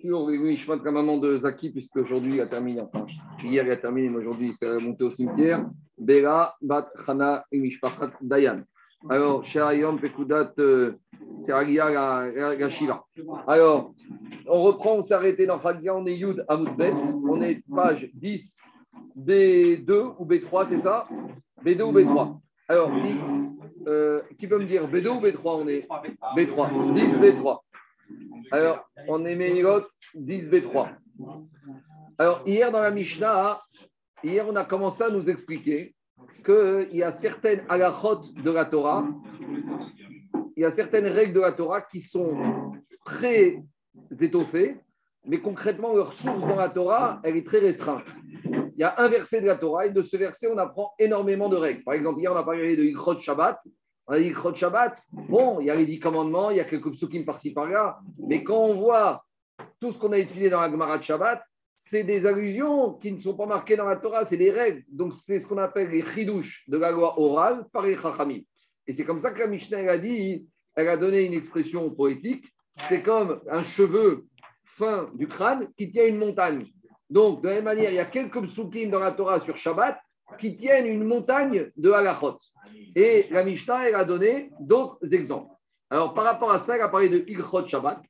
Sur 0.00 0.22
oui, 0.22 0.56
je 0.56 0.72
la 0.72 0.90
maman 0.90 1.18
de 1.18 1.38
Zaki, 1.38 1.70
puisque 1.70 1.96
aujourd'hui 1.96 2.34
il 2.34 2.40
a 2.40 2.46
terminé, 2.46 2.80
enfin, 2.80 3.06
hier 3.44 3.64
il 3.64 3.70
a 3.70 3.76
terminé, 3.76 4.08
mais 4.08 4.18
aujourd'hui 4.18 4.54
c'est 4.58 4.78
monté 4.78 5.04
au 5.04 5.10
cimetière. 5.10 5.68
Bera, 5.98 6.56
Bat, 6.62 6.90
Chana, 7.06 7.44
Mishpachat, 7.52 8.12
Dayan. 8.22 8.62
Alors, 9.08 9.44
Shayom, 9.44 9.98
Pekudat, 9.98 10.52
euh, 10.58 10.92
c'est 11.42 11.52
Agia, 11.52 11.90
la 12.30 12.70
Shiva. 12.70 13.04
Alors, 13.46 13.94
on 14.46 14.62
reprend, 14.62 14.96
on 14.96 15.02
s'est 15.02 15.14
arrêté 15.14 15.46
dans 15.46 15.60
Chagia, 15.60 15.94
on 15.94 16.06
est 16.06 16.16
Yud 16.16 16.44
Amoudbet, 16.48 16.92
on 16.92 17.40
est 17.40 17.62
page 17.74 18.10
10, 18.14 18.56
B2 19.18 20.14
ou 20.18 20.26
B3, 20.26 20.66
c'est 20.66 20.80
ça? 20.80 21.06
B2 21.64 21.82
ou 21.82 21.92
B3 21.92 22.40
Alors, 22.70 22.92
euh, 23.88 24.22
qui 24.38 24.46
peut 24.46 24.60
me 24.60 24.64
dire 24.64 24.88
B2 24.88 25.08
ou 25.08 25.20
B3 25.20 25.40
On 25.44 25.66
est 25.66 25.88
B3, 26.36 26.94
10 26.94 27.02
B3. 27.18 27.58
Alors, 28.52 28.88
on 29.08 29.24
est 29.24 29.34
Meirot 29.34 29.82
10b3. 30.16 30.90
Alors, 32.16 32.44
hier 32.46 32.70
dans 32.70 32.80
la 32.80 32.92
Mishnah, 32.92 33.60
hier 34.22 34.46
on 34.48 34.54
a 34.54 34.64
commencé 34.64 35.02
à 35.02 35.10
nous 35.10 35.28
expliquer 35.28 35.96
qu'il 36.44 36.90
y 36.92 37.02
a 37.02 37.10
certaines 37.10 37.64
halachot 37.68 38.20
de 38.40 38.50
la 38.52 38.66
Torah, 38.66 39.04
il 40.56 40.60
y 40.62 40.64
a 40.64 40.70
certaines 40.70 41.06
règles 41.06 41.32
de 41.32 41.40
la 41.40 41.54
Torah 41.54 41.82
qui 41.82 42.00
sont 42.00 42.72
très 43.04 43.64
étoffées, 44.20 44.76
mais 45.26 45.40
concrètement, 45.40 45.92
leur 45.92 46.12
source 46.12 46.46
dans 46.46 46.54
la 46.54 46.70
Torah, 46.70 47.20
elle 47.24 47.36
est 47.36 47.44
très 47.44 47.58
restreinte. 47.58 48.06
Il 48.80 48.84
y 48.84 48.86
a 48.86 48.94
un 48.96 49.08
verset 49.08 49.42
de 49.42 49.46
la 49.46 49.58
Torah, 49.58 49.84
et 49.84 49.90
de 49.90 50.00
ce 50.00 50.16
verset, 50.16 50.46
on 50.50 50.56
apprend 50.56 50.94
énormément 50.98 51.50
de 51.50 51.56
règles. 51.56 51.84
Par 51.84 51.92
exemple, 51.92 52.18
hier, 52.18 52.32
on 52.32 52.36
a 52.36 52.42
parlé 52.42 52.78
de 52.78 52.82
Ikrot 52.82 53.20
Shabbat. 53.20 53.60
On 54.06 54.14
a 54.14 54.18
dit 54.18 54.32
Shabbat, 54.54 54.96
bon, 55.12 55.60
il 55.60 55.66
y 55.66 55.70
a 55.70 55.74
les 55.74 55.84
dix 55.84 56.00
commandements, 56.00 56.50
il 56.50 56.56
y 56.56 56.60
a 56.60 56.64
quelques 56.64 56.90
psukim 56.92 57.26
par-ci 57.26 57.52
par-là, 57.52 58.00
mais 58.26 58.42
quand 58.42 58.56
on 58.56 58.76
voit 58.76 59.22
tout 59.80 59.92
ce 59.92 59.98
qu'on 59.98 60.12
a 60.12 60.18
étudié 60.18 60.48
dans 60.48 60.62
la 60.62 60.70
Gemara 60.70 60.96
de 60.96 61.02
Shabbat, 61.02 61.42
c'est 61.76 62.04
des 62.04 62.24
allusions 62.24 62.94
qui 62.94 63.12
ne 63.12 63.20
sont 63.20 63.34
pas 63.34 63.44
marquées 63.44 63.76
dans 63.76 63.84
la 63.84 63.96
Torah, 63.96 64.24
c'est 64.24 64.38
des 64.38 64.50
règles. 64.50 64.82
Donc, 64.90 65.14
c'est 65.14 65.40
ce 65.40 65.46
qu'on 65.46 65.58
appelle 65.58 65.90
les 65.90 66.02
chidouches 66.02 66.64
de 66.66 66.78
la 66.78 66.90
loi 66.90 67.20
orale 67.20 67.66
par 67.74 67.82
les 67.82 67.96
chachamim. 67.96 68.40
Et 68.86 68.94
c'est 68.94 69.04
comme 69.04 69.20
ça 69.20 69.30
que 69.30 69.40
la 69.40 69.46
Mishnah 69.46 69.90
a 69.90 69.98
dit, 69.98 70.48
elle 70.74 70.88
a 70.88 70.96
donné 70.96 71.26
une 71.26 71.34
expression 71.34 71.90
poétique, 71.90 72.46
c'est 72.88 73.02
comme 73.02 73.42
un 73.50 73.62
cheveu 73.62 74.24
fin 74.64 75.10
du 75.16 75.28
crâne 75.28 75.68
qui 75.76 75.92
tient 75.92 76.06
une 76.06 76.16
montagne. 76.16 76.64
Donc, 77.10 77.42
de 77.42 77.48
la 77.48 77.54
même 77.56 77.64
manière, 77.64 77.90
il 77.90 77.96
y 77.96 78.00
a 78.00 78.06
quelques 78.06 78.40
psukim 78.46 78.88
dans 78.88 79.00
la 79.00 79.12
Torah 79.12 79.40
sur 79.40 79.56
Shabbat 79.56 79.98
qui 80.38 80.56
tiennent 80.56 80.86
une 80.86 81.04
montagne 81.04 81.70
de 81.76 81.90
halachot. 81.90 82.38
Et 82.94 83.26
la 83.30 83.44
Mishnah, 83.44 83.88
elle 83.88 83.96
a 83.96 84.04
donné 84.04 84.50
d'autres 84.60 85.12
exemples. 85.12 85.52
Alors, 85.90 86.14
par 86.14 86.24
rapport 86.24 86.52
à 86.52 86.60
ça, 86.60 86.76
elle 86.76 86.82
a 86.82 86.88
parlé 86.88 87.08
de 87.08 87.24
Ilchot 87.26 87.66
Shabbat 87.66 88.00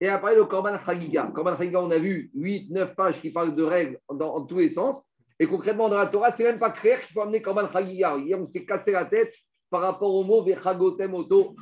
et 0.00 0.06
elle 0.06 0.12
a 0.12 0.18
parlé 0.18 0.36
de 0.36 0.42
Korban 0.42 0.78
Chagiga. 0.84 1.30
Korban 1.34 1.58
Chagiga, 1.58 1.82
on 1.82 1.90
a 1.90 1.98
vu 1.98 2.30
8, 2.34 2.70
9 2.70 2.94
pages 2.94 3.20
qui 3.20 3.30
parlent 3.30 3.54
de 3.54 3.62
règles 3.62 3.98
dans, 4.10 4.44
tous 4.46 4.58
les 4.58 4.70
sens. 4.70 5.02
Et 5.38 5.46
concrètement, 5.46 5.90
dans 5.90 5.98
la 5.98 6.06
Torah, 6.06 6.30
c'est 6.30 6.44
même 6.44 6.58
pas 6.58 6.70
clair 6.70 7.00
qu'il 7.00 7.12
faut 7.12 7.20
amener 7.20 7.42
Korban 7.42 7.70
Chagiga. 7.70 8.16
On 8.16 8.46
s'est 8.46 8.64
cassé 8.64 8.92
la 8.92 9.04
tête 9.04 9.34
par 9.68 9.82
rapport 9.82 10.14
au 10.14 10.24
mot 10.24 10.42
Vechagotem 10.42 11.12
Oto. 11.12 11.54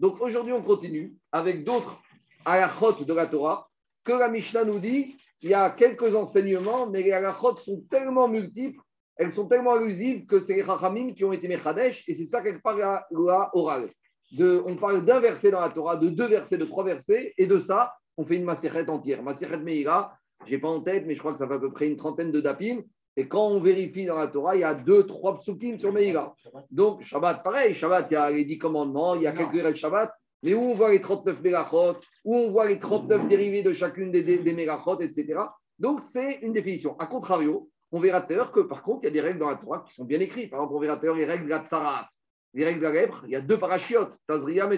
Donc, 0.00 0.20
aujourd'hui, 0.20 0.52
on 0.52 0.62
continue 0.62 1.14
avec 1.30 1.62
d'autres 1.62 2.00
halachot 2.44 3.04
de 3.04 3.14
la 3.14 3.26
Torah 3.26 3.68
que 4.04 4.12
la 4.12 4.28
Mishnah 4.28 4.64
nous 4.64 4.78
dit 4.80 5.16
il 5.42 5.50
y 5.50 5.54
a 5.54 5.70
quelques 5.70 6.14
enseignements, 6.14 6.86
mais 6.88 7.02
les 7.02 7.12
halachot 7.12 7.58
sont 7.58 7.82
tellement 7.90 8.28
multiples 8.28 8.80
elles 9.16 9.32
sont 9.32 9.46
tellement 9.46 9.72
allusives 9.72 10.26
que 10.26 10.38
c'est 10.40 10.54
les 10.54 10.64
Chachamim 10.64 11.14
qui 11.14 11.24
ont 11.24 11.32
été 11.32 11.48
Mechadesh, 11.48 12.04
et 12.06 12.14
c'est 12.14 12.26
ça 12.26 12.42
quelque 12.42 12.62
part 12.62 12.76
la 12.76 13.06
loi 13.10 13.50
orale. 13.54 13.90
De, 14.32 14.62
on 14.66 14.76
parle 14.76 15.04
d'un 15.04 15.20
verset 15.20 15.50
dans 15.50 15.60
la 15.60 15.70
Torah, 15.70 15.96
de 15.96 16.08
deux 16.08 16.26
versets, 16.26 16.58
de 16.58 16.64
trois 16.64 16.84
versets, 16.84 17.32
et 17.38 17.46
de 17.46 17.58
ça, 17.58 17.94
on 18.16 18.24
fait 18.24 18.36
une 18.36 18.44
Maserhet 18.44 18.88
entière. 18.90 19.22
Maserhet 19.22 19.58
Meira, 19.58 20.16
je 20.44 20.52
n'ai 20.52 20.58
pas 20.58 20.68
en 20.68 20.82
tête, 20.82 21.04
mais 21.06 21.14
je 21.14 21.20
crois 21.20 21.32
que 21.32 21.38
ça 21.38 21.46
fait 21.46 21.54
à 21.54 21.58
peu 21.58 21.72
près 21.72 21.88
une 21.88 21.96
trentaine 21.96 22.30
de 22.30 22.40
dapim. 22.40 22.82
Et 23.16 23.26
quand 23.26 23.46
on 23.46 23.60
vérifie 23.60 24.04
dans 24.04 24.18
la 24.18 24.28
Torah, 24.28 24.56
il 24.56 24.60
y 24.60 24.64
a 24.64 24.74
deux, 24.74 25.06
trois 25.06 25.38
psukim 25.38 25.78
sur 25.78 25.92
Meira. 25.92 26.34
Donc, 26.70 27.02
Shabbat, 27.02 27.42
pareil. 27.42 27.74
Shabbat, 27.74 28.08
il 28.10 28.14
y 28.14 28.16
a 28.16 28.30
les 28.30 28.44
dix 28.44 28.58
commandements, 28.58 29.14
il 29.14 29.22
y 29.22 29.26
a 29.26 29.32
quelques 29.32 29.62
règles 29.62 29.76
Shabbat. 29.76 30.12
Mais 30.42 30.54
où 30.54 30.60
on 30.60 30.74
voit 30.74 30.92
les 30.92 31.00
39 31.00 31.40
mégachot, 31.42 31.96
où 32.24 32.36
on 32.36 32.50
voit 32.50 32.66
les 32.66 32.78
39 32.78 33.28
dérivés 33.28 33.62
de 33.62 33.72
chacune 33.72 34.12
des, 34.12 34.22
des, 34.22 34.38
etc. 34.38 35.40
Donc, 35.78 36.02
c'est 36.02 36.38
une 36.42 36.52
définition. 36.52 36.98
A 36.98 37.06
contrario, 37.06 37.68
on 37.92 38.00
verra 38.00 38.22
tout 38.22 38.34
que 38.52 38.60
par 38.60 38.82
contre, 38.82 39.00
il 39.02 39.06
y 39.06 39.08
a 39.08 39.12
des 39.12 39.20
règles 39.20 39.38
dans 39.38 39.50
la 39.50 39.56
Torah 39.56 39.84
qui 39.86 39.94
sont 39.94 40.04
bien 40.04 40.20
écrites. 40.20 40.50
Par 40.50 40.60
exemple, 40.60 40.74
on 40.76 40.80
verra 40.80 40.96
tout 40.96 41.10
à 41.10 41.14
les 41.14 41.24
règles 41.24 41.44
de 41.44 41.50
la 41.50 41.64
tsarat, 41.64 42.08
les 42.54 42.64
règles 42.64 42.80
de 42.80 42.84
la 42.84 42.92
lèpre. 42.92 43.22
Il 43.26 43.30
y 43.30 43.36
a 43.36 43.40
deux 43.40 43.58
parachiotes, 43.58 44.12
Tazria. 44.26 44.68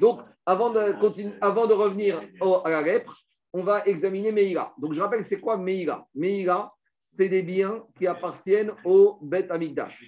Donc, 0.00 0.20
avant 0.46 0.70
de, 0.70 1.00
continuer, 1.00 1.34
avant 1.40 1.66
de 1.66 1.74
revenir 1.74 2.20
à 2.64 2.70
la 2.70 2.82
lèpre, 2.82 3.16
on 3.52 3.62
va 3.62 3.84
examiner 3.86 4.32
Meïla. 4.32 4.72
Donc, 4.78 4.92
je 4.94 5.00
rappelle, 5.00 5.24
c'est 5.24 5.40
quoi 5.40 5.56
Meïla 5.56 6.06
Meïla, 6.14 6.72
c'est 7.08 7.28
des 7.28 7.42
biens 7.42 7.84
qui 7.98 8.06
appartiennent 8.06 8.72
au 8.84 9.18
Bet 9.22 9.50
Amigdash 9.50 10.02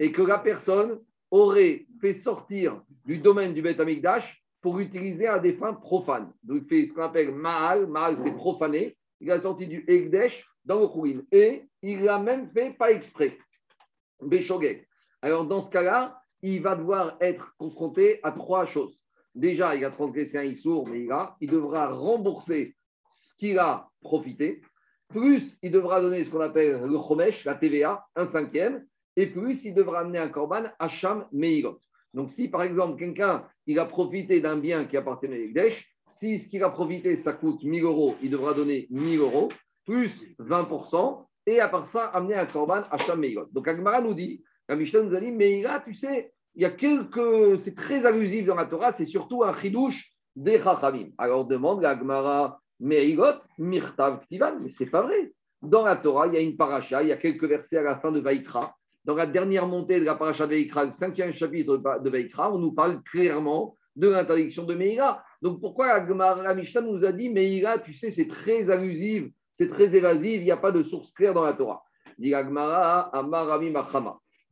et 0.00 0.12
que 0.12 0.22
la 0.22 0.38
personne 0.38 0.98
aurait 1.30 1.86
fait 2.00 2.14
sortir 2.14 2.82
du 3.04 3.18
domaine 3.18 3.54
du 3.54 3.62
Bet 3.62 3.80
Amigdash 3.80 4.42
pour 4.60 4.78
utiliser 4.78 5.26
à 5.26 5.38
des 5.38 5.54
fins 5.54 5.74
profanes. 5.74 6.32
Donc, 6.42 6.62
il 6.62 6.68
fait 6.68 6.86
ce 6.86 6.94
qu'on 6.94 7.02
appelle 7.02 7.34
Maal. 7.34 7.86
Maal, 7.86 8.18
c'est 8.18 8.34
profané. 8.34 8.96
Il 9.20 9.30
a 9.30 9.38
sorti 9.38 9.66
du 9.66 9.84
Egdesh 9.88 10.46
dans 10.64 10.80
le 10.80 10.88
Kourim. 10.88 11.24
Et 11.32 11.68
il 11.82 12.02
l'a 12.02 12.18
même 12.18 12.48
fait 12.50 12.72
pas 12.72 12.90
exprès. 12.90 13.38
Béchogek. 14.20 14.88
Alors, 15.22 15.46
dans 15.46 15.62
ce 15.62 15.70
cas-là, 15.70 16.20
il 16.42 16.62
va 16.62 16.76
devoir 16.76 17.16
être 17.20 17.54
confronté 17.58 18.20
à 18.22 18.32
trois 18.32 18.66
choses. 18.66 18.98
Déjà, 19.34 19.74
il 19.76 19.84
a 19.84 19.90
transgressé 19.90 20.38
un 20.38 20.42
Issour, 20.42 20.88
mais 20.88 21.04
il, 21.04 21.12
a, 21.12 21.36
il 21.40 21.50
devra 21.50 21.88
rembourser 21.92 22.76
ce 23.10 23.34
qu'il 23.36 23.58
a 23.58 23.88
profité. 24.00 24.62
Plus, 25.08 25.58
il 25.62 25.72
devra 25.72 26.00
donner 26.00 26.24
ce 26.24 26.30
qu'on 26.30 26.40
appelle 26.40 26.82
le 26.82 26.98
Chomesh, 26.98 27.44
la 27.44 27.54
TVA, 27.54 28.06
un 28.14 28.26
cinquième. 28.26 28.84
Et 29.18 29.26
plus, 29.26 29.64
il 29.64 29.74
devra 29.74 30.02
amener 30.02 30.18
un 30.18 30.28
Korban 30.28 30.66
Hacham 30.78 31.26
Meirot. 31.32 31.80
Donc, 32.14 32.30
si 32.30 32.46
par 32.46 32.62
exemple, 32.62 33.00
quelqu'un 33.00 33.48
il 33.66 33.80
a 33.80 33.84
profité 33.84 34.40
d'un 34.40 34.58
bien 34.58 34.84
qui 34.84 34.96
appartient 34.96 35.26
à 35.26 35.30
l'Egdesh, 35.30 35.92
si 36.06 36.38
ce 36.38 36.48
qu'il 36.48 36.62
a 36.62 36.70
profité, 36.70 37.16
ça 37.16 37.32
coûte 37.32 37.64
1000 37.64 37.82
euros, 37.82 38.14
il 38.22 38.30
devra 38.30 38.54
donner 38.54 38.86
1000 38.90 39.18
euros 39.18 39.48
plus 39.84 40.12
20%, 40.38 41.26
et 41.46 41.58
à 41.58 41.68
part 41.68 41.88
ça, 41.88 42.04
amener 42.04 42.36
un 42.36 42.46
korban 42.46 42.84
à 42.92 43.16
Meirot. 43.16 43.46
Donc 43.50 43.66
Agmara 43.66 44.00
nous 44.02 44.14
dit, 44.14 44.44
la 44.68 44.76
Mishnah 44.76 45.02
nous 45.02 45.16
a 45.16 45.20
dit, 45.20 45.36
tu 45.84 45.94
sais, 45.94 46.32
il 46.54 46.62
y 46.62 46.64
a 46.64 46.70
quelques, 46.70 47.60
c'est 47.60 47.74
très 47.74 48.06
allusif 48.06 48.46
dans 48.46 48.54
la 48.54 48.66
Torah, 48.66 48.92
c'est 48.92 49.04
surtout 49.04 49.42
un 49.42 49.58
chidouche 49.58 50.12
des 50.36 50.60
chachamim. 50.60 51.08
Alors 51.18 51.44
demande 51.44 51.82
la 51.82 51.90
Agmara, 51.90 52.60
Meirot, 52.78 53.40
Mirtav 53.58 54.20
Ktivan, 54.20 54.60
mais 54.60 54.70
c'est 54.70 54.90
pas 54.90 55.02
vrai. 55.02 55.32
Dans 55.60 55.84
la 55.84 55.96
Torah, 55.96 56.28
il 56.28 56.34
y 56.34 56.36
a 56.36 56.40
une 56.40 56.56
paracha, 56.56 57.02
il 57.02 57.08
y 57.08 57.12
a 57.12 57.16
quelques 57.16 57.42
versets 57.42 57.78
à 57.78 57.82
la 57.82 57.98
fin 57.98 58.12
de 58.12 58.20
Vaikra. 58.20 58.77
Dans 59.04 59.14
la 59.14 59.26
dernière 59.26 59.66
montée 59.66 60.00
de 60.00 60.04
la 60.04 60.16
paracha 60.16 60.46
de 60.46 60.54
Vaikra, 60.54 60.84
le 60.84 60.92
cinquième 60.92 61.32
chapitre 61.32 61.76
de 61.76 62.10
Vaikra, 62.10 62.52
on 62.52 62.58
nous 62.58 62.72
parle 62.72 63.02
clairement 63.02 63.76
de 63.96 64.08
l'interdiction 64.08 64.64
de 64.64 64.74
Meïra. 64.74 65.22
Donc 65.42 65.60
pourquoi 65.60 66.04
la, 66.04 66.54
Mishnah 66.54 66.80
nous 66.82 67.04
a 67.04 67.12
dit 67.12 67.30
Meïra, 67.30 67.78
tu 67.78 67.94
sais, 67.94 68.10
c'est 68.10 68.28
très 68.28 68.70
allusif 68.70 69.30
c'est 69.58 69.68
très 69.68 69.96
évasif, 69.96 70.36
il 70.36 70.44
n'y 70.44 70.52
a 70.52 70.56
pas 70.56 70.70
de 70.70 70.84
source 70.84 71.12
claire 71.12 71.34
dans 71.34 71.42
la 71.42 71.52
Torah. 71.52 71.82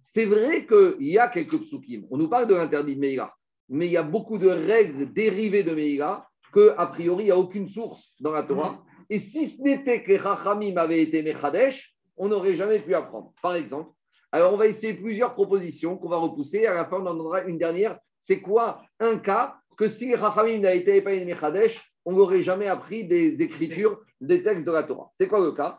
C'est 0.00 0.24
vrai 0.24 0.66
qu'il 0.66 1.06
y 1.06 1.18
a 1.18 1.28
quelques 1.28 1.60
psukim. 1.60 2.06
On 2.10 2.16
nous 2.16 2.28
parle 2.28 2.48
de 2.48 2.54
l'interdit 2.54 2.96
de 2.96 3.00
Meïla, 3.00 3.32
mais 3.68 3.86
il 3.86 3.92
y 3.92 3.96
a 3.96 4.02
beaucoup 4.02 4.36
de 4.36 4.48
règles 4.48 5.12
dérivées 5.12 5.62
de 5.62 5.74
Meïla 5.74 6.26
que, 6.52 6.74
a 6.76 6.88
priori, 6.88 7.24
il 7.24 7.26
n'y 7.26 7.32
a 7.32 7.38
aucune 7.38 7.68
source 7.68 8.14
dans 8.18 8.32
la 8.32 8.42
Torah. 8.42 8.82
Et 9.08 9.20
si 9.20 9.46
ce 9.46 9.62
n'était 9.62 10.02
que 10.02 10.10
les 10.10 10.18
Chachamim 10.18 10.76
avaient 10.76 11.02
été 11.02 11.22
Mechadesh, 11.22 11.94
on 12.16 12.26
n'aurait 12.28 12.56
jamais 12.56 12.80
pu 12.80 12.92
apprendre. 12.92 13.32
Par 13.40 13.54
exemple, 13.54 13.90
alors 14.32 14.52
on 14.52 14.56
va 14.56 14.66
essayer 14.66 14.94
plusieurs 14.94 15.34
propositions 15.34 15.96
qu'on 15.96 16.08
va 16.08 16.16
repousser. 16.16 16.66
À 16.66 16.74
la 16.74 16.84
fin, 16.84 16.98
on 16.98 17.06
en 17.06 17.14
donnera 17.14 17.42
une 17.42 17.58
dernière. 17.58 17.98
C'est 18.20 18.40
quoi 18.40 18.82
un 18.98 19.18
cas 19.18 19.56
que 19.76 19.88
si 19.88 20.10
Chachamim 20.10 20.58
n'avaient 20.58 20.78
été 20.78 21.00
pas 21.02 21.10
Mechadesh, 21.10 21.80
on 22.04 22.12
n'aurait 22.12 22.42
jamais 22.42 22.66
appris 22.66 23.06
des 23.06 23.40
écritures, 23.42 24.00
des 24.20 24.42
textes 24.42 24.66
de 24.66 24.72
la 24.72 24.82
Torah? 24.82 25.10
C'est 25.18 25.28
quoi 25.28 25.40
le 25.40 25.52
cas? 25.52 25.78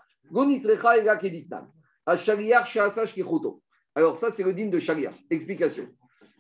Alors 3.96 4.18
ça, 4.18 4.32
c'est 4.32 4.44
le 4.44 4.54
din 4.54 4.68
de 4.68 4.80
Shaliach. 4.80 5.16
Explication. 5.30 5.88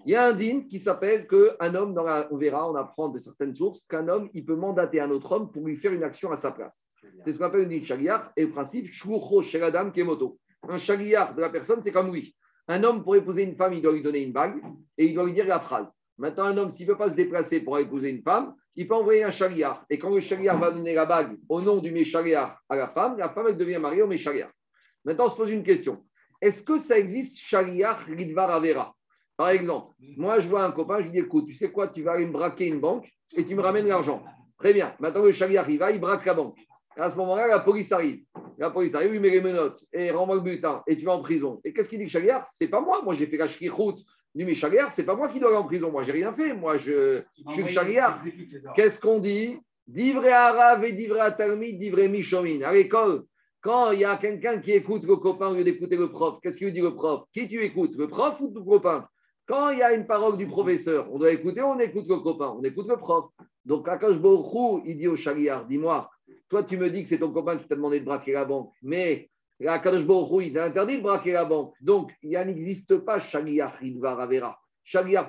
Il 0.05 0.11
y 0.11 0.15
a 0.15 0.27
un 0.27 0.33
din 0.33 0.61
qui 0.69 0.79
s'appelle 0.79 1.27
qu'un 1.27 1.75
homme, 1.75 1.99
on 2.31 2.37
verra, 2.37 2.71
on 2.71 2.75
apprend 2.75 3.09
de 3.09 3.19
certaines 3.19 3.55
sources, 3.55 3.83
qu'un 3.89 4.07
homme, 4.07 4.29
il 4.33 4.45
peut 4.45 4.55
mandater 4.55 5.01
un 5.01 5.09
autre 5.11 5.31
homme 5.31 5.51
pour 5.51 5.65
lui 5.65 5.75
faire 5.77 5.91
une 5.91 6.03
action 6.03 6.31
à 6.31 6.37
sa 6.37 6.51
place. 6.51 6.87
C'est 7.23 7.33
ce 7.33 7.37
qu'on 7.37 7.45
appelle 7.45 7.61
le 7.61 7.67
din 7.67 7.83
Shaliach. 7.83 8.31
Et 8.37 8.43
le 8.43 8.51
principe, 8.51 8.87
Shlucho 8.87 9.41
Sheladam 9.41 9.91
Kemoto. 9.91 10.37
Un 10.63 10.77
Shaliach 10.77 11.35
de 11.35 11.41
la 11.41 11.49
personne, 11.49 11.81
c'est 11.81 11.91
comme 11.91 12.13
lui. 12.13 12.35
Un 12.67 12.83
homme, 12.83 13.03
pour 13.03 13.15
épouser 13.15 13.43
une 13.43 13.55
femme, 13.55 13.73
il 13.73 13.81
doit 13.81 13.93
lui 13.93 14.03
donner 14.03 14.23
une 14.23 14.33
bague 14.33 14.61
et 14.97 15.05
il 15.05 15.13
doit 15.13 15.25
lui 15.25 15.33
dire 15.33 15.47
la 15.47 15.59
phrase. 15.59 15.87
Maintenant, 16.17 16.45
un 16.45 16.57
homme, 16.57 16.71
s'il 16.71 16.87
ne 16.87 16.91
veut 16.91 16.97
pas 16.97 17.09
se 17.09 17.15
déplacer 17.15 17.61
pour 17.61 17.77
épouser 17.77 18.09
une 18.09 18.23
femme, 18.23 18.55
il 18.75 18.87
peut 18.87 18.95
envoyer 18.95 19.23
un 19.23 19.31
chariard. 19.31 19.85
Et 19.89 19.99
quand 19.99 20.09
le 20.09 20.19
chariard 20.19 20.59
va 20.59 20.71
donner 20.71 20.93
la 20.93 21.05
bague 21.05 21.37
au 21.47 21.61
nom 21.61 21.77
du 21.77 21.91
méchariard 21.91 22.59
à 22.69 22.75
la 22.75 22.89
femme, 22.89 23.17
la 23.17 23.29
femme, 23.29 23.47
elle 23.49 23.57
devient 23.57 23.79
mariée 23.79 24.01
au 24.01 24.07
méchariard. 24.07 24.51
Maintenant, 25.05 25.25
on 25.25 25.29
se 25.29 25.35
pose 25.35 25.51
une 25.51 25.63
question. 25.63 26.03
Est-ce 26.41 26.63
que 26.63 26.77
ça 26.77 26.97
existe 26.99 27.37
chariard 27.39 28.09
lidvar 28.09 28.51
avera 28.51 28.95
Par 29.35 29.49
exemple, 29.49 29.95
moi, 29.99 30.39
je 30.39 30.49
vois 30.49 30.63
un 30.63 30.71
copain, 30.71 30.99
je 30.99 31.05
lui 31.05 31.11
dis 31.11 31.19
écoute, 31.19 31.45
tu 31.47 31.53
sais 31.53 31.71
quoi, 31.71 31.87
tu 31.87 32.03
vas 32.03 32.13
aller 32.13 32.25
me 32.25 32.31
braquer 32.31 32.67
une 32.67 32.79
banque 32.79 33.09
et 33.35 33.45
tu 33.45 33.55
me 33.55 33.61
ramènes 33.61 33.87
l'argent. 33.87 34.23
Très 34.57 34.73
bien. 34.73 34.95
Maintenant, 34.99 35.23
le 35.23 35.31
chagriar, 35.31 35.69
il 35.69 35.79
va, 35.79 35.91
il 35.91 35.99
braque 35.99 36.25
la 36.25 36.33
banque. 36.33 36.57
À 36.97 37.11
ce 37.11 37.15
moment-là, 37.17 37.47
la 37.47 37.59
police 37.59 37.91
arrive. 37.91 38.21
La 38.57 38.71
police 38.71 38.95
arrive, 38.95 39.13
il 39.13 39.21
met 39.21 39.29
les 39.29 39.41
menottes 39.41 39.83
et 39.93 40.09
renvoie 40.11 40.35
le 40.35 40.41
butin 40.41 40.83
et 40.87 40.97
tu 40.97 41.05
vas 41.05 41.13
en 41.13 41.21
prison. 41.21 41.61
Et 41.63 41.73
qu'est-ce 41.73 41.89
qu'il 41.89 41.99
dit 41.99 42.11
que 42.11 42.19
C'est 42.51 42.69
pas 42.69 42.81
moi. 42.81 43.01
Moi, 43.03 43.15
j'ai 43.15 43.27
fait 43.27 43.37
la 43.37 43.47
route 43.71 43.99
du 44.33 44.45
mais 44.45 44.55
chagriar, 44.55 44.91
c'est 44.91 45.05
pas 45.05 45.15
moi 45.15 45.29
qui 45.29 45.39
dois 45.39 45.49
aller 45.49 45.57
en 45.57 45.63
prison. 45.63 45.91
Moi, 45.91 46.03
j'ai 46.03 46.11
rien 46.11 46.33
fait. 46.33 46.53
Moi, 46.53 46.77
je, 46.77 47.21
je 47.47 47.53
suis 47.53 47.63
le 47.63 47.69
chagriar. 47.69 48.21
Qu'est-ce 48.75 48.99
qu'on 48.99 49.19
dit? 49.19 49.59
Divré 49.87 50.31
arabe 50.31 50.83
et 50.83 50.91
divré 50.91 51.19
atalmi, 51.19 51.77
divré 51.77 52.07
michomin. 52.07 52.61
À 52.61 52.73
l'école, 52.73 53.23
quand 53.61 53.91
il 53.91 53.99
y 53.99 54.05
a 54.05 54.17
quelqu'un 54.17 54.59
qui 54.59 54.71
écoute 54.71 55.03
le 55.03 55.15
copain 55.15 55.49
au 55.49 55.55
lieu 55.55 55.63
d'écouter 55.63 55.95
le 55.95 56.11
prof, 56.11 56.39
qu'est-ce 56.41 56.57
qu'il 56.57 56.73
dit 56.73 56.81
le 56.81 56.93
prof? 56.93 57.23
Qui 57.33 57.47
tu 57.47 57.63
écoutes 57.63 57.95
Le 57.95 58.07
prof 58.07 58.39
ou 58.41 58.53
le 58.53 58.61
copain? 58.61 59.07
Quand 59.47 59.69
il 59.69 59.79
y 59.79 59.81
a 59.81 59.93
une 59.93 60.05
parole 60.05 60.37
du 60.37 60.45
professeur, 60.45 61.11
on 61.11 61.19
doit 61.19 61.31
écouter, 61.31 61.61
on 61.61 61.79
écoute 61.79 62.05
le 62.09 62.17
copain, 62.19 62.53
on 62.57 62.63
écoute 62.63 62.87
le 62.89 62.97
prof. 62.97 63.25
Donc, 63.65 63.87
Akash 63.87 64.17
Borou, 64.17 64.81
il 64.85 64.97
dit 64.97 65.07
au 65.07 65.15
chagriar, 65.15 65.65
dis-moi, 65.65 66.09
toi, 66.49 66.63
tu 66.63 66.77
me 66.77 66.89
dis 66.89 67.03
que 67.03 67.09
c'est 67.09 67.19
ton 67.19 67.31
copain 67.31 67.57
qui 67.57 67.67
t'a 67.67 67.75
demandé 67.75 67.99
de 67.99 68.05
braquer 68.05 68.31
la 68.31 68.45
banque, 68.45 68.73
mais 68.81 69.29
Akash 69.65 70.05
Borou, 70.05 70.41
il 70.41 70.53
t'a 70.53 70.65
interdit 70.65 70.97
de 70.97 71.01
braquer 71.01 71.31
la 71.31 71.45
banque. 71.45 71.73
Donc, 71.81 72.11
il 72.21 72.31
n'existe 72.31 72.97
pas 72.99 73.19
chagriar 73.19 73.73
Ridvar 73.79 74.19
Avera. 74.19 74.59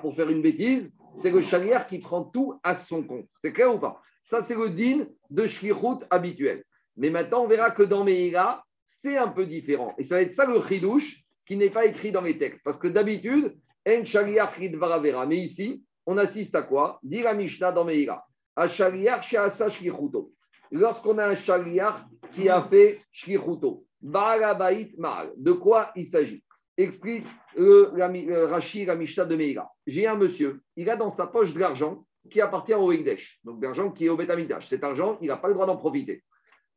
Pour 0.01 0.15
faire 0.15 0.29
une 0.29 0.41
bêtise, 0.41 0.89
c'est 1.17 1.31
le 1.31 1.41
chagriar 1.41 1.87
qui 1.87 1.99
prend 1.99 2.23
tout 2.23 2.59
à 2.63 2.75
son 2.75 3.03
compte. 3.03 3.27
C'est 3.35 3.51
clair 3.51 3.73
ou 3.75 3.79
pas? 3.79 4.01
Ça, 4.23 4.41
c'est 4.41 4.55
le 4.55 4.69
din 4.69 5.07
de 5.29 5.47
shlichut 5.47 6.05
habituel. 6.09 6.63
Mais 6.95 7.09
maintenant, 7.09 7.43
on 7.43 7.47
verra 7.47 7.71
que 7.71 7.83
dans 7.83 8.03
Meïra, 8.03 8.63
c'est 8.85 9.17
un 9.17 9.27
peu 9.29 9.45
différent. 9.45 9.95
Et 9.97 10.03
ça 10.03 10.15
va 10.15 10.21
être 10.21 10.35
ça 10.35 10.45
le 10.45 10.61
chidouche 10.61 11.23
qui 11.45 11.57
n'est 11.57 11.71
pas 11.71 11.85
écrit 11.87 12.11
dans 12.11 12.21
les 12.21 12.37
textes. 12.37 12.61
Parce 12.63 12.77
que 12.77 12.87
d'habitude, 12.87 13.57
en 13.87 14.05
shaliach 14.05 14.59
varavera. 14.75 15.25
Mais 15.25 15.39
ici, 15.39 15.83
on 16.05 16.17
assiste 16.17 16.55
à 16.55 16.61
quoi? 16.61 16.99
Dit 17.03 17.21
la 17.21 17.33
Mishnah 17.33 17.71
dans 17.71 17.85
Meïra. 17.85 18.23
À 18.55 18.67
shaliach 18.67 19.27
she'asa 19.27 19.69
shlichuto. 19.69 20.31
Lorsqu'on 20.71 21.17
a 21.17 21.27
un 21.27 21.35
shaliach 21.35 22.05
qui 22.33 22.49
a 22.49 22.63
fait 22.63 23.01
shlichuto. 23.11 23.85
Ba'alabait 24.01 24.91
ma'al. 24.97 25.31
De 25.35 25.51
quoi 25.51 25.91
il 25.95 26.05
s'agit? 26.05 26.43
Explique 26.77 27.25
le, 27.57 28.45
Rashi, 28.45 28.85
la 28.85 28.95
Mishnah 28.95 29.25
de 29.25 29.35
Meïra. 29.35 29.69
J'ai 29.85 30.07
un 30.07 30.15
monsieur, 30.15 30.61
il 30.77 30.89
a 30.89 30.95
dans 30.95 31.11
sa 31.11 31.27
poche 31.27 31.53
de 31.53 31.59
l'argent 31.59 32.05
qui 32.29 32.39
appartient 32.39 32.73
au 32.73 32.91
Ekdesh, 32.91 33.39
donc 33.43 33.61
l'argent 33.61 33.91
qui 33.91 34.05
est 34.05 34.09
au 34.09 34.15
Betamidash. 34.15 34.67
Cet 34.67 34.83
argent, 34.83 35.17
il 35.21 35.27
n'a 35.27 35.37
pas 35.37 35.47
le 35.49 35.55
droit 35.55 35.65
d'en 35.65 35.75
profiter. 35.75 36.23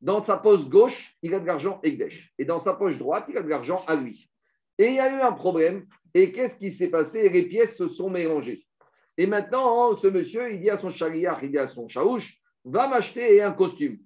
Dans 0.01 0.25
sa 0.25 0.37
poche 0.39 0.69
gauche, 0.69 1.15
il 1.23 1.33
a 1.35 1.39
de 1.39 1.47
l'argent 1.47 1.79
Ekdesh. 1.85 2.33
Et 2.39 2.45
dans 2.45 2.59
sa 2.59 2.75
poche 2.75 2.99
droite, 2.99 3.27
il 3.29 3.37
a 3.37 3.43
de 3.43 3.49
l'argent 3.49 3.85
à 3.87 3.95
lui. 3.95 4.29
Et 4.79 4.87
il 4.87 4.95
y 4.95 5.01
a 5.01 5.17
eu 5.17 5.21
un 5.21 5.33
problème. 5.33 5.87
Et 6.15 6.33
qu'est-ce 6.33 6.57
qui 6.57 6.73
s'est 6.73 6.91
passé? 6.91 7.29
Les 7.29 7.45
pièces 7.45 7.77
se 7.77 7.87
sont 7.87 8.11
mélangées. 8.11 8.67
Et 9.17 9.27
maintenant, 9.27 9.97
ce 9.97 10.09
monsieur, 10.09 10.51
il 10.53 10.61
dit 10.61 10.71
à 10.71 10.77
son 10.77 10.91
chariard, 10.91 11.39
il 11.45 11.53
dit 11.53 11.59
à 11.59 11.69
son 11.69 11.87
chaouche, 11.89 12.42
va 12.65 12.89
m'acheter 12.89 13.43
un 13.43 13.53
costume. 13.53 13.99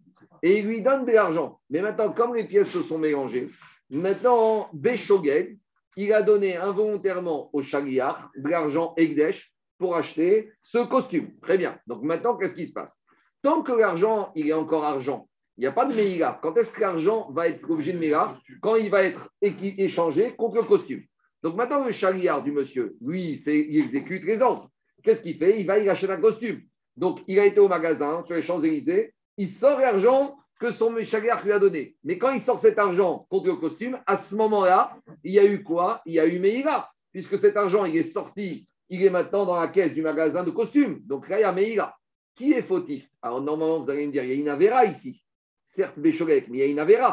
Et 0.43 0.58
il 0.58 0.67
lui 0.67 0.82
donne 0.82 1.05
de 1.05 1.12
l'argent. 1.12 1.61
Mais 1.70 1.81
maintenant, 1.81 2.12
comme 2.12 2.35
les 2.35 2.44
pièces 2.44 2.70
se 2.70 2.82
sont 2.82 2.99
mélangées, 2.99 3.49
maintenant, 3.91 4.69
Béchogel, 4.73 5.56
il 5.97 6.12
a 6.12 6.23
donné 6.23 6.56
involontairement 6.56 7.50
au 7.53 7.62
chariard 7.62 8.31
de 8.37 8.49
l'argent 8.49 8.94
Ekdesh 8.97 9.53
pour 9.79 9.97
acheter 9.97 10.53
ce 10.62 10.79
costume. 10.87 11.31
Très 11.41 11.58
bien. 11.58 11.79
Donc 11.87 12.03
maintenant, 12.03 12.37
qu'est-ce 12.37 12.55
qui 12.55 12.67
se 12.67 12.73
passe? 12.73 13.00
Tant 13.43 13.62
que 13.62 13.73
l'argent, 13.73 14.32
il 14.35 14.49
est 14.49 14.53
encore 14.53 14.85
argent, 14.85 15.29
il 15.56 15.62
n'y 15.62 15.67
a 15.67 15.73
pas 15.73 15.87
de 15.87 15.94
Meïla. 15.94 16.38
Quand 16.43 16.56
est-ce 16.56 16.73
que 16.73 16.81
l'argent 16.81 17.31
va 17.31 17.49
être 17.49 17.70
obligé 17.70 17.93
de 17.93 17.99
Meïla 17.99 18.38
Quand 18.61 18.76
il 18.76 18.91
va 18.91 19.05
être 19.05 19.31
échangé 19.41 20.35
contre 20.37 20.56
le 20.56 20.62
costume. 20.62 21.03
Donc 21.43 21.56
maintenant, 21.56 21.85
le 21.85 21.93
chariard 21.93 22.43
du 22.43 22.53
monsieur, 22.53 22.97
lui, 23.00 23.31
il, 23.32 23.43
fait, 23.43 23.67
il 23.69 23.79
exécute 23.79 24.25
les 24.25 24.43
ordres. 24.43 24.70
Qu'est-ce 25.03 25.23
qu'il 25.23 25.38
fait? 25.38 25.61
Il 25.61 25.67
va 25.67 25.79
y 25.79 25.88
acheter 25.88 26.11
un 26.11 26.20
costume. 26.20 26.61
Donc, 26.96 27.20
il 27.26 27.38
a 27.38 27.46
été 27.46 27.60
au 27.60 27.69
magasin, 27.69 28.25
sur 28.26 28.34
les 28.34 28.43
Champs-Élysées, 28.43 29.14
il 29.37 29.50
sort 29.50 29.81
l'argent 29.81 30.37
que 30.58 30.70
son 30.70 30.96
chariard 31.04 31.44
lui 31.44 31.52
a 31.52 31.58
donné. 31.58 31.96
Mais 32.04 32.16
quand 32.16 32.31
il 32.31 32.40
sort 32.40 32.58
cet 32.58 32.78
argent 32.78 33.26
contre 33.28 33.48
le 33.48 33.56
costume, 33.56 33.98
à 34.06 34.16
ce 34.16 34.34
moment-là, 34.34 34.96
il 35.22 35.32
y 35.32 35.38
a 35.38 35.44
eu 35.44 35.62
quoi? 35.62 36.00
Il 36.06 36.14
y 36.14 36.20
a 36.20 36.26
eu 36.26 36.38
Meïla, 36.38 36.88
puisque 37.12 37.38
cet 37.38 37.56
argent, 37.56 37.84
il 37.84 37.96
est 37.96 38.02
sorti 38.02 38.66
il 38.88 39.02
est 39.02 39.10
maintenant 39.10 39.46
dans 39.46 39.56
la 39.56 39.69
caisse 39.69 39.94
du 39.94 40.02
magasin 40.02 40.44
de 40.44 40.50
costumes. 40.50 41.00
Donc 41.06 41.28
là, 41.28 41.38
il 41.38 41.43
y 41.43 41.44
a 41.44 41.52
Meïla. 41.52 41.96
Qui 42.37 42.52
est 42.52 42.62
fautif? 42.62 43.08
Alors 43.22 43.40
normalement, 43.40 43.82
vous 43.82 43.90
allez 43.90 44.06
me 44.06 44.12
dire, 44.12 44.22
il 44.22 44.28
y 44.31 44.48
a 44.48 44.58
une 44.58 44.90
ici. 44.90 45.22
Certes, 45.69 45.98
Bécholek, 45.98 46.48
mais 46.48 46.58
il 46.58 46.60
y 46.60 46.62
a 46.62 46.66
une. 46.66 47.12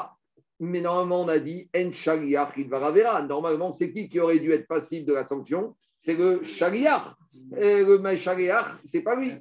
Mais 0.60 0.82
normalement, 0.82 1.22
on 1.22 1.28
a 1.28 1.40
dit 1.40 1.70
En 1.76 1.92
Avera. 2.74 3.22
Normalement, 3.24 3.72
c'est 3.72 3.92
qui 3.92 4.10
qui 4.10 4.20
aurait 4.20 4.40
dû 4.40 4.52
être 4.52 4.68
passif 4.68 5.06
de 5.06 5.14
la 5.14 5.26
sanction? 5.26 5.76
C'est 5.98 6.16
le 6.16 6.44
Shaliach. 6.44 7.16
Le 7.52 8.18
Shaliach, 8.18 8.80
c'est 8.86 9.02
pas 9.02 9.16
lui. 9.16 9.32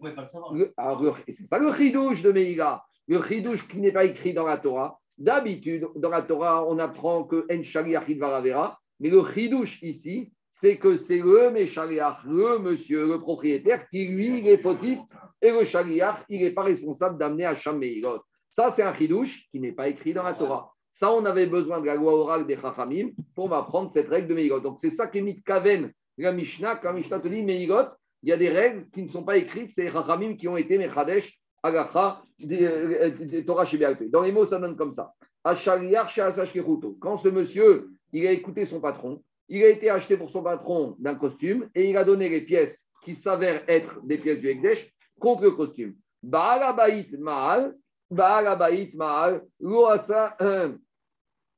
C'est 1.29 1.47
ça 1.47 1.59
le 1.59 1.73
chidouche 1.75 2.23
de 2.23 2.33
Meïla. 2.33 2.83
Le 3.09 3.23
chidouche 3.23 3.67
qui 3.69 3.79
n'est 3.79 3.93
pas 3.93 4.05
écrit 4.05 4.33
dans 4.33 4.47
la 4.47 4.59
Torah. 4.59 4.99
D'habitude, 5.19 5.89
dans 5.97 6.11
la 6.11 6.23
Torah, 6.23 6.67
on 6.67 6.79
apprend 6.79 7.25
que 7.25 7.47
En 7.51 7.63
Shaliach 7.63 8.09
Avera. 8.09 8.79
Mais 9.01 9.11
le 9.11 9.25
chidouche 9.25 9.83
ici, 9.83 10.33
c'est 10.53 10.77
que 10.77 10.97
c'est 10.97 11.19
le 11.19 11.51
Méchaliach, 11.51 12.19
le 12.25 12.59
monsieur, 12.59 13.07
le 13.09 13.19
propriétaire, 13.19 13.89
qui 13.89 14.07
lui, 14.07 14.47
est 14.47 14.59
fautif, 14.59 14.99
et 15.41 15.51
le 15.51 15.65
Shaliach, 15.65 16.25
il 16.29 16.43
n'est 16.43 16.51
pas 16.51 16.63
responsable 16.63 17.19
d'amener 17.19 17.47
à 17.47 17.57
Shameirot. 17.57 18.21
Ça, 18.51 18.71
c'est 18.71 18.83
un 18.83 18.95
chidouche 18.95 19.49
qui 19.51 19.61
n'est 19.61 19.73
pas 19.73 19.89
écrit 19.89 20.13
dans 20.13 20.23
la 20.23 20.35
Torah. 20.35 20.71
Ça, 20.93 21.11
on 21.13 21.25
avait 21.25 21.47
besoin 21.47 21.81
de 21.81 21.87
la 21.87 21.95
loi 21.95 22.15
orale 22.15 22.47
des 22.47 22.57
Chachamim 22.57 23.11
pour 23.35 23.49
m'apprendre 23.49 23.91
cette 23.91 24.09
règle 24.09 24.29
de 24.29 24.35
Meirot. 24.35 24.61
Donc, 24.61 24.79
c'est 24.79 24.91
ça 24.91 25.07
qui 25.07 25.19
est 25.19 25.23
mis 25.23 25.43
Kaven, 25.43 25.91
la 26.19 26.33
Mishnah. 26.33 26.77
Quand 26.77 26.93
Mishnah 26.93 27.21
te 27.21 27.29
dit 27.29 27.39
il 27.39 28.29
y 28.29 28.33
a 28.33 28.37
des 28.37 28.51
règles 28.51 28.89
qui 28.91 29.03
ne 29.03 29.09
sont 29.09 29.25
pas 29.25 29.37
écrites, 29.37 29.73
c'est 29.75 29.85
les 29.85 29.91
Chachamim 29.91 30.37
qui 30.37 30.47
ont 30.49 30.57
été 30.57 30.79
Mechadesh, 30.79 31.39
Agacha, 31.63 32.23
des 32.39 33.45
Torah 33.45 33.65
Shebialpe. 33.65 34.11
Dans 34.11 34.23
les 34.23 34.33
mots, 34.33 34.47
ça 34.47 34.59
donne 34.59 34.77
comme 34.77 34.93
ça. 34.93 35.13
Quand 35.45 35.57
ce 35.57 37.29
monsieur, 37.29 37.91
il 38.13 38.27
a 38.27 38.33
écouté 38.33 38.65
son 38.65 38.81
patron, 38.81 39.23
il 39.49 39.63
a 39.65 39.69
été 39.69 39.91
acheté 39.91 40.17
pour 40.17 40.31
son 40.31 40.43
patron 40.43 40.97
d'un 40.99 41.17
costume 41.17 41.69
et 41.75 41.91
il 41.91 41.97
a 41.97 42.05
donné 42.05 42.29
les 42.29 42.43
pièces 42.43 42.89
qui 43.05 43.17
s'avèrent 43.17 43.65
être 43.69 44.01
des 44.05 44.19
pièces 44.19 44.39
du 44.39 44.49
Ekdesh 44.49 44.93
contre 45.19 45.43
le 45.43 45.51
costume. 45.51 45.95
Ba'alabait 46.23 47.09
ma'al, 47.19 47.75
ba'alabait 48.09 48.93
ma'al, 48.95 49.43
loasa, 49.59 50.37
euh, 50.41 50.73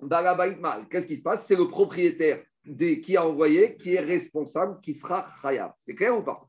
ma'al. 0.01 0.89
Qu'est-ce 0.91 1.06
qui 1.06 1.19
se 1.19 1.23
passe? 1.23 1.47
C'est 1.47 1.56
le 1.56 1.69
propriétaire 1.69 2.43
qui 3.02 3.16
a 3.16 3.26
envoyé 3.26 3.76
qui 3.76 3.94
est 3.94 4.00
responsable, 4.00 4.81
qui 4.81 4.94
sera 4.94 5.28
khayab. 5.43 5.72
C'est 5.87 5.94
clair 5.94 6.16
ou 6.16 6.22
pas 6.22 6.49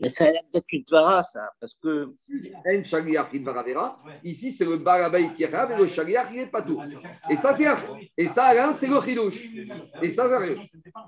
mais 0.00 0.08
ça 0.08 0.24
a 0.24 0.28
d'être 0.28 0.72
une 0.72 0.84
tvara, 0.84 1.22
ça, 1.22 1.50
parce 1.60 1.74
que. 1.74 2.12
Ici, 4.22 4.52
c'est 4.52 4.64
le 4.64 4.78
barabaï 4.78 5.34
qui 5.34 5.44
est 5.44 5.50
khayab 5.50 5.70
et 5.72 5.76
le 5.76 5.86
shaliach, 5.86 6.28
il 6.32 6.36
n'est 6.36 6.46
pas 6.46 6.62
tout. 6.62 6.80
Et 7.30 7.36
ça, 7.36 7.54
c'est 7.54 7.66
Et 8.16 8.28
ça, 8.28 8.52
là, 8.54 8.72
c'est 8.72 8.86
le 8.86 9.00
chidouche. 9.00 9.48
Et 10.02 10.10
ça, 10.10 10.28
c'est 10.40 10.56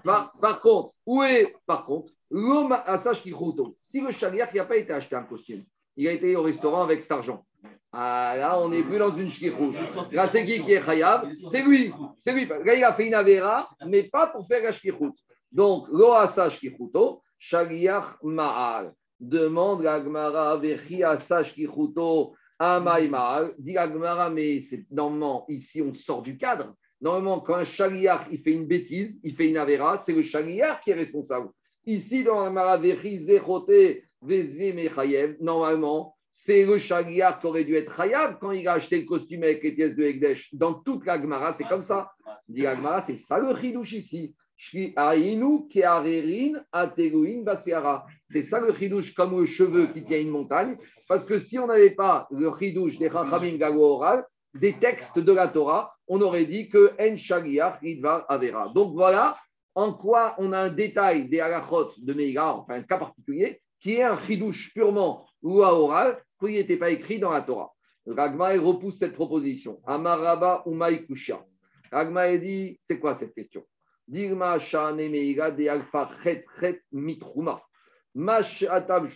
par, 0.05 0.33
par 0.41 0.61
contre, 0.61 0.95
où 1.05 1.23
est, 1.23 1.55
par 1.67 1.85
contre, 1.85 2.13
l'homme 2.31 2.73
à 2.73 2.99
qui 3.23 3.35
Si 3.83 4.01
le 4.01 4.13
shaliach 4.13 4.55
n'a 4.55 4.65
pas 4.65 4.77
été 4.77 4.93
acheté 4.93 5.17
un 5.17 5.25
costume, 5.25 5.65
il 5.97 6.09
a 6.09 6.13
été 6.13 6.37
au 6.37 6.43
restaurant 6.43 6.83
avec 6.83 7.03
cet 7.03 7.13
argent. 7.13 7.45
Ah, 7.93 8.35
là, 8.37 8.61
on 8.61 8.69
n'est 8.69 8.83
plus 8.83 8.99
dans 8.99 9.17
une 9.17 9.31
shkichut. 9.31 9.73
Là, 10.13 10.29
c'est 10.29 10.45
qui 10.45 10.63
qui 10.63 10.73
est 10.73 10.85
khayab 10.85 11.33
C'est 11.51 11.63
lui. 11.63 11.93
C'est 12.19 12.33
lui. 12.33 12.47
Là, 12.47 12.75
il 12.75 12.85
a 12.85 12.93
fait 12.93 13.07
une 13.07 13.15
avera, 13.15 13.71
mais 13.87 14.03
pas 14.03 14.27
pour 14.27 14.47
faire 14.47 14.63
la 14.63 14.73
shkichut. 14.73 15.13
Donc, 15.51 15.89
lo 15.89 16.13
asa 16.13 16.51
shkichuto, 16.51 17.23
shaliach 17.39 18.19
ma'al. 18.23 18.93
Demande 19.19 19.85
la 19.85 20.01
Gemara, 20.03 20.59
vechi 20.59 21.03
asa 21.03 21.43
shkichuto, 21.43 22.35
amay 22.59 23.09
ma'al. 23.09 23.55
Dit 23.59 23.73
la 23.73 23.91
Gemara, 23.91 24.29
mais 24.29 24.61
normalement, 24.91 25.47
ici, 25.49 25.81
on 25.81 25.95
sort 25.95 26.23
du 26.23 26.37
cadre. 26.37 26.75
Normalement, 27.01 27.41
quand 27.41 27.55
un 27.55 27.65
shaliach, 27.65 28.27
il 28.31 28.41
fait 28.41 28.53
une 28.53 28.67
bêtise, 28.67 29.19
il 29.23 29.35
fait 29.35 29.49
une 29.49 29.57
avera, 29.57 29.97
c'est 29.97 30.13
le 30.13 30.23
shaliach 30.23 30.83
qui 30.83 30.91
est 30.91 30.95
responsable. 30.95 31.49
Ici, 31.87 32.25
dans 32.25 32.41
la 32.41 32.49
Gemara, 32.49 32.77
vechi 32.77 33.17
zechote, 33.17 34.03
vezi 34.21 34.73
mechayev, 34.75 35.37
normalement, 35.41 36.16
c'est 36.39 36.67
le 36.67 36.79
Shaliach 36.79 37.41
qui 37.41 37.47
aurait 37.47 37.65
dû 37.65 37.75
être 37.77 37.99
Hayab 37.99 38.39
quand 38.39 38.51
il 38.53 38.69
a 38.69 38.75
acheté 38.75 39.01
le 39.01 39.07
costume 39.07 39.43
avec 39.43 39.63
les 39.63 39.73
pièces 39.73 39.97
de 39.97 40.05
Ekdesh. 40.05 40.51
Dans 40.53 40.75
toute 40.75 41.07
la 41.07 41.21
Gemara, 41.21 41.55
c'est 41.55 41.65
comme 41.65 41.81
ça. 41.81 42.13
Dit 42.47 42.61
la 42.61 43.03
c'est 43.07 43.17
ça 43.17 43.39
le 43.39 43.57
chidouche 43.57 43.95
ici. 43.95 44.35
C'est 44.59 44.93
ça 48.43 48.61
le 48.61 48.75
chidouche 48.79 49.15
comme 49.15 49.41
le 49.41 49.47
cheveu 49.47 49.87
qui 49.87 50.05
tient 50.05 50.21
une 50.21 50.29
montagne. 50.29 50.77
Parce 51.09 51.25
que 51.25 51.39
si 51.39 51.59
on 51.59 51.69
n'avait 51.69 51.95
pas 51.95 52.29
le 52.31 52.53
chidouche 52.59 52.99
des 52.99 53.09
Chachamim 53.09 53.59
oral, 53.79 54.25
des 54.55 54.75
textes 54.75 55.19
de 55.19 55.33
la 55.33 55.49
Torah, 55.49 55.95
on 56.07 56.21
aurait 56.21 56.45
dit 56.45 56.69
que 56.69 56.93
En 57.01 57.17
Shaliach 57.17 57.81
Ridvar 57.81 58.27
Avera. 58.29 58.71
Donc 58.75 58.93
voilà 58.93 59.39
en 59.75 59.95
quoi 59.95 60.35
on 60.37 60.53
a 60.53 60.59
un 60.59 60.71
détail 60.71 61.29
des 61.29 61.41
halachot 61.41 61.93
de 61.97 62.13
Meïga, 62.13 62.57
enfin 62.57 62.75
un 62.75 62.83
cas 62.83 62.99
particulier, 62.99 63.61
qui 63.81 63.95
est 63.95 64.03
un 64.03 64.19
chidouche 64.27 64.73
purement 64.75 65.27
ou 65.43 65.63
à 65.63 65.75
oral, 65.75 66.19
qui 66.39 66.53
n'était 66.53 66.77
pas 66.77 66.91
écrit 66.91 67.19
dans 67.19 67.33
la 67.33 67.43
Torah. 67.43 67.73
Ragma 68.07 68.51
repousse 68.59 68.99
cette 68.99 69.15
proposition. 69.15 69.81
Amaraba 69.87 70.63
ou 70.67 70.79
Kusha. 71.07 71.45
Ragma 71.91 72.37
dit 72.37 72.79
c'est 72.83 72.99
quoi 72.99 73.15
cette 73.15 73.35
question? 73.35 73.65
Meira 74.09 75.51
de 75.51 75.69
Alpha 75.69 76.11
Chet 76.23 76.45
Mitruma. 76.93 77.63
Mash 78.15 78.63
Atam 78.63 79.09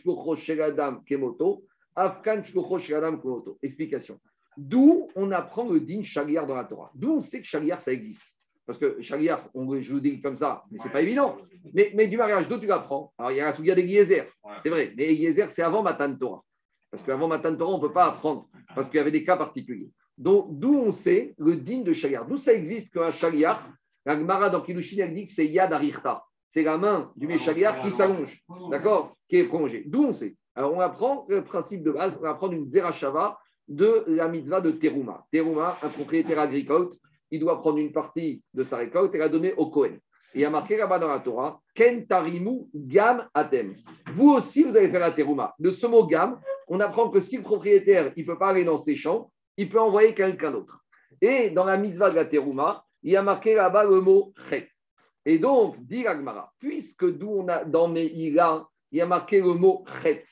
Kemoto. 1.07 1.65
Afkan 1.95 2.43
Kemoto. 2.43 3.59
Explication. 3.63 4.19
D'où 4.57 5.09
on 5.15 5.31
apprend 5.31 5.69
le 5.71 5.81
din 5.81 6.03
Shaliar 6.03 6.47
dans 6.47 6.57
la 6.57 6.65
Torah? 6.65 6.91
D'où 6.95 7.13
on 7.13 7.21
sait 7.21 7.41
que 7.41 7.47
Shaliar 7.47 7.81
ça 7.81 7.93
existe? 7.93 8.23
Parce 8.67 8.79
que 8.79 9.01
Shaliar, 9.01 9.49
on, 9.55 9.81
je 9.81 9.93
vous 9.93 10.01
dis 10.01 10.21
comme 10.21 10.37
ça, 10.37 10.65
mais 10.71 10.79
c'est 10.83 10.93
pas 10.93 11.03
évident. 11.03 11.39
Mais, 11.73 11.93
mais 11.95 12.09
du 12.09 12.17
mariage, 12.17 12.49
d'où 12.49 12.59
tu 12.59 12.67
l'apprends? 12.67 13.13
Alors 13.19 13.31
il 13.33 13.37
y 13.37 13.41
a 13.41 13.47
la 13.47 13.53
souga 13.53 13.75
des 13.75 13.89
Giezer, 13.89 14.27
c'est 14.63 14.69
vrai. 14.69 14.93
Mais 14.97 15.15
Giezer, 15.15 15.49
c'est 15.51 15.63
avant 15.63 15.83
Matan 15.83 16.15
Torah. 16.17 16.45
Parce 16.91 17.05
qu'avant 17.05 17.29
Matan 17.29 17.57
Torah, 17.57 17.73
on 17.73 17.77
ne 17.77 17.83
peut 17.83 17.93
pas 17.93 18.07
apprendre. 18.07 18.49
Parce 18.75 18.89
qu'il 18.89 18.99
y 18.99 19.01
avait 19.01 19.11
des 19.11 19.25
cas 19.25 19.37
particuliers. 19.37 19.91
Donc, 20.19 20.59
d'où 20.59 20.75
on 20.75 20.93
sait 20.93 21.35
le 21.39 21.57
din 21.57 21.83
de 21.83 21.93
Shaliar. 21.93 22.27
D'où 22.27 22.37
ça 22.37 22.53
existe 22.53 22.93
qu'un 22.93 23.13
Shaliar, 23.13 23.71
la 24.05 24.17
Gemara 24.17 24.51
dans 24.51 24.61
Kilushin, 24.61 25.05
elle 25.05 25.15
dit 25.15 25.27
que 25.27 25.33
c'est 25.33 25.47
Yad 25.47 25.73
Arichta. 25.73 26.25
C'est 26.49 26.65
la 26.65 26.79
main 26.79 27.13
du 27.17 27.29
Meshaliar 27.29 27.81
qui 27.81 27.93
s'allonge, 27.93 28.43
d'accord? 28.71 29.17
Qui 29.29 29.37
est 29.37 29.49
prolongée. 29.49 29.85
D'où 29.87 30.05
on 30.05 30.13
sait? 30.13 30.37
Alors, 30.57 30.75
on 30.75 30.81
apprend 30.81 31.25
le 31.29 31.45
principe 31.45 31.85
de 31.85 31.93
base, 31.93 32.13
on 32.21 32.25
apprend 32.25 32.51
une 32.51 32.67
Zerachava 32.67 33.39
de 33.69 34.05
la 34.09 34.27
mitzvah 34.27 34.61
de 34.61 34.73
Teruma. 34.73 35.25
Teruma, 35.31 35.79
un 35.81 35.89
propriétaire 35.89 36.41
agricole, 36.41 36.91
il 37.31 37.39
doit 37.39 37.61
prendre 37.61 37.79
une 37.79 37.93
partie 37.93 38.43
de 38.53 38.65
sa 38.65 38.79
récolte 38.79 39.15
et 39.15 39.19
la 39.19 39.29
donner 39.29 39.55
au 39.55 39.71
Kohen. 39.71 39.95
Et 40.35 40.39
il 40.39 40.41
y 40.41 40.45
a 40.45 40.51
marqué 40.51 40.77
là-bas 40.77 40.99
dans 40.99 41.09
la 41.09 41.21
Torah, 41.21 41.61
Ken 41.73 42.05
tarimu 42.07 42.69
gam 42.75 43.29
atem. 43.33 43.77
Vous 44.15 44.31
aussi, 44.31 44.65
vous 44.65 44.77
allez 44.77 44.89
faire 44.89 45.01
la 45.01 45.13
teruma. 45.13 45.55
De 45.59 45.71
ce 45.71 45.87
mot 45.87 46.05
gam, 46.05 46.41
on 46.71 46.81
apprend 46.81 47.11
que 47.11 47.21
si 47.21 47.37
le 47.37 47.43
propriétaire 47.43 48.13
il 48.17 48.25
peut 48.25 48.39
pas 48.39 48.49
aller 48.49 48.65
dans 48.65 48.79
ses 48.79 48.97
champs, 48.97 49.31
il 49.59 49.69
peut 49.69 49.81
envoyer 49.81 50.15
quelqu'un 50.15 50.53
d'autre. 50.53 50.83
Et 51.21 51.51
dans 51.51 51.65
la 51.65 51.77
mitzvah 51.77 52.11
de 52.11 52.15
la 52.15 52.25
teruma, 52.25 52.85
il 53.03 53.13
y 53.13 53.17
a 53.17 53.23
marqué 53.23 53.55
là-bas 53.55 53.85
le 53.85 54.01
mot 54.01 54.33
chet. 54.49 54.71
Et 55.27 55.39
donc, 55.39 55.77
dit 55.85 56.07
Agmara, 56.07 56.53
puisque 56.59 57.05
d'où 57.05 57.41
on 57.41 57.49
a 57.49 57.65
dans 57.65 57.89
Meïla, 57.89 58.67
il 58.93 58.99
y 58.99 59.01
a 59.03 59.07
marqué 59.07 59.41
le 59.41 59.53
mot 59.53 59.85
chet. 60.01 60.25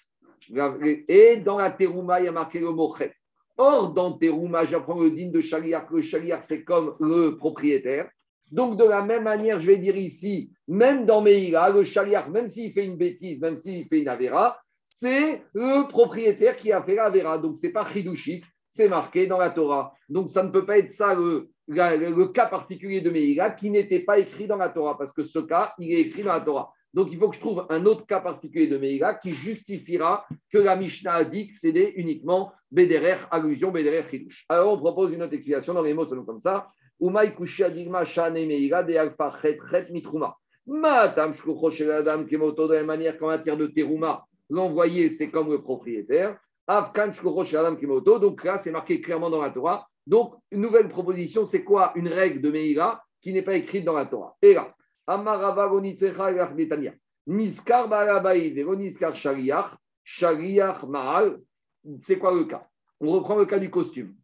Et 1.08 1.36
dans 1.38 1.58
la 1.58 1.72
teruma, 1.72 2.20
il 2.20 2.24
y 2.24 2.28
a 2.28 2.32
marqué 2.32 2.60
le 2.60 2.70
mot 2.70 2.94
chet. 2.96 3.12
Or, 3.60 3.92
dans 3.92 4.16
Terouma, 4.16 4.64
j'apprends 4.64 5.00
le 5.00 5.10
din 5.10 5.30
de 5.30 5.40
Chaliar, 5.40 5.84
que 5.88 5.96
le 5.96 6.02
Chaliar, 6.02 6.44
c'est 6.44 6.62
comme 6.62 6.94
le 7.00 7.36
propriétaire. 7.36 8.08
Donc, 8.52 8.78
de 8.78 8.84
la 8.84 9.02
même 9.02 9.24
manière, 9.24 9.60
je 9.60 9.66
vais 9.66 9.78
dire 9.78 9.96
ici, 9.96 10.52
même 10.68 11.04
dans 11.04 11.20
Meïla, 11.20 11.70
le 11.70 11.82
Chaliar, 11.82 12.30
même 12.30 12.48
s'il 12.48 12.72
fait 12.72 12.86
une 12.86 12.96
bêtise, 12.96 13.40
même 13.40 13.58
s'il 13.58 13.88
fait 13.88 14.00
une 14.02 14.08
Avera, 14.08 14.56
c'est 15.00 15.42
le 15.54 15.88
propriétaire 15.88 16.56
qui 16.56 16.72
a 16.72 16.82
fait 16.82 16.96
la 16.96 17.04
Avera. 17.04 17.38
Donc, 17.38 17.56
ce 17.58 17.66
n'est 17.66 17.72
pas 17.72 17.86
Chidushik, 17.88 18.44
c'est 18.68 18.88
marqué 18.88 19.28
dans 19.28 19.38
la 19.38 19.50
Torah. 19.50 19.94
Donc, 20.08 20.28
ça 20.28 20.42
ne 20.42 20.50
peut 20.50 20.66
pas 20.66 20.78
être 20.78 20.90
ça 20.90 21.14
le, 21.14 21.48
cas 22.32 22.46
particulier 22.46 23.00
de 23.00 23.10
Meïla 23.10 23.52
qui 23.52 23.70
n'était 23.70 24.00
pas 24.00 24.18
écrit 24.18 24.48
dans 24.48 24.56
la 24.56 24.70
Torah, 24.70 24.98
parce 24.98 25.12
que 25.12 25.22
ce 25.22 25.38
cas, 25.38 25.72
il 25.78 25.92
est 25.92 26.00
écrit 26.00 26.24
dans 26.24 26.32
la 26.32 26.40
Torah. 26.40 26.72
Donc, 26.94 27.10
il 27.12 27.18
faut 27.18 27.28
que 27.28 27.36
je 27.36 27.40
trouve 27.40 27.64
un 27.68 27.86
autre 27.86 28.06
cas 28.06 28.18
particulier 28.18 28.66
de 28.66 28.76
Meïla 28.76 29.14
qui 29.14 29.30
justifiera 29.30 30.26
que 30.50 30.58
la 30.58 30.74
Mishnah 30.74 31.12
a 31.12 31.24
dit 31.24 31.46
que 31.46 31.56
c'était 31.56 31.92
uniquement 31.92 32.52
Bederer, 32.72 33.18
allusion, 33.30 33.70
Bederer, 33.70 34.04
Chidush. 34.10 34.46
Alors, 34.48 34.72
on 34.72 34.78
propose 34.78 35.12
une 35.12 35.22
autre 35.22 35.34
explication 35.34 35.74
dans 35.74 35.82
les 35.82 35.94
mots 35.94 36.06
selon 36.06 36.24
comme 36.24 36.40
ça. 36.40 36.66
Umay 37.00 37.36
kushia 37.36 37.70
digma 37.70 38.04
shane 38.04 38.34
Meïla 38.34 38.82
de 38.82 38.94
alfa 38.96 39.32
chet 39.40 39.60
adam 41.88 42.24
kemoto 42.24 42.66
de 42.66 42.74
la 42.74 42.82
manière 42.82 43.16
qu'en 43.16 43.28
matière 43.28 43.56
de 43.56 43.68
teruma, 43.68 44.24
l'envoyé, 44.50 45.10
c'est 45.10 45.30
comme 45.30 45.50
le 45.50 45.62
propriétaire. 45.62 46.38
Donc 46.66 48.44
là, 48.44 48.58
c'est 48.58 48.70
marqué 48.70 49.00
clairement 49.00 49.30
dans 49.30 49.42
la 49.42 49.50
Torah. 49.50 49.88
Donc, 50.06 50.34
une 50.50 50.60
nouvelle 50.60 50.88
proposition, 50.88 51.46
c'est 51.46 51.64
quoi? 51.64 51.92
Une 51.94 52.08
règle 52.08 52.40
de 52.40 52.50
Meïla 52.50 53.02
qui 53.20 53.32
n'est 53.32 53.42
pas 53.42 53.56
écrite 53.56 53.84
dans 53.84 53.94
la 53.94 54.06
Torah. 54.06 54.36
Et 54.42 54.54
là, 54.54 54.74
Niskar 57.26 57.88
Mahal. 60.88 61.38
C'est 62.00 62.18
quoi 62.18 62.34
le 62.34 62.44
cas? 62.44 62.66
On 63.00 63.12
reprend 63.12 63.36
le 63.36 63.46
cas 63.46 63.58
du 63.58 63.70
costume. 63.70 64.14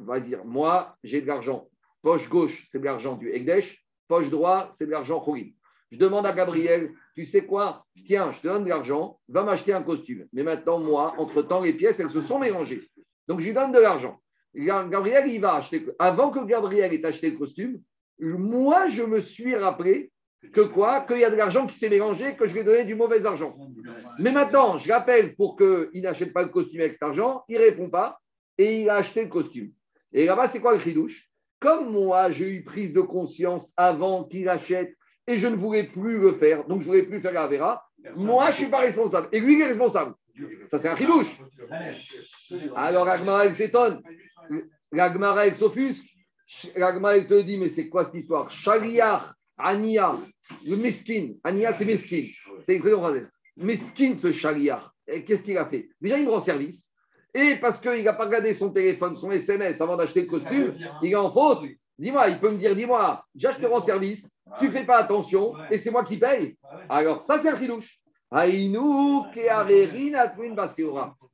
On 0.00 0.04
va 0.04 0.20
dire, 0.20 0.44
moi, 0.44 0.96
j'ai 1.02 1.20
de 1.20 1.26
l'argent. 1.26 1.68
Poche 2.02 2.28
gauche, 2.28 2.66
c'est 2.70 2.78
de 2.78 2.84
l'argent 2.84 3.16
du 3.16 3.32
Egdesh. 3.32 3.84
Poche 4.06 4.30
droite, 4.30 4.70
c'est 4.72 4.86
de 4.86 4.90
l'argent 4.90 5.20
Khourim. 5.20 5.52
Je 5.90 5.98
demande 5.98 6.26
à 6.26 6.32
Gabriel, 6.32 6.92
tu 7.18 7.24
sais 7.24 7.44
quoi? 7.44 7.84
Tiens, 8.06 8.30
je 8.32 8.40
te 8.40 8.46
donne 8.46 8.62
de 8.62 8.68
l'argent, 8.68 9.18
va 9.28 9.42
m'acheter 9.42 9.72
un 9.72 9.82
costume. 9.82 10.26
Mais 10.32 10.44
maintenant, 10.44 10.78
moi, 10.78 11.14
entre-temps, 11.18 11.62
les 11.62 11.72
pièces, 11.72 11.98
elles 11.98 12.12
se 12.12 12.20
sont 12.20 12.38
mélangées. 12.38 12.88
Donc, 13.26 13.40
je 13.40 13.46
lui 13.46 13.54
donne 13.54 13.72
de 13.72 13.80
l'argent. 13.80 14.20
Gabriel, 14.54 15.28
il 15.28 15.40
va 15.40 15.54
acheter. 15.54 15.84
Avant 15.98 16.30
que 16.30 16.46
Gabriel 16.46 16.92
ait 16.94 17.04
acheté 17.04 17.30
le 17.32 17.36
costume, 17.36 17.80
moi, 18.20 18.86
je 18.86 19.02
me 19.02 19.18
suis 19.18 19.56
rappelé 19.56 20.12
que 20.52 20.60
quoi? 20.60 21.00
Qu'il 21.00 21.18
y 21.18 21.24
a 21.24 21.30
de 21.30 21.34
l'argent 21.34 21.66
qui 21.66 21.76
s'est 21.76 21.88
mélangé, 21.88 22.36
que 22.36 22.46
je 22.46 22.54
vais 22.54 22.62
donner 22.62 22.84
du 22.84 22.94
mauvais 22.94 23.26
argent. 23.26 23.56
Mais 24.20 24.30
maintenant, 24.30 24.78
je 24.78 24.92
rappelle 24.92 25.34
pour 25.34 25.56
qu'il 25.56 26.02
n'achète 26.02 26.32
pas 26.32 26.44
le 26.44 26.50
costume 26.50 26.82
avec 26.82 26.92
cet 26.92 27.02
argent, 27.02 27.42
il 27.48 27.56
ne 27.56 27.62
répond 27.62 27.90
pas 27.90 28.20
et 28.58 28.82
il 28.82 28.90
a 28.90 28.94
acheté 28.94 29.24
le 29.24 29.28
costume. 29.28 29.72
Et 30.12 30.26
là-bas, 30.26 30.46
c'est 30.46 30.60
quoi 30.60 30.72
le 30.72 30.78
chidouche? 30.78 31.28
Comme 31.58 31.90
moi, 31.90 32.30
j'ai 32.30 32.48
eu 32.48 32.62
prise 32.62 32.92
de 32.92 33.00
conscience 33.00 33.72
avant 33.76 34.22
qu'il 34.22 34.48
achète 34.48 34.94
et 35.28 35.38
je 35.38 35.46
ne 35.46 35.54
voulais 35.54 35.84
plus 35.84 36.18
le 36.18 36.32
faire, 36.32 36.64
donc 36.64 36.80
je 36.80 36.86
ne 36.86 36.90
voulais 36.90 37.02
plus 37.04 37.20
faire 37.20 37.32
la 37.32 37.46
vera, 37.46 37.84
moi, 38.16 38.46
je 38.46 38.56
ne 38.56 38.62
suis 38.62 38.70
pas 38.70 38.80
responsable. 38.80 39.28
Et 39.32 39.40
lui, 39.40 39.54
il 39.54 39.60
est 39.60 39.66
responsable. 39.66 40.14
Ça, 40.70 40.78
c'est 40.78 40.88
un 40.88 40.96
chidouche. 40.96 41.38
Alors, 42.74 43.08
Agmara, 43.08 43.46
elle 43.46 43.54
s'étonne. 43.54 44.00
L'Agmara, 44.92 45.46
elle 45.46 45.56
s'offusque. 45.56 46.06
L'Agmara, 46.74 47.16
elle 47.16 47.28
te 47.28 47.40
dit, 47.42 47.58
mais 47.58 47.68
c'est 47.68 47.88
quoi 47.88 48.04
cette 48.04 48.14
histoire? 48.14 48.50
Shaliach 48.50 49.34
Ania, 49.58 50.16
le 50.64 51.38
Ania 51.44 51.72
c'est 51.72 51.84
meskin, 51.84 52.26
c'est 52.64 52.76
écrit 52.76 52.94
en 52.94 53.00
français. 53.00 53.26
Meskin 53.56 54.16
ce 54.16 54.32
chariar, 54.32 54.94
qu'est-ce 55.06 55.42
qu'il 55.42 55.58
a 55.58 55.66
fait? 55.66 55.88
Déjà 56.00 56.16
il 56.16 56.24
me 56.24 56.30
rend 56.30 56.40
service, 56.40 56.92
et 57.34 57.56
parce 57.56 57.80
qu'il 57.80 58.04
n'a 58.04 58.12
pas 58.12 58.26
regardé 58.26 58.54
son 58.54 58.70
téléphone, 58.70 59.16
son 59.16 59.32
SMS 59.32 59.80
avant 59.80 59.96
d'acheter 59.96 60.22
le 60.22 60.26
costume, 60.28 60.74
il 61.02 61.10
est 61.10 61.16
en 61.16 61.32
faute. 61.32 61.68
Dis-moi, 61.98 62.28
il 62.28 62.38
peut 62.38 62.50
me 62.50 62.56
dire, 62.56 62.76
dis-moi, 62.76 63.24
je 63.34 63.48
te 63.48 63.66
rends 63.66 63.82
service, 63.82 64.30
tu 64.60 64.70
fais 64.70 64.84
pas 64.84 64.98
attention, 64.98 65.54
et 65.70 65.78
c'est 65.78 65.90
moi 65.90 66.04
qui 66.04 66.18
paye. 66.18 66.56
Alors 66.88 67.22
ça 67.22 67.38
c'est 67.38 67.48
un 67.48 67.56
filouche. 67.56 68.00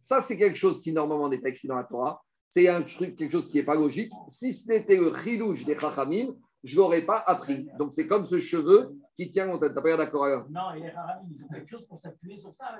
Ça 0.01 0.21
c'est 0.21 0.37
quelque 0.37 0.57
chose 0.57 0.81
qui 0.83 0.93
normalement 0.93 1.29
n'est 1.29 1.41
pas 1.41 1.49
écrit 1.49 1.69
dans 1.69 1.77
la 1.77 1.85
Torah. 1.85 2.23
C'est 2.49 2.69
un 2.69 2.83
truc, 2.83 3.17
quelque 3.17 3.33
chose 3.33 3.49
qui 3.49 3.57
n'est 3.57 3.65
pas 3.65 3.75
logique. 3.75 4.13
Si 4.29 4.55
ce 4.55 4.69
n'était 4.69 4.97
le 4.97 5.13
chilouche 5.25 5.65
des 5.65 5.77
chachamim, 5.77 6.35
je 6.65 6.77
ne 6.77 6.81
l'aurais 6.81 7.03
pas 7.03 7.19
appris. 7.27 7.69
Donc, 7.79 7.93
c'est 7.93 8.07
comme 8.07 8.27
ce 8.27 8.41
cheveu 8.41 8.97
qui 9.17 9.31
tient 9.31 9.47
mon 9.47 9.59
tête. 9.59 9.71
Tu 9.71 9.75
n'as 9.77 9.83
pas 9.83 9.97
d'accord 9.97 10.25
alors? 10.25 10.47
Non, 10.51 10.73
il 10.75 10.85
y 10.85 10.87
a 10.87 11.21
ils 11.31 11.45
ont 11.45 11.49
quelque 11.49 11.69
chose 11.69 11.87
pour 11.87 12.01
s'appuyer 12.01 12.39
sur 12.39 12.55
ça. 12.55 12.77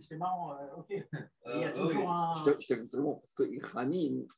C'est 0.00 0.16
marrant. 0.16 0.52
Euh, 0.52 0.78
ok. 0.78 0.86
il 0.90 1.60
y 1.60 1.64
a 1.64 1.68
euh, 1.68 1.86
toujours 1.86 2.10
un. 2.10 2.34
Je 2.44 2.50
te, 2.50 2.60
je 2.60 2.74
te 2.74 2.96
parce 2.96 3.34
que 3.34 3.44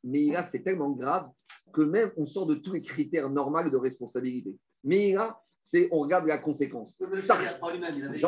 mais 0.04 0.24
là, 0.26 0.44
c'est 0.44 0.62
tellement 0.62 0.90
grave 0.90 1.28
que 1.72 1.82
même 1.82 2.12
on 2.16 2.26
sort 2.26 2.46
de 2.46 2.54
tous 2.54 2.72
les 2.72 2.82
critères 2.82 3.28
normaux 3.28 3.68
de 3.68 3.76
responsabilité. 3.76 4.56
Mais 4.84 5.12
là, 5.12 5.40
c'est 5.62 5.88
on 5.90 6.00
regarde 6.00 6.26
la 6.26 6.38
conséquence. 6.38 6.96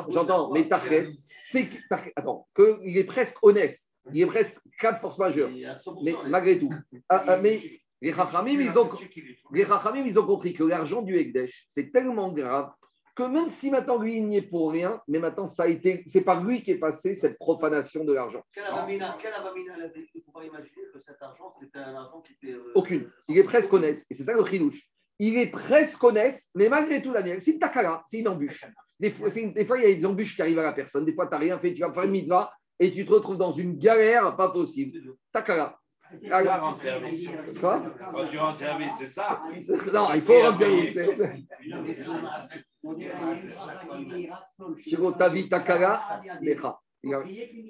J'entends, 0.08 0.52
mais 0.52 0.68
Tarkes, 0.68 1.08
c'est 1.40 1.68
attends, 2.16 2.48
qu'il 2.56 2.96
est 2.96 3.04
presque 3.04 3.36
honnête. 3.42 3.76
Il 4.12 4.22
est 4.22 4.26
presque 4.26 4.62
quatre 4.80 5.00
forces 5.00 5.18
majeures. 5.18 5.50
Mais 6.02 6.14
malgré 6.28 6.58
tout. 6.58 6.70
Ah, 7.08 7.24
ah, 7.28 7.36
mais 7.36 7.60
les 8.00 8.12
Chachamim, 8.12 8.60
ils, 8.60 8.78
ont, 8.78 8.90
ils 9.52 10.18
ont 10.18 10.26
compris 10.26 10.54
que 10.54 10.64
l'argent 10.64 11.02
du 11.02 11.16
Ekdesh, 11.16 11.66
c'est 11.68 11.90
tellement 11.90 12.30
grave 12.32 12.70
que 13.16 13.22
même 13.22 13.48
si 13.48 13.70
maintenant 13.70 13.98
lui, 13.98 14.18
il 14.18 14.26
n'y 14.26 14.36
est 14.36 14.42
pour 14.42 14.70
rien, 14.70 15.00
mais 15.08 15.18
maintenant, 15.18 15.48
ça 15.48 15.62
a 15.62 15.68
été, 15.68 16.04
c'est 16.06 16.20
par 16.20 16.44
lui 16.44 16.62
qu'est 16.62 16.76
passée 16.76 17.14
cette 17.14 17.38
profanation 17.38 18.04
de 18.04 18.12
l'argent. 18.12 18.42
Quelle 18.52 18.66
avamina, 18.66 19.16
quelle 19.18 19.32
avamina 19.32 19.74
imaginer 20.44 20.82
que 20.92 21.00
cet 21.00 21.22
argent, 21.22 21.50
c'était 21.58 21.78
un 21.78 21.94
argent 21.94 22.20
qui 22.20 22.34
était. 22.34 22.54
Euh, 22.54 22.72
Aucune. 22.74 23.08
Il 23.28 23.38
est 23.38 23.44
presque 23.44 23.72
honnête. 23.72 24.04
Et 24.10 24.14
c'est 24.14 24.24
ça 24.24 24.34
le 24.34 24.44
chidouche. 24.44 24.88
Il 25.18 25.38
est 25.38 25.46
presque 25.46 26.02
honnête, 26.04 26.38
mais 26.54 26.68
malgré 26.68 27.02
tout, 27.02 27.12
Daniel, 27.12 27.40
c'est 27.40 27.52
une 27.52 27.58
takala, 27.58 28.02
c'est 28.06 28.18
une 28.18 28.28
embûche. 28.28 28.64
Des 29.00 29.10
fois, 29.10 29.28
des 29.30 29.64
fois, 29.64 29.78
il 29.78 29.88
y 29.88 29.92
a 29.92 29.94
des 29.94 30.06
embûches 30.06 30.36
qui 30.36 30.42
arrivent 30.42 30.58
à 30.58 30.64
la 30.64 30.72
personne. 30.72 31.04
Des 31.04 31.14
fois, 31.14 31.26
tu 31.26 31.32
n'as 31.32 31.38
rien 31.38 31.58
fait, 31.58 31.74
tu 31.74 31.80
vas 31.80 31.92
faire 31.92 32.04
une 32.04 32.10
mitzvah 32.10 32.52
et 32.78 32.92
tu 32.92 33.06
te 33.06 33.12
retrouves 33.12 33.38
dans 33.38 33.52
une 33.52 33.78
galère 33.78 34.36
pas 34.36 34.50
possible. 34.50 35.14
Takala. 35.32 35.76
C'est 36.22 36.28
ça 36.28 36.56
rendre 36.58 36.80
service. 36.80 37.28
Quoi? 37.58 37.82
Quand 38.12 38.26
tu 38.26 38.38
rends 38.38 38.52
service, 38.52 38.92
c'est 38.98 39.08
ça 39.08 39.42
Non, 39.92 40.08
il 40.14 40.22
faut 40.22 40.38
rendre 40.40 40.58
service. 40.58 40.94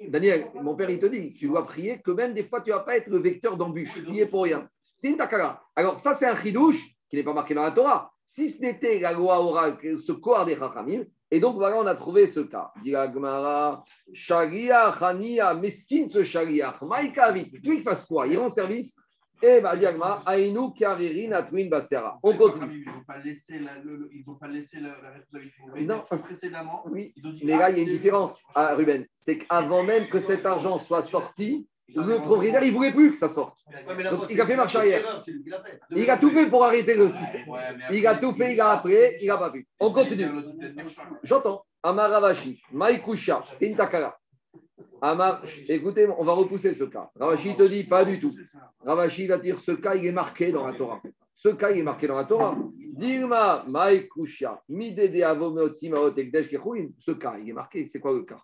Daniel, 0.09 0.51
mon 0.55 0.75
père, 0.75 0.89
il 0.89 0.99
te 0.99 1.05
dit, 1.07 1.33
tu 1.33 1.47
dois 1.47 1.65
prier 1.65 1.99
que 2.01 2.11
même 2.11 2.33
des 2.33 2.43
fois, 2.43 2.61
tu 2.61 2.69
ne 2.69 2.75
vas 2.75 2.83
pas 2.83 2.97
être 2.97 3.07
le 3.07 3.19
vecteur 3.19 3.57
d'embûche. 3.57 3.93
Tu 3.93 4.11
n'y 4.11 4.19
es 4.19 4.27
pour 4.27 4.43
rien. 4.43 4.67
C'est 4.97 5.09
une 5.09 5.17
takara. 5.17 5.63
Alors, 5.75 5.99
ça, 5.99 6.13
c'est 6.13 6.27
un 6.27 6.35
chidouche 6.41 6.96
qui 7.09 7.15
n'est 7.15 7.23
pas 7.23 7.33
marqué 7.33 7.53
dans 7.53 7.63
la 7.63 7.71
Torah. 7.71 8.11
Si 8.27 8.49
ce 8.49 8.61
n'était 8.61 8.99
la 8.99 9.13
loi 9.13 9.39
orale, 9.39 9.77
ce 10.01 10.11
corps 10.11 10.45
des 10.45 10.55
chachamim, 10.57 11.03
et 11.31 11.39
donc 11.39 11.55
voilà, 11.55 11.77
on 11.77 11.85
a 11.85 11.95
trouvé 11.95 12.27
ce 12.27 12.41
cas. 12.41 12.71
Dit 12.83 12.95
Agmara, 12.95 13.83
Sharia, 14.13 14.95
Chania, 14.99 15.53
Meskin 15.53 16.07
ce 16.09 16.23
Sharia, 16.23 16.77
Maïka 16.81 17.31
vite. 17.31 17.61
Tu 17.61 17.77
il 17.77 17.83
fasse 17.83 18.05
quoi? 18.05 18.27
Il 18.27 18.37
rend 18.37 18.49
service 18.49 18.97
Et 19.41 19.61
bah, 19.61 19.77
Diagma, 19.77 20.23
Aïnou, 20.25 20.71
Kavirin, 20.71 21.31
Atwin, 21.33 21.69
Basera. 21.69 22.17
On 22.23 22.35
continue. 22.35 22.83
Ils 22.85 22.91
n'ont 22.91 23.03
pas 23.05 23.19
laissé 23.19 23.59
la, 23.59 23.77
le- 23.83 24.09
ils 24.11 24.27
ont 24.29 24.35
pas 24.35 24.47
laissé 24.47 24.79
la, 24.79 24.89
la 25.01 25.11
responsabilité. 25.11 25.61
Non, 25.85 26.03
précédemment. 26.09 26.83
Oui, 26.89 27.13
ils 27.15 27.27
ont 27.27 27.31
dit, 27.31 27.45
mais 27.45 27.55
là, 27.57 27.69
il 27.69 27.77
y 27.77 27.79
a 27.81 27.83
une 27.83 27.89
différence, 27.97 28.41
ah, 28.55 28.73
Ruben. 28.75 29.05
C'est 29.15 29.37
qu'avant 29.37 29.83
même 29.83 30.09
que 30.09 30.19
cet 30.19 30.45
argent 30.45 30.79
soit 30.79 31.03
sorti, 31.03 31.67
le 31.95 32.17
propriétaire, 32.17 32.63
il 32.63 32.71
ne 32.71 32.75
voulait 32.75 32.91
plus 32.91 33.13
que 33.13 33.17
ça 33.17 33.29
sorte. 33.29 33.57
Donc, 34.11 34.25
il 34.29 34.39
a 34.39 34.45
fait 34.45 34.55
marche 34.55 34.75
arrière. 34.75 35.23
Il 35.91 36.09
a 36.09 36.17
tout 36.17 36.29
fait 36.31 36.49
pour 36.49 36.63
arrêter 36.63 36.95
le 36.95 37.09
système. 37.09 37.45
Il 37.91 38.05
a 38.05 38.11
après, 38.11 38.21
tout 38.21 38.33
fait, 38.33 38.53
il 38.53 38.61
a 38.61 38.71
appelé, 38.71 39.17
il 39.21 39.27
n'a 39.27 39.37
pas 39.37 39.51
pu. 39.51 39.67
On 39.79 39.93
continue. 39.93 40.27
J'entends. 41.23 41.63
Amar 41.83 42.09
Ravashi, 42.09 42.61
Maïkusha, 42.71 43.43
c'est 43.53 43.67
une 43.67 43.77
takara. 43.77 44.17
Amar, 45.01 45.43
écoutez, 45.69 46.07
on 46.07 46.23
va 46.25 46.33
repousser 46.33 46.73
ce 46.73 46.83
cas. 46.85 47.09
Ravashi 47.15 47.55
te 47.55 47.63
dit 47.63 47.83
pas 47.83 48.03
du 48.03 48.19
tout. 48.19 48.33
Ravashi 48.83 49.27
va 49.27 49.37
dire 49.37 49.59
ce 49.59 49.71
cas, 49.71 49.95
il 49.95 50.05
est 50.05 50.11
marqué 50.11 50.51
dans 50.51 50.65
la 50.67 50.73
Torah. 50.73 51.01
Ce 51.35 51.49
cas, 51.49 51.69
il 51.71 51.79
est 51.79 51.83
marqué 51.83 52.07
dans 52.07 52.15
la 52.15 52.25
Torah. 52.25 52.57
Dilma, 52.93 53.63
Maïkusha, 53.67 54.61
Midede 54.69 55.21
Avomeotsi. 55.21 55.91
Ce 56.99 57.11
cas, 57.11 57.35
il 57.41 57.49
est 57.49 57.53
marqué. 57.53 57.87
C'est 57.87 57.99
quoi 57.99 58.11
le 58.11 58.23
cas? 58.23 58.41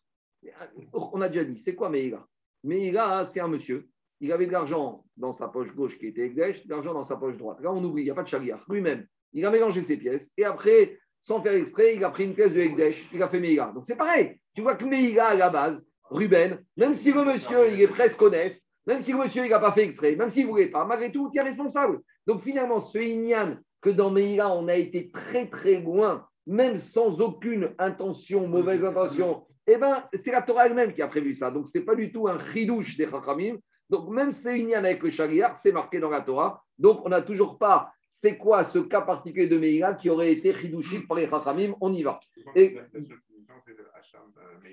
On 0.94 1.20
a 1.22 1.28
déjà 1.28 1.44
dit, 1.44 1.60
c'est 1.60 1.74
quoi 1.76 1.90
Meïga? 1.90 2.24
Meïga, 2.64 3.26
c'est 3.26 3.40
un 3.40 3.48
monsieur. 3.48 3.88
Il 4.20 4.32
avait 4.32 4.48
de 4.48 4.52
l'argent 4.52 5.04
dans 5.18 5.34
sa 5.34 5.48
poche 5.48 5.74
gauche 5.76 5.98
qui 5.98 6.08
était 6.08 6.28
Ekdesh, 6.28 6.66
de 6.66 6.70
l'argent 6.70 6.94
dans 6.94 7.04
sa 7.04 7.18
poche 7.18 7.38
droite. 7.38 7.58
Là, 7.62 7.72
on 7.74 7.84
oublie, 7.84 8.04
il 8.04 8.06
n'y 8.06 8.12
a 8.12 8.16
pas 8.16 8.24
de 8.24 8.30
chagrin. 8.30 8.60
Lui-même, 8.70 9.06
il 9.34 9.46
a 9.46 9.52
mélangé 9.52 9.82
ses 9.82 9.98
pièces. 9.98 10.32
Et 10.38 10.46
après, 10.46 10.98
sans 11.24 11.42
faire 11.42 11.54
exprès, 11.54 11.96
il 11.96 12.04
a 12.04 12.10
pris 12.10 12.26
une 12.26 12.36
pièce 12.36 12.54
de 12.54 12.60
Ekdesh, 12.60 13.10
il 13.14 13.22
a 13.22 13.28
fait 13.28 13.40
Meïga. 13.40 13.72
Donc 13.74 13.86
c'est 13.86 13.96
pareil. 13.96 14.40
Tu 14.56 14.62
vois 14.62 14.76
que 14.76 14.86
Meïga, 14.86 15.28
à 15.28 15.36
la 15.36 15.50
base, 15.50 15.86
Ruben, 16.10 16.64
même 16.78 16.96
si 16.96 17.12
le 17.12 17.26
monsieur, 17.26 17.72
il 17.72 17.82
est 17.82 17.88
presque 17.88 18.22
honnête, 18.22 18.58
même 18.86 19.02
si 19.02 19.14
le 19.14 19.20
monsieur, 19.20 19.46
il 19.46 19.50
n'a 19.50 19.60
pas 19.60 19.72
fait 19.72 19.86
exprès, 19.86 20.16
même 20.16 20.30
s'il 20.30 20.46
ne 20.46 20.52
voulait 20.52 20.70
pas, 20.70 20.86
malgré 20.86 21.12
tout, 21.12 21.30
tu 21.32 21.40
es 21.40 21.42
responsable. 21.42 22.02
Donc 22.28 22.44
finalement, 22.44 22.82
ce 22.82 23.00
Inyan, 23.00 23.58
que 23.82 23.90
dans 23.90 24.12
Meïga, 24.12 24.50
on 24.50 24.68
a 24.68 24.76
été 24.76 25.12
très 25.12 25.48
très 25.48 25.82
loin, 25.82 26.26
même 26.46 26.80
sans 26.80 27.22
aucune 27.22 27.74
intention, 27.80 28.48
mauvaise 28.48 28.84
intention, 28.84 29.46
eh 29.68 29.78
bien, 29.78 30.08
c'est 30.14 30.32
la 30.32 30.42
Torah 30.42 30.68
elle-même 30.68 30.94
qui 30.94 31.02
a 31.02 31.08
prévu 31.08 31.36
ça. 31.36 31.52
Donc, 31.52 31.70
ce 31.70 31.78
n'est 31.78 31.86
pas 31.86 31.96
du 31.96 32.12
tout 32.12 32.28
un 32.28 32.38
chidouche 32.52 32.98
des 32.98 33.10
Chachamim. 33.10 33.58
Donc, 33.90 34.10
même 34.10 34.32
c'est 34.32 34.60
Inyan 34.60 34.84
avec 34.84 35.02
le 35.04 35.10
Shariar, 35.10 35.58
c'est 35.58 35.72
marqué 35.72 36.00
dans 36.00 36.10
la 36.10 36.22
Torah. 36.22 36.62
Donc, 36.78 37.06
on 37.06 37.10
n'a 37.10 37.22
toujours 37.22 37.58
pas 37.58 37.92
c'est 38.10 38.38
quoi 38.38 38.64
ce 38.64 38.78
cas 38.80 39.02
particulier 39.02 39.48
de 39.48 39.58
Meïga 39.58 39.96
qui 39.96 40.10
aurait 40.10 40.32
été 40.32 40.54
chidouchit 40.54 41.00
par 41.00 41.18
les 41.18 41.28
Chachamim? 41.30 41.74
On 41.82 41.92
y 41.94 42.04
va. 42.04 42.20
Et- 42.56 42.78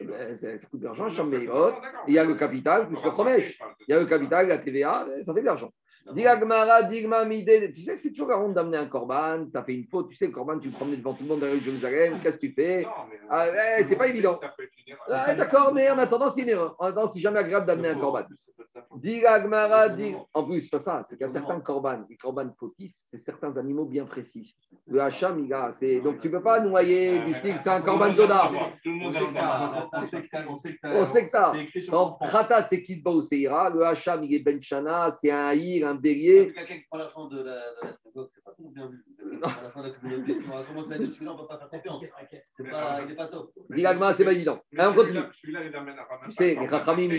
Ben, 0.05 0.37
Ça 0.37 0.59
coûte 0.71 0.81
de 0.81 0.85
l'argent. 0.87 1.09
Il 2.09 2.15
y 2.15 2.19
a 2.19 2.25
le 2.25 2.35
capital, 2.35 2.87
plus 2.87 2.97
le 3.03 3.11
Chomesh. 3.11 3.59
Il 3.89 3.93
y 3.93 3.95
a 3.95 4.01
le 4.01 4.07
capital, 4.07 4.49
la 4.49 4.59
TVA, 4.59 5.07
ça 5.23 5.33
fait 5.35 5.41
de 5.41 5.47
l'argent. 5.47 5.71
Digmara, 6.13 6.83
digma, 6.85 7.25
midé. 7.25 7.71
Tu 7.73 7.83
sais, 7.85 7.97
c'est 7.97 8.11
toujours 8.11 8.29
la 8.31 8.39
honte 8.41 8.55
d'amener 8.55 8.79
un 8.79 8.87
corban. 8.87 9.47
Tu 9.51 9.57
as 9.57 9.63
fait 9.63 9.75
une 9.75 9.85
faute. 9.87 10.09
Tu 10.09 10.17
sais, 10.17 10.27
le 10.27 10.33
corban, 10.33 10.59
tu 10.59 10.69
le 10.69 10.75
promenais 10.75 10.97
devant 10.97 11.13
tout 11.15 11.23
le 11.23 11.29
monde 11.29 11.41
dans 11.41 11.47
la 11.47 11.53
rue 11.53 11.59
de 11.61 11.65
Jérusalem. 11.65 12.19
Qu'est-ce 12.23 12.37
que 12.37 12.47
tu 12.47 12.53
fais 12.53 12.87
Ah, 13.29 13.47
c'est 13.85 13.97
pas 13.97 14.09
évident. 14.09 14.39
Ah, 15.09 15.35
D'accord, 15.35 15.73
mais 15.75 15.89
en 15.91 15.99
attendant, 15.99 16.31
c'est 16.31 16.43
une 16.43 16.49
erreur. 16.49 16.75
En 16.79 16.87
attendant, 16.87 17.07
c'est 17.07 17.21
jamais 17.21 17.39
agréable 17.39 17.67
d'amener 17.67 17.89
un 17.91 17.99
corban. 18.01 18.23
En 20.35 20.45
plus, 20.45 20.63
c'est 20.63 20.71
pas 20.71 20.79
ça. 20.81 21.05
C'est 21.09 21.17
qu'il 21.17 21.27
y 21.27 21.29
a 21.29 21.33
certains 21.33 21.61
corban. 21.61 22.05
Les 22.09 22.17
corban 22.17 22.51
fautifs, 22.59 22.93
c'est 23.01 23.19
certains 23.19 23.57
animaux 23.57 23.85
bien 23.85 24.05
précis. 24.05 24.55
Le 24.87 25.01
hacham, 25.01 25.39
il 25.45 25.53
a. 25.53 25.73
c'est- 25.73 26.01
Donc, 26.01 26.21
tu 26.21 26.29
ne 26.29 26.33
peux 26.33 26.43
pas 26.43 26.61
noyer 26.61 27.21
du 27.21 27.35
style, 27.35 27.59
c'est 27.59 27.69
un 27.71 27.83
corban 27.83 28.13
Zoda. 28.13 28.49
Tout 28.83 28.91
le 28.91 28.97
On 28.97 28.99
monde 28.99 29.13
sait 29.13 29.21
est 29.23 29.27
que 29.29 29.33
t'as- 29.35 29.89
on 29.93 30.07
sait 30.07 30.21
que 30.23 30.29
t'as- 30.31 30.47
on 30.49 30.57
sait 30.57 30.73
que 30.75 30.79
t'as- 30.81 30.95
On 31.01 31.07
sait 31.07 31.27
que 31.27 31.31
t'as. 31.31 31.53
C'est 31.53 31.63
écrit 31.65 31.83
sur 31.83 31.93
front. 32.17 32.27
Khatat, 32.31 32.67
c'est 32.69 32.83
Kisba 32.83 33.11
ou 33.11 33.23
Seira. 33.23 33.71
Le 33.71 33.85
hacham, 33.85 34.23
il 34.25 34.35
est 34.35 34.39
Benchana. 34.45 35.11
C'est 35.13 35.31
un 35.31 35.47
haïr, 35.47 35.87
un 35.91 35.95
bélier. 35.97 36.53
Quelqu'un 36.53 36.75
qui 36.77 36.85
prend 36.91 37.27
de 37.29 37.37
la, 37.39 37.43
de 37.43 37.87
la 37.87 37.97
synagogue, 37.97 38.29
c'est 38.31 38.45
pas 38.45 38.53
toujours 38.53 38.73
bien 38.73 38.89
vu. 38.89 39.05
À 39.43 39.63
la 39.63 39.71
fin 39.71 39.83
de 39.83 39.89
la 39.89 39.95
communauté, 39.95 40.37
on 40.47 40.57
va 40.57 40.65
commencer 40.65 40.93
à 40.93 40.99
dire 40.99 41.11
celui-là, 41.13 41.33
on 41.33 41.35
ne 41.37 41.41
va 41.43 41.47
pas 41.49 41.59
faire 41.59 41.69
confiance. 41.71 42.05
C'est 42.57 42.71
pas, 42.71 43.01
il 43.03 43.09
n'est 43.09 43.15
pas 43.17 43.29
top. 43.29 43.53
Digagma, 43.71 44.13
c'est 44.15 44.25
pas 44.25 44.33
évident. 44.33 44.61
Mais 44.73 44.81
Allez, 44.83 44.93
on 44.93 44.95
continue. 44.95 45.21
celui-là- 45.41 45.65
il 45.65 45.77
amène 45.77 45.99
à. 45.99 46.07
Tu 46.27 46.33
sais, 46.33 46.55
les 46.55 46.67
Rachamim, 46.67 47.11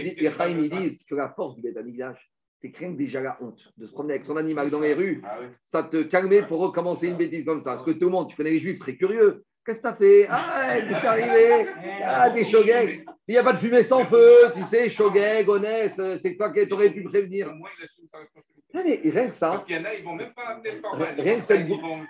ils 0.63 0.69
disent- 0.69 1.03
que 1.05 1.15
la 1.15 1.29
force 1.29 1.55
du 1.55 1.61
Beth 1.61 1.77
Amikdash, 1.77 2.31
c'est 2.61 2.75
rien 2.77 2.91
que 2.93 2.97
déjà 2.97 3.21
la 3.21 3.37
honte 3.41 3.59
de 3.77 3.87
se 3.87 3.91
promener 3.91 4.13
avec 4.13 4.25
son 4.25 4.37
animal 4.37 4.69
dans 4.69 4.79
les 4.79 4.93
rues. 4.93 5.21
Ah. 5.25 5.39
Ça 5.63 5.83
te 5.83 6.03
calmait 6.03 6.45
pour 6.45 6.59
recommencer 6.59 7.07
une 7.09 7.17
bêtise 7.17 7.43
comme 7.43 7.59
ça. 7.61 7.71
Parce 7.71 7.83
que 7.85 7.91
tout 7.91 8.05
le 8.05 8.11
monde, 8.11 8.29
tu 8.29 8.35
connais 8.35 8.51
les 8.51 8.59
juifs 8.59 8.79
très 8.79 8.95
curieux. 8.95 9.43
Qu'est-ce 9.65 9.77
que 9.79 9.83
t'as 9.83 9.95
fait? 9.95 10.25
Ah, 10.29 10.77
qu'est-ce 10.81 10.99
qui 10.99 11.05
est 11.05 11.09
arrivé 11.09 11.69
Ah, 12.03 12.29
des 12.31 12.45
shogeg. 12.45 13.05
Il 13.27 13.33
n'y 13.33 13.37
a 13.37 13.43
pas 13.43 13.53
de 13.53 13.59
fumée 13.59 13.83
sans 13.83 14.05
feu, 14.05 14.51
tu 14.55 14.63
sais, 14.63 14.89
shogeg, 14.89 15.47
honnête, 15.47 15.93
c'est 16.19 16.35
toi 16.35 16.51
qui 16.51 16.67
t'aurais 16.67 16.89
pu 16.89 17.03
prévenir. 17.03 17.49
Au 17.49 17.55
moins, 17.55 17.69
il 17.79 17.85
assume 17.85 18.05
sa 18.11 18.17
responsabilité. 18.19 18.67
Non, 18.73 18.81
mais 18.85 19.11
rien 19.11 19.29
que 19.29 19.35
ça, 19.35 19.49
Parce 19.51 19.65
qu'il 19.65 19.75
y 19.75 19.79
en 19.79 19.85
a, 19.85 19.93
ils 19.93 19.99
ne 19.99 20.05
vont 20.05 20.15
même 20.15 20.33
pas 20.33 20.43
amener 20.47 20.71
le 20.71 20.81
corban. 20.81 21.05
Rien 21.17 21.39
que 21.39 21.45
cette 21.45 21.67
vont- 21.67 22.05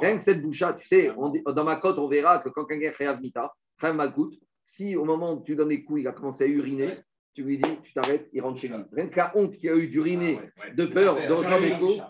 rien 0.00 0.16
que 0.16 0.22
cette 0.22 0.42
boucha, 0.42 0.74
tu 0.74 0.86
sais, 0.86 1.10
on 1.16 1.30
dans 1.30 1.64
ma 1.64 1.76
cote, 1.76 1.98
on 1.98 2.08
verra 2.08 2.38
que 2.38 2.48
quand 2.50 2.64
quelqu'un 2.66 2.92
fait 2.92 3.06
Avmita, 3.06 3.52
Chaim 3.80 3.94
Malkout, 3.94 4.32
si 4.64 4.94
au 4.96 5.04
moment 5.04 5.32
où 5.34 5.42
tu 5.42 5.56
donnes 5.56 5.70
les 5.70 5.82
coups, 5.82 6.02
il 6.02 6.08
a 6.08 6.12
commencé 6.12 6.44
à 6.44 6.46
uriner, 6.46 6.98
tu 7.34 7.42
lui 7.42 7.58
dis, 7.58 7.78
tu 7.82 7.92
t'arrêtes, 7.92 8.28
il 8.32 8.40
rentre 8.40 8.60
chez 8.60 8.68
lui. 8.68 8.76
Rien 8.92 9.08
que 9.08 9.16
la 9.16 9.32
honte 9.36 9.56
qu'il 9.56 9.68
a 9.70 9.74
eu 9.74 9.88
d'uriner, 9.88 10.38
Ah 10.60 10.70
de 10.70 10.86
peur, 10.86 11.16
de 11.26 11.32
recevoir 11.32 11.60
les 11.60 11.72
coups. 11.78 12.00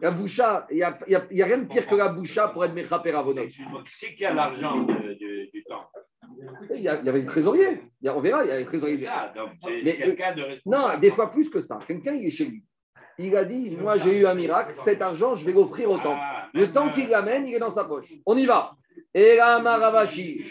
La 0.00 0.10
boucha, 0.10 0.66
il 0.70 0.76
n'y 0.76 0.82
a, 0.82 0.88
a- 0.88 1.16
a 1.16 1.46
rien 1.46 1.58
de 1.58 1.68
pire 1.68 1.86
que 1.86 1.94
la 1.94 2.08
boucha 2.10 2.48
pour 2.48 2.64
être 2.64 2.74
Qui 2.74 3.62
c'est 3.86 4.14
qui 4.14 4.24
a 4.24 4.34
l'argent 4.34 4.82
du 4.82 5.64
temps? 5.68 5.88
Il 6.74 6.80
y, 6.82 6.88
avait 6.88 7.20
le 7.20 7.26
trésorier. 7.26 7.80
Il 8.02 8.06
y 8.06 8.08
a- 8.08 8.16
on 8.16 8.20
verra, 8.20 8.44
il 8.44 8.48
y 8.48 8.50
a 8.50 8.56
le 8.58 8.60
C'est 8.60 8.66
trésorier. 8.66 8.98
ça, 8.98 9.32
donc 9.34 9.50
Mais, 9.64 9.94
de. 10.34 10.60
Non, 10.66 10.98
des 11.00 11.10
fois 11.12 11.30
plus 11.32 11.48
que 11.48 11.60
ça. 11.60 11.78
Quelqu'un, 11.86 12.14
il 12.14 12.26
est 12.26 12.30
chez 12.30 12.44
lui. 12.46 12.62
Il 13.18 13.34
a 13.36 13.44
dit 13.44 13.70
Moi, 13.76 13.96
j'ai 13.98 14.18
eu 14.20 14.26
un 14.26 14.34
miracle, 14.34 14.74
cet 14.74 15.00
argent, 15.00 15.36
je 15.36 15.46
vais 15.46 15.52
l'offrir 15.52 15.90
au 15.90 15.96
temple. 15.98 16.20
Ah, 16.20 16.48
Le 16.52 16.70
temps 16.72 16.90
qu'il 16.90 17.08
l'amène, 17.08 17.46
il 17.46 17.54
est 17.54 17.58
dans 17.58 17.70
sa 17.70 17.84
poche. 17.84 18.12
On 18.26 18.36
y 18.36 18.44
va. 18.44 18.72
Et 19.14 19.36
la 19.36 19.58
Maravashi. 19.60 20.44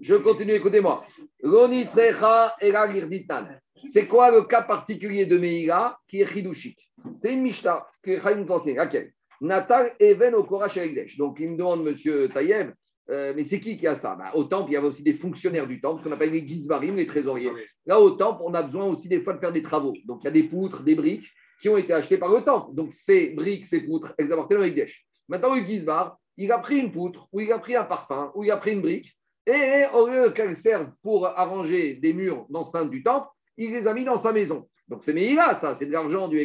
Je 0.00 0.16
continue, 0.16 0.52
écoutez-moi. 0.54 1.04
Lonitrecha 1.42 2.56
et 2.60 2.72
la 2.72 2.90
Girditan. 2.92 3.46
C'est 3.92 4.06
quoi 4.06 4.30
le 4.30 4.42
cas 4.42 4.62
particulier 4.62 5.26
de 5.26 5.38
Meïga 5.38 5.98
qui 6.08 6.20
est 6.20 6.26
chidushik 6.26 6.89
C'est 7.22 7.32
une 7.32 7.42
Mishnah 7.42 7.86
que 8.02 8.20
Chaim 8.20 8.36
nous 8.36 8.52
enseigne. 8.52 8.76
Laquelle 8.76 9.12
Natal 9.40 9.92
Even 9.98 10.34
au 10.34 10.44
Korach 10.44 10.76
Egdesh. 10.76 11.16
Donc, 11.16 11.38
il 11.40 11.50
me 11.50 11.56
demande, 11.56 11.82
monsieur 11.82 12.28
Taïeb, 12.28 12.72
euh, 13.10 13.32
mais 13.34 13.44
c'est 13.44 13.58
qui 13.58 13.78
qui 13.78 13.86
a 13.86 13.96
ça? 13.96 14.14
Bah, 14.14 14.30
Au 14.34 14.44
temple, 14.44 14.70
il 14.70 14.74
y 14.74 14.76
avait 14.76 14.86
aussi 14.86 15.02
des 15.02 15.14
fonctionnaires 15.14 15.66
du 15.66 15.80
temple, 15.80 16.02
qu'on 16.02 16.12
appelle 16.12 16.30
les 16.30 16.46
Gizbarim, 16.46 16.96
les 16.96 17.06
trésoriers. 17.06 17.50
Là, 17.86 18.00
au 18.00 18.12
temple, 18.12 18.42
on 18.44 18.54
a 18.54 18.62
besoin 18.62 18.84
aussi 18.84 19.08
des 19.08 19.22
fois 19.22 19.32
de 19.32 19.40
faire 19.40 19.52
des 19.52 19.62
travaux. 19.62 19.94
Donc, 20.04 20.20
il 20.22 20.26
y 20.26 20.28
a 20.28 20.32
des 20.32 20.44
poutres, 20.44 20.82
des 20.82 20.94
briques 20.94 21.26
qui 21.60 21.68
ont 21.68 21.76
été 21.76 21.92
achetées 21.92 22.18
par 22.18 22.30
le 22.30 22.42
temple. 22.42 22.74
Donc, 22.74 22.92
ces 22.92 23.30
briques, 23.30 23.66
ces 23.66 23.80
poutres, 23.80 24.14
elles 24.18 24.32
appartiennent 24.32 24.60
au 24.60 24.64
Egdesh. 24.64 25.04
Maintenant, 25.28 25.54
le 25.54 25.62
Gizbar, 25.62 26.18
il 26.36 26.52
a 26.52 26.58
pris 26.58 26.78
une 26.78 26.92
poutre, 26.92 27.28
ou 27.32 27.40
il 27.40 27.52
a 27.52 27.58
pris 27.58 27.76
un 27.76 27.84
parfum, 27.84 28.30
ou 28.34 28.44
il 28.44 28.50
a 28.50 28.56
pris 28.58 28.72
une 28.72 28.82
brique, 28.82 29.16
et 29.46 29.84
au 29.94 30.06
lieu 30.06 30.30
qu'elle 30.30 30.56
serve 30.56 30.90
pour 31.02 31.26
arranger 31.26 31.96
des 31.96 32.12
murs 32.12 32.46
d'enceinte 32.50 32.90
du 32.90 33.02
temple, 33.02 33.28
il 33.56 33.72
les 33.72 33.86
a 33.86 33.94
mis 33.94 34.04
dans 34.04 34.18
sa 34.18 34.32
maison. 34.32 34.68
Donc, 34.88 35.02
c'est 35.02 35.12
Meïla, 35.12 35.56
ça, 35.56 35.74
c'est 35.74 35.86
de 35.86 35.92
l'argent 35.92 36.28
du 36.28 36.38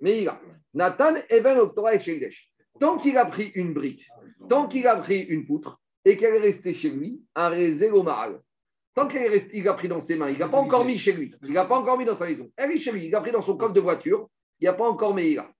Meïla. 0.00 0.40
Nathan 0.74 1.16
Even 1.28 1.58
Octora 1.58 1.94
et 1.94 2.10
Egdesh. 2.10 2.48
Tant 2.78 2.96
qu'il 2.98 3.18
a 3.18 3.26
pris 3.26 3.52
une 3.54 3.74
brique, 3.74 4.06
tant 4.48 4.66
qu'il 4.68 4.86
a 4.86 4.96
pris 4.96 5.20
une 5.20 5.46
poutre, 5.46 5.78
et 6.04 6.16
qu'elle 6.16 6.34
est 6.36 6.40
restée 6.40 6.72
chez 6.72 6.90
lui, 6.90 7.20
un 7.34 7.52
au 7.92 8.02
maral. 8.02 8.40
Tant 8.94 9.06
qu'il 9.06 9.20
est 9.20 9.28
resté- 9.28 9.58
il 9.58 9.68
a 9.68 9.74
pris 9.74 9.88
dans 9.88 10.00
ses 10.00 10.16
mains, 10.16 10.30
il 10.30 10.38
n'a 10.38 10.48
pas 10.48 10.58
encore 10.58 10.84
mis 10.84 10.98
chez 10.98 11.12
lui, 11.12 11.34
il 11.42 11.52
n'a 11.52 11.66
pas 11.66 11.76
encore 11.76 11.98
mis 11.98 12.04
dans 12.04 12.14
sa 12.14 12.26
maison. 12.26 12.50
Elle 12.56 12.72
est 12.72 12.78
chez 12.78 12.92
lui, 12.92 13.06
il 13.06 13.14
a 13.14 13.20
pris 13.20 13.32
dans 13.32 13.42
son 13.42 13.56
coffre 13.56 13.74
de 13.74 13.80
voiture, 13.80 14.28
il 14.58 14.64
n'y 14.64 14.68
a 14.68 14.74
pas 14.74 14.88
encore 14.88 15.14
Meïla. 15.14 15.50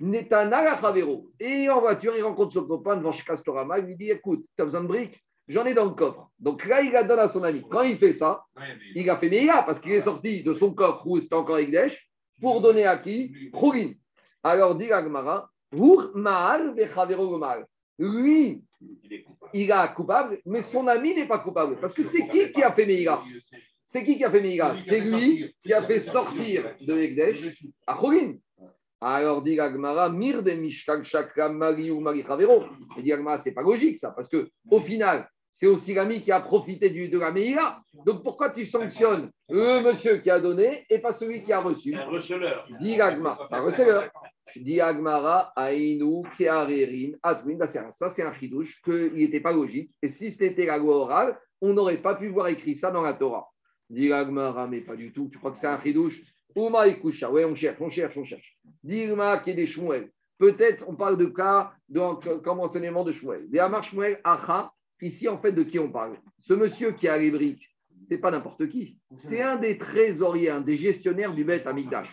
Netana 0.00 0.80
Chavero. 0.80 1.30
Et 1.38 1.68
en 1.70 1.80
voiture, 1.80 2.14
il 2.16 2.22
rencontre 2.22 2.52
son 2.52 2.66
copain 2.66 2.96
devant 2.96 3.12
Castorama, 3.12 3.78
il 3.78 3.86
lui 3.86 3.96
dit 3.96 4.10
Écoute, 4.10 4.44
tu 4.56 4.62
as 4.62 4.64
besoin 4.64 4.82
de 4.82 4.88
briques? 4.88 5.22
J'en 5.46 5.64
ai 5.66 5.74
dans 5.74 5.84
le 5.84 5.94
coffre. 5.94 6.30
Donc 6.38 6.64
là, 6.66 6.80
il 6.80 6.90
la 6.90 7.04
donne 7.04 7.18
à 7.18 7.28
son 7.28 7.44
ami. 7.44 7.62
Quand 7.70 7.82
il 7.82 7.98
fait 7.98 8.14
ça, 8.14 8.44
il 8.94 9.08
a 9.10 9.18
fait 9.18 9.28
Meïla 9.28 9.62
parce 9.62 9.78
qu'il 9.78 9.92
est 9.92 10.00
sorti 10.00 10.42
de 10.42 10.54
son 10.54 10.72
coffre 10.72 11.06
où 11.06 11.20
c'était 11.20 11.34
encore 11.34 11.58
Egdesh 11.58 12.08
pour 12.44 12.60
donner 12.60 12.84
à 12.84 12.98
qui? 12.98 13.32
Chougin. 13.58 13.92
Alors, 14.42 14.76
dit 14.76 14.92
Agmara 14.92 15.50
Maal. 16.14 16.74
Lui, 17.98 18.62
Il 19.54 19.70
est 19.70 19.94
coupable. 19.94 20.38
mais 20.44 20.62
son 20.62 20.86
ami 20.86 21.14
n'est 21.14 21.26
pas 21.26 21.38
coupable. 21.38 21.78
Parce 21.80 21.94
que 21.94 22.02
c'est 22.02 22.28
qui 22.28 22.52
qui 22.52 22.62
a 22.62 22.72
fait 22.72 22.86
Meïla 22.86 23.22
C'est 23.86 24.04
qui 24.04 24.16
qui 24.18 24.24
a 24.24 24.30
fait 24.30 24.42
Meïla 24.42 24.76
C'est 24.86 25.00
lui 25.00 25.54
qui 25.60 25.72
a 25.72 25.82
fait 25.82 26.00
sortir 26.00 26.74
de 26.80 26.94
Egdesh 26.98 27.64
à 27.86 27.98
Chougin. 27.98 28.34
Alors, 29.00 29.42
dit 29.42 29.58
Agmara, 29.58 30.08
Mir 30.10 30.42
de 30.42 30.52
Mishkal 30.52 31.04
Shakra 31.04 31.48
Mari 31.48 31.90
ou 31.90 32.00
Mari 32.00 32.22
Chavero. 32.26 32.64
Et 32.98 33.02
dit 33.02 33.12
Agmara, 33.12 33.38
c'est 33.38 33.52
pas 33.52 33.62
logique 33.62 33.98
ça, 33.98 34.10
parce 34.10 34.28
que 34.28 34.48
au 34.70 34.80
final, 34.80 35.28
c'est 35.54 35.68
aussi 35.68 35.94
l'ami 35.94 36.20
qui 36.20 36.32
a 36.32 36.40
profité 36.40 36.90
du, 36.90 37.08
de 37.08 37.18
la 37.18 37.30
Meïla. 37.30 37.80
Donc 38.04 38.24
pourquoi 38.24 38.50
tu 38.50 38.66
sanctionnes 38.66 39.30
le 39.48 39.80
monsieur 39.80 40.18
qui 40.18 40.28
a 40.28 40.40
donné 40.40 40.84
et 40.90 40.98
pas 40.98 41.12
celui 41.12 41.44
qui 41.44 41.52
a 41.52 41.60
reçu 41.60 41.94
Un 41.94 42.06
receleur. 42.06 42.66
Agmara, 43.00 43.46
un 43.50 43.60
receveur. 43.60 44.10
Dit 44.56 44.80
Agmara, 44.80 45.52
Aïnou, 45.54 46.24
Kearerin, 46.36 47.12
Atwin. 47.22 47.58
Ça, 47.92 48.10
c'est 48.10 48.22
un 48.22 48.34
chidouche 48.34 48.82
qu'il 48.82 49.14
n'était 49.14 49.40
pas 49.40 49.52
logique. 49.52 49.92
Et 50.02 50.08
si 50.08 50.32
c'était 50.32 50.66
la 50.66 50.76
loi 50.76 50.96
orale, 50.96 51.38
on 51.60 51.72
n'aurait 51.72 52.02
pas 52.02 52.16
pu 52.16 52.28
voir 52.28 52.48
écrit 52.48 52.74
ça 52.74 52.90
dans 52.90 53.02
la 53.02 53.14
Torah. 53.14 53.48
Dit 53.88 54.12
Agmara, 54.12 54.66
mais 54.66 54.80
pas 54.80 54.96
du 54.96 55.12
tout. 55.12 55.28
Tu 55.30 55.38
crois 55.38 55.52
que 55.52 55.58
c'est 55.58 55.68
un 55.68 55.80
chidouche? 55.80 56.20
Uma 56.56 56.88
Ikusha. 56.88 57.30
Oui, 57.30 57.44
on 57.44 57.54
cherche, 57.54 57.80
on 57.80 57.90
cherche, 57.90 58.16
on 58.16 58.24
cherche. 58.24 58.58
Dilma 58.82 59.38
qui 59.38 59.50
est 59.50 59.54
des 59.54 59.66
Shmuel. 59.66 60.10
Peut-être 60.38 60.84
on 60.88 60.96
parle 60.96 61.16
de 61.16 61.26
cas 61.26 61.72
de, 61.88 62.38
comme 62.38 62.60
enseignement 62.60 63.04
de 63.04 63.12
Shmuel. 63.12 63.48
Des 63.48 63.60
Amar 63.60 63.84
Shmuel 63.84 64.20
Acha, 64.24 64.72
ici 65.04 65.28
en 65.28 65.38
fait 65.38 65.52
de 65.52 65.62
qui 65.62 65.78
on 65.78 65.90
parle? 65.90 66.16
Ce 66.40 66.54
monsieur 66.54 66.92
qui 66.92 67.08
a 67.08 67.18
les 67.18 67.30
briques, 67.30 67.68
c'est 68.08 68.18
pas 68.18 68.30
n'importe 68.30 68.68
qui. 68.68 68.98
C'est 69.18 69.40
un 69.40 69.56
des 69.56 69.78
trésoriers, 69.78 70.50
un 70.50 70.60
des 70.60 70.76
gestionnaires 70.76 71.34
du 71.34 71.44
Beth 71.44 71.66
Amigdash. 71.66 72.08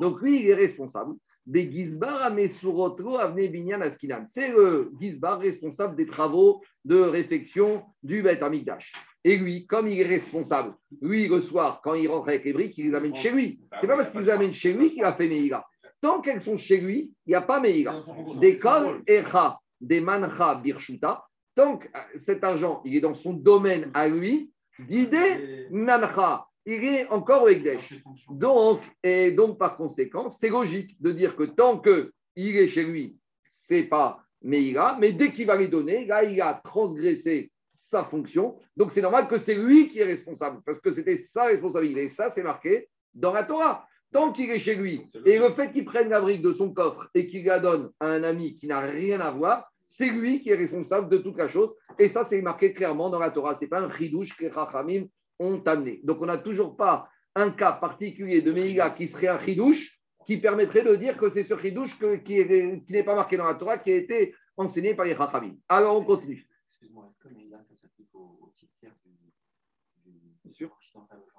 Donc 0.00 0.20
lui, 0.20 0.40
il 0.40 0.48
est 0.48 0.54
responsable. 0.54 1.14
Des 1.44 1.72
Gizbar 1.72 2.22
Amesurotro 2.22 3.16
Avne 3.16 3.48
Binyan 3.48 3.80
Askinan. 3.80 4.24
C'est 4.28 4.52
le 4.52 4.92
Gizbar 5.00 5.40
responsable 5.40 5.96
des 5.96 6.06
travaux 6.06 6.62
de 6.84 7.00
réfection 7.00 7.82
du 8.02 8.22
Beth 8.22 8.42
Amigdash. 8.42 8.92
Et 9.24 9.36
lui, 9.36 9.66
comme 9.66 9.88
il 9.88 10.00
est 10.00 10.06
responsable, 10.06 10.74
lui, 11.00 11.28
le 11.28 11.40
soir, 11.40 11.80
quand 11.82 11.94
il 11.94 12.08
rentre 12.08 12.28
avec 12.28 12.44
les 12.44 12.52
briques, 12.52 12.78
il 12.78 12.86
les 12.86 12.94
amène 12.94 13.16
chez 13.16 13.30
lui. 13.30 13.60
C'est 13.80 13.86
pas 13.86 13.96
parce 13.96 14.10
qu'il 14.10 14.20
les 14.20 14.30
amène 14.30 14.52
chez 14.52 14.72
lui 14.72 14.92
qu'il 14.92 15.04
a 15.04 15.14
fait 15.14 15.28
Meïla. 15.28 15.64
Tant 16.00 16.20
qu'elles 16.20 16.42
sont 16.42 16.58
chez 16.58 16.78
lui, 16.78 17.12
il 17.26 17.30
n'y 17.30 17.34
a 17.34 17.42
pas 17.42 17.60
Meïla. 17.60 18.02
Des 18.40 18.58
kol 18.58 19.02
echa, 19.06 19.58
des 19.80 20.00
mancha 20.00 20.60
birshuta. 20.62 21.24
Tant 21.54 21.78
que 21.78 21.86
euh, 21.86 22.00
cet 22.16 22.44
argent, 22.44 22.80
il 22.84 22.96
est 22.96 23.00
dans 23.00 23.14
son 23.14 23.32
domaine 23.32 23.90
à 23.94 24.08
lui, 24.08 24.50
d'idée 24.78 25.66
mancha, 25.70 26.46
il 26.64 26.84
est 26.84 27.08
encore 27.08 27.42
au 27.42 27.48
Ekdesh. 27.48 28.02
Donc, 28.30 28.80
et 29.02 29.32
donc, 29.32 29.58
par 29.58 29.76
conséquent, 29.76 30.28
c'est 30.28 30.48
logique 30.48 31.00
de 31.00 31.12
dire 31.12 31.36
que 31.36 31.44
tant 31.44 31.80
qu'il 31.80 32.56
est 32.56 32.68
chez 32.68 32.84
lui, 32.84 33.16
c'est 33.50 33.84
pas 33.84 34.24
Meïla, 34.42 34.96
mais 35.00 35.12
dès 35.12 35.30
qu'il 35.30 35.46
va 35.46 35.56
les 35.56 35.68
donner, 35.68 36.04
là, 36.06 36.24
il 36.24 36.40
a 36.40 36.54
transgressé 36.64 37.52
sa 37.74 38.04
fonction. 38.04 38.56
Donc, 38.76 38.92
c'est 38.92 39.02
normal 39.02 39.28
que 39.28 39.38
c'est 39.38 39.54
lui 39.54 39.88
qui 39.88 39.98
est 39.98 40.04
responsable, 40.04 40.60
parce 40.64 40.80
que 40.80 40.90
c'était 40.90 41.18
sa 41.18 41.44
responsabilité. 41.44 42.04
Et 42.04 42.08
ça, 42.08 42.30
c'est 42.30 42.42
marqué 42.42 42.88
dans 43.14 43.32
la 43.32 43.44
Torah. 43.44 43.86
Tant 44.12 44.30
qu'il 44.32 44.50
est 44.50 44.58
chez 44.58 44.74
lui, 44.74 45.08
et 45.24 45.38
le 45.38 45.54
fait 45.54 45.72
qu'il 45.72 45.86
prenne 45.86 46.10
la 46.10 46.20
brique 46.20 46.42
de 46.42 46.52
son 46.52 46.72
coffre 46.72 47.08
et 47.14 47.26
qu'il 47.26 47.46
la 47.46 47.60
donne 47.60 47.90
à 47.98 48.08
un 48.08 48.22
ami 48.22 48.56
qui 48.56 48.66
n'a 48.66 48.80
rien 48.80 49.20
à 49.20 49.30
voir, 49.30 49.71
c'est 49.92 50.08
lui 50.08 50.40
qui 50.40 50.48
est 50.48 50.54
responsable 50.54 51.10
de 51.10 51.18
toute 51.18 51.36
la 51.36 51.48
chose. 51.48 51.70
Et 51.98 52.08
ça, 52.08 52.24
c'est 52.24 52.40
marqué 52.40 52.72
clairement 52.72 53.10
dans 53.10 53.18
la 53.18 53.30
Torah. 53.30 53.54
Ce 53.54 53.60
n'est 53.60 53.68
pas 53.68 53.82
un 53.82 53.94
chidouche 53.94 54.34
que 54.36 54.50
Chachamim 54.50 55.04
ont 55.38 55.62
amené. 55.66 56.00
Donc, 56.02 56.22
on 56.22 56.26
n'a 56.26 56.38
toujours 56.38 56.76
pas 56.76 57.10
un 57.34 57.50
cas 57.50 57.72
particulier 57.72 58.40
de 58.40 58.52
Meïga 58.52 58.90
qui 58.90 59.06
serait 59.06 59.28
un 59.28 59.38
chidouche 59.38 59.98
qui 60.26 60.38
permettrait 60.38 60.82
de 60.82 60.96
dire 60.96 61.18
que 61.18 61.28
c'est 61.28 61.42
ce 61.42 61.58
chidouche 61.58 61.98
qui 62.24 62.42
n'est 62.88 63.02
pas 63.02 63.14
marqué 63.14 63.36
dans 63.36 63.44
la 63.44 63.54
Torah, 63.54 63.78
qui 63.78 63.92
a 63.92 63.96
été 63.96 64.34
enseigné 64.56 64.94
par 64.94 65.04
les 65.04 65.14
Chachamim. 65.14 65.56
Alors, 65.68 65.98
on 65.98 66.04
continue. 66.04 66.48
Excuse-moi, 66.70 67.06
est-ce 67.10 67.18
que 67.18 67.28
Meïla, 67.28 67.58
ça 67.62 67.76
s'applique 67.76 68.14
aux 68.14 68.50
petites 68.54 68.72
pierres 68.80 68.96
du, 69.04 70.10
du, 70.10 70.41
Bien 70.52 70.68
sûr. 70.68 70.76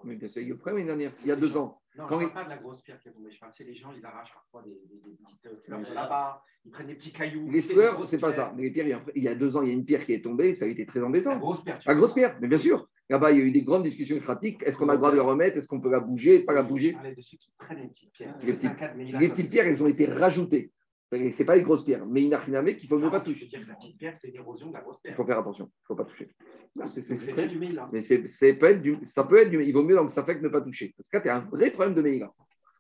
Mais 0.04 0.16
bien 0.16 0.28
sûr, 0.28 0.42
il 0.42 0.48
y 0.48 0.52
a 0.52 0.54
le 0.54 0.60
problème 0.60 0.88
l'année 0.88 1.04
dernière, 1.04 1.12
il 1.24 1.28
y 1.28 1.32
a 1.32 1.36
deux 1.36 1.56
ans. 1.56 1.80
Non, 1.96 2.06
Quand 2.08 2.20
je 2.20 2.26
il- 2.26 2.32
parle 2.32 2.46
pas 2.48 2.50
de 2.52 2.56
la 2.56 2.62
grosse 2.62 2.82
pierre 2.82 3.00
qui 3.00 3.10
est 3.10 3.12
tombée. 3.12 3.32
Je 3.32 3.40
parle, 3.40 3.54
sais, 3.54 3.64
les 3.64 3.76
gens, 3.76 3.92
ils 3.96 4.04
arrachent 4.04 4.34
parfois 4.34 4.64
des, 4.64 4.72
des- 4.90 5.02
des 5.12 5.16
petites 5.24 5.46
euh, 5.46 5.56
fleurs 5.64 5.80
de 5.82 5.94
là-bas, 5.94 6.42
ils 6.66 6.72
prennent 6.72 6.88
des 6.88 6.96
petits 6.96 7.12
cailloux. 7.14 7.48
Les 7.52 7.62
fleurs, 7.62 8.08
c'est 8.08 8.18
pas 8.20 8.34
ça. 8.34 8.52
Mais 8.56 8.64
les 8.64 8.72
pierres, 8.72 9.04
il 9.16 9.24
y 9.24 9.28
a- 9.28 9.36
deux 9.36 9.56
ans, 9.56 9.62
il 9.62 9.68
y 9.68 9.72
a 9.72 9.74
une 9.74 9.86
pierre 9.86 10.04
qui 10.06 10.14
est 10.14 10.22
tombée, 10.24 10.56
ça 10.56 10.66
a 10.66 10.68
été 10.68 10.86
très 10.88 11.00
La 11.00 11.06
embêtant. 11.06 11.38
grosse 11.38 11.64
pierre. 11.64 11.80
La 11.86 11.94
grosse 11.96 12.14
pierre, 12.14 12.36
mais 12.42 12.48
bien 12.48 12.58
sûr. 12.58 12.88
Là-bas, 13.10 13.32
il 13.32 13.38
y 13.38 13.42
a 13.42 13.44
eu 13.44 13.52
des 13.52 13.62
grandes 13.62 13.84
discussions 13.84 14.18
pratiques. 14.20 14.64
Est-ce 14.64 14.78
qu'on 14.78 14.90
a 14.90 14.94
le 14.94 14.98
droit 14.98 15.12
de 15.12 15.18
la 15.18 15.24
remettre? 15.24 15.58
Est-ce 15.58 15.68
qu'on 15.68 15.80
peut 15.82 15.92
la 15.92 16.00
bouger? 16.00 16.44
Pas 16.44 16.54
la 16.54 16.64
bouger? 16.64 16.98
les 17.04 17.14
petites 17.14 17.42
C'est 18.40 19.44
pierres, 19.44 19.68
elles 19.68 19.84
ont 19.84 19.88
été 19.88 20.06
rajoutées. 20.08 20.72
Ce 21.18 21.40
n'est 21.40 21.46
pas 21.46 21.56
les 21.56 21.62
grosses 21.64 21.84
pierres. 21.84 22.06
Mais 22.06 22.24
il 22.24 22.30
n'a 22.30 22.40
rien 22.40 22.56
à 22.60 22.62
mettre 22.62 22.80
qu'il 22.80 22.90
faut 22.90 22.98
ne 22.98 23.04
Non, 23.06 23.12
pas 23.12 23.20
tu 23.22 23.28
peux 23.28 23.34
toucher. 23.34 23.48
dire 23.48 23.64
que 23.64 23.68
la 23.70 23.76
petite 23.76 23.98
pierre, 23.98 24.16
c'est 24.18 24.32
l'érosion 24.32 24.68
de 24.70 24.74
la 24.74 24.82
grosse 24.82 24.98
Il 25.00 25.02
pierre. 25.04 25.16
faut 25.16 25.26
faire 25.26 25.40
attention. 25.40 25.66
Il 25.66 25.82
ne 25.84 25.86
faut 25.88 25.96
pas 25.96 26.06
toucher. 26.06 26.30
C'est- 26.88 26.88
c'est- 26.90 27.02
C'est 27.02 27.18
c'est 27.26 27.32
très- 27.34 27.48
du 27.48 27.60
Meïla. 27.60 27.90
Mais 27.94 28.02
c'est, 28.04 28.28
c'est 28.28 28.58
peut 28.58 28.68
être 28.68 28.82
du, 28.82 28.98
ça 29.04 29.24
peut 29.26 29.38
être 29.38 29.50
du. 29.52 29.64
Il 29.64 29.72
vaut 29.74 29.84
mieux 29.84 29.96
donc 29.96 30.12
ça 30.12 30.24
fait 30.24 30.38
que 30.38 30.44
ne 30.44 30.50
pas 30.50 30.62
toucher. 30.62 30.94
Parce 30.98 31.10
que 31.10 31.18
là, 31.18 31.22
tu 31.22 31.30
as 31.30 31.38
un 31.38 31.42
vrai 31.52 31.72
problème 31.72 31.94
de 31.96 32.02
Meïla. 32.02 32.32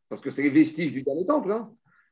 Parce 0.09 0.21
que 0.21 0.29
c'est 0.29 0.43
les 0.43 0.49
vestiges 0.49 0.91
du 0.93 1.03
dernier 1.03 1.25
temple. 1.25 1.51
hein. 1.51 1.69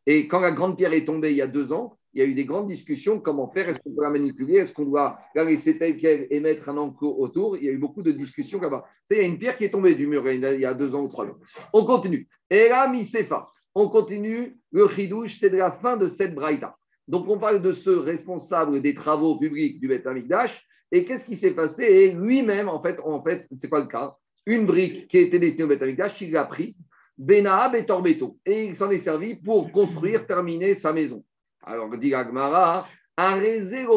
Et 0.07 0.27
quand 0.27 0.39
la 0.39 0.51
grande 0.51 0.77
pierre 0.77 0.93
est 0.93 1.05
tombée 1.05 1.31
il 1.31 1.37
y 1.37 1.41
a 1.41 1.47
deux 1.47 1.71
ans, 1.71 1.97
il 2.13 2.19
y 2.19 2.23
a 2.23 2.25
eu 2.25 2.33
des 2.33 2.45
grandes 2.45 2.67
discussions 2.67 3.19
comment 3.19 3.47
faire. 3.51 3.69
Est-ce 3.69 3.79
qu'on 3.79 3.93
peut 3.95 4.01
la 4.03 4.09
manipuler 4.09 4.55
Est-ce 4.55 4.73
qu'on 4.73 4.85
doit 4.85 5.19
la 5.35 5.43
laisser 5.43 5.77
telle 5.77 5.95
qu'elle 5.97 6.27
et 6.29 6.39
mettre 6.39 6.67
un 6.69 6.77
enclos 6.77 7.15
autour 7.19 7.55
Il 7.57 7.63
y 7.63 7.69
a 7.69 7.71
eu 7.71 7.77
beaucoup 7.77 8.01
de 8.01 8.11
discussions 8.11 8.59
là-bas. 8.59 8.83
Il 9.11 9.17
y 9.17 9.19
a 9.19 9.23
une 9.23 9.37
pierre 9.39 9.57
qui 9.57 9.65
est 9.65 9.69
tombée 9.71 9.95
du 9.95 10.07
mur 10.07 10.27
il 10.29 10.39
y 10.39 10.45
a- 10.45 10.53
il 10.55 10.61
y 10.61 10.65
a 10.65 10.73
deux 10.73 10.93
ans 10.95 11.03
ou 11.03 11.07
trois 11.07 11.25
ans. 11.25 11.37
On 11.73 11.85
continue. 11.85 12.27
Et 12.49 12.67
là, 12.69 12.89
Misefa. 12.91 13.50
On 13.75 13.89
continue. 13.89 14.57
Le 14.71 14.87
chidouche, 14.87 15.39
c'est 15.39 15.49
de 15.49 15.57
la 15.57 15.71
fin 15.71 15.97
de 15.97 16.07
cette 16.07 16.35
braïta. 16.35 16.75
Donc, 17.07 17.27
on 17.27 17.37
parle 17.37 17.61
de 17.61 17.73
ce 17.73 17.89
responsable 17.89 18.81
des 18.81 18.93
travaux 18.93 19.37
publics 19.37 19.79
du 19.79 19.87
Beth 19.87 20.07
Amikdash. 20.07 20.65
Et 20.91 21.05
qu'est-ce 21.05 21.25
qui 21.25 21.37
s'est 21.37 21.55
passé? 21.55 21.83
Et 21.83 22.11
lui-même, 22.11 22.69
en 22.69 22.81
fait, 22.81 22.99
en 23.03 23.23
fait, 23.23 23.47
c'est 23.59 23.69
pas 23.69 23.79
le 23.79 23.87
cas? 23.87 24.15
Une 24.45 24.65
brique 24.65 25.07
qui 25.07 25.19
était 25.19 25.39
destinée 25.39 25.63
au 25.63 25.67
Beth 25.67 25.81
Amikdash, 25.81 26.19
il 26.21 26.31
l'a 26.31 26.45
prise. 26.45 26.75
Benahab 27.17 27.75
et 27.75 27.85
Torbeto. 27.85 28.37
Et 28.45 28.65
il 28.67 28.75
s'en 28.75 28.89
est 28.91 28.97
servi 28.97 29.35
pour 29.35 29.71
construire, 29.71 30.25
terminer 30.25 30.75
sa 30.75 30.91
maison. 30.91 31.23
Alors, 31.63 31.95
dit 31.97 32.13
Agmara, 32.13 32.87
un 33.17 33.39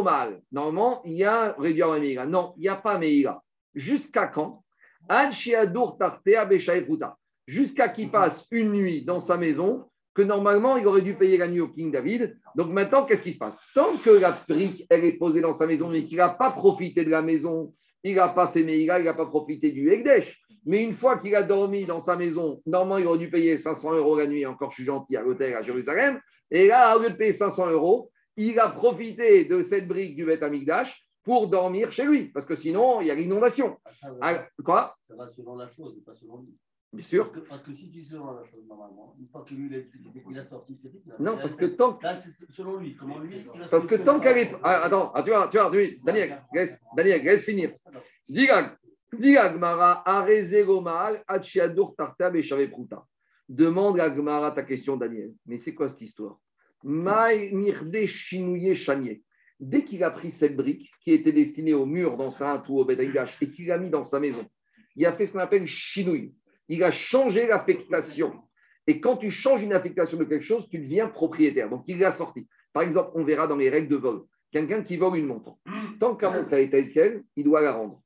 mal. 0.03 0.41
Normalement, 0.53 1.03
il 1.05 1.15
y 1.15 1.25
a 1.25 1.55
réduire 1.59 1.93
Meïla. 1.93 2.27
Non, 2.27 2.55
il 2.57 2.63
n'y 2.63 2.69
a 2.69 2.77
pas 2.77 2.99
Meïla. 2.99 3.41
Jusqu'à 3.75 4.27
quand? 4.27 4.63
Ad 5.09 5.33
Shiadur 5.33 5.97
Tartea 5.99 6.45
Beshaïfuta. 6.45 7.17
Jusqu'à 7.47 7.89
qu'il 7.89 8.11
passe 8.11 8.47
une 8.51 8.73
nuit 8.73 9.05
dans 9.05 9.21
sa 9.21 9.37
maison, 9.37 9.85
que 10.15 10.23
normalement, 10.23 10.77
il 10.77 10.87
aurait 10.87 11.03
dû 11.03 11.15
payer 11.15 11.37
la 11.37 11.49
nuit 11.49 11.61
au 11.61 11.69
King 11.69 11.91
David. 11.91 12.37
Donc 12.55 12.71
maintenant, 12.71 13.05
qu'est-ce 13.05 13.25
qui 13.25 13.33
se 13.33 13.39
passe? 13.39 13.61
Tant 13.75 13.97
que 13.97 14.11
la 14.11 14.39
brique, 14.49 14.87
elle 14.89 15.05
est 15.05 15.19
posée 15.19 15.41
dans 15.41 15.53
sa 15.53 15.67
maison, 15.67 15.89
mais 15.89 16.05
qu'il 16.05 16.19
n'a 16.19 16.29
pas 16.29 16.53
profité 16.53 17.05
de 17.05 17.11
la 17.11 17.21
maison, 17.21 17.75
il 18.05 18.15
n'a 18.15 18.29
pas 18.29 18.49
fait 18.49 18.63
Meïla, 18.63 19.01
il 19.01 19.05
n'a 19.05 19.15
pas 19.15 19.27
profité 19.27 19.73
du 19.73 19.91
Ekdesh. 19.91 20.41
Mais 20.67 20.83
une 20.83 20.95
fois 20.95 21.19
qu'il 21.19 21.35
a 21.35 21.43
dormi 21.43 21.85
dans 21.85 22.01
sa 22.01 22.17
maison, 22.17 22.63
normalement, 22.65 22.99
il 22.99 23.07
aurait 23.07 23.19
dû 23.19 23.29
payer 23.29 23.59
500 23.59 23.95
euros 23.95 24.17
la 24.17 24.27
nuit. 24.27 24.47
Encore, 24.47 24.71
je 24.71 24.77
suis 24.77 24.85
gentil 24.85 25.17
à 25.17 25.23
l'hôtel 25.23 25.55
à 25.55 25.63
Jérusalem. 25.63 26.21
Et 26.51 26.69
là, 26.69 26.97
au 26.97 27.01
lieu 27.03 27.11
de 27.11 27.17
payer 27.17 27.33
500 27.33 27.71
euros, 27.71 28.11
il 28.37 28.59
a 28.61 28.71
profité 28.71 29.45
de 29.45 29.63
cette 29.63 29.89
brique 29.89 30.17
du 30.17 30.25
Beth 30.25 30.43
Amikdash 30.43 31.07
pour 31.25 31.49
dormir 31.49 31.91
chez 31.91 32.05
lui. 32.05 32.31
Parce 32.31 32.47
que 32.47 32.57
sinon, 32.57 33.01
il 33.01 33.09
y 33.09 33.11
a 33.11 33.15
l'inondation. 33.15 33.79
Ah, 33.85 33.91
ça, 33.93 34.11
va, 34.13 34.19
Ah, 34.21 34.47
quoi? 34.65 34.97
Ça 35.09 35.17
va 35.17 35.29
selon 35.29 35.57
la 35.57 35.69
chose, 35.69 36.01
pas 36.07 36.15
selon 36.15 36.43
lui. 36.43 36.55
Bien 36.95 37.05
sûr. 37.05 37.25
Parce 37.25 37.35
que, 37.35 37.49
parce 37.49 37.63
que 37.63 37.73
si 37.73 37.91
tu 37.91 38.05
selon 38.05 38.33
la 38.33 38.45
chose, 38.45 38.65
normalement, 38.69 39.15
une 39.19 39.27
fois 39.29 39.45
qu'il 39.47 39.75
a, 39.75 39.79
il 40.31 40.39
a 40.39 40.45
sorti 40.45 40.77
ses 40.77 40.89
a- 40.89 41.23
Non, 41.23 41.37
parce 41.37 41.57
que 41.57 41.67
tant 41.67 41.95
que 41.95 42.05
Là, 42.05 42.15
c'est 42.15 42.31
selon 42.51 42.77
lui. 42.77 42.95
Comment 42.97 43.19
lui 43.19 43.37
il 43.55 43.63
a 43.63 43.69
Parce 43.69 43.87
que 43.87 43.97
tant 43.97 44.21
qu'elle 44.21 44.39
est. 44.39 44.53
Ah, 44.63 44.85
attends, 44.85 45.13
ah, 45.15 45.23
tu 45.23 45.31
vois, 45.31 45.49
tu 45.49 45.57
vois, 45.59 45.71
oui, 45.71 46.01
Daniel, 46.05 46.41
laisse, 46.53 46.79
Daniel, 46.97 47.25
laisse 47.25 47.45
finir. 47.45 47.73
Digag, 48.29 48.77
Digag, 49.13 49.59
Mara, 49.59 50.03
Areze 50.09 50.65
Gomal, 50.65 51.23
Achiadour 51.27 51.95
Tarta, 51.97 52.31
Béchavé 52.31 52.69
Prouta. 52.69 53.05
Demande 53.49 54.01
à 54.01 54.09
Gmara 54.09 54.53
ta 54.53 54.63
question, 54.63 54.97
Daniel. 54.97 55.33
Mais 55.47 55.59
c'est 55.59 55.75
quoi 55.75 55.89
cette 55.89 56.01
histoire? 56.01 56.39
Dès 59.61 59.85
qu'il 59.85 60.03
a 60.05 60.11
pris 60.11 60.31
cette 60.31 60.57
brique 60.57 60.91
qui 61.01 61.13
était 61.13 61.33
destinée 61.33 61.75
au 61.75 61.87
mur 61.87 62.17
d'enceinte 62.17 62.69
ou 62.69 62.79
au 62.81 62.85
Bedaïdash 62.85 63.41
et 63.41 63.51
qu'il 63.51 63.67
l'a 63.69 63.79
mis 63.79 63.91
dans 63.91 64.05
sa 64.05 64.19
maison, 64.21 64.45
il 64.97 65.07
a 65.07 65.13
fait 65.13 65.27
ce 65.27 65.33
qu'on 65.33 65.39
appelle 65.39 65.67
chinouille. 65.67 66.35
Il 66.69 66.83
a 66.83 66.91
changé 66.91 67.47
l'affectation. 67.47 68.33
Et 68.87 69.01
quand 69.01 69.17
tu 69.17 69.31
changes 69.31 69.63
une 69.63 69.73
affectation 69.73 70.19
de 70.19 70.25
quelque 70.25 70.45
chose, 70.45 70.69
tu 70.71 70.79
deviens 70.79 71.09
propriétaire. 71.09 71.71
Donc, 71.71 71.85
il 71.89 71.99
l'a 71.99 72.13
sorti. 72.13 72.49
Par 72.73 72.83
exemple, 72.83 73.11
on 73.15 73.25
verra 73.25 73.47
dans 73.47 73.57
les 73.57 73.71
règles 73.71 73.89
de 73.89 73.97
vol. 73.97 74.23
Quelqu'un 74.53 74.83
qui 74.83 74.97
vole 74.97 75.17
une 75.19 75.27
montre. 75.27 75.57
Tant 76.01 76.15
que 76.17 76.25
la 76.27 76.31
montre 76.31 76.53
est 76.55 76.71
telle 76.71 76.93
qu'elle, 76.93 77.25
il 77.37 77.45
doit 77.45 77.61
la 77.61 77.73
rendre. 77.73 78.01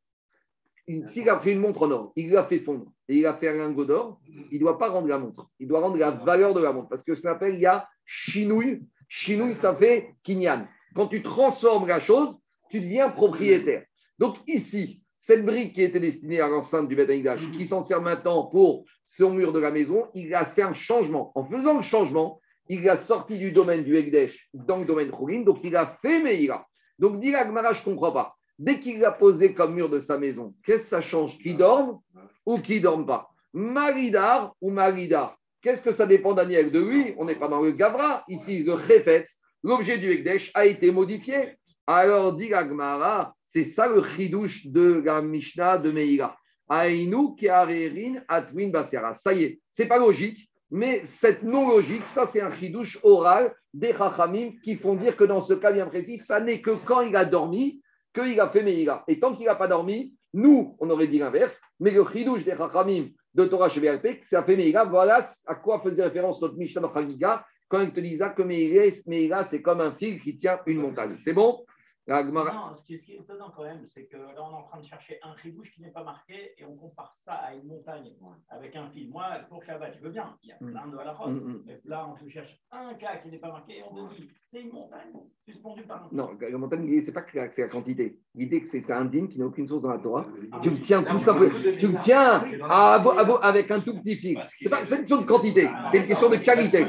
Il- 0.87 1.07
S'il 1.07 1.29
a 1.29 1.37
pris 1.37 1.53
une 1.53 1.59
montre 1.59 1.83
en 1.87 1.91
or, 1.91 2.13
il 2.17 2.31
l'a 2.31 2.45
fait 2.45 2.61
fondre 2.61 2.91
et 3.09 3.17
il 3.17 3.27
a 3.27 3.35
fait 3.35 3.49
un 3.49 3.55
lingot 3.55 3.85
d'or, 3.85 4.21
il 4.51 4.55
ne 4.55 4.59
doit 4.61 4.79
pas 4.79 4.89
rendre 4.89 5.09
la 5.09 5.19
montre. 5.19 5.49
Il 5.59 5.69
doit 5.69 5.81
rendre 5.81 5.99
la 5.99 6.11
valeur 6.11 6.55
de 6.55 6.61
la 6.63 6.73
montre. 6.73 6.89
Parce 6.89 7.05
que 7.05 7.15
ce 7.15 7.21
qu'on 7.23 7.29
appelle, 7.29 7.55
il 7.55 7.61
y 7.61 7.67
a 7.67 7.87
chinouille. 8.07 8.81
Chinouille, 9.09 9.55
ça 9.55 9.75
fait 9.75 10.15
kinyan. 10.23 10.67
Quand 10.95 11.09
tu 11.09 11.23
transformes 11.23 11.87
la 11.87 12.01
chose, 12.01 12.35
tu 12.71 12.81
deviens 12.81 13.11
propriétaire. 13.11 13.85
Donc 14.19 14.37
ici, 14.47 15.03
cette 15.19 15.45
brique 15.45 15.75
qui 15.75 15.83
était 15.83 16.01
destinée 16.01 16.41
à 16.41 16.49
l'enceinte 16.49 16.89
du 16.89 16.95
Beth 16.95 17.11
Amikdash, 17.11 17.41
qui 17.51 17.67
s'en 17.67 17.83
sert 17.83 18.01
maintenant 18.01 18.47
pour 18.47 18.85
son 19.07 19.31
mur 19.31 19.53
de 19.53 19.59
la 19.59 19.73
maison, 19.73 20.07
il 20.15 20.33
a 20.33 20.47
fait 20.47 20.63
un 20.63 20.75
changement. 20.75 21.33
En 21.35 21.45
faisant 21.45 21.77
le 21.77 21.83
changement, 21.83 22.41
il 22.69 22.85
l'a 22.85 22.97
sorti 22.97 23.37
du 23.37 23.51
domaine 23.51 23.83
du 23.83 23.97
Ekdesh 23.97 24.49
dans 24.55 24.79
le 24.79 24.85
domaine 24.85 25.11
Choulin, 25.11 25.43
donc 25.43 25.59
il 25.65 25.75
a 25.75 25.99
fait 26.01 26.23
Meïra. 26.23 26.67
Donc, 26.99 27.19
dit 27.19 27.35
Agmara, 27.35 27.73
je 27.73 27.81
ne 27.81 27.85
comprends 27.85 28.13
pas. 28.13 28.35
Dès 28.59 28.79
qu'il 28.81 29.01
l'a 29.01 29.13
posé 29.13 29.55
comme 29.55 29.75
mur 29.75 29.89
de 29.89 30.01
sa 30.01 30.19
maison, 30.19 30.55
qu'est-ce 30.65 30.85
que 30.85 30.89
ça 30.89 31.03
change? 31.03 31.37
Qui 31.39 31.55
dorme 31.55 31.99
ou 32.47 32.59
qui 32.61 32.77
ne 32.77 32.83
dorme 32.83 33.07
pas? 33.07 33.29
Maridar 33.53 34.55
ou 34.61 34.71
Maridar? 34.71 35.37
Qu'est-ce 35.63 35.83
que 35.83 35.93
ça 35.93 36.07
dépend, 36.07 36.35
Daniel? 36.35 36.71
De 36.71 36.81
lui, 36.81 37.15
on 37.19 37.25
n'est 37.25 37.39
pas 37.39 37.49
dans 37.49 37.61
le 37.61 37.73
Gavra. 37.73 38.25
Ici, 38.29 38.63
le 38.63 38.79
Chefetz, 38.87 39.41
l'objet 39.65 39.99
du 39.99 40.13
Ekdesh 40.13 40.53
a 40.55 40.67
été 40.67 40.93
modifié. 40.93 41.58
Alors, 41.91 42.35
dit 42.35 42.53
Agmara, 42.53 43.35
c'est 43.43 43.65
ça 43.65 43.89
le 43.89 44.03
chidouche 44.03 44.67
de 44.67 45.01
la 45.03 45.23
Mishnah 45.23 45.79
de 45.79 45.91
Meïra. 45.91 46.37
Aïnou 46.69 47.35
Kearerin 47.35 48.17
Atwin 48.29 48.71
Basera. 48.71 49.15
Ça 49.15 49.33
y 49.33 49.45
est, 49.45 49.61
c'est 49.71 49.87
pas 49.87 49.97
logique, 49.97 50.51
mais 50.71 51.01
cette 51.07 51.43
non-logique, 51.43 52.05
ça 52.05 52.27
c'est 52.27 52.43
un 52.43 52.55
chidouche 52.55 52.99
oral 53.03 53.55
des 53.73 53.95
Chachamim 53.95 54.51
qui 54.63 54.77
font 54.77 54.97
dire 54.97 55.17
que 55.17 55.25
dans 55.25 55.41
ce 55.41 55.55
cas 55.55 55.73
bien 55.73 55.87
précis, 55.87 56.19
ça 56.19 56.41
n'est 56.41 56.61
que 56.61 56.73
quand 56.85 57.01
il 57.01 57.17
a 57.17 57.25
dormi 57.25 57.81
qu'il 58.15 58.39
a 58.39 58.51
fait 58.51 58.63
Meïra. 58.63 59.03
Et 59.09 59.19
tant 59.19 59.35
qu'il 59.35 59.47
n'a 59.47 59.55
pas 59.55 59.67
dormi, 59.67 60.15
nous, 60.35 60.77
on 60.81 60.91
aurait 60.91 61.09
dit 61.09 61.19
l'inverse, 61.19 61.59
mais 61.81 61.93
le 61.93 62.05
chidouche 62.13 62.45
des 62.45 62.55
Chachamim 62.55 63.07
de 63.33 63.47
Torah 63.47 63.71
Shebealpek, 63.71 64.27
ça 64.27 64.43
fait 64.43 64.57
Meïra. 64.57 64.85
Voilà 64.85 65.27
à 65.47 65.55
quoi 65.55 65.81
faisait 65.81 66.05
référence 66.05 66.43
notre 66.43 66.59
Mishnah 66.59 66.83
dans 66.83 66.93
Chagiga, 66.93 67.47
quand 67.67 67.81
il 67.81 67.95
te 67.95 68.19
ça, 68.19 68.29
que 68.29 68.43
Meïla, 68.43 69.45
c'est 69.45 69.63
comme 69.63 69.81
un 69.81 69.93
fil 69.93 70.21
qui 70.21 70.37
tient 70.37 70.59
une 70.67 70.83
montagne. 70.83 71.17
C'est 71.21 71.33
bon? 71.33 71.65
La 72.09 72.23
Gemara- 72.25 72.55
Non, 72.55 72.75
ce 72.75 72.83
qui, 72.85 72.95
est, 72.95 72.99
ce 72.99 73.05
qui 73.05 73.13
est 73.13 73.19
étonnant 73.19 73.51
quand 73.55 73.65
même, 73.65 73.87
c'est 73.87 74.07
que 74.07 74.17
là, 74.17 74.33
on 74.39 74.51
est 74.51 74.55
en 74.55 74.63
train 74.63 74.81
de 74.81 74.85
chercher 74.87 75.19
un 75.23 75.33
ribouche 75.33 75.71
qui 75.75 75.83
n'est 75.83 75.91
pas 75.91 76.03
marqué 76.03 76.55
et 76.57 76.65
on 76.65 76.75
compare 76.75 77.15
ça 77.23 77.35
à 77.35 77.55
une 77.55 77.67
montagne 77.67 78.15
avec 78.49 78.75
un 78.77 78.89
fil. 78.89 79.11
Moi, 79.11 79.27
pour 79.51 79.63
Shabbat, 79.63 79.95
je 79.95 80.01
veux 80.01 80.11
bien, 80.11 80.35
il 80.43 80.49
y 80.49 80.53
a 80.53 80.57
plein 80.57 80.87
de. 80.87 80.97
Mm, 80.97 81.53
mm. 81.53 81.63
Mais 81.67 81.81
là, 81.85 82.09
on 82.09 82.29
cherche 82.31 82.59
un 82.71 82.95
cas 82.95 83.19
qui 83.19 83.29
n'est 83.29 83.39
pas 83.39 83.53
marqué 83.53 83.79
et 83.79 83.83
on 83.83 84.09
dit, 84.09 84.27
c'est 84.51 84.63
une 84.63 84.73
montagne 84.73 85.13
suspendue 85.45 85.83
par 85.83 86.05
un. 86.05 86.09
Non, 86.11 86.35
la 86.41 86.57
montagne, 86.57 87.03
c'est 87.03 87.13
pas 87.13 87.21
que 87.23 87.33
c'est 87.53 87.63
la 87.63 87.69
quantité. 87.69 88.19
L'idée, 88.39 88.61
que 88.63 88.69
c'est 88.69 88.89
un 88.93 89.05
dîme 89.05 89.29
qui 89.29 89.39
n'a 89.39 89.47
aucune 89.47 89.67
source 89.67 89.83
dans 89.83 89.91
la 89.91 89.99
Torah. 89.99 90.27
Ah, 90.53 90.61
Tu 90.63 90.71
le 90.71 90.81
tiens 90.81 91.03
tout 91.03 91.19
simplement. 91.19 91.51
Tu 91.79 91.89
le 91.89 91.97
tiens 92.03 92.21
à, 92.63 92.95
à- 92.95 93.03
à- 93.03 93.45
avec 93.49 93.71
un 93.71 93.81
tout 93.81 93.95
petit 94.01 94.15
fil. 94.17 94.41
C'est 94.61 94.69
pas 94.71 94.81
une 94.83 94.87
question 94.87 95.21
de 95.21 95.27
quantité, 95.27 95.69
c'est 95.91 95.99
une 95.99 96.07
question 96.07 96.29
de 96.31 96.37
qualité. 96.37 96.85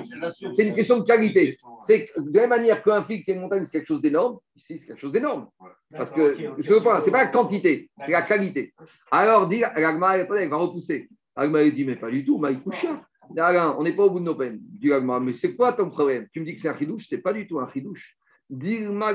C'est 0.53 0.67
une 0.67 0.75
question 0.75 0.99
de 0.99 1.03
qualité. 1.03 1.57
C'est 1.81 2.09
de 2.17 2.31
la 2.35 2.41
même 2.41 2.49
manière 2.51 2.83
qu'un 2.83 3.03
fil 3.03 3.23
qui 3.23 3.31
est 3.31 3.33
une 3.33 3.41
montagne, 3.41 3.65
c'est 3.65 3.71
quelque 3.71 3.87
chose 3.87 4.01
d'énorme. 4.01 4.37
Ici, 4.55 4.77
c'est 4.77 4.87
quelque 4.87 4.99
chose 5.01 5.11
d'énorme. 5.11 5.47
Parce 5.91 6.11
que 6.11 6.35
je 6.59 6.73
veux 6.73 6.83
pas, 6.83 6.97
ok. 6.97 7.03
c'est 7.03 7.11
pas 7.11 7.23
la 7.25 7.31
quantité, 7.31 7.89
c'est 8.05 8.11
la 8.11 8.21
qualité. 8.21 8.73
Alors, 9.11 9.47
dit, 9.49 9.59
l'agma, 9.59 10.17
elle 10.17 10.49
va 10.49 10.57
repousser. 10.57 11.09
L'agma, 11.35 11.63
il 11.63 11.73
dit, 11.73 11.83
mais 11.85 11.95
pas 11.95 12.11
du 12.11 12.23
tout, 12.23 12.37
Maïkoucha. 12.37 13.01
Alain, 13.37 13.75
on 13.77 13.83
n'est 13.83 13.95
pas 13.95 14.03
au 14.03 14.09
bout 14.11 14.19
de 14.19 14.25
nos 14.25 14.35
peines. 14.35 14.59
Dit 14.61 14.87
l'agma, 14.89 15.19
mais 15.19 15.33
c'est 15.35 15.55
quoi 15.55 15.73
ton 15.73 15.89
problème? 15.89 16.27
Tu 16.33 16.39
me 16.41 16.45
dis 16.45 16.53
que 16.55 16.59
c'est 16.61 16.69
un 16.69 16.77
chidouche, 16.77 17.07
c'est 17.09 17.19
pas 17.19 17.33
du 17.33 17.47
tout 17.47 17.59
un 17.59 17.67
chidouche. 17.71 18.17
Dilma 18.49 19.13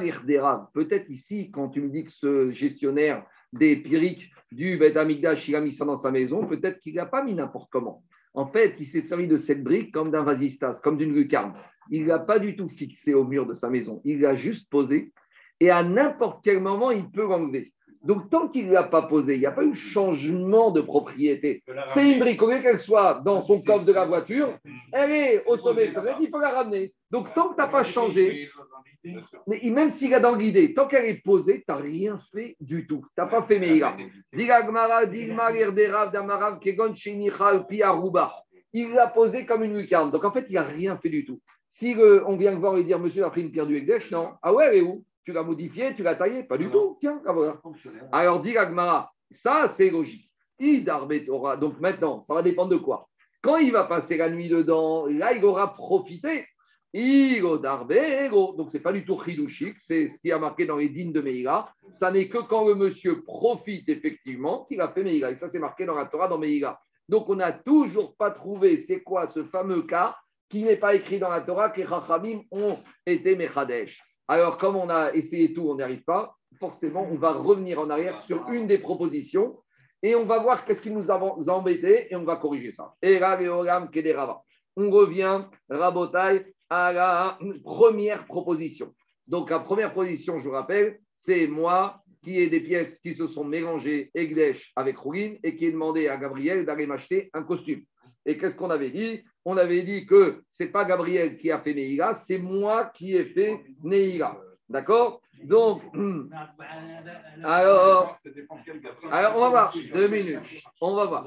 peut-être 0.73 1.11
ici, 1.11 1.51
quand 1.51 1.69
tu 1.69 1.81
me 1.81 1.89
dis 1.89 2.05
que 2.05 2.13
ce 2.13 2.53
gestionnaire 2.53 3.27
des 3.53 3.77
Pyrrhiques 3.83 4.31
du 4.53 4.79
Bet 4.79 4.97
Amigdash, 4.97 5.49
il 5.49 5.57
a 5.57 5.61
mis 5.61 5.73
ça 5.73 5.85
dans 5.85 5.99
sa 5.99 6.11
maison, 6.11 6.47
peut-être 6.47 6.79
qu'il 6.79 6.95
n'a 6.95 7.07
pas 7.07 7.25
mis 7.25 7.35
n'importe 7.35 7.71
comment. 7.71 8.05
En 8.35 8.47
fait, 8.47 8.75
il 8.79 8.87
s'est 8.87 9.03
servi 9.03 9.29
de 9.29 9.39
cette 9.39 9.63
brique 9.63 9.93
comme 9.93 10.11
d'un 10.11 10.23
vasistas, 10.23 10.81
comme 10.83 10.97
d'une 10.97 11.15
lucarne. 11.15 11.55
Il 11.91 12.03
ne 12.03 12.09
l'a 12.09 12.21
pas 12.21 12.39
du 12.39 12.57
tout 12.57 12.69
fixé 12.69 13.15
au 13.15 13.25
mur 13.25 13.47
de 13.47 13.55
sa 13.55 13.71
maison. 13.71 14.01
Il 14.05 14.21
l'a 14.21 14.35
juste 14.37 14.71
posé 14.71 15.13
et 15.61 15.71
à 15.71 15.83
n'importe 15.83 16.45
quel 16.45 16.61
moment, 16.61 16.91
il 16.91 17.11
peut 17.11 17.27
l'enlever. 17.27 17.74
Donc, 18.05 18.29
tant 18.29 18.49
qu'il 18.49 18.67
ne 18.69 18.73
l'a 18.73 18.83
pas 18.85 19.03
posé, 19.03 19.35
il 19.35 19.41
n'y 19.41 19.47
a 19.47 19.51
pas 19.51 19.65
eu 19.65 19.75
changement 19.75 20.71
de 20.71 20.83
propriété. 20.83 21.63
C'est 21.89 22.13
une 22.13 22.19
brique, 22.19 22.43
au 22.43 22.51
lieu 22.51 22.61
qu'elle 22.61 22.79
soit 22.79 23.23
dans 23.25 23.41
son 23.41 23.63
coffre 23.63 23.87
de 23.87 23.93
la 23.93 24.05
voiture, 24.05 24.59
elle 24.93 25.11
est 25.11 25.45
au 25.47 25.57
sommet 25.57 25.89
de 25.89 25.95
sa 25.95 26.03
tête, 26.03 26.17
il 26.21 26.29
faut 26.29 26.39
la 26.39 26.51
ramener. 26.51 26.93
Donc, 27.11 27.33
tant 27.35 27.49
que 27.49 27.55
tu 27.55 27.61
n'as 27.61 27.69
pas 27.69 27.83
changé, 27.83 28.51
mais 29.47 29.61
même 29.71 29.91
s'il 29.91 30.13
a 30.15 30.21
dans 30.21 30.35
l'idée, 30.35 30.75
tant 30.75 30.87
qu'elle 30.87 31.07
est 31.07 31.23
posée, 31.23 31.59
tu 31.59 31.65
n'as 31.69 31.77
rien 31.77 32.21
fait 32.33 32.57
du 32.61 32.87
tout. 32.87 33.01
Tu 33.17 33.23
n'as 33.23 33.27
pas 33.27 33.43
fait 33.43 33.59
Aruba. 37.83 38.35
Il 38.73 38.93
l'a 38.93 39.07
posé 39.07 39.47
comme 39.47 39.63
une 39.63 39.79
lucarne. 39.79 40.11
Donc 40.11 40.25
en 40.25 40.33
fait, 40.33 40.47
il 40.49 40.55
n'a 40.55 40.63
rien 40.63 40.99
fait 40.99 41.11
du 41.11 41.25
tout. 41.25 41.41
Si 41.71 41.97
on 42.27 42.37
vient 42.37 42.53
le 42.53 42.59
voir 42.59 42.77
et 42.77 42.85
dire, 42.85 42.99
monsieur 42.99 43.25
a 43.25 43.31
pris 43.31 43.43
une 43.43 43.51
pierre 43.51 43.67
du 43.67 43.77
Ekdesh, 43.77 44.11
non. 44.11 44.31
Ah 44.43 44.53
ouais, 44.53 44.67
elle 44.69 44.77
est 44.77 44.83
où? 44.83 45.05
Tu 45.25 45.33
l'as 45.33 45.43
modifiée, 45.43 45.95
tu 45.95 46.03
l'as 46.03 46.17
taillée 46.17 46.43
Pas 46.43 46.59
du 46.59 46.71
tout. 46.71 46.99
Tiens, 47.01 47.21
la 47.25 47.33
voilà. 47.33 47.61
Alors, 48.13 48.43
dit 48.43 48.57
Agmara, 48.57 49.11
ça 49.31 49.69
c'est 49.69 49.91
logique. 49.91 50.31
Donc 50.61 51.81
maintenant, 51.81 52.23
ça 52.25 52.35
va 52.35 52.43
dépendre 52.43 52.71
de 52.71 52.77
quoi? 52.77 53.09
Quand 53.43 53.57
il 53.57 53.73
va 53.73 53.85
passer 53.85 54.17
la 54.17 54.31
nuit 54.31 54.49
dedans, 54.49 55.07
là, 55.07 55.33
il 55.33 55.45
aura 55.45 55.75
profité. 55.75 56.47
Donc, 56.95 58.71
ce 58.71 58.77
n'est 58.77 58.83
pas 58.83 58.93
du 58.93 59.05
tout 59.05 59.21
chidouchique, 59.21 59.77
c'est 59.81 60.09
ce 60.09 60.19
qui 60.19 60.31
a 60.31 60.39
marqué 60.39 60.65
dans 60.65 60.77
les 60.77 60.89
dînes 60.89 61.13
de 61.13 61.21
Meïla. 61.21 61.69
Ça 61.91 62.13
n'est 62.13 62.29
que 62.29 62.39
quand 62.39 62.69
le 62.69 62.77
monsieur 62.77 63.23
profite 63.23 63.89
effectivement 63.89 64.65
qu'il 64.67 64.81
a 64.81 64.89
fait 64.89 65.03
Meïla. 65.03 65.33
Et 65.33 65.37
ça, 65.37 65.49
c'est 65.49 65.59
marqué 65.59 65.87
dans 65.87 65.97
la 65.97 66.07
Torah, 66.07 66.29
dans 66.29 66.39
Meïla. 66.39 66.79
Donc, 67.09 67.29
on 67.29 67.35
n'a 67.35 67.53
toujours 67.53 68.15
pas 68.17 68.31
trouvé 68.31 68.79
c'est 68.79 69.03
quoi 69.03 69.27
ce 69.27 69.43
fameux 69.43 69.83
cas 69.83 70.17
qui 70.49 70.63
n'est 70.63 70.77
pas 70.77 70.95
écrit 70.95 71.19
dans 71.19 71.31
la 71.31 71.41
Torah 71.41 71.71
que 71.71 71.81
les 71.81 71.87
Chachamim 71.89 72.43
ont 72.53 72.79
été 73.05 73.35
Mechadesh. 73.35 74.01
Alors, 74.27 74.57
comme 74.57 74.77
on 74.77 74.89
a 74.89 75.13
essayé 75.13 75.53
tout, 75.53 75.69
on 75.69 75.77
n'y 75.77 75.83
arrive 75.83 76.05
pas, 76.05 76.35
forcément, 76.59 77.07
on 77.11 77.17
va 77.17 77.33
revenir 77.33 77.79
en 77.81 77.91
arrière 77.91 78.23
sur 78.23 78.49
une 78.49 78.67
des 78.67 78.79
propositions 78.79 79.59
et 80.03 80.15
on 80.15 80.25
va 80.25 80.39
voir 80.39 80.65
qu'est-ce 80.65 80.83
qui 80.83 80.91
nous 80.91 81.11
a 81.11 81.19
embêté 81.51 82.13
et 82.13 82.17
on 82.17 82.25
va 82.25 82.37
corriger 82.37 82.73
ça. 82.73 82.95
On 84.77 84.91
revient, 84.91 85.45
Rabotai, 85.69 86.55
à 86.71 86.93
la 86.93 87.39
première 87.63 88.25
proposition. 88.27 88.95
Donc, 89.27 89.51
la 89.51 89.61
première 89.61 89.93
proposition, 89.93 90.39
je 90.39 90.45
vous 90.45 90.55
rappelle, 90.55 90.99
c'est 91.17 91.47
moi 91.47 92.01
qui 92.23 92.39
ai 92.39 92.49
des 92.49 92.61
pièces 92.61 93.01
qui 93.01 93.15
se 93.15 93.27
sont 93.27 93.45
mélangées, 93.45 94.11
Egdesh 94.15 94.73
avec 94.77 94.97
Rougine, 94.97 95.39
et 95.43 95.57
qui 95.57 95.67
ai 95.67 95.73
demandé 95.73 96.09
à 96.09 96.17
Gabriel 96.17 96.65
d'aller 96.65 96.87
m'acheter 96.87 97.31
un 97.35 97.43
costume. 97.43 97.83
Et 98.25 98.39
qu'est-ce 98.39 98.57
qu'on 98.57 98.71
avait 98.71 98.91
dit? 98.91 99.23
On 99.45 99.57
avait 99.57 99.83
dit 99.83 100.07
que 100.07 100.43
c'est 100.51 100.71
pas 100.71 100.85
Gabriel 100.85 101.37
qui 101.37 101.51
a 101.51 101.59
fait 101.59 101.75
Neïla, 101.75 102.15
c'est 102.15 102.39
moi 102.39 102.87
qui 102.95 103.15
ai 103.15 103.25
fait 103.25 103.61
Neïla. 103.83 104.39
D'accord? 104.69 105.21
Donc, 105.43 105.83
alors, 107.45 108.19
alors, 109.11 109.37
on 109.37 109.41
va 109.41 109.49
voir. 109.51 109.75
Deux 109.93 110.09
minutes. 110.09 110.65
On 110.81 110.95
va 110.97 111.05
voir. 111.07 111.27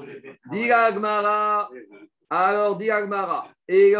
Diagmara. 0.50 1.70
Alors, 2.28 2.76
Diagmara. 2.76 3.48
Et 3.68 3.94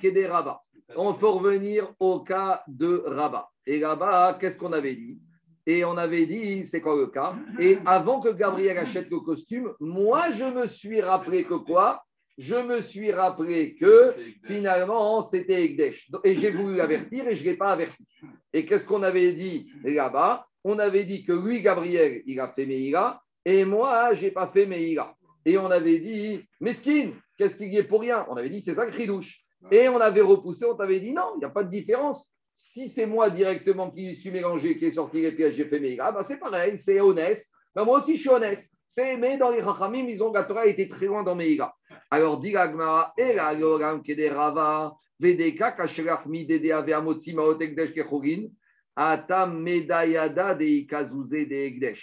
Kederaba. 0.00 0.60
On 0.96 1.14
peut 1.14 1.28
revenir 1.28 1.92
au 2.00 2.20
cas 2.20 2.62
de 2.66 3.04
Rabat. 3.06 3.48
Et 3.66 3.78
là-bas, 3.78 4.36
qu'est-ce 4.40 4.58
qu'on 4.58 4.72
avait 4.72 4.96
dit? 4.96 5.18
Et 5.64 5.84
on 5.84 5.96
avait 5.96 6.26
dit, 6.26 6.66
c'est 6.66 6.80
quoi 6.80 6.96
le 6.96 7.06
cas? 7.06 7.34
Et 7.60 7.78
avant 7.86 8.20
que 8.20 8.30
Gabriel 8.30 8.78
achète 8.78 9.08
le 9.10 9.20
costume, 9.20 9.72
moi, 9.78 10.32
je 10.32 10.44
me 10.44 10.66
suis 10.66 11.00
rappelé 11.00 11.44
que 11.44 11.54
quoi? 11.54 12.02
Je 12.38 12.54
me 12.54 12.80
suis 12.80 13.12
rappelé 13.12 13.74
que 13.74 14.14
finalement, 14.44 15.22
c'était 15.22 15.64
Egdesh. 15.64 16.10
Et 16.24 16.36
j'ai 16.38 16.50
voulu 16.50 16.76
l'avertir 16.76 17.28
et 17.28 17.36
je 17.36 17.44
ne 17.44 17.50
l'ai 17.50 17.56
pas 17.56 17.72
averti. 17.72 18.04
Et 18.52 18.64
qu'est-ce 18.64 18.86
qu'on 18.86 19.02
avait 19.02 19.32
dit 19.32 19.70
là-bas? 19.84 20.46
On 20.64 20.78
avait 20.78 21.04
dit 21.04 21.24
que 21.24 21.32
lui, 21.32 21.60
Gabriel, 21.60 22.22
il 22.26 22.40
a 22.40 22.48
fait 22.48 22.66
Meïla 22.66 23.20
et 23.44 23.64
moi, 23.64 24.14
je 24.14 24.22
n'ai 24.22 24.30
pas 24.30 24.48
fait 24.48 24.66
Meïla. 24.66 25.14
Et 25.44 25.58
on 25.58 25.70
avait 25.70 25.98
dit, 25.98 26.44
Mesquine, 26.60 27.14
qu'est-ce 27.36 27.56
qu'il 27.56 27.72
y 27.72 27.76
est 27.76 27.82
pour 27.84 28.00
rien? 28.00 28.24
On 28.30 28.36
avait 28.36 28.50
dit, 28.50 28.62
c'est 28.62 28.74
ça 28.74 28.86
que. 28.86 29.02
Et 29.70 29.88
on 29.88 30.00
avait 30.00 30.20
repoussé, 30.20 30.64
on 30.64 30.74
t'avait 30.74 31.00
dit, 31.00 31.12
non, 31.12 31.32
il 31.36 31.40
n'y 31.40 31.44
a 31.44 31.50
pas 31.50 31.64
de 31.64 31.70
différence. 31.70 32.32
Si 32.56 32.88
c'est 32.88 33.06
moi 33.06 33.30
directement 33.30 33.90
qui 33.90 34.14
suis 34.16 34.30
mélangé, 34.30 34.78
qui 34.78 34.86
est 34.86 34.92
sorti 34.92 35.20
les 35.20 35.32
pièges, 35.32 35.56
j'ai 35.56 35.64
fait 35.66 35.80
Meïla, 35.80 36.12
ben 36.12 36.22
c'est 36.22 36.38
pareil, 36.38 36.78
c'est 36.78 37.00
honnête. 37.00 37.42
Ben 37.74 37.84
moi 37.84 37.98
aussi, 37.98 38.16
je 38.16 38.20
suis 38.20 38.30
honnête. 38.30 38.64
C'est, 38.90 39.16
mais 39.16 39.38
dans 39.38 39.50
les 39.50 39.60
Rachamim, 39.60 40.06
ils 40.06 40.22
ont 40.22 40.32
la 40.32 40.44
Torah 40.44 40.66
était 40.66 40.88
très 40.88 41.06
loin 41.06 41.22
dans 41.22 41.34
Meïla. 41.34 41.74
Alors, 42.12 42.42
dit 42.42 42.50
l'Agmara, 42.50 43.14
et 43.16 43.32
la 43.32 43.54
Yoram 43.54 44.02
Kederava, 44.02 44.94
Vedeka, 45.18 45.72
Kasherach 45.72 46.26
Midede 46.26 46.70
Aveamotsi 46.70 47.32
Maot 47.32 47.58
Egdesh 47.58 47.94
Kechogin, 47.94 48.50
Atam 48.94 49.62
Medayada 49.62 50.54
de 50.54 50.66
Ikazuze 50.66 51.48
de. 51.48 51.94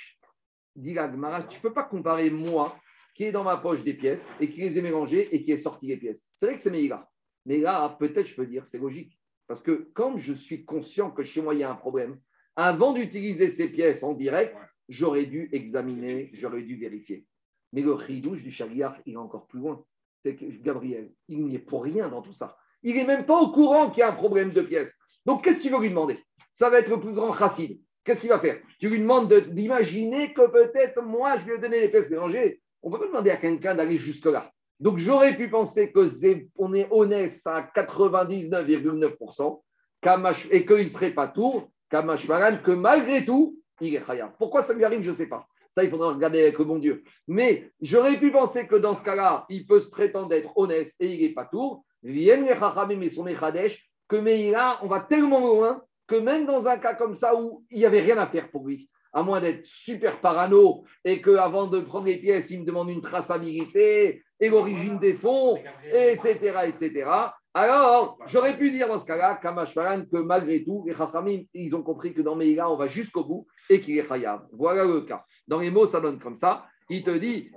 Dit 0.76 0.93
tu 0.95 0.98
ne 0.98 1.62
peux 1.62 1.74
pas 1.74 1.84
comparer 1.84 2.32
moi, 2.32 2.76
qui 3.13 3.26
est 3.26 3.32
dans 3.32 3.43
ma 3.43 3.58
poche 3.58 3.84
des 3.84 3.93
pièces, 3.93 4.28
et 4.39 4.50
qui 4.50 4.62
les 4.62 4.80
ai 4.80 4.82
mélangées, 4.82 5.30
et 5.32 5.43
qui 5.43 5.52
est 5.52 5.60
sorti 5.60 5.86
les 5.86 5.98
pièces. 5.98 6.34
C'est 6.38 6.48
vrai 6.48 6.56
que 6.56 6.63
c'est 6.63 6.72
Meïla. 6.72 7.08
Mais 7.45 7.60
là, 7.60 7.95
peut-être, 8.00 8.26
je 8.26 8.36
peux 8.36 8.48
dire, 8.48 8.65
c'est 8.65 8.80
logique. 8.80 9.15
Parce 9.45 9.62
que 9.62 9.91
quand 9.93 10.17
je 10.17 10.34
suis 10.34 10.65
conscient 10.65 11.12
que 11.12 11.24
chez 11.24 11.43
moi, 11.43 11.54
il 11.54 11.60
y 11.60 11.63
a 11.63 11.69
un 11.69 11.76
problème, 11.76 12.19
avant 12.56 12.93
d'utiliser 12.93 13.52
ces 13.52 13.72
pièces 13.72 14.02
en 14.02 14.15
direct, 14.15 14.58
j'aurais 14.88 15.28
dû 15.28 15.50
examiner, 15.52 16.32
j'aurais 16.34 16.63
dû 16.63 16.78
vérifier. 16.78 17.28
Mais 17.74 17.84
le 17.84 17.93
ridouche 17.93 18.41
du 18.41 18.50
chariar, 18.50 18.98
il 19.06 19.13
est 19.13 19.17
encore 19.17 19.45
plus 19.45 19.60
loin. 19.60 19.86
Gabriel, 20.25 21.12
il 21.27 21.45
n'y 21.45 21.55
est 21.55 21.60
pour 21.60 21.84
rien 21.84 22.10
dans 22.10 22.21
tout 22.21 22.34
ça. 22.34 22.55
Il 22.84 22.95
n'est 22.95 23.05
même 23.05 23.25
pas 23.25 23.39
au 23.39 23.51
courant 23.51 23.89
qu'il 23.89 23.99
y 23.99 24.03
a 24.03 24.10
un 24.12 24.15
problème 24.15 24.51
de 24.51 24.62
pièces. 24.62 24.95
Donc, 25.25 25.43
qu'est-ce 25.43 25.58
que 25.60 25.63
tu 25.63 25.69
veux 25.69 25.79
lui 25.79 25.89
demander? 25.89 26.19
Ça 26.51 26.69
va 26.69 26.79
être 26.79 26.89
le 26.89 26.99
plus 26.99 27.13
grand 27.13 27.34
chassid. 27.34 27.79
Qu'est-ce 28.03 28.21
qu'il 28.21 28.29
va 28.29 28.39
faire? 28.39 28.60
Tu 28.79 28.89
lui 28.89 28.99
demandes 28.99 29.29
de- 29.29 29.39
d'imaginer 29.41 30.34
que 30.34 30.49
peut-être 30.49 31.03
moi, 31.03 31.38
je 31.39 31.45
lui 31.45 31.53
ai 31.53 31.58
donné 31.60 31.82
les 31.82 31.89
pièces 31.89 32.10
mélangées. 32.10 32.62
On 32.82 32.89
ne 32.89 32.95
peut 32.95 33.01
pas 33.01 33.08
demander 33.08 33.29
à 33.32 33.38
quelqu'un 33.38 33.75
d'aller 33.75 33.97
jusque-là. 33.97 34.51
Donc, 34.79 34.97
j'aurais 34.97 35.36
pu 35.36 35.49
penser 35.49 35.91
que 35.91 36.08
on 36.55 36.73
est 36.73 36.88
honnête 36.91 37.34
à 37.45 37.63
99,9% 37.63 39.62
Kamash- 40.01 40.47
et 40.51 40.65
qu'il 40.65 40.84
ne 40.84 40.88
serait 40.88 41.13
pas 41.13 41.27
tour, 41.27 41.69
Kamashvaran, 41.89 42.60
que 42.63 42.71
malgré 42.71 43.25
tout, 43.25 43.60
il 43.82 43.95
est. 43.95 44.03
Pourquoi 44.38 44.63
ça 44.63 44.73
lui 44.73 44.86
arrive, 44.86 45.01
je 45.01 45.12
ne 45.12 45.15
sais 45.15 45.27
pas. 45.27 45.45
Ça, 45.71 45.84
il 45.84 45.89
faudra 45.89 46.13
regarder 46.13 46.41
avec 46.41 46.58
le 46.58 46.65
bon 46.65 46.79
Dieu. 46.79 47.03
Mais 47.27 47.71
j'aurais 47.82 48.19
pu 48.19 48.32
penser 48.32 48.67
que 48.67 48.75
dans 48.75 48.95
ce 48.95 49.03
cas-là, 49.03 49.45
il 49.49 49.65
peut 49.65 49.82
se 49.82 49.89
prétendre 49.89 50.34
être 50.34 50.58
honnête 50.58 50.91
et 50.99 51.13
il 51.13 51.27
n'est 51.27 51.34
pas 51.34 51.45
tour. 51.45 51.84
Viennent 52.01 52.45
les 52.45 52.55
Chachamim 52.55 53.01
et 53.01 53.10
son 53.10 53.23
Mechadesh, 53.23 53.89
que 54.08 54.15
Meïla, 54.15 54.79
on 54.82 54.88
va 54.88 55.01
tellement 55.01 55.45
loin 55.45 55.82
que 56.08 56.15
même 56.15 56.45
dans 56.45 56.67
un 56.67 56.77
cas 56.77 56.95
comme 56.95 57.15
ça 57.15 57.39
où 57.39 57.63
il 57.69 57.79
n'y 57.79 57.86
avait 57.86 58.01
rien 58.01 58.17
à 58.17 58.27
faire 58.27 58.49
pour 58.49 58.65
lui, 58.67 58.89
à 59.13 59.21
moins 59.21 59.41
d'être 59.41 59.63
super 59.65 60.19
parano 60.21 60.84
et 61.05 61.21
qu'avant 61.21 61.67
de 61.67 61.82
prendre 61.82 62.08
les 62.08 62.17
pièces, 62.17 62.49
il 62.49 62.62
me 62.62 62.65
demande 62.65 62.89
une 62.89 63.01
traçabilité 63.01 64.23
et 64.39 64.49
l'origine 64.49 64.97
des 64.99 65.13
fonds, 65.13 65.58
etc., 65.91 66.55
etc. 66.67 67.10
Alors, 67.53 68.19
j'aurais 68.27 68.58
pu 68.58 68.71
dire 68.71 68.88
dans 68.88 68.99
ce 68.99 69.05
cas-là, 69.05 69.39
Kamashvaran, 69.41 70.05
que 70.05 70.17
malgré 70.17 70.63
tout, 70.63 70.84
les 70.88 70.95
Chachamim, 70.95 71.41
ils 71.53 71.75
ont 71.75 71.82
compris 71.82 72.13
que 72.13 72.21
dans 72.21 72.36
Meïla, 72.36 72.69
on 72.69 72.77
va 72.77 72.88
jusqu'au 72.88 73.23
bout 73.23 73.47
et 73.69 73.82
qu'il 73.82 73.97
est 73.97 74.08
Chayav. 74.08 74.47
Voilà 74.53 74.86
le 74.86 75.01
cas. 75.01 75.25
Dans 75.49 75.59
les 75.59 75.71
mots, 75.71 75.88
ça 75.88 75.99
donne 75.99 76.19
comme 76.19 76.38
ça. 76.38 76.67
Il 76.91 77.03
te 77.03 77.17
dit, 77.17 77.49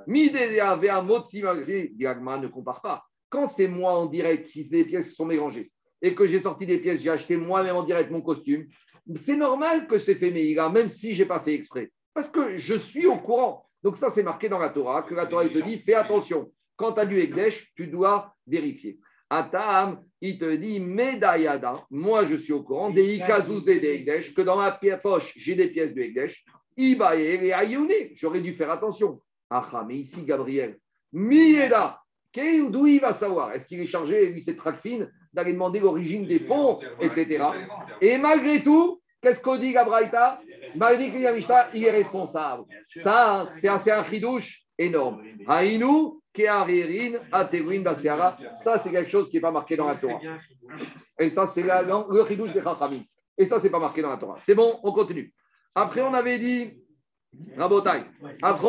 Diagma 1.95 2.39
ne 2.39 2.49
compare 2.49 2.81
pas. 2.81 3.05
Quand 3.29 3.47
c'est 3.47 3.69
moi 3.69 3.93
en 3.93 4.07
direct 4.07 4.49
qui 4.51 4.63
les 4.71 4.85
pièces 4.85 5.15
sont 5.15 5.27
mélangées 5.27 5.71
et 6.01 6.15
que 6.15 6.27
j'ai 6.27 6.41
sorti 6.41 6.65
des 6.65 6.79
pièces, 6.79 7.03
j'ai 7.03 7.11
acheté 7.11 7.37
moi-même 7.37 7.77
en 7.77 7.85
direct 7.85 8.11
mon 8.11 8.23
costume, 8.23 8.67
c'est 9.17 9.37
normal 9.37 9.87
que 9.87 9.99
c'est 9.99 10.15
fait 10.15 10.31
Meïla, 10.31 10.71
même 10.71 10.89
si 10.89 11.15
je 11.15 11.23
n'ai 11.23 11.29
pas 11.29 11.41
fait 11.41 11.55
exprès. 11.55 11.93
Parce 12.15 12.31
que 12.31 12.59
je 12.59 12.75
suis 12.75 13.07
au 13.07 13.19
courant. 13.19 13.67
Donc 13.83 13.99
ça, 13.99 14.11
c'est 14.11 14.23
marqué 14.23 14.49
dans 14.49 14.59
la 14.59 14.71
Torah, 14.71 15.03
que 15.03 15.15
la 15.15 15.27
Torah 15.27 15.49
te 15.49 15.59
dit, 15.59 15.79
fais 15.81 15.95
attention. 15.95 16.51
Quand 16.77 16.95
tu 16.95 17.01
as 17.01 17.07
du 17.07 17.19
Ekdesh, 17.19 17.73
tu 17.77 17.89
dois 17.89 18.35
vérifier. 18.47 18.99
Atam, 19.29 20.03
il 20.21 20.39
te 20.39 20.57
dit, 20.57 20.81
Medayada, 20.81 21.75
moi 21.91 22.25
je 22.25 22.37
suis 22.37 22.53
au 22.53 22.63
courant, 22.63 22.91
des 22.91 23.17
Ikazouze 23.17 23.69
et 23.69 23.81
des 23.81 23.95
Ekdesh, 23.95 24.35
que 24.35 24.43
dans 24.43 24.57
ma 24.57 24.73
poche, 25.03 25.33
j'ai 25.37 25.55
des 25.55 25.69
pièces 25.71 25.95
de 25.95 26.01
Ekdesh. 26.01 26.45
Ayoune, 26.77 27.93
j'aurais 28.17 28.41
dû 28.41 28.55
faire 28.55 28.71
attention. 28.71 29.21
Ah, 29.51 29.85
mais 29.87 29.97
ici, 29.97 30.25
Gabriel, 30.25 30.79
Mieda, 31.13 32.01
d'où 32.35 32.87
il 32.87 33.01
va 33.01 33.13
savoir? 33.13 33.53
Est-ce 33.53 33.67
qu'il 33.67 33.81
est 33.81 33.87
chargé, 33.87 34.33
lui, 34.33 34.43
cette 34.43 34.61
fine, 34.83 35.11
d'aller 35.33 35.53
demander 35.53 35.81
l'origine 35.81 36.27
des 36.27 36.41
fonds, 36.41 36.81
etc. 37.01 37.45
Et 38.01 38.17
malgré 38.19 38.63
tout, 38.63 39.01
qu'est-ce 39.21 39.43
qu'on 39.43 39.57
dit 39.57 39.73
Gabraïta? 39.73 40.41
Malgré 40.75 41.11
que 41.11 41.77
il 41.77 41.85
est 41.85 41.91
responsable. 41.91 42.65
Ça, 42.97 43.45
c'est 43.47 43.69
un 43.69 44.05
chidouche 44.05 44.63
énorme. 44.79 45.23
Haïnou, 45.47 46.23
Kearirin, 46.33 47.19
Atewin, 47.31 47.83
Baseara. 47.83 48.39
Ça, 48.57 48.79
c'est 48.79 48.91
quelque 48.91 49.11
chose 49.11 49.29
qui 49.29 49.37
n'est 49.37 49.43
pas 49.43 49.51
marqué 49.51 49.77
dans 49.77 49.89
la 49.89 49.97
Torah. 49.97 50.19
Et 51.19 51.29
ça, 51.29 51.47
c'est 51.47 51.63
le 51.63 52.25
chidouche 52.27 52.55
des 52.55 52.63
Chachamim. 52.63 53.03
Et 53.37 53.45
ça, 53.45 53.61
c'est 53.61 53.71
pas 53.71 53.79
marqué 53.79 54.01
dans 54.01 54.11
la 54.11 54.17
Torah. 54.17 54.39
C'est 54.41 54.55
bon, 54.55 54.79
on 54.83 54.93
continue. 54.93 55.33
Après, 55.75 56.03
on 56.03 56.13
avait 56.15 56.39
dit 56.39 56.75
Rabotai. 57.57 58.05
Après. 58.43 58.69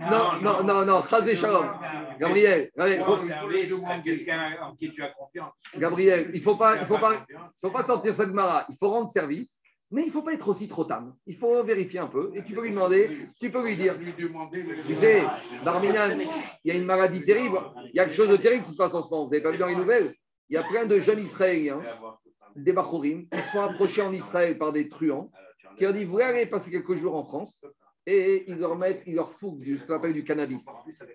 Non, 0.00 0.40
non, 0.42 0.64
non, 0.64 0.84
non, 0.84 1.02
Chazé 1.08 1.36
Shalom. 1.36 1.68
Gabriel, 2.18 2.70
Gabriel, 5.78 6.30
il 6.34 6.38
ne 6.38 6.44
faut 6.44 6.56
pas, 6.56 6.80
il 6.80 6.86
faut 6.86 6.98
pas, 6.98 7.24
faut 7.60 7.70
pas 7.70 7.84
sortir 7.84 8.14
cette 8.14 8.32
mara. 8.32 8.66
Il 8.68 8.76
faut 8.76 8.90
rendre 8.90 9.08
service. 9.08 9.60
Mais 9.94 10.04
il 10.04 10.06
ne 10.06 10.12
faut 10.12 10.22
pas 10.22 10.32
être 10.32 10.48
aussi 10.48 10.68
trop 10.68 10.86
tam. 10.86 11.14
Il 11.26 11.36
faut 11.36 11.62
vérifier 11.62 12.00
un 12.00 12.06
peu. 12.06 12.32
Et 12.34 12.42
tu 12.42 12.54
peux 12.54 12.62
lui 12.62 12.70
demander, 12.70 13.28
tu 13.38 13.50
peux 13.50 13.62
lui 13.62 13.76
dire. 13.76 13.94
Tu 14.86 14.96
sais, 14.96 15.22
Darminan, 15.62 16.18
il 16.64 16.68
y 16.68 16.70
a 16.70 16.74
une 16.74 16.86
maladie 16.86 17.22
terrible. 17.26 17.58
Il 17.92 17.96
y 17.96 18.00
a 18.00 18.06
quelque 18.06 18.16
chose 18.16 18.30
de 18.30 18.38
terrible 18.38 18.64
qui 18.64 18.72
se 18.72 18.78
passe 18.78 18.94
en 18.94 19.02
ce 19.04 19.10
moment. 19.10 19.26
Vous 19.26 19.30
n'avez 19.30 19.42
pas 19.42 19.50
vu 19.50 19.58
dans 19.58 19.66
les 19.66 19.76
nouvelles? 19.76 20.14
Il 20.48 20.54
y 20.54 20.56
a 20.56 20.62
plein 20.62 20.86
de 20.86 20.98
jeunes 20.98 21.20
Israéliens 21.20 21.82
des 22.56 22.72
Bachorim, 22.72 23.28
qui 23.28 23.42
sont 23.52 23.60
approchés 23.60 24.02
en 24.02 24.12
Israël 24.12 24.58
par 24.58 24.72
des 24.72 24.88
truands, 24.88 25.30
qui 25.78 25.86
ont 25.86 25.92
dit 25.92 26.04
Vous 26.04 26.18
allez 26.18 26.46
passer 26.46 26.70
quelques 26.70 26.96
jours 26.96 27.14
en 27.14 27.24
France, 27.24 27.64
et 28.06 28.44
ils 28.48 28.58
leur 28.58 28.76
mettent, 28.76 29.02
ils 29.06 29.14
leur 29.14 29.32
foutent 29.38 29.62
ce 29.64 29.86
qu'on 29.86 29.94
appelle 29.94 30.12
du 30.12 30.24
cannabis, 30.24 30.64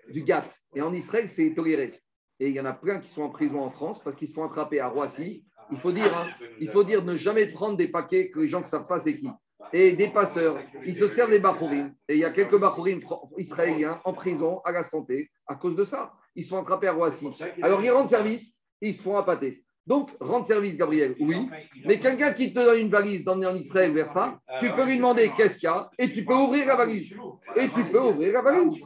du 0.08 0.22
gat. 0.22 0.48
Et 0.74 0.80
en 0.80 0.92
Israël, 0.94 1.28
c'est 1.28 1.54
toléré. 1.54 2.00
Et 2.40 2.48
il 2.48 2.54
y 2.54 2.60
en 2.60 2.64
a 2.64 2.72
plein 2.72 3.00
qui 3.00 3.10
sont 3.10 3.22
en 3.22 3.30
prison 3.30 3.60
en 3.60 3.70
France 3.70 4.02
parce 4.02 4.16
qu'ils 4.16 4.28
se 4.28 4.34
font 4.34 4.44
attraper 4.44 4.80
à 4.80 4.88
Roissy. 4.88 5.44
Il 5.70 5.78
faut 5.78 5.92
dire, 5.92 6.16
hein, 6.16 6.28
il 6.60 6.70
faut 6.70 6.84
dire 6.84 7.04
ne 7.04 7.16
jamais 7.16 7.46
prendre 7.46 7.76
des 7.76 7.88
paquets 7.88 8.30
que 8.30 8.40
les 8.40 8.48
gens 8.48 8.60
ne 8.60 8.66
savent 8.66 8.86
pas 8.86 9.00
c'est 9.00 9.18
qui. 9.18 9.28
Et 9.72 9.96
des 9.96 10.08
passeurs, 10.08 10.58
ils 10.86 10.96
se 10.96 11.08
servent 11.08 11.30
des 11.30 11.40
Bachorim. 11.40 11.92
Et 12.08 12.14
il 12.14 12.20
y 12.20 12.24
a 12.24 12.30
quelques 12.30 12.58
Bachorim 12.58 13.00
israéliens 13.36 14.00
en 14.04 14.14
prison 14.14 14.60
à 14.64 14.72
la 14.72 14.82
santé 14.82 15.30
à 15.46 15.56
cause 15.56 15.76
de 15.76 15.84
ça. 15.84 16.12
Ils 16.36 16.44
sont 16.44 16.58
attrapés 16.58 16.86
à 16.86 16.92
Roissy. 16.92 17.28
Alors 17.60 17.82
ils 17.82 17.90
rendent 17.90 18.08
service, 18.08 18.62
ils 18.80 18.94
se 18.94 19.02
font 19.02 19.16
appâter. 19.16 19.64
Donc, 19.88 20.10
rendre 20.20 20.46
service, 20.46 20.76
Gabriel, 20.76 21.16
oui. 21.18 21.48
Mais 21.86 21.98
quelqu'un 21.98 22.34
qui 22.34 22.52
te 22.52 22.58
donne 22.58 22.78
une 22.78 22.90
valise 22.90 23.24
d'emmener 23.24 23.46
en 23.46 23.56
Israël 23.56 23.94
vers 23.94 24.10
ça, 24.10 24.38
tu 24.60 24.70
peux 24.72 24.84
lui 24.84 24.98
demander 24.98 25.32
qu'est-ce 25.34 25.58
qu'il 25.58 25.66
y 25.66 25.72
a 25.72 25.90
et 25.98 26.12
tu 26.12 26.26
peux 26.26 26.34
ouvrir 26.34 26.66
la 26.66 26.76
valise. 26.76 27.10
Et 27.56 27.68
tu 27.70 27.84
peux 27.84 28.00
ouvrir 28.00 28.34
la 28.34 28.42
valise. 28.42 28.82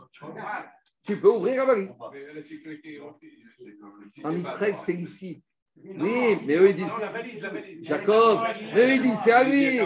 Tu 1.05 1.17
peux 1.17 1.31
ouvrir 1.31 1.57
la 1.57 1.65
valise. 1.65 1.91
En 4.23 4.37
Israël, 4.37 4.77
c'est 4.79 4.95
ici. 4.95 5.43
Oui, 5.77 6.38
mais 6.47 6.57
eux 6.57 6.71
ils 6.71 6.77
disent. 6.77 7.01
Jacob, 7.83 8.38
mais 8.73 8.87
eux 8.87 8.95
ils 8.95 9.03
disent 9.03 9.19
c'est 9.25 9.33
à 9.33 9.43
lui. 9.43 9.81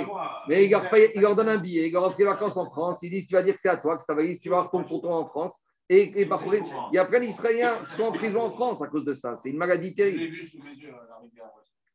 Mais 0.48 0.66
il 0.66 0.70
leur, 0.70 0.84
il 1.14 1.20
leur 1.22 1.34
donne 1.34 1.48
un 1.48 1.58
billet, 1.58 1.86
il 1.86 1.92
leur 1.92 2.04
offre 2.04 2.18
des 2.18 2.24
vacances 2.24 2.58
en 2.58 2.68
France. 2.68 2.98
Ils 3.02 3.10
disent 3.10 3.26
tu 3.26 3.34
vas 3.34 3.42
dire 3.42 3.54
que 3.54 3.60
c'est 3.60 3.70
à 3.70 3.78
toi, 3.78 3.96
que 3.96 4.02
c'est 4.02 4.12
ta 4.12 4.14
valise, 4.14 4.38
tu 4.40 4.50
vas 4.50 4.56
avoir 4.56 4.70
ton 4.70 4.84
tonton 4.84 5.12
en 5.12 5.26
France. 5.26 5.64
Et, 5.88 6.20
et 6.20 6.26
parfois, 6.26 6.56
il 6.56 6.94
y 6.94 6.98
a 6.98 7.04
plein 7.04 7.20
d'Israéliens 7.20 7.76
qui 7.84 7.94
sont 7.96 8.04
en 8.04 8.12
prison 8.12 8.42
en 8.42 8.50
France 8.50 8.82
à 8.82 8.88
cause 8.88 9.04
de 9.04 9.14
ça. 9.14 9.36
C'est 9.36 9.50
une 9.50 9.56
maladie 9.56 9.94
terrible. 9.94 10.36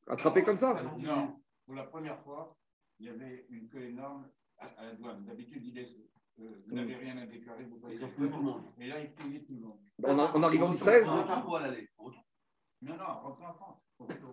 Attrapé 0.08 0.43
comme 0.43 0.58
ça 0.58 0.82
Non. 0.99 1.36
Pour 1.65 1.75
la 1.75 1.84
première 1.84 2.19
fois, 2.23 2.56
il 2.99 3.08
y 3.08 3.10
avait 3.10 3.45
une 3.49 3.67
queue 3.69 3.84
énorme 3.84 4.27
à, 4.58 4.84
la 4.84 4.93
douane. 4.93 5.25
D'habitude, 5.25 5.63
il 5.65 5.77
est, 5.77 5.89
euh, 6.39 6.63
vous 6.67 6.75
n'avez 6.75 6.95
rien 6.95 7.17
à 7.17 7.25
déclarer, 7.25 7.63
vous 7.65 7.80
voyez 7.80 7.99
tout 7.99 8.10
le 8.17 8.30
monde. 8.30 8.63
Mais 8.77 8.88
là, 8.88 8.99
il 8.99 9.10
fouillait 9.10 9.39
tout 9.41 9.54
le 9.54 9.60
monde. 9.60 9.80
En, 10.04 10.17
en 10.19 10.43
arrivant 10.43 10.69
d'Israël 10.69 11.06
Non, 11.06 11.25
non, 12.97 13.06
rentrez 13.23 13.45
en 13.45 13.54
France 13.54 13.77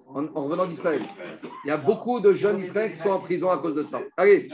en, 0.07 0.44
revenant 0.44 0.66
d'Israël. 0.66 1.02
Il 1.64 1.68
y 1.68 1.70
a 1.70 1.76
beaucoup 1.76 2.20
de 2.20 2.33
jeunes 2.33 2.61
Israéliens 2.61 2.94
qui 2.94 3.00
sont 3.00 3.11
en 3.11 3.20
prison 3.20 3.50
à 3.50 3.59
cause 3.59 3.74
de 3.74 3.83
ça. 3.83 4.00
Allez, 4.16 4.48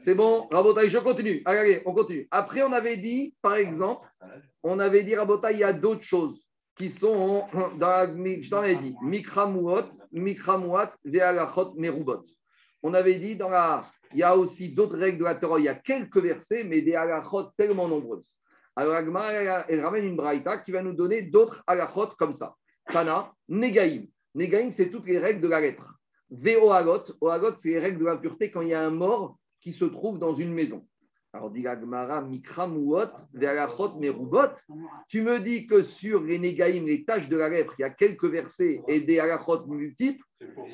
c'est 0.00 0.14
bon, 0.14 0.46
Rabotaï, 0.50 0.88
je 0.88 0.98
continue. 0.98 1.42
Allez, 1.44 1.82
on 1.86 1.92
continue. 1.92 2.28
Après, 2.30 2.62
on 2.62 2.72
avait 2.72 2.96
dit, 2.96 3.34
par 3.42 3.54
exemple, 3.54 4.06
on 4.62 4.78
avait 4.78 5.02
dit, 5.02 5.14
Rabotaï, 5.16 5.54
il 5.54 5.60
y 5.60 5.64
a 5.64 5.72
d'autres 5.72 6.04
choses 6.04 6.40
qui 6.76 6.90
sont 6.90 7.44
dans 7.52 7.88
la, 7.88 8.06
je 8.06 8.50
t'en 8.50 8.64
ai 8.64 8.76
dit, 8.76 8.94
Mikramuot, 9.02 9.90
Mikramuat, 10.12 10.92
Ve'alachot, 11.04 11.74
Merubot. 11.76 12.24
On 12.82 12.92
avait 12.94 13.18
dit, 13.18 13.36
dans 13.36 13.48
la, 13.48 13.84
il 14.12 14.20
y 14.20 14.22
a 14.22 14.36
aussi 14.36 14.72
d'autres 14.72 14.96
règles 14.96 15.18
de 15.18 15.24
la 15.24 15.34
Torah, 15.34 15.58
il 15.58 15.64
y 15.64 15.68
a 15.68 15.74
quelques 15.74 16.18
versets, 16.18 16.64
mais 16.64 16.82
des 16.82 16.94
halachot 16.94 17.50
tellement 17.56 17.88
nombreuses. 17.88 18.32
Alors, 18.76 18.94
Agma, 18.94 19.32
elle, 19.32 19.80
ramène 19.80 20.04
une 20.04 20.16
braïta 20.16 20.58
qui 20.58 20.72
va 20.72 20.82
nous 20.82 20.92
donner 20.92 21.22
d'autres 21.22 21.62
halachot 21.66 22.08
comme 22.18 22.34
ça. 22.34 22.54
Tana, 22.90 23.32
Negaim. 23.48 24.04
Negaim, 24.34 24.70
c'est 24.72 24.90
toutes 24.90 25.06
les 25.06 25.18
règles 25.18 25.40
de 25.40 25.48
la 25.48 25.60
lettre. 25.60 25.86
Ve'oagot. 26.30 27.14
Oagot, 27.20 27.56
c'est 27.56 27.70
les 27.70 27.78
règles 27.78 28.00
de 28.00 28.06
l'impureté 28.06 28.50
quand 28.50 28.62
il 28.62 28.68
y 28.68 28.74
a 28.74 28.82
un 28.82 28.90
mort 28.90 29.38
qui 29.60 29.72
se 29.72 29.84
trouve 29.84 30.18
dans 30.18 30.34
une 30.34 30.52
maison. 30.52 30.86
Alors, 31.32 31.50
dit 31.50 31.62
Gmara, 31.62 32.20
Mikramuot, 32.20 33.10
Ve'alachot, 33.32 33.98
Merubot. 33.98 34.54
Tu 35.08 35.20
me 35.22 35.40
dis 35.40 35.66
que 35.66 35.82
sur 35.82 36.22
les 36.22 36.38
Negaim, 36.38 36.84
les 36.86 37.04
tâches 37.04 37.28
de 37.28 37.36
la 37.36 37.48
lettre, 37.48 37.74
il 37.76 37.82
y 37.82 37.84
a 37.84 37.90
quelques 37.90 38.26
versets 38.26 38.80
et 38.86 39.00
des 39.00 39.18
halachot 39.18 39.66
multiples. 39.66 40.22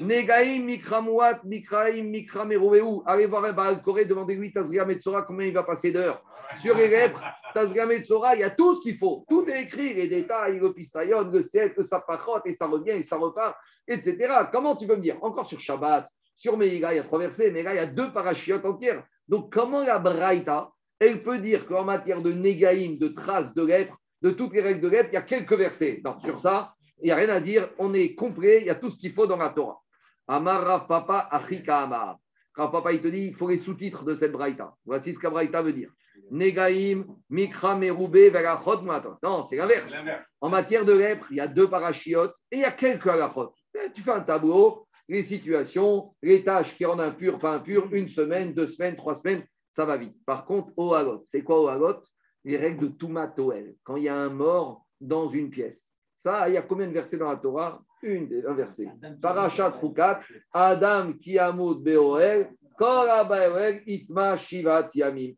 Negaim, 0.01 0.64
Mikramuat, 0.64 1.40
Mikraim, 1.44 2.03
Mikrameruveu. 2.03 3.01
Allez 3.07 3.25
voir 3.25 3.55
Baal 3.55 3.83
Koré, 3.83 4.05
demandez-lui 4.05 4.53
Tazria 4.53 4.85
Metzora 4.85 5.23
combien 5.23 5.46
il 5.46 5.55
va 5.55 5.62
passer 5.62 5.92
d'heures. 5.92 6.23
Sur 6.61 6.77
les 6.77 6.88
lèvres, 6.88 7.23
Tazgamet 7.52 8.04
Sora, 8.04 8.34
il 8.34 8.40
y 8.40 8.44
a 8.44 8.50
tout 8.50 8.74
ce 8.76 8.82
qu'il 8.82 8.98
faut. 8.98 9.24
Tout 9.28 9.48
est 9.48 9.62
écrit, 9.62 9.94
les 9.94 10.08
détails, 10.08 10.58
le 10.58 10.72
pisayon, 10.72 11.30
le 11.30 11.42
set, 11.42 11.76
le 11.76 11.82
sapachot, 11.82 12.44
et 12.44 12.52
ça 12.52 12.66
revient, 12.66 12.90
et 12.90 13.02
ça 13.02 13.16
repart, 13.16 13.56
etc. 13.86 14.16
Comment 14.52 14.76
tu 14.76 14.86
peux 14.86 14.96
me 14.96 15.02
dire? 15.02 15.16
Encore 15.22 15.46
sur 15.46 15.60
Shabbat, 15.60 16.08
sur 16.36 16.56
Meïga, 16.56 16.92
il 16.92 16.96
y 16.96 17.00
a 17.00 17.04
trois 17.04 17.18
versets, 17.18 17.50
mais 17.50 17.62
là, 17.62 17.74
il 17.74 17.76
y 17.76 17.80
a 17.80 17.86
deux 17.86 18.12
parachiotes 18.12 18.64
entières. 18.64 19.04
Donc, 19.28 19.52
comment 19.52 19.84
la 19.84 19.98
Braïta, 19.98 20.70
elle 20.98 21.22
peut 21.22 21.38
dire 21.38 21.66
qu'en 21.66 21.84
matière 21.84 22.22
de 22.22 22.32
négaïm, 22.32 22.98
de 22.98 23.08
traces 23.08 23.54
de 23.54 23.64
lèpre, 23.64 23.96
de 24.22 24.30
toutes 24.30 24.52
les 24.54 24.60
règles 24.60 24.80
de 24.80 24.88
lèpre, 24.88 25.10
il 25.12 25.14
y 25.14 25.18
a 25.18 25.22
quelques 25.22 25.52
versets. 25.52 26.00
Non, 26.04 26.18
sur 26.20 26.38
ça, 26.38 26.74
il 27.02 27.06
n'y 27.06 27.10
a 27.10 27.16
rien 27.16 27.28
à 27.28 27.40
dire. 27.40 27.70
On 27.78 27.94
est 27.94 28.14
complet, 28.14 28.60
il 28.60 28.66
y 28.66 28.70
a 28.70 28.74
tout 28.74 28.90
ce 28.90 28.98
qu'il 28.98 29.12
faut 29.12 29.26
dans 29.26 29.36
la 29.36 29.50
Torah. 29.50 29.80
Amar 30.26 30.64
Rav 30.64 30.86
Papa 30.86 31.28
Achika 31.30 31.80
Amar. 31.80 32.18
Rav 32.54 32.70
Papa, 32.70 32.92
il 32.92 33.00
te 33.00 33.08
dit, 33.08 33.26
il 33.28 33.34
faut 33.34 33.48
les 33.48 33.58
sous-titres 33.58 34.04
de 34.04 34.14
cette 34.14 34.32
Braïta. 34.32 34.74
Voici 34.84 35.14
ce 35.14 35.18
que 35.18 35.28
Braïta 35.28 35.62
veut 35.62 35.72
dire. 35.72 35.90
Negaim, 36.30 37.04
Mikra, 37.28 37.76
Meroubé, 37.76 38.30
Verachot, 38.30 38.83
Non, 39.22 39.42
c'est 39.42 39.56
l'inverse. 39.56 39.92
En 40.40 40.48
matière 40.48 40.85
de 40.85 40.92
lèpre, 40.92 41.26
il 41.30 41.37
y 41.37 41.40
a 41.40 41.48
deux 41.48 41.68
parachiotes 41.68 42.35
et 42.50 42.56
il 42.56 42.61
y 42.61 42.64
a 42.64 42.72
quelques 42.72 43.06
alachot. 43.06 43.54
Eh, 43.74 43.92
tu 43.92 44.02
fais 44.02 44.12
un 44.12 44.20
tableau, 44.20 44.87
les 45.09 45.22
situations, 45.22 46.14
les 46.22 46.44
tâches 46.44 46.76
qui 46.76 46.85
rendent 46.85 47.00
impur, 47.00 47.38
pas 47.38 47.54
impur, 47.56 47.88
une 47.92 48.09
semaine, 48.09 48.54
deux 48.54 48.68
semaines, 48.68 48.96
trois 48.96 49.14
semaines, 49.14 49.44
ça 49.72 49.85
va 49.85 49.96
vite. 49.96 50.16
Par 50.24 50.44
contre, 50.44 50.72
au 50.76 50.94
hagot, 50.94 51.20
c'est 51.24 51.42
quoi 51.42 51.61
au 51.61 51.68
hagot 51.68 52.02
Les 52.44 52.56
règles 52.56 52.90
de 52.90 52.96
Toumatoel. 52.96 53.74
Quand 53.85 53.96
il 53.96 54.04
y 54.04 54.09
a 54.09 54.16
un 54.16 54.28
mort 54.28 54.87
dans 55.00 55.28
une 55.28 55.50
pièce. 55.50 55.90
Ça, 56.16 56.48
il 56.48 56.54
y 56.54 56.59
a 56.59 56.62
combien 56.62 56.87
de 56.87 56.92
versets 56.92 57.16
dans 57.16 57.30
la 57.30 57.37
Torah? 57.37 57.83
Une, 58.02 58.42
Un 58.46 58.54
verset. 58.54 58.88
Parachat 59.20 59.70
Rukat, 59.70 60.20
Adam 60.52 61.12
Kiamut 61.14 61.83
Beoel, 61.83 62.50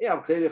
et 0.00 0.06
après, 0.06 0.40
les 0.40 0.50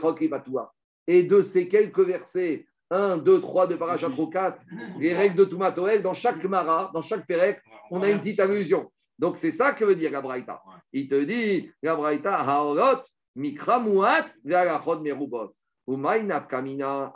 Et 1.07 1.22
de 1.22 1.43
ces 1.43 1.68
quelques 1.68 2.01
versets, 2.01 2.66
1, 2.91 3.18
2, 3.18 3.41
3 3.41 3.68
de 3.68 3.76
Parashat 3.76 4.11
4, 4.11 4.59
les 4.99 5.14
règles 5.14 5.36
de 5.36 5.45
Toumatoel, 5.45 6.03
dans 6.03 6.14
chaque 6.14 6.43
Mara, 6.45 6.91
dans 6.93 7.03
chaque 7.03 7.24
Pérec, 7.26 7.61
on 7.93 8.03
a 8.03 8.11
une 8.11 8.18
petite 8.18 8.41
allusion. 8.41 8.91
Donc 9.18 9.38
c'est 9.38 9.53
ça 9.53 9.74
que 9.74 9.84
veut 9.84 9.95
dire 9.95 10.11
Gabraïta. 10.11 10.61
Il 10.93 11.09
te 11.09 11.22
dit, 11.22 11.70
Gabraïta, 11.82 12.41
Haorot, 12.41 13.03
Mikra 13.36 13.78
Muat, 13.78 14.26
Ve'alachot 14.45 14.99
Merubot. 15.01 15.55
Umayna 15.86 16.41
Kamina, 16.41 17.12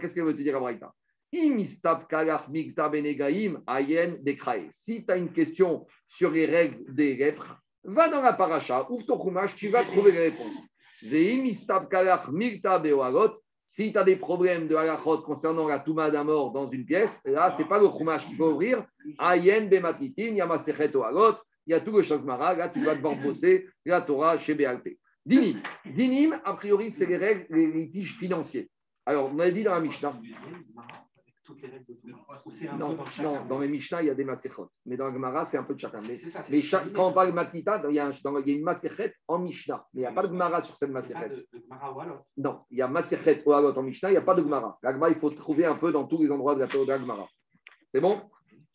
qu'est-ce 0.00 0.16
que 0.16 0.20
veut 0.20 0.36
te 0.36 0.42
dire 0.42 0.52
Gabraïta? 0.52 0.92
Si 1.32 1.80
tu 5.04 5.12
as 5.12 5.16
une 5.16 5.32
question 5.32 5.86
sur 6.06 6.30
les 6.30 6.46
règles 6.46 6.94
des 6.94 7.16
lèpres, 7.16 7.63
Va 7.84 8.08
dans 8.08 8.22
la 8.22 8.32
paracha, 8.32 8.90
ouvre 8.90 9.04
ton 9.04 9.22
chumash, 9.22 9.54
tu 9.56 9.68
vas 9.68 9.84
trouver 9.84 10.12
les 10.12 10.30
réponses. 10.30 10.68
Si 13.66 13.92
tu 13.92 13.98
as 13.98 14.04
des 14.04 14.16
problèmes 14.16 14.68
de 14.68 14.74
halachot 14.74 15.22
concernant 15.22 15.68
la 15.68 15.80
touma 15.80 16.10
d'un 16.10 16.24
mort 16.24 16.52
dans 16.52 16.70
une 16.70 16.84
pièce, 16.84 17.20
là, 17.24 17.54
ce 17.56 17.62
n'est 17.62 17.68
pas 17.68 17.78
le 17.78 17.88
chumash 17.88 18.26
qu'il 18.26 18.36
faut 18.36 18.52
ouvrir. 18.52 18.84
Ayen 19.18 19.66
bematitin, 19.66 20.36
ohalot, 20.94 21.36
il 21.66 21.70
y 21.70 21.74
a 21.74 21.80
tout 21.80 21.92
le 21.92 22.02
chasmara, 22.02 22.54
là, 22.54 22.68
tu 22.68 22.84
vas 22.84 22.94
devoir 22.94 23.16
bosser 23.16 23.66
la 23.84 24.00
Torah 24.02 24.38
chez 24.38 24.54
BLP. 24.54 24.98
Dinim. 25.26 25.60
Dinim, 25.86 26.38
a 26.44 26.54
priori, 26.54 26.90
c'est 26.90 27.06
les 27.06 27.16
règles, 27.16 27.46
les 27.50 27.66
litiges 27.66 28.16
financiers. 28.18 28.70
Alors, 29.06 29.30
on 29.34 29.38
a 29.38 29.50
dit 29.50 29.62
dans 29.62 29.72
la 29.72 29.80
Mishnah. 29.80 30.14
Toutes 31.54 31.62
les 31.62 31.68
règles 31.68 31.84
de 31.86 31.94
tout. 31.94 32.08
Ou 32.46 32.78
dans 32.78 33.04
chacun. 33.06 33.22
non, 33.22 33.44
dans 33.46 33.58
les 33.60 33.68
Mishnah, 33.68 34.02
il 34.02 34.06
y 34.06 34.10
a 34.10 34.14
des 34.14 34.24
masechot. 34.24 34.68
Mais 34.86 34.96
dans 34.96 35.06
la 35.06 35.12
Gemara, 35.12 35.46
c'est 35.46 35.56
un 35.56 35.62
peu 35.62 35.74
de 35.74 35.80
chacun. 35.80 35.98
Mais, 36.00 36.16
C'est 36.16 36.28
ça, 36.30 36.42
c'est 36.42 36.52
mais 36.52 36.60
chaque- 36.62 36.92
quand 36.92 37.08
on 37.08 37.12
parle 37.12 37.28
de 37.28 37.32
Matnita, 37.34 37.80
il 37.88 37.94
y 37.94 37.98
a, 38.00 38.06
un- 38.08 38.12
dans- 38.24 38.38
il 38.38 38.48
y 38.48 38.54
a 38.54 38.58
une 38.58 38.64
masechet 38.64 39.14
en 39.28 39.38
Mishnah. 39.38 39.86
Mais 39.94 40.00
il 40.00 40.04
n'y 40.04 40.06
a 40.06 40.12
pas 40.12 40.22
de 40.22 40.28
Gemara 40.28 40.60
sur 40.62 40.76
cette 40.76 40.90
ou 40.90 42.00
alors. 42.00 42.24
Non, 42.36 42.60
il 42.70 42.78
y 42.78 42.82
a 42.82 42.88
Masechet 42.88 43.42
Ohalot 43.46 43.76
en 43.78 43.82
Mishnah, 43.82 44.08
il 44.10 44.12
n'y 44.12 44.18
a 44.18 44.22
pas 44.22 44.34
de 44.34 44.42
Gemara. 44.42 44.78
La 44.82 44.92
Gemara, 44.92 45.10
il 45.10 45.16
faut 45.16 45.30
trouver 45.30 45.64
un 45.64 45.76
peu 45.76 45.92
dans 45.92 46.06
tous 46.06 46.20
les 46.22 46.30
endroits 46.30 46.54
de 46.54 46.60
la 46.60 46.66
de 46.66 46.84
la 46.86 46.98
Gemara. 46.98 47.28
C'est 47.92 48.00
bon 48.00 48.20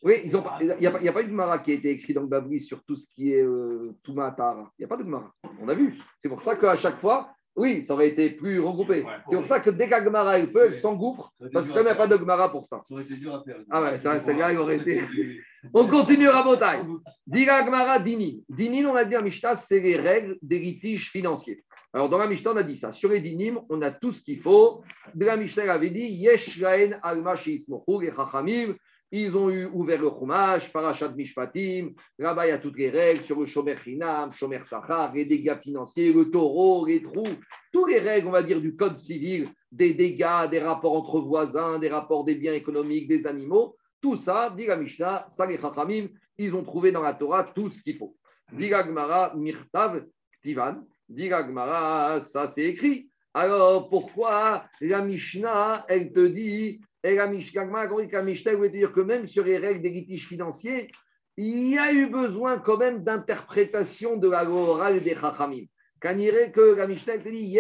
Oui, 0.02 0.22
ils 0.24 0.38
ont 0.38 0.42
pas- 0.42 0.58
il 0.62 0.68
n'y 0.80 0.88
a, 0.88 0.92
pas- 0.92 1.00
il 1.00 1.06
y 1.06 1.10
a 1.10 1.14
pas 1.14 1.24
de 1.24 1.28
Gemara 1.28 1.60
qui 1.60 1.72
a 1.72 1.74
été 1.74 1.90
écrit 1.92 2.14
dans 2.14 2.22
le 2.22 2.28
Babri 2.28 2.62
sur 2.62 2.82
tout 2.86 2.96
ce 2.96 3.12
qui 3.12 3.34
est 3.34 3.44
euh. 3.46 3.94
Il 4.08 4.14
n'y 4.16 4.22
a 4.22 4.88
pas 4.88 4.96
de 4.98 5.04
Gemara. 5.04 5.34
On 5.62 5.68
a 5.68 5.74
vu. 5.74 5.98
C'est 6.20 6.30
pour 6.30 6.42
ça 6.42 6.56
qu'à 6.56 6.78
chaque 6.78 7.00
fois, 7.02 7.34
oui, 7.60 7.84
ça 7.84 7.94
aurait 7.94 8.10
été 8.10 8.30
plus 8.32 8.60
regroupé. 8.60 9.06
C'est 9.30 9.36
pour 9.36 9.46
ça 9.46 9.60
que 9.60 9.70
dès 9.70 9.88
qu'à 9.88 10.04
Gemara, 10.04 10.40
elle 10.40 10.52
peut, 10.52 10.66
elle 10.68 10.76
s'engouffre, 10.76 11.32
parce 11.54 11.68
que 11.68 11.72
comme 11.74 11.82
il 11.82 11.86
n'y 11.86 11.90
a 11.92 11.96
pas 11.96 12.08
de 12.08 12.18
Gemara 12.18 12.52
pour 12.52 12.66
ça. 12.66 12.82
Ça 12.88 12.94
aurait 12.94 13.04
été 13.04 13.16
dur 13.16 13.36
à 13.36 13.44
faire. 13.44 13.58
Ah 13.70 13.82
ouais, 13.84 14.00
ça, 14.00 14.20
celle-là, 14.20 14.54
il 14.54 14.58
aurait 14.58 14.78
été- 14.78 15.02
On 15.74 15.88
continue 15.88 16.30
à 16.30 16.42
Botaï. 16.42 16.80
Dira 17.28 17.66
Gemara 17.66 18.00
Dini. 18.00 18.44
Dini, 18.50 18.86
on 18.86 18.96
a 18.96 19.04
dit 19.04 19.18
en 19.18 19.22
Mishnah, 19.22 19.58
c'est 19.58 19.80
les 19.80 19.98
règles 19.98 20.38
des 20.42 20.60
litiges 20.60 21.12
financiers. 21.12 21.64
Alors, 21.92 22.08
dans 22.08 22.20
la 22.20 22.28
Mishnah, 22.28 22.52
on 22.52 22.58
a 22.58 22.64
dit 22.64 22.78
ça. 22.78 22.92
Sur 22.92 23.10
les 23.10 23.20
dinim, 23.20 23.60
on 23.68 23.82
a 23.82 23.92
tout 23.92 24.14
ce 24.14 24.24
qu'il 24.24 24.40
faut. 24.42 24.84
De 25.16 25.26
la 25.26 25.36
Mishnah, 25.38 25.64
elle 25.64 25.70
avait 25.72 25.90
dit 25.90 26.06
Yesh 26.06 26.62
alma 27.02 27.36
sheismochu, 27.36 28.02
les 28.06 28.14
chachamim. 28.16 28.76
Ils 29.12 29.36
ont 29.36 29.50
eu 29.50 29.66
ouvert 29.66 30.02
le 30.02 30.10
chumash, 30.10 30.72
parachat 30.72 31.10
mishpatim. 31.10 31.94
Là-bas, 32.20 32.48
il 32.48 32.62
toutes 32.62 32.78
les 32.78 32.92
règles 32.92 33.24
sur 33.24 33.40
le 33.40 33.48
shomer 33.48 33.76
chinam, 33.84 34.32
shomer 34.32 34.62
sachar, 34.64 35.14
les 35.14 35.26
dégâts 35.26 35.58
financiers, 35.64 36.14
le 36.14 36.30
taureau, 36.30 36.86
les 36.86 37.02
trous. 37.02 37.24
Toutes 37.72 37.90
les 37.90 38.00
règles, 38.00 38.28
on 38.28 38.32
va 38.32 38.44
dire, 38.44 38.62
du 38.62 38.76
code 38.76 38.98
civil, 38.98 39.50
des 39.72 39.96
dégâts, 39.96 40.50
des 40.52 40.60
rapports 40.60 40.96
entre 40.96 41.20
voisins, 41.22 41.80
des 41.80 41.90
rapports 41.90 42.24
des 42.24 42.36
biens 42.36 42.54
économiques, 42.54 43.08
des 43.08 43.26
animaux. 43.26 43.76
Tout 44.02 44.18
ça, 44.18 44.54
dit 44.56 44.68
la 44.68 44.78
Mishnah, 44.78 45.26
ça 45.30 45.46
les 45.46 45.58
chachamim, 45.58 46.08
ils 46.38 46.54
ont 46.54 46.64
trouvé 46.64 46.92
dans 46.92 47.02
la 47.02 47.16
Torah 47.16 47.44
tout 47.44 47.70
ce 47.70 47.82
qu'il 47.82 47.98
faut. 47.98 48.16
Dit 48.54 48.70
la 48.70 48.86
Gemara, 48.86 49.34
Mirtav, 49.36 50.06
Tivan. 50.44 50.84
Dit 51.08 51.30
la 51.30 51.46
Gemara, 51.46 52.22
ça 52.22 52.48
c'est 52.48 52.64
écrit. 52.64 53.10
Alors 53.34 53.90
pourquoi 53.90 54.66
la 54.82 55.02
Mishnah, 55.04 55.86
elle 55.88 56.12
te 56.12 56.26
dit, 56.28 56.80
et 57.04 57.16
la 57.16 57.28
te 57.28 58.68
dire 58.68 58.92
que 58.92 59.00
même 59.02 59.28
sur 59.28 59.46
les 59.46 59.58
règles 59.58 59.82
des 59.82 59.90
litiges 59.90 60.28
financiers, 60.28 60.92
il 61.38 61.70
y 61.70 61.78
a 61.78 61.94
eu 61.94 62.08
besoin 62.08 62.60
quand 62.60 62.78
même 62.78 63.04
d'interprétation 63.04 64.18
de 64.18 64.30
la 64.30 64.44
loi 64.44 64.62
orale 64.62 65.02
des 65.04 65.16
chachamim. 65.16 65.66
Quand 66.02 66.16
il 66.18 66.52
que 66.52 67.30
dit, 67.30 67.58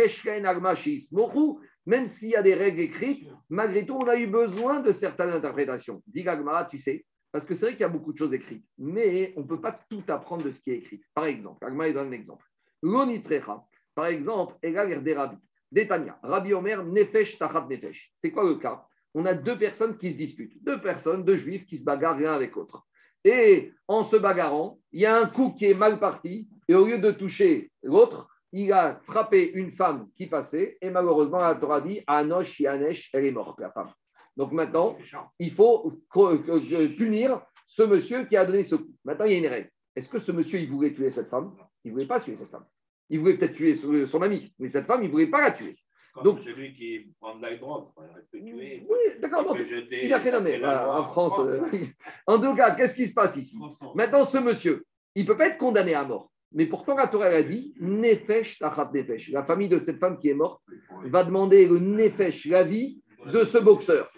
même 1.85 2.07
s'il 2.07 2.29
y 2.29 2.35
a 2.35 2.41
des 2.41 2.53
règles 2.53 2.81
écrites, 2.81 3.27
malgré 3.49 3.85
tout, 3.85 3.95
on 3.95 4.07
a 4.07 4.17
eu 4.17 4.27
besoin 4.27 4.81
de 4.81 4.91
certaines 4.91 5.31
interprétations. 5.31 6.03
Dit 6.07 6.23
la 6.23 6.37
Gemara, 6.37 6.65
tu 6.65 6.77
sais, 6.77 7.05
parce 7.31 7.45
que 7.45 7.53
c'est 7.53 7.67
vrai 7.67 7.71
qu'il 7.73 7.81
y 7.81 7.85
a 7.85 7.89
beaucoup 7.89 8.11
de 8.11 8.17
choses 8.17 8.33
écrites, 8.33 8.65
mais 8.77 9.33
on 9.37 9.41
ne 9.41 9.47
peut 9.47 9.61
pas 9.61 9.79
tout 9.89 10.03
apprendre 10.07 10.43
de 10.43 10.51
ce 10.51 10.61
qui 10.61 10.71
est 10.71 10.77
écrit. 10.77 11.01
Par 11.13 11.25
exemple, 11.25 11.65
Agma 11.65 11.87
il 11.87 11.93
donne 11.93 12.09
un 12.09 12.11
exemple. 12.11 12.45
L'onitzrecha, 12.81 13.63
par 13.95 14.07
exemple, 14.07 14.55
des 14.61 15.13
Rabbi. 15.13 15.37
Détania, 15.71 16.17
Rabbi 16.23 16.53
Omer, 16.53 16.83
Nefesh 16.83 17.37
Tachat 17.37 17.67
Nefesh. 17.69 18.11
C'est 18.17 18.31
quoi 18.31 18.43
le 18.43 18.55
cas? 18.55 18.87
On 19.13 19.25
a 19.25 19.33
deux 19.33 19.57
personnes 19.57 19.97
qui 19.97 20.11
se 20.11 20.17
disputent, 20.17 20.63
deux 20.63 20.79
personnes, 20.81 21.23
deux 21.23 21.37
juifs 21.37 21.65
qui 21.65 21.77
se 21.77 21.83
bagarrent 21.83 22.19
l'un 22.19 22.33
avec 22.33 22.55
l'autre. 22.55 22.85
Et 23.23 23.73
en 23.87 24.03
se 24.03 24.15
bagarrant, 24.15 24.79
il 24.91 25.01
y 25.01 25.05
a 25.05 25.19
un 25.19 25.25
coup 25.27 25.51
qui 25.51 25.65
est 25.65 25.73
mal 25.73 25.99
parti, 25.99 26.47
et 26.67 26.75
au 26.75 26.85
lieu 26.85 26.99
de 26.99 27.11
toucher 27.11 27.71
l'autre, 27.83 28.29
il 28.51 28.71
a 28.71 28.99
frappé 29.03 29.51
une 29.53 29.71
femme 29.71 30.07
qui 30.15 30.27
passait, 30.27 30.77
et 30.81 30.89
malheureusement, 30.89 31.39
la 31.39 31.55
Torah 31.55 31.81
dit 31.81 32.01
Anosh 32.07 32.59
Yanesh, 32.59 33.09
elle 33.13 33.25
est 33.25 33.31
morte, 33.31 33.59
la 33.59 33.71
femme. 33.71 33.91
Donc 34.37 34.51
maintenant, 34.53 34.97
il 35.37 35.51
faut 35.51 36.01
punir 36.09 37.41
ce 37.67 37.83
monsieur 37.83 38.25
qui 38.25 38.37
a 38.37 38.45
donné 38.45 38.63
ce 38.63 38.75
coup. 38.75 38.95
Maintenant, 39.03 39.25
il 39.25 39.33
y 39.33 39.35
a 39.35 39.39
une 39.39 39.47
règle. 39.47 39.69
Est-ce 39.95 40.07
que 40.07 40.19
ce 40.19 40.31
monsieur, 40.31 40.59
il 40.59 40.69
voulait 40.69 40.93
tuer 40.93 41.11
cette 41.11 41.29
femme? 41.29 41.55
Il 41.83 41.89
ne 41.89 41.93
voulait 41.93 42.07
pas 42.07 42.21
tuer 42.21 42.35
cette 42.35 42.49
femme. 42.49 42.65
Il 43.09 43.19
voulait 43.19 43.37
peut-être 43.37 43.55
tuer 43.55 43.75
son, 43.75 44.07
son 44.07 44.21
ami, 44.21 44.53
mais 44.59 44.69
cette 44.69 44.85
femme, 44.85 45.03
il 45.03 45.07
ne 45.07 45.11
voulait 45.11 45.27
pas 45.27 45.41
la 45.41 45.51
tuer. 45.51 45.77
Comme 46.23 46.35
Donc- 46.35 46.43
celui 46.43 46.73
qui 46.73 47.07
prend 47.19 47.35
de 47.35 47.41
la 47.41 47.55
drogue, 47.55 47.85
il 47.97 48.39
peut 48.39 48.45
tuer. 48.45 48.85
Oui, 48.89 48.97
d'accord. 49.21 49.55
il 49.57 50.13
a 50.13 50.19
fait 50.19 50.35
en 50.35 51.03
France. 51.05 51.39
euh, 51.39 51.61
en 52.27 52.39
tout 52.39 52.55
cas, 52.55 52.75
qu'est-ce 52.75 52.95
qui 52.95 53.07
se 53.07 53.13
passe 53.13 53.37
ici? 53.37 53.57
Maintenant, 53.95 54.25
ce 54.25 54.37
monsieur, 54.37 54.83
il 55.15 55.23
ne 55.23 55.27
peut 55.27 55.37
pas 55.37 55.47
être 55.47 55.57
condamné 55.57 55.93
à 55.93 56.03
mort. 56.03 56.29
Mais 56.51 56.65
pourtant, 56.65 56.95
la 56.95 57.07
Torah 57.07 57.27
a 57.27 57.43
dit 57.43 57.73
Nefesh 57.79 58.57
tachat 58.59 58.89
nefesh. 58.93 59.29
La 59.31 59.43
famille 59.43 59.69
de 59.69 59.77
cette 59.79 59.99
femme 59.99 60.17
qui 60.17 60.29
est 60.29 60.33
morte 60.33 60.61
va 61.05 61.23
demander 61.23 61.67
le 61.67 61.79
Nefesh, 61.79 62.47
la 62.47 62.63
vie 62.63 62.99
de 63.25 63.43
ce 63.43 63.59
boxeur. 63.59 64.09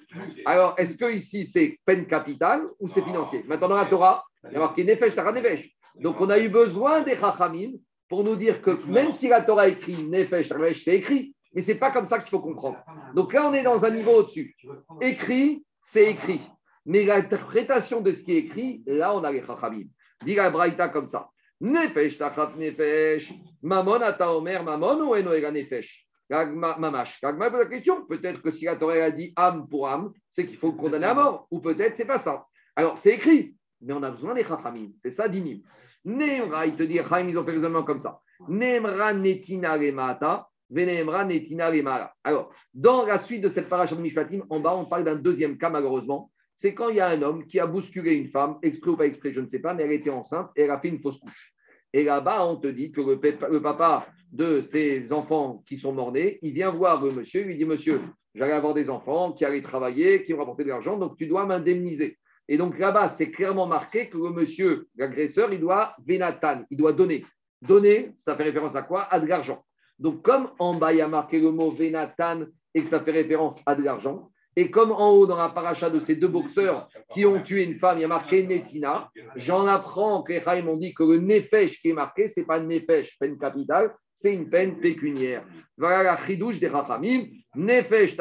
Alors, 0.45 0.75
est-ce 0.77 0.97
que 0.97 1.11
ici 1.11 1.45
c'est 1.45 1.77
peine 1.85 2.07
capitale 2.07 2.63
ou 2.79 2.87
c'est 2.87 3.03
financier? 3.03 3.43
Maintenant, 3.47 3.69
dans 3.69 3.77
la 3.77 3.85
Torah, 3.85 4.23
il 4.45 4.53
y 4.53 4.55
a 4.55 4.59
marqué 4.59 4.83
Nefesh 4.83 5.13
tachat 5.15 5.33
nefesh. 5.33 5.69
Donc, 5.99 6.21
on 6.21 6.29
a 6.29 6.39
eu 6.39 6.47
besoin 6.49 7.01
des 7.01 7.15
Chachamim 7.15 7.73
pour 8.07 8.23
nous 8.23 8.35
dire 8.37 8.61
que 8.61 8.71
même 8.87 9.11
si 9.11 9.27
la 9.27 9.41
Torah 9.41 9.67
écrit 9.67 10.07
Nefesh 10.07 10.47
tachat 10.49 10.61
nefesh, 10.61 10.83
c'est 10.83 10.95
écrit, 10.97 11.35
mais 11.53 11.61
ce 11.61 11.71
n'est 11.71 11.77
pas 11.77 11.91
comme 11.91 12.05
ça 12.05 12.19
qu'il 12.19 12.29
faut 12.29 12.39
comprendre. 12.39 12.77
Donc 13.13 13.33
là, 13.33 13.47
on 13.49 13.53
est 13.53 13.63
dans 13.63 13.83
un 13.83 13.89
niveau 13.91 14.11
au-dessus. 14.11 14.55
Écrit, 15.01 15.65
c'est 15.83 16.11
écrit. 16.11 16.41
Mais 16.85 17.03
l'interprétation 17.03 18.01
de 18.01 18.11
ce 18.11 18.23
qui 18.23 18.33
est 18.33 18.39
écrit, 18.39 18.83
là, 18.85 19.13
on 19.15 19.23
a 19.23 19.31
les 19.31 19.45
chachamim. 19.45 19.87
Dit 20.23 20.35
la 20.35 20.49
Braïta 20.49 20.89
comme 20.89 21.07
ça. 21.07 21.29
Nefesh 21.59 22.17
tachat 22.17 22.53
nefesh. 22.57 23.33
Mamon 23.61 24.01
ata 24.01 24.27
mamon 24.39 25.09
ou 25.09 25.15
eno 25.15 25.33
ega 25.33 25.51
nefesh? 25.51 26.07
Mamash. 26.29 27.19
Gagma 27.21 27.51
pose 27.51 27.59
la 27.59 27.65
question. 27.65 28.05
Peut-être 28.05 28.41
que 28.41 28.49
si 28.49 28.65
la 28.65 28.77
Torah 28.77 28.93
a 28.93 29.11
dit 29.11 29.33
âme 29.35 29.67
pour 29.67 29.87
âme, 29.87 30.11
c'est 30.29 30.47
qu'il 30.47 30.57
faut 30.57 30.71
condamner 30.71 31.07
à 31.07 31.13
mort. 31.13 31.47
Ou 31.51 31.59
peut-être 31.59 31.97
c'est 31.97 32.05
pas 32.05 32.19
ça. 32.19 32.45
Alors, 32.75 32.97
c'est 32.97 33.15
écrit. 33.15 33.55
Mais 33.81 33.93
on 33.93 34.01
a 34.01 34.11
besoin 34.11 34.33
des 34.33 34.43
chachamim. 34.43 34.91
C'est 34.97 35.11
ça, 35.11 35.27
dinim. 35.27 35.61
Nemra, 36.05 36.65
il 36.65 36.75
te 36.75 36.83
dit, 36.83 36.95
ils 36.95 37.37
ont 37.37 37.43
fait 37.43 37.51
raisonnement 37.51 37.83
comme 37.83 37.99
ça. 37.99 38.19
Nemra 38.47 39.13
netina 39.13 39.73
remata. 39.73 40.47
Alors, 42.23 42.53
dans 42.73 43.05
la 43.05 43.17
suite 43.19 43.41
de 43.41 43.49
cette 43.49 43.67
paracha 43.69 43.95
de 43.95 44.01
Mishpatim, 44.01 44.43
en 44.49 44.59
bas, 44.59 44.75
on 44.75 44.85
parle 44.85 45.03
d'un 45.03 45.15
deuxième 45.17 45.57
cas, 45.57 45.69
malheureusement. 45.69 46.31
C'est 46.55 46.73
quand 46.73 46.89
il 46.89 46.97
y 46.97 46.99
a 46.99 47.07
un 47.09 47.21
homme 47.23 47.45
qui 47.47 47.59
a 47.59 47.65
bousculé 47.65 48.13
une 48.15 48.29
femme, 48.29 48.57
exprès 48.61 48.91
ou 48.91 48.95
pas 48.95 49.07
exprès, 49.07 49.33
je 49.33 49.41
ne 49.41 49.47
sais 49.47 49.59
pas, 49.59 49.73
mais 49.73 49.83
elle 49.83 49.91
était 49.93 50.11
enceinte 50.11 50.49
et 50.55 50.61
elle 50.61 50.71
a 50.71 50.79
fait 50.79 50.89
une 50.89 50.99
fausse 50.99 51.17
couche. 51.19 51.53
Et 51.91 52.03
là-bas, 52.03 52.45
on 52.45 52.55
te 52.57 52.67
dit 52.67 52.91
que 52.91 53.01
le, 53.01 53.19
pa- 53.19 53.49
le 53.49 53.61
papa 53.61 54.07
de 54.31 54.61
ses 54.61 55.11
enfants 55.11 55.63
qui 55.67 55.77
sont 55.77 55.91
morts-nés, 55.91 56.39
il 56.41 56.53
vient 56.53 56.69
voir 56.69 57.03
le 57.03 57.11
monsieur, 57.11 57.41
il 57.41 57.47
lui 57.47 57.57
dit 57.57 57.65
Monsieur, 57.65 57.99
j'allais 58.35 58.53
avoir 58.53 58.73
des 58.73 58.89
enfants 58.89 59.33
qui 59.33 59.43
allaient 59.43 59.61
travailler, 59.61 60.23
qui 60.23 60.33
ont 60.33 60.37
rapporté 60.37 60.63
de 60.63 60.69
l'argent, 60.69 60.97
donc 60.97 61.17
tu 61.17 61.25
dois 61.27 61.45
m'indemniser. 61.45 62.17
Et 62.47 62.57
donc 62.57 62.77
là-bas, 62.77 63.09
c'est 63.09 63.31
clairement 63.31 63.65
marqué 63.65 64.09
que 64.09 64.17
le 64.17 64.29
monsieur, 64.29 64.87
l'agresseur, 64.95 65.51
il 65.51 65.59
doit 65.59 65.95
vénatan, 66.05 66.63
il 66.69 66.77
doit 66.77 66.93
donner. 66.93 67.25
Donner, 67.61 68.11
ça 68.15 68.35
fait 68.35 68.43
référence 68.43 68.75
à 68.75 68.83
quoi? 68.83 69.03
À 69.03 69.19
de 69.19 69.25
l'argent. 69.25 69.63
Donc, 70.01 70.23
comme 70.23 70.49
en 70.57 70.73
bas, 70.73 70.93
il 70.93 70.97
y 70.97 71.01
a 71.01 71.07
marqué 71.07 71.39
le 71.39 71.51
mot 71.51 71.69
vénatan 71.71 72.45
et 72.73 72.81
que 72.81 72.87
ça 72.87 73.01
fait 73.01 73.11
référence 73.11 73.61
à 73.67 73.75
de 73.75 73.83
l'argent, 73.83 74.31
et 74.55 74.69
comme 74.69 74.91
en 74.91 75.11
haut, 75.11 75.27
dans 75.27 75.37
la 75.37 75.49
paracha 75.49 75.89
de 75.89 76.01
ces 76.01 76.15
deux 76.15 76.27
boxeurs 76.27 76.89
qui 77.13 77.25
ont 77.25 77.41
tué 77.41 77.63
une 77.63 77.79
femme, 77.79 77.99
il 77.99 78.01
y 78.01 78.05
a 78.05 78.07
marqué 78.07 78.45
Netina, 78.45 79.09
j'en 79.35 79.65
apprends 79.67 80.23
que 80.23 80.33
les 80.33 80.41
Chaim 80.41 80.67
ont 80.67 80.75
dit 80.75 80.93
que 80.93 81.03
le 81.03 81.19
Nefesh 81.19 81.81
qui 81.81 81.91
est 81.91 81.93
marqué, 81.93 82.27
ce 82.27 82.41
n'est 82.41 82.45
pas 82.45 82.59
Nefesh, 82.59 83.17
peine 83.17 83.37
capitale, 83.37 83.93
c'est 84.13 84.33
une 84.33 84.49
peine 84.49 84.77
pécuniaire. 84.79 85.45
Voilà 85.77 86.03
la 86.03 86.19
Nefesh 87.55 88.17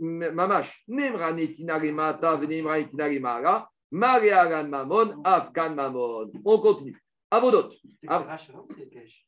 mamash, 0.00 0.84
Nemra 0.88 1.32
netina 1.32 1.80
netina 1.80 2.30
mamon, 4.64 5.22
Afkan. 5.24 5.76
On 6.44 6.58
continue. 6.58 7.03
Avodot. 7.30 7.70
Kesh. 8.02 9.26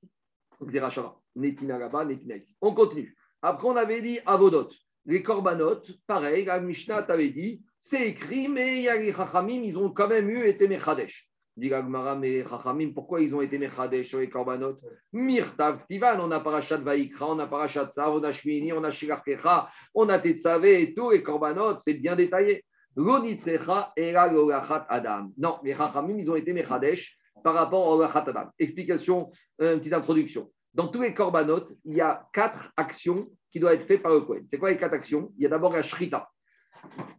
Xerachara. 0.62 1.16
Netina 1.34 1.78
là-bas, 1.78 2.04
Netina 2.04 2.36
ici. 2.36 2.56
On 2.60 2.74
continue. 2.74 3.16
Après, 3.42 3.68
on 3.68 3.76
avait 3.76 4.00
dit 4.00 4.18
Avodot. 4.24 4.70
Les 5.08 5.22
korbanot, 5.22 5.82
pareil, 6.06 6.46
la 6.46 6.58
Mishnah 6.58 7.04
t'avait 7.04 7.28
dit, 7.28 7.62
c'est 7.80 8.08
écrit, 8.08 8.48
mais 8.48 8.78
il 8.78 8.82
y 8.82 8.88
a 8.88 8.96
les 8.96 9.12
Chachamim, 9.12 9.62
ils 9.62 9.76
ont 9.78 9.90
quand 9.90 10.08
même 10.08 10.28
eu 10.28 10.48
été 10.48 10.66
Mechadesh. 10.66 11.28
Dit 11.56 11.68
la 11.68 11.80
Gemara, 11.80 12.16
mais 12.16 12.42
Chachamim, 12.42 12.92
pourquoi 12.92 13.20
ils 13.20 13.32
ont 13.32 13.40
été 13.40 13.56
Mechadesh 13.56 14.08
sur 14.08 14.18
les 14.18 14.28
korbanot? 14.28 14.80
Mirtav 15.12 15.86
Tivan, 15.88 16.18
on 16.18 16.32
a 16.32 16.40
Parashat 16.40 16.78
Vaikra, 16.78 17.30
on 17.30 17.38
a 17.38 17.46
Parashat 17.46 17.86
Tzav, 17.92 18.14
on 18.14 18.24
a 18.24 18.32
Shmini, 18.32 18.72
on 18.72 18.82
a 18.82 18.90
Shilarkecha, 18.90 19.70
on 19.94 20.08
a 20.08 20.18
Tetzavé 20.18 20.82
et 20.82 20.94
tout, 20.94 21.10
les 21.10 21.22
korbanot, 21.22 21.78
c'est 21.78 21.94
bien 21.94 22.16
détaillé. 22.16 22.64
L'onitzrecha 22.96 23.92
era 23.96 24.26
l'olachat 24.26 24.86
Adam. 24.88 25.30
Non, 25.38 25.60
les 25.62 25.74
Chachamim, 25.74 26.18
ils 26.18 26.28
ont 26.28 26.36
été 26.36 26.52
Mechadesh 26.52 27.16
par 27.46 27.54
rapport 27.54 27.86
au 27.86 28.02
Lachat 28.02 28.24
Adam. 28.26 28.50
Explication, 28.58 29.30
euh, 29.60 29.74
une 29.74 29.78
petite 29.78 29.92
introduction. 29.92 30.50
dans 30.74 30.88
tous 30.88 31.00
les 31.00 31.14
corbanotes, 31.14 31.70
il 31.84 31.94
y 31.94 32.00
a 32.00 32.26
quatre 32.32 32.72
actions 32.76 33.28
qui 33.52 33.60
doivent 33.60 33.74
être 33.74 33.86
faites 33.86 34.02
par 34.02 34.12
le 34.12 34.22
Cohen. 34.22 34.42
C'est 34.50 34.58
quoi 34.58 34.72
les 34.72 34.76
quatre 34.76 34.94
actions? 34.94 35.30
Il 35.36 35.44
y 35.44 35.46
a 35.46 35.48
d'abord 35.48 35.72
la 35.72 35.82
shrita. 35.82 36.28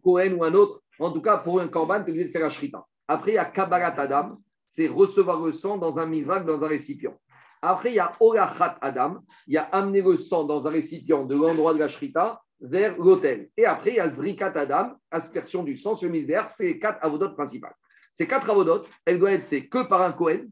Cohen 0.03 0.33
ou 0.33 0.43
un 0.43 0.53
autre, 0.53 0.81
en 0.99 1.13
tout 1.13 1.21
cas 1.21 1.37
pour 1.37 1.61
un 1.61 1.69
corban, 1.69 2.03
tu 2.03 2.09
es 2.09 2.11
obligé 2.11 2.25
de 2.25 2.31
faire 2.31 2.41
la 2.41 2.49
shrita. 2.49 2.85
Après, 3.07 3.31
il 3.31 3.35
y 3.35 3.37
a 3.37 3.45
Kabbalat 3.45 3.97
Adam, 3.97 4.37
c'est 4.67 4.89
recevoir 4.89 5.41
le 5.45 5.53
sang 5.53 5.77
dans 5.77 5.97
un 5.97 6.05
misrak, 6.05 6.45
dans 6.45 6.61
un 6.61 6.67
récipient. 6.67 7.17
Après, 7.61 7.91
il 7.91 7.95
y 7.95 7.99
a 7.99 8.11
Olachat 8.19 8.77
Adam, 8.81 9.19
il 9.47 9.53
y 9.53 9.57
a 9.57 9.63
amener 9.63 10.01
le 10.01 10.17
sang 10.17 10.43
dans 10.43 10.67
un 10.67 10.71
récipient 10.71 11.23
de 11.23 11.35
l'endroit 11.35 11.73
de 11.73 11.79
la 11.79 11.87
shrita 11.87 12.41
vers 12.59 12.97
l'autel. 12.97 13.47
Et 13.55 13.63
après, 13.63 13.91
il 13.91 13.95
y 13.95 14.01
a 14.01 14.09
Zrikat 14.09 14.51
Adam, 14.55 14.91
aspersion 15.09 15.63
du 15.63 15.77
sang 15.77 15.95
sur 15.95 16.09
le 16.09 16.15
misbéach, 16.15 16.51
c'est 16.51 16.65
les 16.65 16.79
quatre 16.79 16.99
avodotes 17.01 17.37
principales. 17.37 17.75
Ces 18.17 18.27
quatre 18.27 18.49
avodotes, 18.49 18.89
elles 19.05 19.19
doivent 19.19 19.33
être 19.33 19.47
faites 19.47 19.69
que 19.69 19.87
par 19.87 20.01
un 20.01 20.11
Kohen, 20.11 20.49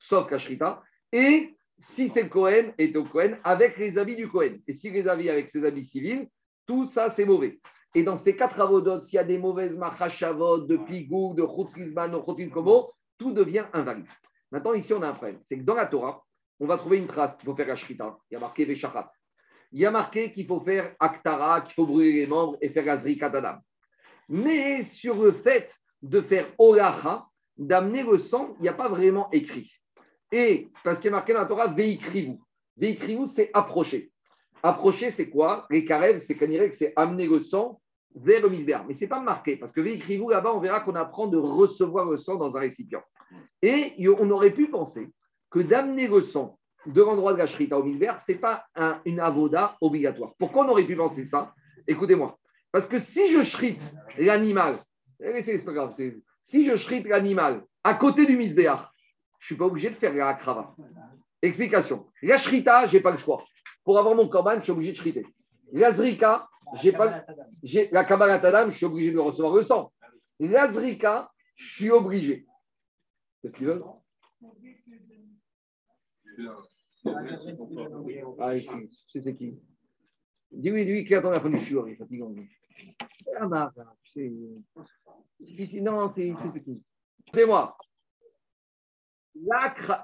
sauf 0.00 0.28
la 0.32 0.38
shrita, 0.38 0.82
et 1.12 1.54
si 1.78 2.08
c'est 2.08 2.24
le 2.24 2.28
Kohen, 2.28 2.74
est 2.76 2.96
au 2.96 3.04
Kohen, 3.04 3.38
avec 3.44 3.78
les 3.78 3.96
habits 3.98 4.16
du 4.16 4.28
Kohen. 4.28 4.60
Et 4.66 4.74
si 4.74 4.90
les 4.90 5.06
habits 5.06 5.30
avec 5.30 5.48
ses 5.48 5.64
habits 5.64 5.86
civils, 5.86 6.28
tout 6.66 6.86
ça, 6.86 7.10
c'est 7.10 7.24
mauvais. 7.24 7.60
Et 7.94 8.02
dans 8.02 8.16
ces 8.16 8.34
quatre 8.34 8.60
avodotes, 8.60 9.04
s'il 9.04 9.14
y 9.14 9.20
a 9.20 9.24
des 9.24 9.38
mauvaises 9.38 9.76
machashavot, 9.76 10.62
de 10.62 10.76
pigou, 10.76 11.34
de 11.34 11.46
chutzlizman, 11.46 12.10
de 12.10 12.48
komo, 12.48 12.92
tout 13.16 13.32
devient 13.32 13.66
invalide. 13.72 14.08
Maintenant, 14.50 14.74
ici, 14.74 14.92
on 14.92 15.02
a 15.02 15.10
un 15.10 15.14
problème. 15.14 15.38
C'est 15.44 15.56
que 15.56 15.62
dans 15.62 15.76
la 15.76 15.86
Torah, 15.86 16.20
on 16.58 16.66
va 16.66 16.78
trouver 16.78 16.98
une 16.98 17.06
trace 17.06 17.36
qu'il 17.36 17.46
faut 17.46 17.54
faire 17.54 17.68
la 17.68 17.76
shrita. 17.76 18.18
Il 18.28 18.34
y 18.34 18.36
a 18.36 18.40
marqué 18.40 18.64
Veshachat. 18.64 19.12
Il 19.70 19.80
y 19.80 19.86
a 19.86 19.92
marqué 19.92 20.32
qu'il 20.32 20.48
faut 20.48 20.60
faire 20.60 20.96
Aktara, 20.98 21.60
qu'il 21.60 21.74
faut 21.74 21.86
brûler 21.86 22.12
les 22.12 22.26
membres 22.26 22.58
et 22.60 22.70
faire 22.70 22.88
Azri 22.88 23.16
Katadam. 23.16 23.60
Mais 24.28 24.82
sur 24.82 25.22
le 25.22 25.30
fait 25.30 25.70
de 26.04 26.20
faire 26.20 26.46
Olacha, 26.58 27.26
d'amener 27.56 28.02
le 28.02 28.18
sang, 28.18 28.54
il 28.58 28.62
n'y 28.62 28.68
a 28.68 28.74
pas 28.74 28.88
vraiment 28.88 29.30
écrit. 29.32 29.70
Et 30.30 30.68
parce 30.82 31.00
qu'il 31.00 31.08
a 31.08 31.12
marqué 31.12 31.32
dans 31.32 31.40
la 31.40 31.46
Torah, 31.46 31.68
Veikrivou. 31.68 32.40
Veikrivou, 32.76 33.26
c'est 33.26 33.50
approcher. 33.54 34.10
Approcher, 34.62 35.10
c'est 35.10 35.30
quoi? 35.30 35.66
Les 35.70 35.84
carèves, 35.84 36.18
c'est 36.18 36.34
que 36.34 36.72
c'est 36.72 36.92
amener 36.96 37.26
le 37.26 37.42
sang 37.42 37.80
vers 38.14 38.42
le 38.42 38.50
misbéar. 38.50 38.84
Mais 38.86 38.94
ce 38.94 39.02
n'est 39.02 39.08
pas 39.08 39.20
marqué, 39.20 39.56
parce 39.56 39.72
que 39.72 39.80
Veikrivou, 39.80 40.28
là-bas, 40.28 40.52
on 40.54 40.60
verra 40.60 40.80
qu'on 40.80 40.94
apprend 40.94 41.26
de 41.26 41.38
recevoir 41.38 42.06
le 42.06 42.18
sang 42.18 42.36
dans 42.36 42.54
un 42.56 42.60
récipient. 42.60 43.02
Et 43.62 43.94
on 44.06 44.30
aurait 44.30 44.52
pu 44.52 44.68
penser 44.68 45.10
que 45.50 45.60
d'amener 45.60 46.06
le 46.06 46.20
sang 46.20 46.58
de 46.86 47.00
l'endroit 47.00 47.32
de 47.32 47.38
la 47.38 47.46
shrita 47.46 47.78
au 47.78 47.82
misbéar, 47.82 48.20
ce 48.20 48.32
n'est 48.32 48.38
pas 48.38 48.64
une 49.06 49.20
avoda 49.20 49.76
obligatoire. 49.80 50.34
Pourquoi 50.38 50.66
on 50.66 50.68
aurait 50.68 50.84
pu 50.84 50.96
penser 50.96 51.24
ça? 51.24 51.54
Écoutez-moi. 51.88 52.38
Parce 52.72 52.86
que 52.86 52.98
si 52.98 53.30
je 53.30 53.42
shrite 53.42 53.80
l'animal, 54.18 54.78
eh, 55.20 55.42
si 56.42 56.64
je 56.64 56.76
shrite 56.76 57.06
l'animal 57.06 57.64
à 57.82 57.94
côté 57.94 58.26
du 58.26 58.36
misbéar, 58.36 58.92
je 59.38 59.44
ne 59.44 59.46
suis 59.46 59.56
pas 59.56 59.66
obligé 59.66 59.90
de 59.90 59.94
faire 59.96 60.14
la 60.14 60.34
krava. 60.34 60.74
Explication. 61.42 62.06
La 62.22 62.38
shrita, 62.38 62.86
je 62.86 62.96
n'ai 62.96 63.02
pas 63.02 63.12
le 63.12 63.18
choix. 63.18 63.44
Pour 63.84 63.98
avoir 63.98 64.14
mon 64.14 64.28
korban, 64.28 64.56
je 64.58 64.62
suis 64.62 64.72
obligé 64.72 64.92
de 64.92 64.96
shriter. 64.96 65.26
La 65.72 65.92
zrika, 65.92 66.48
j'ai 66.80 66.92
pas, 66.92 67.24
j'ai, 67.62 67.88
la 67.92 68.04
kabbalat 68.04 68.42
adam, 68.42 68.70
je 68.70 68.76
suis 68.76 68.86
obligé 68.86 69.12
de 69.12 69.18
recevoir 69.18 69.54
le 69.54 69.62
sang. 69.62 69.92
La 70.40 70.68
zrika, 70.68 71.30
je 71.56 71.74
suis 71.74 71.90
obligé. 71.90 72.46
Qu'est-ce 73.42 73.56
qu'ils 73.56 73.66
veulent? 73.66 73.84
Ah, 78.40 78.52
c'est 79.12 79.36
qui? 79.36 79.60
Dis 80.50 80.70
oui, 80.70 80.84
lui 80.84 81.04
qui 81.04 81.14
attend 81.14 81.30
la 81.30 81.40
fin 81.40 81.50
du 81.50 81.58
shiur, 81.58 81.86
il 81.88 81.92
est 81.92 81.96
fatigant. 81.96 82.32
Ah, 83.36 83.48
bah, 83.48 83.72
tu 84.04 84.32
sais. 85.40 85.80
Non, 85.80 86.10
c'est, 86.14 86.32
c'est 86.52 86.62
qui 86.62 86.82
Écoutez-moi, 87.26 87.76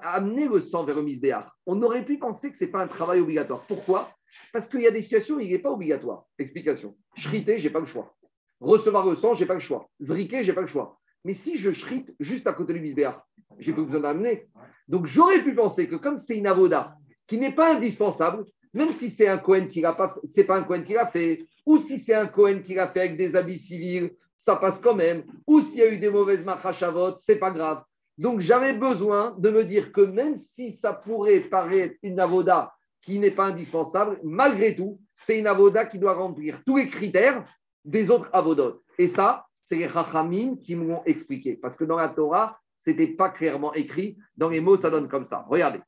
amener 0.03 0.47
le 0.47 0.59
sang 0.59 0.83
vers 0.83 0.95
le 0.95 1.03
misbéach, 1.03 1.47
on 1.65 1.81
aurait 1.81 2.05
pu 2.05 2.17
penser 2.17 2.51
que 2.51 2.57
ce 2.57 2.65
n'est 2.65 2.71
pas 2.71 2.83
un 2.83 2.87
travail 2.87 3.21
obligatoire. 3.21 3.65
Pourquoi? 3.67 4.13
Parce 4.53 4.67
qu'il 4.67 4.81
y 4.81 4.87
a 4.87 4.91
des 4.91 5.01
situations 5.01 5.35
où 5.35 5.39
il 5.39 5.51
n'est 5.51 5.59
pas 5.59 5.71
obligatoire. 5.71 6.25
Explication. 6.37 6.95
Shriter, 7.15 7.57
je 7.59 7.67
n'ai 7.67 7.73
pas 7.73 7.79
le 7.79 7.85
choix. 7.85 8.13
Recevoir 8.59 9.05
le 9.07 9.15
sang, 9.15 9.33
je 9.33 9.41
n'ai 9.41 9.47
pas 9.47 9.53
le 9.53 9.59
choix. 9.59 9.89
Zriquer, 10.01 10.43
je 10.43 10.49
n'ai 10.49 10.55
pas 10.55 10.61
le 10.61 10.67
choix. 10.67 10.99
Mais 11.23 11.33
si 11.33 11.57
je 11.57 11.71
shrite 11.71 12.13
juste 12.19 12.47
à 12.47 12.53
côté 12.53 12.73
du 12.73 12.79
misbéach, 12.79 13.19
j'ai 13.59 13.73
pas 13.73 13.81
besoin 13.81 14.01
d'amener. 14.01 14.49
Donc 14.87 15.05
j'aurais 15.05 15.43
pu 15.43 15.53
penser 15.53 15.87
que 15.87 15.95
comme 15.95 16.17
c'est 16.17 16.37
une 16.37 16.47
avoda 16.47 16.95
qui 17.27 17.37
n'est 17.39 17.53
pas 17.53 17.75
indispensable, 17.75 18.45
même 18.73 18.91
si 18.91 19.09
c'est 19.09 19.27
un 19.27 19.37
Cohen 19.37 19.67
qui 19.67 19.81
l'a 19.81 19.93
pas, 19.93 20.15
c'est 20.25 20.45
pas 20.45 20.57
un 20.57 20.63
Cohen 20.63 20.83
qui 20.83 20.93
l'a 20.93 21.07
fait, 21.07 21.45
ou 21.65 21.77
si 21.77 21.99
c'est 21.99 22.13
un 22.13 22.27
Cohen 22.27 22.61
qui 22.65 22.73
l'a 22.73 22.87
fait 22.87 23.01
avec 23.01 23.17
des 23.17 23.35
habits 23.35 23.59
civils, 23.59 24.11
ça 24.37 24.55
passe 24.55 24.81
quand 24.81 24.95
même, 24.95 25.23
ou 25.45 25.61
s'il 25.61 25.79
y 25.79 25.83
a 25.83 25.93
eu 25.93 25.99
des 25.99 26.09
mauvaises 26.09 26.43
machachavot, 26.43 27.15
c'est 27.17 27.37
pas 27.37 27.51
grave. 27.51 27.83
Donc, 28.17 28.39
j'avais 28.39 28.73
besoin 28.73 29.35
de 29.37 29.49
me 29.49 29.63
dire 29.63 29.91
que 29.91 30.01
même 30.01 30.35
si 30.35 30.73
ça 30.73 30.93
pourrait 30.93 31.39
paraître 31.39 31.95
une 32.03 32.19
avoda 32.19 32.73
qui 33.01 33.19
n'est 33.19 33.31
pas 33.31 33.45
indispensable, 33.45 34.19
malgré 34.23 34.75
tout, 34.75 34.99
c'est 35.17 35.39
une 35.39 35.47
avoda 35.47 35.85
qui 35.85 35.99
doit 35.99 36.13
remplir 36.13 36.61
tous 36.65 36.77
les 36.77 36.89
critères 36.89 37.43
des 37.83 38.11
autres 38.11 38.29
avodotes. 38.33 38.81
Et 38.97 39.07
ça, 39.07 39.45
c'est 39.63 39.75
les 39.75 39.87
rachamim 39.87 40.55
qui 40.57 40.75
m'ont 40.75 41.03
expliqué. 41.05 41.55
Parce 41.55 41.75
que 41.75 41.83
dans 41.83 41.97
la 41.97 42.09
Torah, 42.09 42.59
ce 42.77 42.89
n'était 42.89 43.13
pas 43.13 43.29
clairement 43.29 43.73
écrit. 43.73 44.17
Dans 44.37 44.49
les 44.49 44.59
mots, 44.59 44.77
ça 44.77 44.89
donne 44.89 45.07
comme 45.07 45.25
ça. 45.25 45.45
Regardez. 45.47 45.79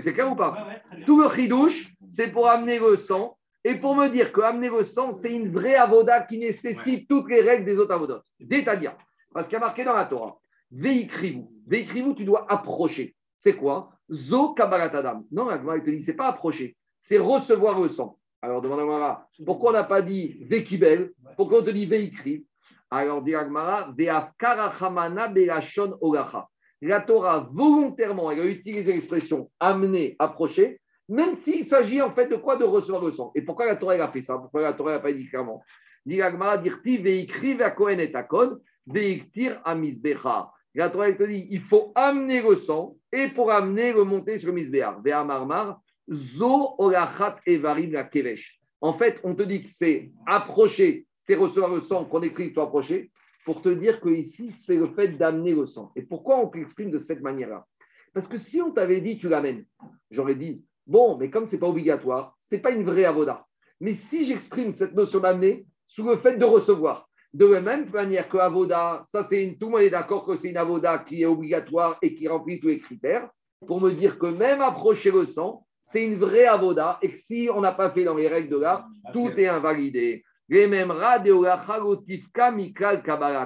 C'est 0.00 0.14
clair 0.14 0.30
ou 0.30 0.36
pas 0.36 0.66
Tout 1.04 1.20
le 1.20 1.28
chidouche, 1.30 1.92
c'est 2.08 2.28
pour 2.28 2.48
amener 2.48 2.78
le 2.78 2.96
sang. 2.96 3.36
Et 3.64 3.76
pour 3.76 3.94
me 3.94 4.08
dire 4.08 4.32
que 4.32 4.40
amener 4.40 4.68
le 4.68 4.84
sang, 4.84 5.12
c'est 5.12 5.32
une 5.32 5.52
vraie 5.52 5.76
avoda 5.76 6.22
qui 6.22 6.38
nécessite 6.38 7.08
toutes 7.08 7.28
les 7.28 7.42
règles 7.42 7.64
des 7.64 7.78
autres 7.78 7.92
avodotes. 7.92 8.24
C'est-à-dire, 8.50 8.96
parce 9.32 9.46
qu'il 9.46 9.54
y 9.54 9.56
a 9.56 9.64
marqué 9.64 9.84
dans 9.84 9.92
la 9.92 10.06
Torah, 10.06 10.36
Veikrivou. 10.70 11.52
Veikrivou, 11.66 12.14
tu 12.14 12.24
dois 12.24 12.50
approcher. 12.50 13.14
C'est 13.38 13.56
quoi 13.56 13.90
Zo 14.10 14.54
Kabbalatadam. 14.54 15.24
Non, 15.30 15.46
la 15.46 15.58
te 15.58 15.90
dit, 15.90 16.02
c'est 16.02 16.14
pas 16.14 16.28
approcher, 16.28 16.76
c'est 17.00 17.18
recevoir 17.18 17.80
le 17.80 17.88
sang. 17.88 18.18
Alors, 18.40 18.60
demande 18.60 18.80
à 18.80 19.28
pourquoi 19.46 19.70
on 19.70 19.74
n'a 19.74 19.84
pas 19.84 20.02
dit 20.02 20.36
Vekibel 20.48 21.12
Pourquoi 21.36 21.60
on 21.60 21.64
te 21.64 21.70
dit 21.70 21.86
Veikri 21.86 22.44
Alors, 22.90 23.22
dit 23.22 23.34
Agmara, 23.36 23.92
Veafkarachamana 23.96 25.28
Belashon 25.28 25.96
Olacha. 26.00 26.48
La 26.84 27.00
Torah, 27.00 27.48
volontairement, 27.52 28.32
elle 28.32 28.40
a 28.40 28.44
utilisé 28.44 28.92
l'expression 28.92 29.48
amener, 29.60 30.16
approcher, 30.18 30.80
même 31.08 31.36
s'il 31.36 31.64
s'agit 31.64 32.02
en 32.02 32.10
fait 32.10 32.26
de 32.26 32.34
quoi 32.34 32.56
De 32.56 32.64
recevoir 32.64 33.04
le 33.04 33.12
sang. 33.12 33.30
Et 33.36 33.42
pourquoi 33.42 33.66
la 33.66 33.76
Torah 33.76 33.94
a 33.94 34.08
fait 34.08 34.20
ça? 34.20 34.36
Pourquoi 34.36 34.62
la 34.62 34.72
Torah 34.72 34.94
n'a 34.94 34.98
pas 34.98 35.12
dit 35.12 35.28
clairement? 35.28 35.62
La 36.04 36.32
Torah 40.90 41.12
te 41.12 41.22
dit 41.22 41.46
il 41.50 41.60
faut 41.60 41.92
amener 41.94 42.42
le 42.42 42.56
sang 42.56 42.96
et 43.12 43.28
pour 43.28 43.52
amener 43.52 43.92
le 43.92 44.02
monter 44.02 44.38
sur 44.38 44.48
le 44.48 44.54
misbéar. 44.54 45.00
zo 46.10 46.74
olachat 46.78 47.38
evarim 47.46 47.92
la 47.92 48.04
kevesh. 48.04 48.60
En 48.80 48.94
fait, 48.94 49.20
on 49.22 49.36
te 49.36 49.44
dit 49.44 49.62
que 49.62 49.70
c'est 49.70 50.10
approcher, 50.26 51.06
c'est 51.14 51.36
recevoir 51.36 51.72
le 51.72 51.82
sang 51.82 52.04
qu'on 52.06 52.22
écrit, 52.22 52.52
toi 52.52 52.64
approcher, 52.64 53.11
pour 53.44 53.62
te 53.62 53.68
dire 53.68 54.00
que 54.00 54.08
ici, 54.08 54.52
c'est 54.52 54.76
le 54.76 54.88
fait 54.88 55.16
d'amener 55.18 55.52
le 55.52 55.66
sang. 55.66 55.92
Et 55.96 56.02
pourquoi 56.02 56.38
on 56.38 56.48
t'exprime 56.48 56.90
de 56.90 56.98
cette 56.98 57.22
manière-là? 57.22 57.66
Parce 58.14 58.28
que 58.28 58.38
si 58.38 58.60
on 58.60 58.70
t'avait 58.70 59.00
dit 59.00 59.18
tu 59.18 59.28
l'amènes, 59.28 59.64
j'aurais 60.10 60.36
dit 60.36 60.64
bon, 60.86 61.16
mais 61.16 61.30
comme 61.30 61.46
c'est 61.46 61.58
pas 61.58 61.68
obligatoire, 61.68 62.34
c'est 62.38 62.60
pas 62.60 62.72
une 62.72 62.84
vraie 62.84 63.04
avoda. 63.04 63.46
Mais 63.80 63.94
si 63.94 64.26
j'exprime 64.26 64.72
cette 64.72 64.94
notion 64.94 65.20
d'amener 65.20 65.66
sous 65.88 66.04
le 66.04 66.16
fait 66.16 66.36
de 66.36 66.44
recevoir, 66.44 67.08
de 67.34 67.46
la 67.46 67.60
même 67.60 67.88
manière 67.90 68.28
que 68.28 68.36
Avoda, 68.36 69.02
ça 69.06 69.22
c'est 69.22 69.56
tout 69.58 69.66
le 69.66 69.72
monde 69.72 69.80
est 69.82 69.90
d'accord 69.90 70.24
que 70.24 70.36
c'est 70.36 70.50
une 70.50 70.56
Avoda 70.56 70.98
qui 70.98 71.22
est 71.22 71.26
obligatoire 71.26 71.98
et 72.02 72.14
qui 72.14 72.28
remplit 72.28 72.60
tous 72.60 72.68
les 72.68 72.78
critères, 72.78 73.28
pour 73.66 73.80
me 73.80 73.90
dire 73.90 74.18
que 74.18 74.26
même 74.26 74.60
approcher 74.60 75.10
le 75.10 75.24
sang, 75.26 75.66
c'est 75.86 76.04
une 76.04 76.16
vraie 76.16 76.46
Avoda 76.46 76.98
et 77.02 77.10
que 77.10 77.18
si 77.18 77.48
on 77.52 77.60
n'a 77.60 77.72
pas 77.72 77.90
fait 77.90 78.04
dans 78.04 78.14
les 78.14 78.28
règles 78.28 78.50
de 78.50 78.58
l'art, 78.58 78.86
tout 79.12 79.30
est 79.36 79.48
invalidé. 79.48 80.24
Les 80.48 80.66
mêmes 80.66 80.92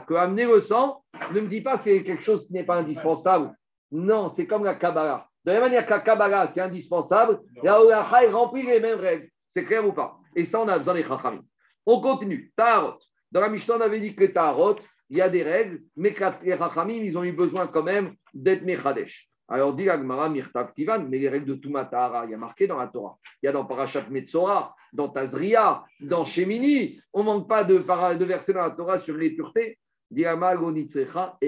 que 0.07 0.15
amener 0.15 0.47
le 0.47 0.61
sang, 0.61 1.03
ne 1.33 1.41
me 1.41 1.49
dis 1.49 1.61
pas 1.61 1.77
c'est 1.77 2.03
quelque 2.03 2.23
chose 2.23 2.47
qui 2.47 2.53
n'est 2.53 2.65
pas 2.65 2.79
indispensable. 2.79 3.55
Non, 3.93 4.29
c'est 4.29 4.47
comme 4.47 4.65
la 4.65 4.75
Kabbalah. 4.75 5.29
De 5.45 5.53
la 5.53 5.61
même 5.61 5.69
manière 5.69 5.87
que 5.87 5.91
la 5.91 6.01
Kabbalah, 6.01 6.49
c'est 6.49 6.61
indispensable, 6.61 7.41
la 7.63 7.81
Olacha 7.81 8.31
remplit 8.33 8.67
les 8.67 8.81
mêmes 8.81 8.99
règles. 8.99 9.29
C'est 9.49 9.65
clair 9.65 9.87
ou 9.87 9.93
pas? 9.93 10.19
Et 10.35 10.45
ça, 10.45 10.61
on 10.61 10.69
a 10.69 10.79
besoin 10.79 10.95
des 10.95 11.05
Chachamim. 11.05 11.43
On 11.87 12.01
continue. 12.01 12.53
Tarot. 12.57 12.99
Dans 13.31 13.41
la 13.41 13.49
Mishnah, 13.49 13.77
on 13.77 13.81
avait 13.81 14.01
dit 14.01 14.15
que 14.15 14.25
Tarot, 14.25 14.77
il 15.09 15.19
y 15.19 15.21
a 15.23 15.29
des 15.29 15.43
règles, 15.43 15.81
mais 15.97 16.15
les 16.43 16.55
Rachamim, 16.55 16.95
ils 17.05 17.17
ont 17.17 17.23
eu 17.23 17.33
besoin 17.33 17.69
quand 17.69 17.85
même 17.85 18.15
d'être 18.35 18.65
Mechadesh. 18.65 19.29
Alors, 19.49 19.75
dit 19.75 19.89
Agmara, 19.89 20.29
Mirtav 20.29 20.73
Tivan, 20.75 21.05
mais 21.09 21.19
les 21.19 21.29
règles 21.29 21.47
de 21.47 21.55
Tumatara, 21.55 22.25
il 22.25 22.33
y 22.33 22.35
a 22.35 22.39
marqué 22.39 22.67
dans 22.67 22.79
la 22.79 22.89
Torah. 22.89 23.17
Il 23.43 23.47
y 23.47 23.49
a 23.49 23.53
dans 23.53 23.65
Parashat 23.65 24.07
Metzora, 24.11 24.75
dans 24.93 25.09
Tazria, 25.09 25.85
dans 26.01 26.25
Shemini. 26.25 27.01
On 27.13 27.21
ne 27.21 27.25
manque 27.25 27.49
pas 27.49 27.65
de, 27.65 27.79
de 27.79 28.25
versets 28.25 28.53
dans 28.53 28.63
la 28.63 28.71
Torah 28.71 28.99
sur 28.99 29.17
les 29.17 29.31
puretés. 29.31 29.79
Et 30.15 30.23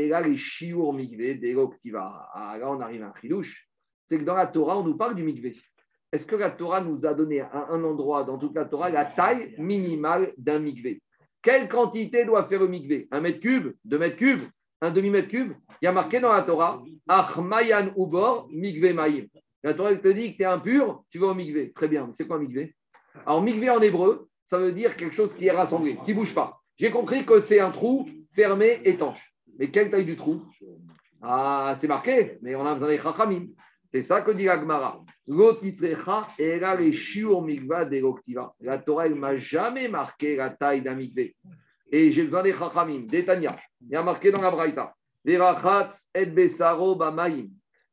là, 0.09 0.21
les 0.21 0.37
Shiur 0.37 0.93
Mikve, 0.93 1.39
Ah, 1.95 2.57
là, 2.59 2.71
on 2.71 2.81
arrive 2.81 3.03
à 3.03 3.09
un 3.09 3.15
chidouche. 3.21 3.69
C'est 4.07 4.19
que 4.19 4.25
dans 4.25 4.35
la 4.35 4.49
Torah, 4.49 4.79
on 4.79 4.85
nous 4.85 4.97
parle 4.97 5.15
du 5.15 5.23
Mikve. 5.23 5.55
Est-ce 6.11 6.27
que 6.27 6.37
la 6.37 6.51
Torah 6.51 6.81
nous 6.81 7.05
a 7.07 7.15
donné 7.15 7.41
à 7.41 7.67
un 7.71 7.85
endroit 7.85 8.25
dans 8.25 8.39
toute 8.39 8.55
la 8.55 8.65
Torah 8.65 8.91
la 8.91 9.05
taille 9.05 9.55
minimale 9.59 10.33
d'un 10.39 10.59
Mikve? 10.59 10.99
Quelle 11.43 11.69
quantité 11.69 12.25
doit 12.25 12.49
faire 12.49 12.61
le 12.61 12.69
mikvé 12.69 13.07
Un 13.11 13.21
mètre 13.21 13.41
cube? 13.41 13.75
Deux 13.85 13.99
mètres 13.99 14.17
cubes? 14.17 14.43
Un 14.81 14.93
demi-mètre 14.93 15.29
cube, 15.29 15.55
il 15.83 15.87
y 15.87 15.89
a 15.89 15.93
marqué 15.93 16.21
dans 16.21 16.33
la 16.33 16.43
Torah, 16.43 16.81
Achmayan 17.09 17.93
Ubor, 17.97 18.49
Migve 18.53 18.95
Maïm. 18.95 19.27
La 19.65 19.75
Torah 19.75 19.97
te 19.97 20.07
dit 20.07 20.33
que 20.33 20.37
tu 20.37 20.43
es 20.43 20.47
impur, 20.47 21.03
tu 21.11 21.19
vas 21.19 21.29
au 21.29 21.35
Migve. 21.35 21.73
Très 21.73 21.89
bien, 21.89 22.09
c'est 22.15 22.29
quoi 22.29 22.37
un 22.37 22.41
Migve 22.41 22.71
Alors, 23.27 23.43
Migve 23.43 23.69
en 23.71 23.81
hébreu, 23.81 24.29
ça 24.45 24.59
veut 24.59 24.73
dire 24.73 24.97
quelque 24.97 25.15
chose 25.15 25.35
qui 25.35 25.47
est 25.47 25.51
rassemblé, 25.51 25.99
qui 26.05 26.13
ne 26.13 26.17
bouge 26.17 26.35
pas. 26.35 26.61
J'ai 26.77 26.91
compris 26.91 27.27
que 27.27 27.41
c'est 27.41 27.61
un 27.61 27.71
trou 27.71 28.09
fermé, 28.35 28.81
étanche. 28.85 29.33
Mais 29.59 29.71
quelle 29.71 29.91
taille 29.91 30.05
du 30.05 30.17
trou? 30.17 30.43
Ah, 31.21 31.75
c'est 31.79 31.89
marqué, 31.89 32.39
mais 32.43 32.55
on 32.55 32.65
a 32.65 32.75
besoin 32.75 32.89
des 32.89 32.99
chachamim. 32.99 33.49
C'est 33.91 34.03
ça 34.03 34.21
que 34.21 34.31
dit 34.31 34.45
l'Agmara. 34.45 35.03
La 38.61 38.79
Torah, 38.79 39.07
elle 39.07 39.15
ne 39.15 39.19
m'a 39.19 39.37
jamais 39.37 39.89
marqué 39.89 40.37
la 40.37 40.51
taille 40.51 40.83
d'un 40.83 40.95
mikvé. 40.95 41.35
Et 41.91 42.13
j'ai 42.13 42.25
besoin 42.25 42.43
des 42.43 42.53
chachamim, 42.53 43.07
des 43.07 43.25
tanya. 43.25 43.59
Il 43.81 43.89
y 43.89 43.97
a 43.97 44.03
marqué 44.03 44.31
dans 44.31 44.41
la 44.41 44.51
Braïta. 44.51 44.95
Il 45.25 45.33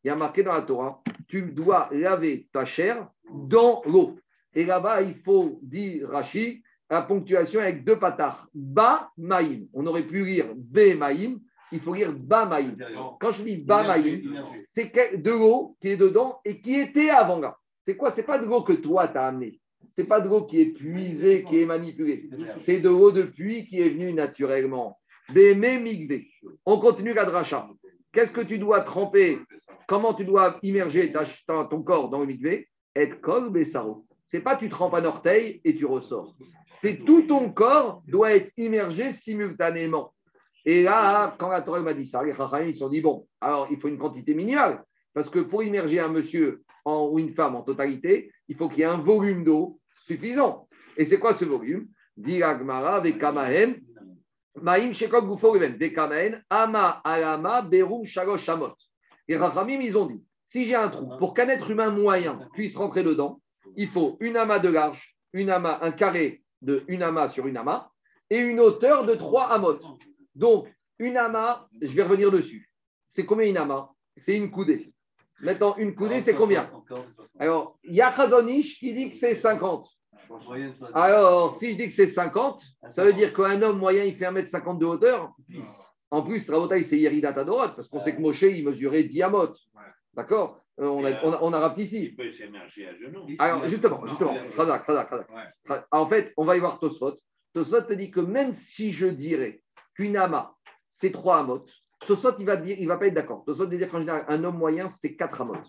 y 0.03 0.09
a 0.09 0.15
marqué 0.15 0.43
dans 0.43 0.53
la 0.53 0.61
Torah, 0.61 1.01
tu 1.27 1.41
dois 1.51 1.89
laver 1.91 2.47
ta 2.53 2.65
chair 2.65 3.09
dans 3.33 3.81
l'eau. 3.85 4.19
Et 4.55 4.63
là-bas, 4.63 5.01
il 5.01 5.15
faut 5.15 5.59
dire, 5.61 6.09
Rashi, 6.09 6.63
la 6.89 7.01
ponctuation 7.01 7.59
avec 7.59 7.83
deux 7.83 7.99
patards. 7.99 8.47
Ba 8.53 9.09
maïm. 9.17 9.67
On 9.73 9.85
aurait 9.85 10.07
pu 10.07 10.25
lire 10.25 10.53
be 10.55 10.95
maïm. 10.97 11.39
Il 11.71 11.79
faut 11.81 11.93
lire 11.93 12.13
ba 12.13 12.45
maïm. 12.45 12.77
Quand 13.19 13.31
je 13.31 13.43
dis 13.43 13.57
ba 13.57 13.83
maïm, 13.83 14.43
c'est 14.67 14.91
de 15.17 15.31
l'eau 15.31 15.75
qui 15.81 15.89
est 15.89 15.97
dedans 15.97 16.39
et 16.45 16.61
qui 16.61 16.75
était 16.75 17.09
avant 17.09 17.39
là. 17.39 17.57
C'est 17.83 17.97
quoi? 17.97 18.11
C'est 18.11 18.23
pas 18.23 18.39
de 18.39 18.45
l'eau 18.45 18.61
que 18.61 18.73
toi 18.73 19.07
tu 19.07 19.17
as 19.17 19.27
amené. 19.27 19.59
C'est 19.89 20.05
pas 20.05 20.19
de 20.21 20.29
l'eau 20.29 20.45
qui 20.45 20.61
est 20.61 20.73
puisée, 20.73 21.43
qui 21.43 21.59
est 21.59 21.65
manipulée. 21.65 22.29
C'est 22.57 22.79
de 22.79 22.89
l'eau 22.89 23.11
de 23.11 23.23
pluie 23.23 23.67
qui 23.67 23.79
est 23.81 23.89
venue 23.89 24.13
naturellement. 24.13 24.99
Migbe. 25.33 26.21
On 26.65 26.79
continue 26.79 27.13
la 27.13 27.25
dracha. 27.25 27.67
Qu'est-ce 28.11 28.31
que 28.31 28.41
tu 28.41 28.59
dois 28.59 28.81
tremper? 28.81 29.39
Comment 29.87 30.13
tu 30.13 30.23
dois 30.23 30.57
immerger 30.61 31.13
ton 31.47 31.83
corps 31.83 32.09
dans 32.09 32.19
le 32.19 32.27
migbe 32.27 32.63
Et 32.95 33.09
kol 33.21 33.51
besaro. 33.51 34.05
Pas 34.39 34.55
tu 34.55 34.69
trempes 34.69 34.93
un 34.93 35.05
orteil 35.05 35.61
et 35.63 35.75
tu 35.75 35.85
ressors. 35.85 36.35
C'est 36.71 37.05
tout 37.05 37.23
ton 37.23 37.51
corps 37.51 38.01
doit 38.07 38.33
être 38.35 38.51
immergé 38.57 39.11
simultanément. 39.11 40.13
Et 40.65 40.83
là, 40.83 41.35
quand 41.37 41.49
la 41.49 41.61
Torah 41.61 41.79
m'a 41.81 41.93
dit 41.93 42.07
ça, 42.07 42.23
les 42.23 42.35
Chachamim, 42.35 42.67
ils 42.67 42.73
se 42.73 42.79
sont 42.79 42.89
dit 42.89 43.01
bon, 43.01 43.27
alors 43.39 43.67
il 43.69 43.79
faut 43.79 43.87
une 43.87 43.97
quantité 43.97 44.33
minimale. 44.33 44.83
Parce 45.13 45.29
que 45.29 45.39
pour 45.39 45.63
immerger 45.63 45.99
un 45.99 46.09
monsieur 46.09 46.63
ou 46.85 47.19
une 47.19 47.33
femme 47.33 47.55
en 47.55 47.61
totalité, 47.61 48.31
il 48.47 48.55
faut 48.55 48.67
qu'il 48.67 48.79
y 48.79 48.81
ait 48.81 48.85
un 48.85 48.97
volume 48.97 49.43
d'eau 49.43 49.79
suffisant. 50.05 50.67
Et 50.97 51.05
c'est 51.05 51.19
quoi 51.19 51.33
ce 51.33 51.45
volume? 51.45 51.87
Dit 52.17 52.41
Agmara 52.43 52.95
avec 52.95 53.19
Kamahen, 53.19 53.79
Maïm 54.61 54.93
Shekok 54.93 55.27
Guforiven, 55.27 55.77
Kamahen, 55.77 56.43
Ama 56.49 57.01
Alama 57.03 57.61
Berum 57.61 58.03
Shalosh 58.03 58.43
Shamot. 58.43 58.73
Les 59.27 59.37
Chachamim, 59.37 59.81
ils 59.81 59.97
ont 59.97 60.07
dit 60.07 60.23
si 60.45 60.65
j'ai 60.65 60.75
un 60.75 60.89
trou, 60.89 61.17
pour 61.17 61.33
qu'un 61.33 61.49
être 61.49 61.71
humain 61.71 61.89
moyen 61.89 62.39
puisse 62.53 62.77
rentrer 62.77 63.03
dedans, 63.03 63.41
il 63.75 63.89
faut 63.89 64.17
une 64.19 64.37
amas 64.37 64.59
de 64.59 64.69
large, 64.69 65.15
une 65.33 65.49
amas, 65.49 65.79
un 65.81 65.91
carré 65.91 66.43
de 66.61 66.83
une 66.87 67.03
amas 67.03 67.29
sur 67.29 67.47
une 67.47 67.57
amas, 67.57 67.89
et 68.29 68.39
une 68.39 68.59
hauteur 68.59 69.05
de 69.05 69.15
3 69.15 69.45
amotes. 69.47 69.83
Donc, 70.33 70.67
une 70.99 71.17
amas, 71.17 71.67
je 71.81 71.93
vais 71.93 72.03
revenir 72.03 72.31
dessus. 72.31 72.71
C'est 73.07 73.25
combien 73.25 73.47
une 73.47 73.57
amas? 73.57 73.89
C'est 74.17 74.35
une 74.35 74.49
coudée. 74.49 74.93
Maintenant, 75.41 75.75
une 75.77 75.93
coudée, 75.93 76.21
c'est 76.21 76.35
combien? 76.35 76.71
Alors, 77.37 77.77
il 77.83 77.93
y 77.93 78.01
a 78.01 78.11
qui 78.11 78.93
dit 78.93 79.09
que 79.09 79.15
c'est 79.15 79.35
50. 79.35 79.87
Alors, 80.93 81.55
si 81.57 81.73
je 81.73 81.77
dis 81.77 81.87
que 81.87 81.93
c'est 81.93 82.07
50, 82.07 82.63
ça 82.89 83.03
veut 83.03 83.13
dire 83.13 83.33
qu'un 83.33 83.61
homme 83.61 83.77
moyen, 83.77 84.03
il 84.03 84.15
fait 84.15 84.25
1m50 84.25 84.79
de 84.79 84.85
hauteur? 84.85 85.33
En 86.09 86.23
plus, 86.23 86.49
Rabotai, 86.49 86.81
c'est 86.83 86.97
Yerida 86.97 87.33
Tadorot, 87.33 87.75
parce 87.75 87.89
qu'on 87.89 87.99
sait 87.99 88.15
que 88.15 88.21
Moshe, 88.21 88.43
il 88.43 88.65
mesurait 88.65 89.03
10 89.03 89.23
amotes. 89.23 89.57
D'accord? 90.13 90.64
On, 90.77 91.05
a, 91.05 91.23
on, 91.23 91.53
a, 91.53 91.69
on 91.69 91.75
ici. 91.75 92.03
Il 92.05 92.15
peut 92.15 92.31
s'émerger 92.31 92.87
à 92.87 92.95
genoux. 92.95 93.27
Alors, 93.39 93.67
justement, 93.67 94.05
justement, 94.05 94.35
En 95.91 96.07
fait, 96.07 96.33
on 96.37 96.45
va 96.45 96.57
y 96.57 96.59
voir 96.59 96.79
Tosfot. 96.79 97.17
Tosfot 97.53 97.81
te 97.83 97.93
dit 97.93 98.11
que 98.11 98.19
même 98.19 98.51
si 98.51 98.91
je 98.91 99.07
dirais 99.07 99.61
qu'une 99.95 100.17
ama, 100.17 100.53
c'est 100.89 101.11
trois 101.11 101.39
amotes, 101.39 101.71
Tosfot, 102.05 102.35
il 102.39 102.45
va 102.45 102.57
dire, 102.57 102.75
il 102.79 102.87
va 102.87 102.97
pas 102.97 103.07
être 103.07 103.13
d'accord. 103.13 103.45
Tosfot 103.45 103.67
va 103.67 103.75
dire 103.77 103.89
qu'en 103.89 103.99
général, 103.99 104.25
un 104.27 104.43
homme 104.43 104.57
moyen, 104.57 104.89
c'est 104.89 105.15
quatre 105.15 105.41
amotes. 105.41 105.67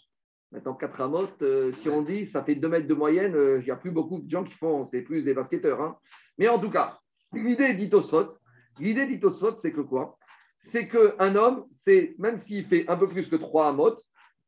Maintenant, 0.50 0.74
quatre 0.74 1.00
amotes, 1.00 1.42
euh, 1.42 1.72
si 1.72 1.88
on 1.88 2.02
dit, 2.02 2.26
ça 2.26 2.42
fait 2.42 2.54
deux 2.56 2.68
mètres 2.68 2.86
de 2.86 2.94
moyenne, 2.94 3.34
euh, 3.34 3.58
il 3.60 3.64
n'y 3.64 3.70
a 3.70 3.76
plus 3.76 3.90
beaucoup 3.90 4.20
de 4.20 4.30
gens 4.30 4.44
qui 4.44 4.54
font, 4.54 4.84
c'est 4.84 5.02
plus 5.02 5.24
des 5.24 5.34
basketteurs. 5.34 5.80
Hein. 5.80 5.96
Mais 6.38 6.48
en 6.48 6.60
tout 6.60 6.70
cas, 6.70 6.98
l'idée 7.32 7.74
dit 7.74 7.90
Tosfot, 7.90 8.36
l'idée 8.78 9.06
dit 9.06 9.20
Tosfot, 9.20 9.56
c'est 9.56 9.72
que 9.72 9.80
quoi? 9.80 10.18
C'est 10.58 10.88
qu'un 10.88 11.36
homme, 11.36 11.64
c'est 11.70 12.14
même 12.18 12.38
s'il 12.38 12.64
fait 12.66 12.88
un 12.88 12.96
peu 12.96 13.08
plus 13.08 13.28
que 13.28 13.36
trois 13.36 13.68
amotes, 13.68 14.02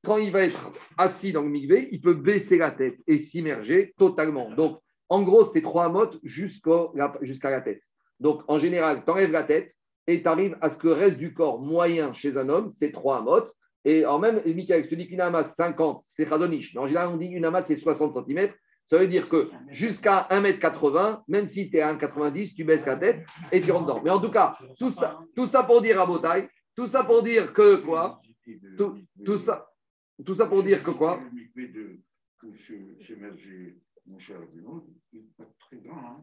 quand 0.04 0.18
il 0.18 0.30
va 0.30 0.44
être 0.44 0.72
assis 0.96 1.32
dans 1.32 1.42
le 1.42 1.48
migvé, 1.48 1.88
il 1.92 2.00
peut 2.00 2.14
baisser 2.14 2.58
la 2.58 2.70
tête 2.70 2.98
et 3.06 3.18
s'immerger 3.18 3.94
totalement. 3.98 4.50
Donc, 4.50 4.80
en 5.08 5.22
gros, 5.22 5.44
c'est 5.44 5.62
trois 5.62 5.88
mottes 5.88 6.18
jusqu'à 6.22 7.50
la 7.50 7.60
tête. 7.60 7.82
Donc, 8.20 8.42
en 8.48 8.58
général, 8.58 9.04
tu 9.04 9.10
enlèves 9.10 9.32
la 9.32 9.44
tête 9.44 9.72
et 10.06 10.22
tu 10.22 10.28
arrives 10.28 10.56
à 10.60 10.70
ce 10.70 10.78
que 10.78 10.88
reste 10.88 11.18
du 11.18 11.34
corps 11.34 11.60
moyen 11.60 12.12
chez 12.14 12.36
un 12.36 12.48
homme, 12.48 12.70
c'est 12.72 12.92
trois 12.92 13.22
mottes. 13.22 13.52
Et 13.84 14.04
en 14.04 14.18
même, 14.18 14.42
Michael, 14.44 14.84
je 14.84 14.90
te 14.90 14.94
dis 14.94 15.06
qu'une 15.06 15.20
amas 15.20 15.44
50, 15.44 16.02
c'est 16.04 16.24
radoniche. 16.24 16.76
En 16.76 16.86
général, 16.86 17.10
on 17.12 17.16
dit 17.16 17.26
une 17.26 17.44
amas, 17.44 17.62
c'est 17.62 17.76
60 17.76 18.26
cm. 18.26 18.52
Ça 18.86 18.98
veut 18.98 19.06
dire 19.06 19.28
que 19.28 19.50
jusqu'à 19.70 20.26
1m80, 20.30 21.22
même 21.28 21.46
si 21.46 21.70
tu 21.70 21.76
es 21.76 21.80
à 21.80 21.94
1m90, 21.94 22.54
tu 22.54 22.64
baisses 22.64 22.86
la 22.86 22.96
tête 22.96 23.26
et 23.52 23.60
tu 23.60 23.70
rentres 23.70 23.86
dedans. 23.86 24.00
Mais 24.02 24.10
en 24.10 24.20
tout 24.20 24.30
cas, 24.30 24.56
tout 24.78 24.90
ça, 24.90 25.20
tout 25.36 25.46
ça 25.46 25.62
pour 25.62 25.82
dire 25.82 26.00
à 26.00 26.06
Botaille, 26.06 26.48
tout 26.74 26.86
ça 26.86 27.04
pour 27.04 27.22
dire 27.22 27.52
que 27.52 27.76
quoi? 27.76 28.20
Tout 28.78 29.38
ça, 29.38 29.68
tout 30.24 30.34
ça 30.34 30.46
pour 30.46 30.62
dire 30.62 30.82
que 30.82 30.90
quoi 30.90 31.20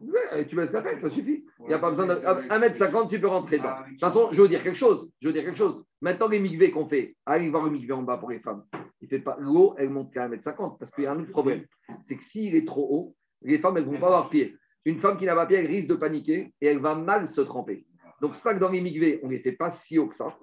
Ouais, 0.02 0.46
tu 0.46 0.56
baisses 0.56 0.72
la 0.72 0.82
tête, 0.82 1.00
ça 1.00 1.10
suffit. 1.10 1.44
Il 1.60 1.66
n'y 1.68 1.74
a 1.74 1.78
pas 1.78 1.90
besoin 1.90 2.06
de 2.06 2.14
1m50, 2.14 3.08
tu 3.08 3.20
peux 3.20 3.28
rentrer 3.28 3.58
dedans. 3.58 3.80
De 3.84 3.90
toute 3.90 4.00
façon, 4.00 4.28
je 4.32 4.42
veux 4.42 4.48
dire 4.48 4.62
quelque 4.62 4.76
chose. 4.76 5.10
Je 5.20 5.28
veux 5.28 5.32
dire 5.32 5.44
quelque 5.44 5.58
chose. 5.58 5.84
Maintenant, 6.00 6.28
les 6.28 6.40
migvés 6.40 6.70
qu'on 6.70 6.88
fait, 6.88 7.16
allez 7.26 7.48
voir 7.48 7.64
le 7.64 7.70
migvé 7.70 7.92
en 7.92 8.02
bas 8.02 8.18
pour 8.18 8.30
les 8.30 8.40
femmes. 8.40 8.64
Il 9.00 9.08
fait 9.08 9.20
pas 9.20 9.36
l'eau, 9.38 9.74
elle 9.78 9.90
monte 9.90 10.12
qu'à 10.12 10.28
1m50 10.28 10.78
parce 10.78 10.90
qu'il 10.92 11.04
y 11.04 11.06
a 11.06 11.12
un 11.12 11.20
autre 11.20 11.30
problème. 11.30 11.64
C'est 12.02 12.16
que 12.16 12.24
s'il 12.24 12.56
est 12.56 12.66
trop 12.66 12.88
haut, 12.90 13.16
les 13.42 13.58
femmes, 13.58 13.76
elles 13.76 13.86
ne 13.86 13.90
vont 13.92 14.00
pas 14.00 14.06
avoir 14.06 14.30
pied. 14.30 14.56
Une 14.84 14.98
femme 14.98 15.18
qui 15.18 15.26
n'a 15.26 15.34
pas 15.34 15.46
pied, 15.46 15.58
elle 15.58 15.66
risque 15.66 15.88
de 15.88 15.94
paniquer 15.94 16.52
et 16.60 16.66
elle 16.66 16.78
va 16.78 16.94
mal 16.94 17.28
se 17.28 17.40
tremper. 17.40 17.86
Donc, 18.20 18.34
ça 18.34 18.54
que 18.54 18.58
dans 18.58 18.70
les 18.70 18.80
migvés, 18.80 19.20
on 19.22 19.26
ne 19.26 19.32
les 19.32 19.40
fait 19.40 19.52
pas 19.52 19.70
si 19.70 19.98
haut 19.98 20.08
que 20.08 20.16
ça. 20.16 20.36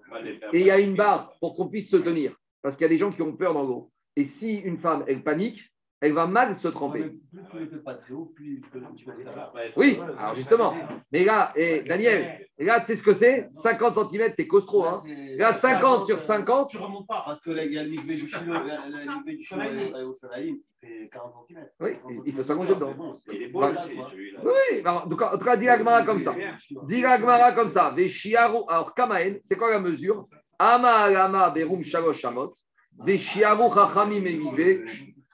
Et 0.54 0.60
il 0.60 0.66
y 0.66 0.72
a 0.72 0.80
une 0.80 0.96
barre 0.96 1.34
pour 1.40 1.56
qu'on 1.56 1.70
puisse 1.70 1.90
se 1.90 1.98
tenir. 1.98 2.36
Parce 2.64 2.76
qu'il 2.76 2.86
y 2.86 2.88
a 2.88 2.90
des 2.90 2.98
gens 2.98 3.12
qui 3.12 3.22
ont 3.22 3.34
peur 3.34 3.54
dans 3.54 3.64
l'eau. 3.64 3.92
Et 4.16 4.24
si 4.24 4.58
une 4.58 4.80
femme, 4.80 5.04
elle 5.08 5.22
panique, 5.22 5.70
elle 6.00 6.14
va 6.14 6.28
mal 6.28 6.54
se 6.54 6.68
tremper. 6.68 7.18
Oui, 9.78 10.00
alors 10.18 10.36
justement. 10.36 10.76
Mais 11.14 11.24
là, 11.24 11.54
et 11.56 11.82
Daniel, 11.84 12.46
là, 12.58 12.82
tu 12.82 12.88
sais 12.88 12.96
ce 12.98 13.04
que 13.04 13.14
c'est? 13.14 13.48
50 13.54 14.12
cm, 14.12 14.36
t'es 14.36 14.46
costro. 14.46 14.86
Hein. 14.86 15.02
Là, 15.38 15.54
50 15.54 16.06
sur 16.06 16.20
50. 16.20 16.72
Tu 16.72 16.78
remontes 16.78 17.08
pas. 17.08 17.24
Parce 17.26 17.42
que 17.42 17.52
là, 17.52 17.64
il 17.64 17.72
y 17.72 17.80
a 17.80 17.84
le 17.84 17.92
du 17.92 18.16
chino, 18.18 18.54
du 19.26 19.42
chino 19.42 19.62
au 20.10 20.14
il 20.38 20.60
fait 20.82 21.10
40 21.10 21.48
cm. 21.48 21.66
Oui, 21.80 21.92
il 22.26 22.34
faut 22.34 22.44
s'allonger 22.44 22.76
dedans. 22.76 23.22
Il 23.32 23.42
est 23.42 23.48
beau, 23.48 23.64
celui-là. 23.64 24.42
Oui, 24.44 24.82
alors, 24.82 25.06
en 25.06 25.10
tout 25.10 25.46
cas, 25.46 25.56
dis 25.56 25.66
la 25.66 26.04
comme 26.04 26.20
ça. 26.20 26.36
Dis 26.84 27.02
la 27.02 27.52
comme 27.54 27.70
ça. 27.70 27.96
Alors, 28.68 28.94
Kamaen, 28.94 29.40
c'est 29.42 29.56
quoi 29.56 29.72
la 29.72 29.80
mesure? 29.80 30.28
Ama 30.60 30.90
alama 30.90 31.50
berum 31.50 31.84
shalosh 31.84 32.20
shamot. 32.20 32.54
Veshiaru 33.00 33.74
chachamim 33.74 34.24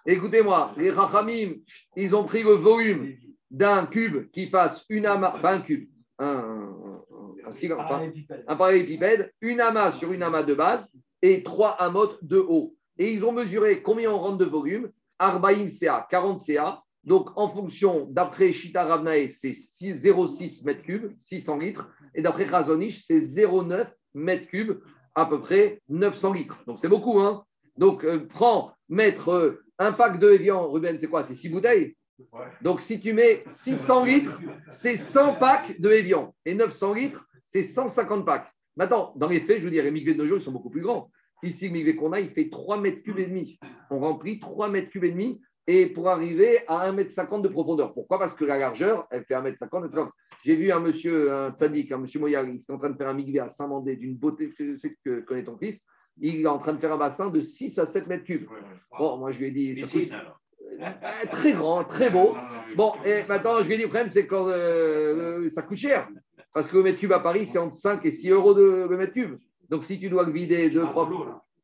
Écoutez-moi, 0.06 0.74
les 0.78 0.94
chachamim, 0.94 1.56
ils 1.96 2.16
ont 2.16 2.24
pris 2.24 2.44
le 2.44 2.54
volume 2.54 3.16
d'un 3.52 3.86
cube 3.86 4.30
qui 4.32 4.50
fasse 4.50 4.86
une 4.90 5.06
ama, 5.06 5.36
pas 5.42 5.54
un 5.54 5.62
cube, 5.62 5.90
un, 6.20 7.02
un, 7.46 8.56
parallélépipède, 8.56 9.32
une 9.42 9.60
ama 9.60 9.92
sur 9.92 10.12
une 10.14 10.24
ama 10.24 10.44
de 10.44 10.54
base 10.54 10.90
et 11.22 11.44
trois 11.44 11.72
amotes 11.82 12.24
de 12.24 12.38
haut. 12.38 12.76
Et 12.98 13.14
ils 13.14 13.24
ont 13.24 13.32
mesuré 13.32 13.82
combien 13.82 14.12
on 14.12 14.18
rentre 14.18 14.38
de 14.38 14.46
volume, 14.46 14.92
Arbaim 15.18 15.70
CA, 15.70 16.08
40 16.10 16.42
CA. 16.42 16.82
Donc, 17.04 17.30
en 17.38 17.50
fonction, 17.50 18.08
d'après 18.10 18.52
Shita 18.52 18.84
Ravnae, 18.84 19.28
c'est 19.28 19.52
0,6 19.52 20.66
mètres 20.66 20.84
cubes, 20.84 21.14
600 21.20 21.58
litres. 21.58 21.90
Et 22.14 22.22
d'après 22.22 22.46
Razonich, 22.46 23.04
c'est 23.06 23.20
0,9 23.20 23.88
mètres 24.14 24.48
cubes 24.48 24.80
à 25.20 25.26
peu 25.26 25.42
près 25.42 25.82
900 25.90 26.34
litres. 26.34 26.64
Donc 26.68 26.80
c'est 26.80 26.88
beaucoup. 26.88 27.20
Hein 27.20 27.44
Donc 27.78 28.04
euh, 28.04 28.28
prends, 28.28 28.74
mettre 28.88 29.30
euh, 29.30 29.64
un 29.78 29.92
pack 29.92 30.20
de 30.20 30.32
Evian, 30.32 30.70
Ruben, 30.70 30.98
c'est 31.00 31.08
quoi? 31.08 31.24
C'est 31.24 31.36
6 31.36 31.50
bouteilles? 31.50 31.96
Donc 32.62 32.82
si 32.82 33.00
tu 33.00 33.14
mets 33.14 33.44
600 33.48 34.06
litres, 34.06 34.40
c'est 34.72 34.98
100 34.98 35.36
packs 35.36 35.80
de 35.80 35.90
Evian. 35.90 36.36
Et 36.46 36.54
900 36.54 36.94
litres, 36.94 37.26
c'est 37.46 37.64
150 37.64 38.26
packs. 38.26 38.52
Maintenant, 38.76 39.14
dans 39.16 39.30
les 39.30 39.42
faits, 39.42 39.60
je 39.60 39.66
veux 39.66 39.72
dire, 39.72 39.84
les 39.84 39.92
migrés 39.92 40.14
de 40.14 40.20
nos 40.20 40.28
jours, 40.28 40.38
ils 40.38 40.44
sont 40.44 40.52
beaucoup 40.52 40.70
plus 40.70 40.82
grands. 40.82 41.10
Ici, 41.44 41.68
le 41.68 41.74
migré 41.74 41.96
qu'on 41.96 42.12
a, 42.12 42.20
il 42.20 42.32
fait 42.32 42.50
3 42.50 42.80
mètres 42.80 43.02
cubes 43.02 43.20
et 43.20 43.26
demi. 43.26 43.60
On 43.90 44.00
remplit 44.00 44.40
3 44.40 44.70
mètres 44.70 44.90
cubes 44.90 45.06
et 45.06 45.12
demi 45.12 45.42
et 45.68 45.86
pour 45.86 46.10
arriver 46.10 46.60
à 46.68 46.92
1m50 46.92 47.42
de 47.42 47.48
profondeur. 47.48 47.94
Pourquoi? 47.94 48.20
Parce 48.20 48.34
que 48.36 48.44
la 48.44 48.58
largeur, 48.58 49.08
elle 49.12 49.24
fait 49.24 49.36
1m50. 49.36 49.70
1m50. 49.70 50.10
J'ai 50.44 50.56
vu 50.56 50.72
un 50.72 50.80
monsieur, 50.80 51.34
un 51.34 51.52
tzaddik, 51.52 51.92
un 51.92 51.98
monsieur 51.98 52.20
Moyal, 52.20 52.48
qui 52.48 52.64
est 52.68 52.74
en 52.74 52.78
train 52.78 52.90
de 52.90 52.98
faire 52.98 53.10
un 53.10 53.14
migvé 53.14 53.40
à 53.40 53.50
Saint-Mandé 53.50 53.96
d'une 53.96 54.16
beauté, 54.16 54.54
que 55.04 55.20
connaît 55.22 55.44
ton 55.44 55.58
fils, 55.58 55.86
il 56.22 56.42
est 56.42 56.48
en 56.48 56.60
train 56.60 56.74
de 56.74 56.80
faire 56.80 56.94
un 56.94 56.98
bassin 56.98 57.30
de 57.30 57.42
6 57.42 57.80
à 57.80 57.86
7 57.86 58.08
mètres 58.08 58.24
cubes. 58.24 58.48
Bon, 58.98 59.18
moi 59.18 59.32
je 59.32 59.40
lui 59.40 59.48
ai 59.48 59.52
dit, 59.52 59.82
ça 59.82 59.88
coûte-. 59.88 60.12
Euh, 60.82 61.26
très 61.32 61.54
grand, 61.54 61.84
très 61.84 62.10
beau. 62.10 62.36
Bon, 62.76 62.94
et 63.06 63.24
maintenant, 63.28 63.62
je 63.62 63.68
lui 63.68 63.74
ai 63.74 63.78
dit, 63.78 63.84
le 63.84 63.90
problème, 63.90 64.10
c'est 64.10 64.28
que 64.28 64.36
euh, 64.36 65.50
ça 65.50 65.62
coûte 65.62 65.78
cher. 65.78 66.08
Parce 66.54 66.70
que 66.70 66.78
le 66.78 66.84
mètre 66.84 67.00
cube 67.00 67.12
à 67.12 67.20
Paris, 67.20 67.46
c'est 67.46 67.58
entre 67.58 67.76
5 67.76 68.06
et 68.06 68.12
6 68.12 68.30
euros 68.30 68.54
de, 68.54 68.88
le 68.90 68.98
mètre 68.98 69.14
cube. 69.14 69.38
Donc, 69.70 69.84
si 69.84 70.00
tu 70.00 70.10
dois 70.10 70.26
le 70.26 70.32
vider 70.32 70.70
2, 70.70 70.82
3 70.82 71.10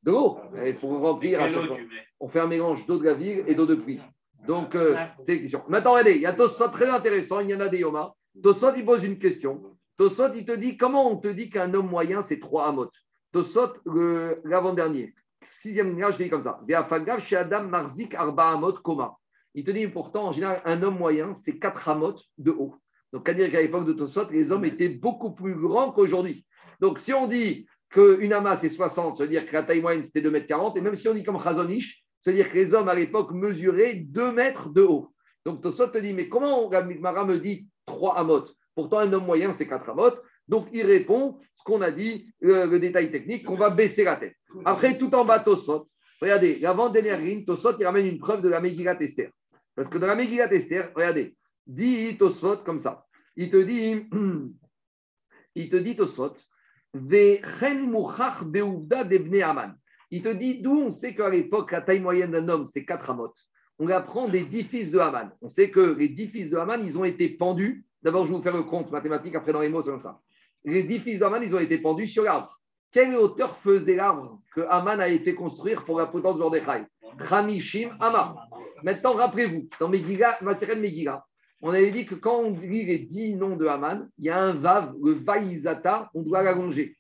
de 0.03 0.11
l'eau, 0.11 0.37
il 0.65 0.75
faut 0.75 0.99
remplir 0.99 1.41
à 1.41 1.49
chaque 1.49 1.63
eau 1.63 1.67
fois. 1.67 1.77
tu 1.77 1.83
mets 1.83 1.89
On 2.19 2.27
fait 2.27 2.39
un 2.39 2.47
mélange 2.47 2.85
d'eau 2.85 2.97
de 2.97 3.05
la 3.05 3.13
ville 3.13 3.43
et 3.47 3.55
d'eau 3.55 3.65
de 3.65 3.75
pluie. 3.75 3.99
Donc, 4.47 4.75
euh, 4.75 4.95
c'est 5.25 5.35
la 5.35 5.41
question. 5.41 5.63
Maintenant, 5.69 5.91
regardez, 5.93 6.15
il 6.15 6.21
y 6.21 6.25
a 6.25 6.33
Tosot 6.33 6.67
très 6.69 6.89
intéressant, 6.89 7.39
il 7.39 7.49
y 7.49 7.55
en 7.55 7.59
a 7.61 7.67
des 7.67 7.79
Yoma. 7.79 8.13
Tosot, 8.41 8.75
il 8.75 8.85
pose 8.85 9.03
une 9.03 9.19
question. 9.19 9.77
Tosot, 9.97 10.33
il 10.33 10.45
te 10.45 10.51
dit 10.51 10.77
comment 10.77 11.11
on 11.11 11.17
te 11.17 11.27
dit 11.27 11.49
qu'un 11.49 11.73
homme 11.73 11.89
moyen, 11.89 12.21
c'est 12.21 12.39
3 12.39 12.67
amot 12.67 12.89
Tosot, 13.31 13.73
le- 13.85 14.41
l'avant-dernier, 14.43 15.13
sixième 15.41 15.89
ligne, 15.89 16.05
je 16.11 16.23
dis 16.23 16.29
comme 16.29 16.43
ça. 16.43 16.59
Chez 17.19 17.43
Marzik 17.69 18.13
Arba 18.13 18.59
Koma. 18.83 19.15
Il 19.53 19.63
te 19.63 19.71
dit 19.71 19.87
pourtant, 19.87 20.27
en 20.27 20.31
général, 20.33 20.61
un 20.65 20.81
homme 20.83 20.97
moyen, 20.97 21.33
c'est 21.33 21.57
4 21.57 21.89
amot 21.89 22.15
de 22.37 22.51
haut. 22.51 22.75
Donc, 23.13 23.29
à 23.29 23.33
dire 23.33 23.49
qu'à 23.49 23.61
l'époque 23.61 23.85
de 23.85 23.93
Tosot, 23.93 24.29
les 24.31 24.51
hommes 24.51 24.65
étaient 24.65 24.89
beaucoup 24.89 25.31
plus 25.31 25.55
grands 25.55 25.91
qu'aujourd'hui. 25.91 26.45
Donc, 26.81 26.99
si 26.99 27.13
on 27.13 27.27
dit 27.27 27.65
qu'une 27.89 28.33
amas 28.33 28.57
c'est 28.57 28.69
60, 28.69 29.17
ça 29.17 29.23
veut 29.23 29.29
dire 29.29 29.45
que 29.45 29.53
la 29.53 29.63
taille 29.63 29.81
moyenne 29.81 30.03
c'était 30.03 30.21
2,40 30.21 30.75
m, 30.75 30.77
et 30.77 30.81
même 30.81 30.97
si 30.97 31.07
on 31.07 31.13
dit 31.13 31.23
comme 31.23 31.41
Chazonish, 31.41 32.03
c'est-à-dire 32.19 32.49
que 32.49 32.55
les 32.55 32.73
hommes 32.73 32.89
à 32.89 32.95
l'époque 32.95 33.31
mesuraient 33.31 33.95
2 33.95 34.31
mètres 34.33 34.69
de 34.69 34.81
haut. 34.81 35.13
Donc 35.45 35.61
Tosot 35.61 35.87
te 35.87 35.99
dit, 35.99 36.11
mais 36.11 36.27
comment 36.27 36.69
la 36.69 36.83
Mara 36.83 37.23
me 37.23 37.39
dit 37.39 37.67
3 37.85 38.17
amot 38.17 38.45
Pourtant, 38.75 38.99
un 38.99 39.13
homme 39.13 39.25
moyen, 39.25 39.53
c'est 39.53 39.67
4 39.67 39.89
amot. 39.89 40.11
Donc 40.47 40.67
il 40.73 40.85
répond 40.85 41.39
ce 41.55 41.63
qu'on 41.63 41.81
a 41.81 41.91
dit, 41.91 42.27
le, 42.39 42.65
le 42.65 42.79
détail 42.79 43.11
technique, 43.11 43.45
qu'on 43.45 43.55
va 43.55 43.69
baisser 43.69 44.03
la 44.03 44.17
tête. 44.17 44.35
Après, 44.63 44.97
tout 44.97 45.13
en 45.15 45.25
bas, 45.25 45.39
Tosot, 45.39 45.89
regardez, 46.21 46.59
l'avant-dernière 46.59 47.19
ligne, 47.19 47.45
Tosot, 47.45 47.77
il 47.79 47.85
ramène 47.85 48.05
une 48.05 48.19
preuve 48.19 48.41
de 48.41 48.49
la 48.49 48.61
Megillat 48.61 49.01
Esther. 49.01 49.31
Parce 49.75 49.89
que 49.89 49.97
dans 49.97 50.07
la 50.07 50.15
Megillat 50.15 50.53
Esther, 50.53 50.91
regardez, 50.95 51.35
dit 51.65 52.17
Tosot 52.17 52.57
comme 52.57 52.79
ça. 52.79 53.05
Il 53.35 53.49
te 53.49 53.57
dit, 53.57 54.07
il 55.55 55.69
te 55.69 55.75
dit 55.75 55.95
Tosot. 55.95 56.35
Il 60.11 60.21
te 60.21 60.29
dit 60.29 60.61
d'où 60.61 60.77
on 60.77 60.91
sait 60.91 61.13
qu'à 61.13 61.29
l'époque, 61.29 61.71
la 61.71 61.81
taille 61.81 61.99
moyenne 61.99 62.31
d'un 62.31 62.47
homme, 62.47 62.67
c'est 62.67 62.85
4 62.85 63.09
amot. 63.09 63.33
On 63.79 63.89
apprend 63.89 64.27
des 64.27 64.43
10 64.43 64.63
fils 64.63 64.91
de 64.91 64.99
Haman. 64.99 65.31
On 65.41 65.49
sait 65.49 65.69
que 65.69 65.95
les 65.97 66.09
10 66.09 66.27
fils 66.29 66.49
de 66.49 66.57
Haman, 66.57 66.85
ils 66.85 66.97
ont 66.97 67.03
été 67.03 67.29
pendus. 67.29 67.85
D'abord, 68.01 68.25
je 68.25 68.31
vais 68.31 68.37
vous 68.37 68.43
faire 68.43 68.55
le 68.55 68.63
compte 68.63 68.91
mathématique, 68.91 69.35
après 69.35 69.51
dans 69.51 69.61
les 69.61 69.69
mots, 69.69 69.81
c'est 69.81 69.89
comme 69.89 69.99
ça. 69.99 70.19
Les 70.63 70.83
10 70.83 70.99
fils 70.99 71.19
de 71.19 71.25
Haman, 71.25 71.43
ils 71.43 71.53
ont 71.55 71.59
été 71.59 71.77
pendus 71.77 72.07
sur 72.07 72.23
l'arbre. 72.23 72.59
Quelle 72.91 73.15
hauteur 73.15 73.57
faisait 73.59 73.95
l'arbre 73.95 74.41
que 74.53 74.61
Haman 74.61 75.01
a 75.01 75.09
été 75.09 75.35
construire 75.35 75.83
pour 75.83 75.99
la 75.99 76.05
potence 76.05 76.37
de 76.37 77.23
Ramishim 77.23 77.89
Hama. 77.99 78.35
Maintenant, 78.83 79.13
rappelez-vous, 79.13 79.67
dans 79.79 79.89
Megillah, 79.89 80.37
Maseret 80.41 80.75
Megillah, 80.77 81.25
on 81.61 81.69
avait 81.69 81.91
dit 81.91 82.05
que 82.05 82.15
quand 82.15 82.39
on 82.39 82.51
lit 82.51 82.85
les 82.85 82.99
10 82.99 83.35
noms 83.35 83.55
de 83.55 83.65
Haman, 83.65 84.09
il 84.17 84.25
y 84.25 84.29
a 84.29 84.39
un 84.39 84.53
Vav, 84.53 84.93
le 85.03 85.13
Vaïzata, 85.13 86.09
on 86.13 86.21
doit 86.21 86.43
l'allonger 86.43 86.95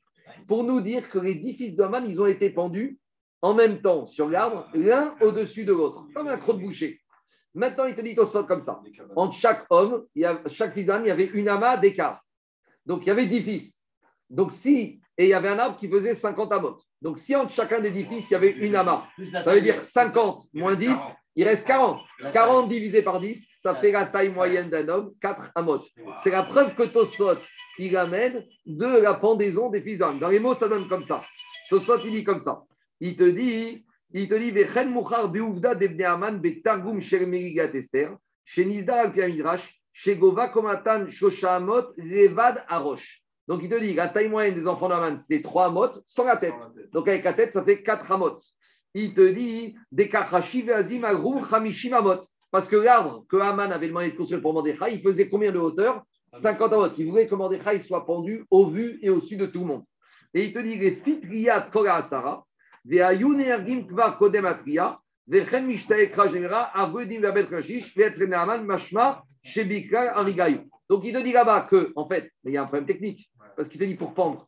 pour 0.47 0.63
nous 0.63 0.81
dire 0.81 1.09
que 1.09 1.19
les 1.19 1.35
dix 1.35 1.53
fils 1.53 1.75
d'Aman, 1.75 2.05
ils 2.07 2.21
ont 2.21 2.27
été 2.27 2.49
pendus 2.49 2.97
en 3.45 3.53
même 3.53 3.79
temps 3.79 4.07
sur 4.07 4.27
l'arbre, 4.27 4.67
l'un 4.73 5.13
au-dessus 5.21 5.65
de 5.65 5.71
l'autre, 5.71 6.07
comme 6.15 6.27
un 6.27 6.37
croc 6.37 6.57
de 6.57 6.63
boucher. 6.63 6.99
Maintenant, 7.53 7.85
il 7.85 7.93
te 7.93 8.01
dit 8.01 8.15
au 8.17 8.25
sol 8.25 8.47
comme 8.47 8.63
ça. 8.63 8.81
Entre 9.15 9.35
chaque 9.35 9.67
homme, 9.69 10.03
il 10.15 10.23
y 10.23 10.25
a, 10.25 10.41
chaque 10.47 10.73
fils 10.73 10.87
d'âme, 10.87 11.03
il 11.05 11.09
y 11.09 11.11
avait 11.11 11.27
une 11.27 11.47
amas 11.47 11.77
d'écart. 11.77 12.23
Donc, 12.87 13.03
il 13.03 13.09
y 13.09 13.11
avait 13.11 13.27
dix 13.27 13.43
fils. 13.43 13.85
Donc, 14.31 14.51
si, 14.51 14.99
et 15.15 15.25
il 15.25 15.29
y 15.29 15.35
avait 15.35 15.49
un 15.49 15.59
arbre 15.59 15.77
qui 15.77 15.87
faisait 15.87 16.15
50 16.15 16.51
amotes. 16.53 16.81
Donc, 17.03 17.19
si 17.19 17.35
entre 17.35 17.51
chacun 17.51 17.81
des 17.81 17.91
dix 17.91 18.05
fils, 18.05 18.31
il 18.31 18.33
y 18.33 18.35
avait 18.35 18.51
une 18.51 18.75
amas, 18.75 19.07
ça 19.43 19.53
veut 19.53 19.61
dire 19.61 19.79
50 19.79 20.47
moins 20.53 20.73
10, 20.73 20.97
il 21.35 21.43
reste 21.43 21.67
40. 21.67 22.01
40 22.33 22.67
divisé 22.67 23.03
par 23.03 23.19
10, 23.19 23.47
ça 23.61 23.75
fait 23.75 23.91
la 23.91 24.07
taille 24.07 24.33
moyenne 24.33 24.71
d'un 24.71 24.89
homme, 24.89 25.13
4 25.21 25.51
amotes. 25.53 25.85
C'est 26.23 26.31
la 26.31 26.41
preuve 26.41 26.73
que 26.73 26.83
Tosfot, 26.83 27.37
il 27.77 27.95
amène 27.95 28.43
de 28.65 28.87
la 28.87 29.13
pendaison 29.13 29.69
des 29.69 29.83
fils 29.83 29.99
d'âme. 29.99 30.17
Dans 30.17 30.29
les 30.29 30.39
mots, 30.39 30.55
ça 30.55 30.67
donne 30.67 30.87
comme 30.87 31.03
ça. 31.03 31.21
Tosfot, 31.69 31.99
il 32.05 32.11
dit 32.11 32.23
comme 32.23 32.39
ça. 32.39 32.63
Il 33.01 33.15
te 33.17 33.23
dit, 33.23 33.85
il 34.11 34.27
te 34.29 34.35
dit, 34.35 34.51
Vechen 34.51 34.89
Mouchar 34.89 35.29
Beouvda 35.29 35.75
Debne 35.75 36.03
Aman 36.03 36.39
Betargum 36.39 37.01
Shel 37.01 37.27
Merigat 37.27 37.73
Esther, 37.73 38.15
chez 38.45 38.65
Nizda 38.65 39.01
al 39.01 39.13
Midrash, 39.13 39.81
chez 39.91 40.15
Gova 40.15 40.49
Komatan 40.49 41.09
Shoshamot 41.09 41.93
Levad 41.97 42.63
Arosh. 42.67 43.21
Donc 43.47 43.61
il 43.63 43.69
te 43.69 43.79
dit, 43.79 43.93
la 43.93 44.09
taille 44.09 44.29
moyenne 44.29 44.55
des 44.55 44.67
enfants 44.67 44.89
d'Aman, 44.89 45.19
c'était 45.19 45.41
3 45.41 45.65
amot 45.67 45.91
sans 46.07 46.25
la 46.25 46.37
tête. 46.37 46.53
Donc 46.91 47.07
avec 47.07 47.23
la 47.23 47.33
tête, 47.33 47.53
ça 47.53 47.63
fait 47.63 47.83
4 47.83 48.11
amot. 48.11 48.37
Il 48.93 49.13
te 49.13 49.21
dit, 49.21 49.75
des 49.91 50.09
Kachashi 50.09 50.63
Veazim 50.63 51.03
Agrum 51.03 51.47
Chamishim 51.47 51.93
Amot. 51.93 52.21
Parce 52.49 52.69
que 52.69 52.77
l'arbre 52.77 53.25
que 53.29 53.37
Haman 53.37 53.71
avait 53.71 53.89
demandé 53.89 54.11
de 54.11 54.15
construire 54.15 54.41
pour 54.41 54.53
Mordechai, 54.53 54.93
il 54.93 55.01
faisait 55.01 55.29
combien 55.29 55.51
de 55.51 55.59
hauteur? 55.59 56.03
50 56.31 56.73
amot. 56.73 56.87
Il 56.97 57.07
voulait 57.07 57.27
que 57.27 57.35
Mordechai 57.35 57.79
soit 57.79 58.05
pendu 58.05 58.45
au 58.49 58.67
vu 58.67 58.97
et 59.01 59.09
au-dessus 59.09 59.37
de 59.37 59.45
tout 59.45 59.59
le 59.59 59.65
monde. 59.65 59.83
Et 60.33 60.45
il 60.45 60.53
te 60.53 60.59
dit, 60.59 60.75
les 60.77 60.95
Fitriat 60.95 61.69
Kora 61.71 61.97
Asara, 61.97 62.45
Donc 70.89 71.03
il 71.03 71.13
te 71.13 71.23
dit 71.23 71.31
là-bas 71.31 71.67
que, 71.69 71.91
en 71.95 72.07
fait, 72.07 72.31
il 72.43 72.51
y 72.51 72.57
a 72.57 72.63
un 72.63 72.65
problème 72.65 72.85
technique. 72.85 73.29
Parce 73.55 73.69
qu'il 73.69 73.79
te 73.79 73.85
dit 73.85 73.95
pour 73.95 74.13
pendre, 74.13 74.47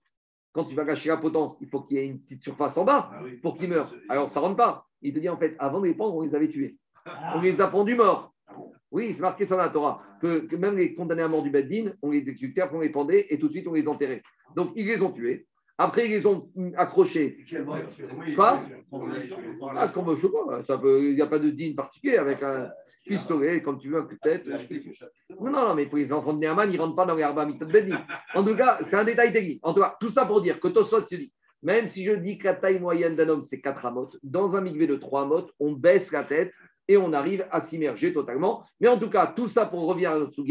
quand 0.52 0.66
tu 0.66 0.76
vas 0.76 0.84
gâcher 0.84 1.10
la 1.10 1.18
potence, 1.18 1.58
il 1.62 1.68
faut 1.68 1.82
qu'il 1.82 1.98
y 1.98 2.00
ait 2.02 2.08
une 2.08 2.22
petite 2.22 2.44
surface 2.44 2.78
en 2.78 2.86
bas 2.86 3.12
pour 3.42 3.58
qu'ils 3.58 3.70
meurent. 3.70 3.94
Alors 4.10 4.30
ça 4.30 4.40
ne 4.40 4.46
rentre 4.46 4.58
pas. 4.58 4.86
Il 5.02 5.14
te 5.14 5.20
dit 5.20 5.30
en 5.30 5.38
fait, 5.38 5.56
avant 5.60 5.80
de 5.80 5.88
les 5.88 5.94
pendre, 5.94 6.16
on 6.16 6.22
les 6.22 6.36
avait 6.36 6.50
tués. 6.50 6.78
On 7.36 7.42
les 7.42 7.62
a 7.62 7.68
pendus 7.68 7.96
morts. 7.96 8.34
Oui, 8.92 9.14
c'est 9.14 9.22
marqué 9.22 9.46
ça 9.46 9.56
dans 9.56 9.64
la 9.64 9.70
Torah, 9.70 10.02
que, 10.22 10.40
que 10.40 10.56
même 10.56 10.78
les 10.78 10.96
condamnés 10.96 11.22
à 11.22 11.28
mort 11.28 11.44
du 11.44 11.50
Beddin, 11.50 11.92
on 12.02 12.12
les 12.12 12.20
exécutait, 12.20 12.62
après 12.62 12.78
on 12.78 12.82
les 12.82 12.90
pendait 12.90 13.28
et 13.30 13.38
tout 13.38 13.48
de 13.48 13.52
suite 13.52 13.68
on 13.68 13.74
les 13.74 13.88
enterrait. 13.88 14.24
Donc 14.56 14.72
ils 14.76 14.88
les 14.88 15.02
ont 15.02 15.12
tués. 15.12 15.46
Après, 15.78 16.10
ils 16.10 16.28
ont 16.28 16.50
accrochés. 16.76 17.46
Quoi 18.36 18.60
Ah, 19.76 19.88
je 19.88 20.22
sais 20.22 20.28
pas, 20.30 20.82
il 20.84 21.16
n'y 21.16 21.22
a 21.22 21.28
pas 21.28 21.38
de 21.38 21.50
digne 21.52 21.76
particulier 21.76 22.18
avec 22.18 22.42
un 22.42 22.70
pistolet, 23.06 23.62
comme 23.62 23.78
tu 23.78 23.90
veux, 23.90 24.08
peut-être. 24.08 24.50
Non, 25.40 25.52
non, 25.52 25.76
mais 25.76 25.86
pour 25.86 25.98
les 25.98 26.12
enfants 26.12 26.34
de 26.34 26.40
Néaman, 26.40 26.70
ils 26.72 26.78
ne 26.78 26.82
rentrent 26.82 26.96
pas 26.96 27.06
dans 27.06 27.16
les 27.16 27.24
Arba 27.24 27.46
Mitzvot 27.46 27.68
Beddin. 27.68 28.04
En 28.34 28.44
tout 28.44 28.56
cas, 28.56 28.80
c'est 28.82 28.96
un 28.96 29.04
détail 29.04 29.32
technique. 29.32 29.60
En 29.62 29.74
tout 29.74 29.82
cas, 29.82 29.96
tout 30.00 30.10
ça 30.10 30.26
pour 30.26 30.42
dire 30.42 30.60
que 30.60 30.68
Tosot 30.68 31.02
te 31.02 31.16
dit, 31.16 31.32
même 31.62 31.88
si 31.88 32.04
je 32.04 32.14
dis 32.14 32.38
que 32.38 32.46
la 32.46 32.56
taille 32.56 32.80
moyenne 32.80 33.16
d'un 33.16 33.30
homme, 33.30 33.44
c'est 33.44 33.62
4 33.62 33.86
amotes, 33.86 34.18
dans 34.24 34.56
un 34.56 34.62
migvé 34.62 34.88
de 34.88 34.96
3 34.96 35.24
amotes, 35.24 35.52
on 35.60 35.74
baisse 35.74 36.12
la 36.12 36.24
tête 36.24 36.54
et 36.88 36.98
on 36.98 37.14
arrive 37.14 37.46
à 37.52 37.62
s'immerger 37.62 38.14
totalement. 38.14 38.64
Mais 38.80 38.88
en 38.88 38.98
tout 38.98 39.10
cas, 39.10 39.28
tout 39.28 39.48
ça 39.48 39.66
pour 39.66 39.86
revenir 39.86 40.12
à 40.12 40.20
notre 40.20 40.42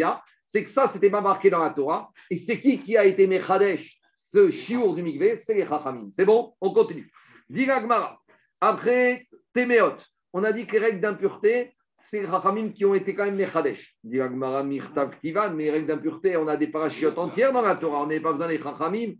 c'est 0.47 0.62
que 0.62 0.70
ça, 0.70 0.87
c'était 0.87 1.11
pas 1.11 1.20
marqué 1.20 1.51
dans 1.51 1.59
la 1.59 1.70
Torah. 1.70 2.11
Et 2.31 2.37
c'est 2.37 2.61
qui 2.61 2.79
qui 2.79 2.97
a 2.97 3.05
été 3.05 3.27
Mechadesh, 3.27 3.99
ce 4.37 4.51
chiour 4.51 4.95
du 4.95 5.03
migvé 5.03 5.39
C'est 5.39 5.55
les 5.55 5.64
Chachamim. 5.64 6.11
C'est 6.12 6.26
bon? 6.26 6.53
On 6.61 6.74
continue. 6.74 7.11
Diga 7.49 7.80
Gmara. 7.80 8.20
Après 8.61 9.26
Téméot, 9.55 9.97
on 10.34 10.45
a 10.45 10.53
dit 10.53 10.66
que 10.66 10.72
les 10.72 10.78
règles 10.78 11.01
d'impureté, 11.01 11.74
c'est 11.97 12.20
les 12.20 12.26
Chachamim 12.26 12.68
qui 12.72 12.84
ont 12.84 12.95
été 12.95 13.14
quand 13.14 13.24
même 13.24 13.37
Mechadesh. 13.37 13.97
Diga 14.05 14.28
Gmara 14.28 14.62
Mirtav 14.62 15.12
Ktivan, 15.12 15.55
mais 15.55 15.64
les 15.64 15.70
règles 15.70 15.87
d'impureté, 15.87 16.37
on 16.37 16.49
a 16.49 16.59
des 16.59 16.66
parachutes 16.66 17.16
entières 17.16 17.55
dans 17.55 17.62
la 17.62 17.76
Torah. 17.76 18.03
On 18.03 18.07
n'a 18.07 18.20
pas 18.20 18.32
besoin 18.32 18.49
des 18.49 18.59
Chachamim. 18.59 19.14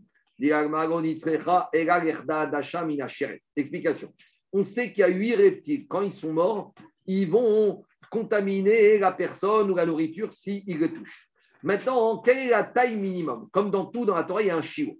Explication. 3.55 4.13
On 4.53 4.63
sait 4.63 4.93
qu'il 4.93 4.99
y 4.99 5.03
a 5.03 5.07
huit 5.07 5.33
reptiles. 5.33 5.87
Quand 5.87 6.03
ils 6.03 6.13
sont 6.13 6.31
morts, 6.31 6.75
ils 7.07 7.27
vont 7.27 7.83
contaminer 8.11 8.99
la 8.99 9.13
personne 9.13 9.71
ou 9.71 9.75
la 9.75 9.87
nourriture 9.87 10.31
s'ils 10.31 10.77
le 10.77 10.93
touchent. 10.93 11.26
Maintenant, 11.67 12.19
quelle 12.19 12.37
est 12.37 12.49
la 12.49 12.63
taille 12.63 12.95
minimum? 12.95 13.49
Comme 13.51 13.71
dans 13.71 13.87
tout 13.87 14.05
dans 14.05 14.15
la 14.15 14.23
Torah, 14.23 14.41
il 14.41 14.47
y 14.47 14.51
a 14.51 14.55
un 14.55 14.61
chiot. 14.61 14.97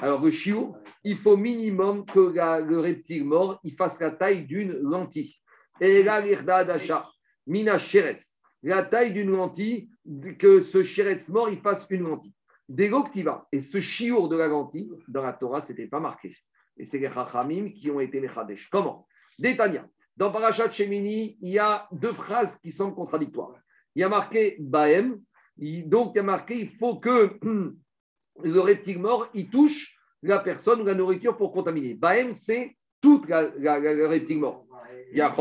Alors, 0.00 0.20
le 0.20 0.32
chiot, 0.32 0.74
il 1.04 1.16
faut 1.18 1.36
minimum 1.36 2.04
que 2.06 2.18
le 2.18 2.80
reptile 2.80 3.24
mort 3.24 3.60
il 3.62 3.76
fasse 3.76 4.00
la 4.00 4.10
taille 4.10 4.44
d'une 4.44 4.72
lentille. 4.72 5.36
Et 5.80 6.02
là, 6.02 6.20
d'achat, 6.64 7.08
mina 7.46 7.78
sheretz, 7.78 8.36
la 8.64 8.82
taille 8.82 9.12
d'une 9.12 9.30
lentille, 9.30 9.90
que 10.40 10.60
ce 10.60 10.82
sheretz 10.82 11.28
mort, 11.28 11.50
il 11.50 11.60
fasse 11.60 11.86
une 11.88 12.02
lentille. 12.02 12.34
Dégoktiva. 12.68 13.46
Et 13.52 13.60
ce 13.60 13.80
chiour 13.80 14.28
de 14.28 14.36
la 14.36 14.48
lentille, 14.48 14.90
dans 15.06 15.22
la 15.22 15.34
Torah, 15.34 15.60
ce 15.60 15.70
n'était 15.70 15.86
pas 15.86 16.00
marqué. 16.00 16.36
Et 16.78 16.84
c'est 16.84 16.98
les 16.98 17.12
Chachamim 17.12 17.70
qui 17.70 17.92
ont 17.92 18.00
été 18.00 18.18
les 18.18 18.28
Chadesh. 18.28 18.68
Comment? 18.72 19.06
Détania. 19.38 19.86
Dans 20.16 20.32
Parashat 20.32 20.72
Shemini, 20.72 21.38
il 21.40 21.52
y 21.52 21.60
a 21.60 21.86
deux 21.92 22.12
phrases 22.12 22.58
qui 22.58 22.72
sont 22.72 22.90
contradictoires. 22.90 23.54
Il 23.94 24.00
y 24.00 24.04
a 24.04 24.08
marqué 24.08 24.56
Baem, 24.58 25.20
donc 25.58 26.12
il 26.14 26.16
y 26.16 26.20
a 26.20 26.22
marqué 26.22 26.54
il 26.58 26.70
faut 26.70 26.96
que 26.96 27.38
le 28.44 28.60
reptile 28.60 28.98
mort 28.98 29.28
il 29.34 29.48
touche 29.50 29.94
la 30.22 30.38
personne 30.40 30.80
ou 30.80 30.84
la 30.84 30.94
nourriture 30.94 31.36
pour 31.36 31.52
contaminer. 31.52 31.94
Baem, 31.94 32.34
c'est 32.34 32.76
toute 33.00 33.28
la, 33.28 33.42
la- 33.58 33.78
la- 33.78 33.94
le 33.94 34.06
reptile 34.06 34.38
mort. 34.38 34.66
Il 35.12 35.18
y 35.18 35.20
a 35.20 35.34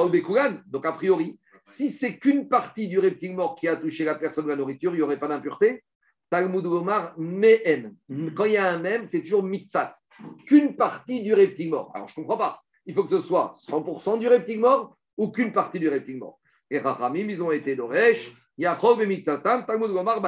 donc 0.68 0.86
a 0.86 0.93
priori, 0.93 1.39
Si 1.65 1.91
c'est 1.91 2.18
qu'une 2.18 2.47
partie 2.47 2.88
du 2.88 2.97
reptile 2.99 3.36
mort 3.36 3.55
qui 3.55 3.68
a 3.68 3.76
touché 3.76 4.05
la 4.05 4.15
personne 4.15 4.45
ou 4.45 4.49
la 4.49 4.55
nourriture, 4.55 4.93
il 4.93 4.97
n'y 4.97 5.01
aurait 5.01 5.20
pas 5.20 5.28
d'impureté. 5.28 5.84
Talmud 6.30 6.63
Gomar, 6.63 7.13
Mehem. 7.18 7.95
Quand 8.36 8.45
il 8.45 8.53
y 8.53 8.57
a 8.57 8.70
un 8.72 8.80
même, 8.80 9.07
c'est 9.09 9.22
toujours 9.22 9.43
Mitzat. 9.43 9.93
Qu'une 10.45 10.76
partie 10.76 11.24
du 11.24 11.34
reptile 11.34 11.70
mort. 11.72 11.91
Alors, 11.93 12.07
je 12.07 12.13
ne 12.20 12.26
comprends 12.26 12.38
pas. 12.38 12.61
Il 12.86 12.93
faut 12.93 13.03
que 13.03 13.20
ce 13.20 13.26
soit 13.26 13.51
100% 13.68 14.20
du 14.20 14.28
reptile 14.28 14.59
mort 14.59 14.95
ou 15.18 15.30
qu'une 15.30 15.51
partie 15.51 15.80
du 15.80 15.89
reptile 15.89 16.18
mort. 16.20 16.39
Et 16.70 16.80
Rachamim, 16.80 17.28
ils 17.30 17.41
ont 17.41 17.51
été 17.51 17.76
d'Oresh, 17.76 18.32
Et 18.58 18.64
Talmud 18.64 19.91
Gomar, 19.91 20.22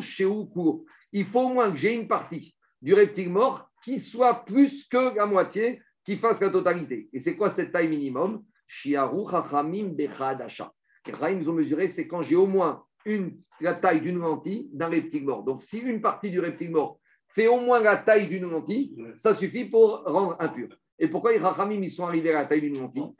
Sheukur. 0.00 0.84
Il 1.12 1.24
faut 1.26 1.40
au 1.40 1.48
moins 1.48 1.70
que 1.70 1.76
j'ai 1.76 1.94
une 1.94 2.08
partie 2.08 2.54
du 2.82 2.94
reptile 2.94 3.30
mort 3.30 3.68
qui 3.82 4.00
soit 4.00 4.44
plus 4.44 4.86
que 4.88 5.16
la 5.16 5.26
moitié, 5.26 5.80
qui 6.04 6.16
fasse 6.16 6.40
la 6.40 6.50
totalité. 6.50 7.08
Et 7.12 7.20
c'est 7.20 7.36
quoi 7.36 7.50
cette 7.50 7.72
taille 7.72 7.88
minimum? 7.88 8.44
Shiaru 8.66 9.30
Chachamim 9.30 9.90
Bechadasha. 9.94 10.72
Les 11.06 11.12
Rahim 11.12 11.48
ont 11.48 11.52
mesuré, 11.52 11.88
c'est 11.88 12.08
quand 12.08 12.22
j'ai 12.22 12.36
au 12.36 12.46
moins 12.46 12.84
une, 13.04 13.38
la 13.60 13.74
taille 13.74 14.00
d'une 14.00 14.18
lentille 14.18 14.68
d'un 14.72 14.88
reptile 14.88 15.24
mort. 15.24 15.44
Donc, 15.44 15.62
si 15.62 15.78
une 15.78 16.00
partie 16.00 16.30
du 16.30 16.40
reptile 16.40 16.72
mort 16.72 16.98
fait 17.28 17.46
au 17.46 17.60
moins 17.60 17.80
la 17.80 17.96
taille 17.98 18.26
d'une 18.28 18.50
lentille, 18.50 18.96
ça 19.16 19.34
suffit 19.34 19.66
pour 19.66 20.02
rendre 20.04 20.36
impur. 20.40 20.68
Et 20.98 21.08
pourquoi 21.08 21.32
les 21.32 21.38
Rachamim 21.38 21.82
ils 21.82 21.90
sont 21.90 22.06
arrivés 22.06 22.30
à 22.30 22.42
la 22.42 22.46
taille 22.46 22.62
d'une 22.62 22.78
lentille? 22.78 23.12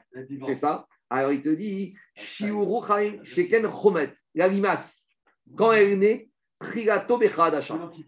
C'est 0.45 0.55
ça? 0.55 0.87
Alors, 1.09 1.31
il 1.31 1.41
te 1.41 1.49
dit 1.49 1.95
Shiuru 2.15 2.81
Sheken 3.23 3.69
Chomet, 3.81 4.13
la 4.35 4.47
limace, 4.47 5.07
quand 5.55 5.71
elle 5.71 5.91
est 5.91 5.97
née, 5.97 6.31
Trigato. 6.59 7.19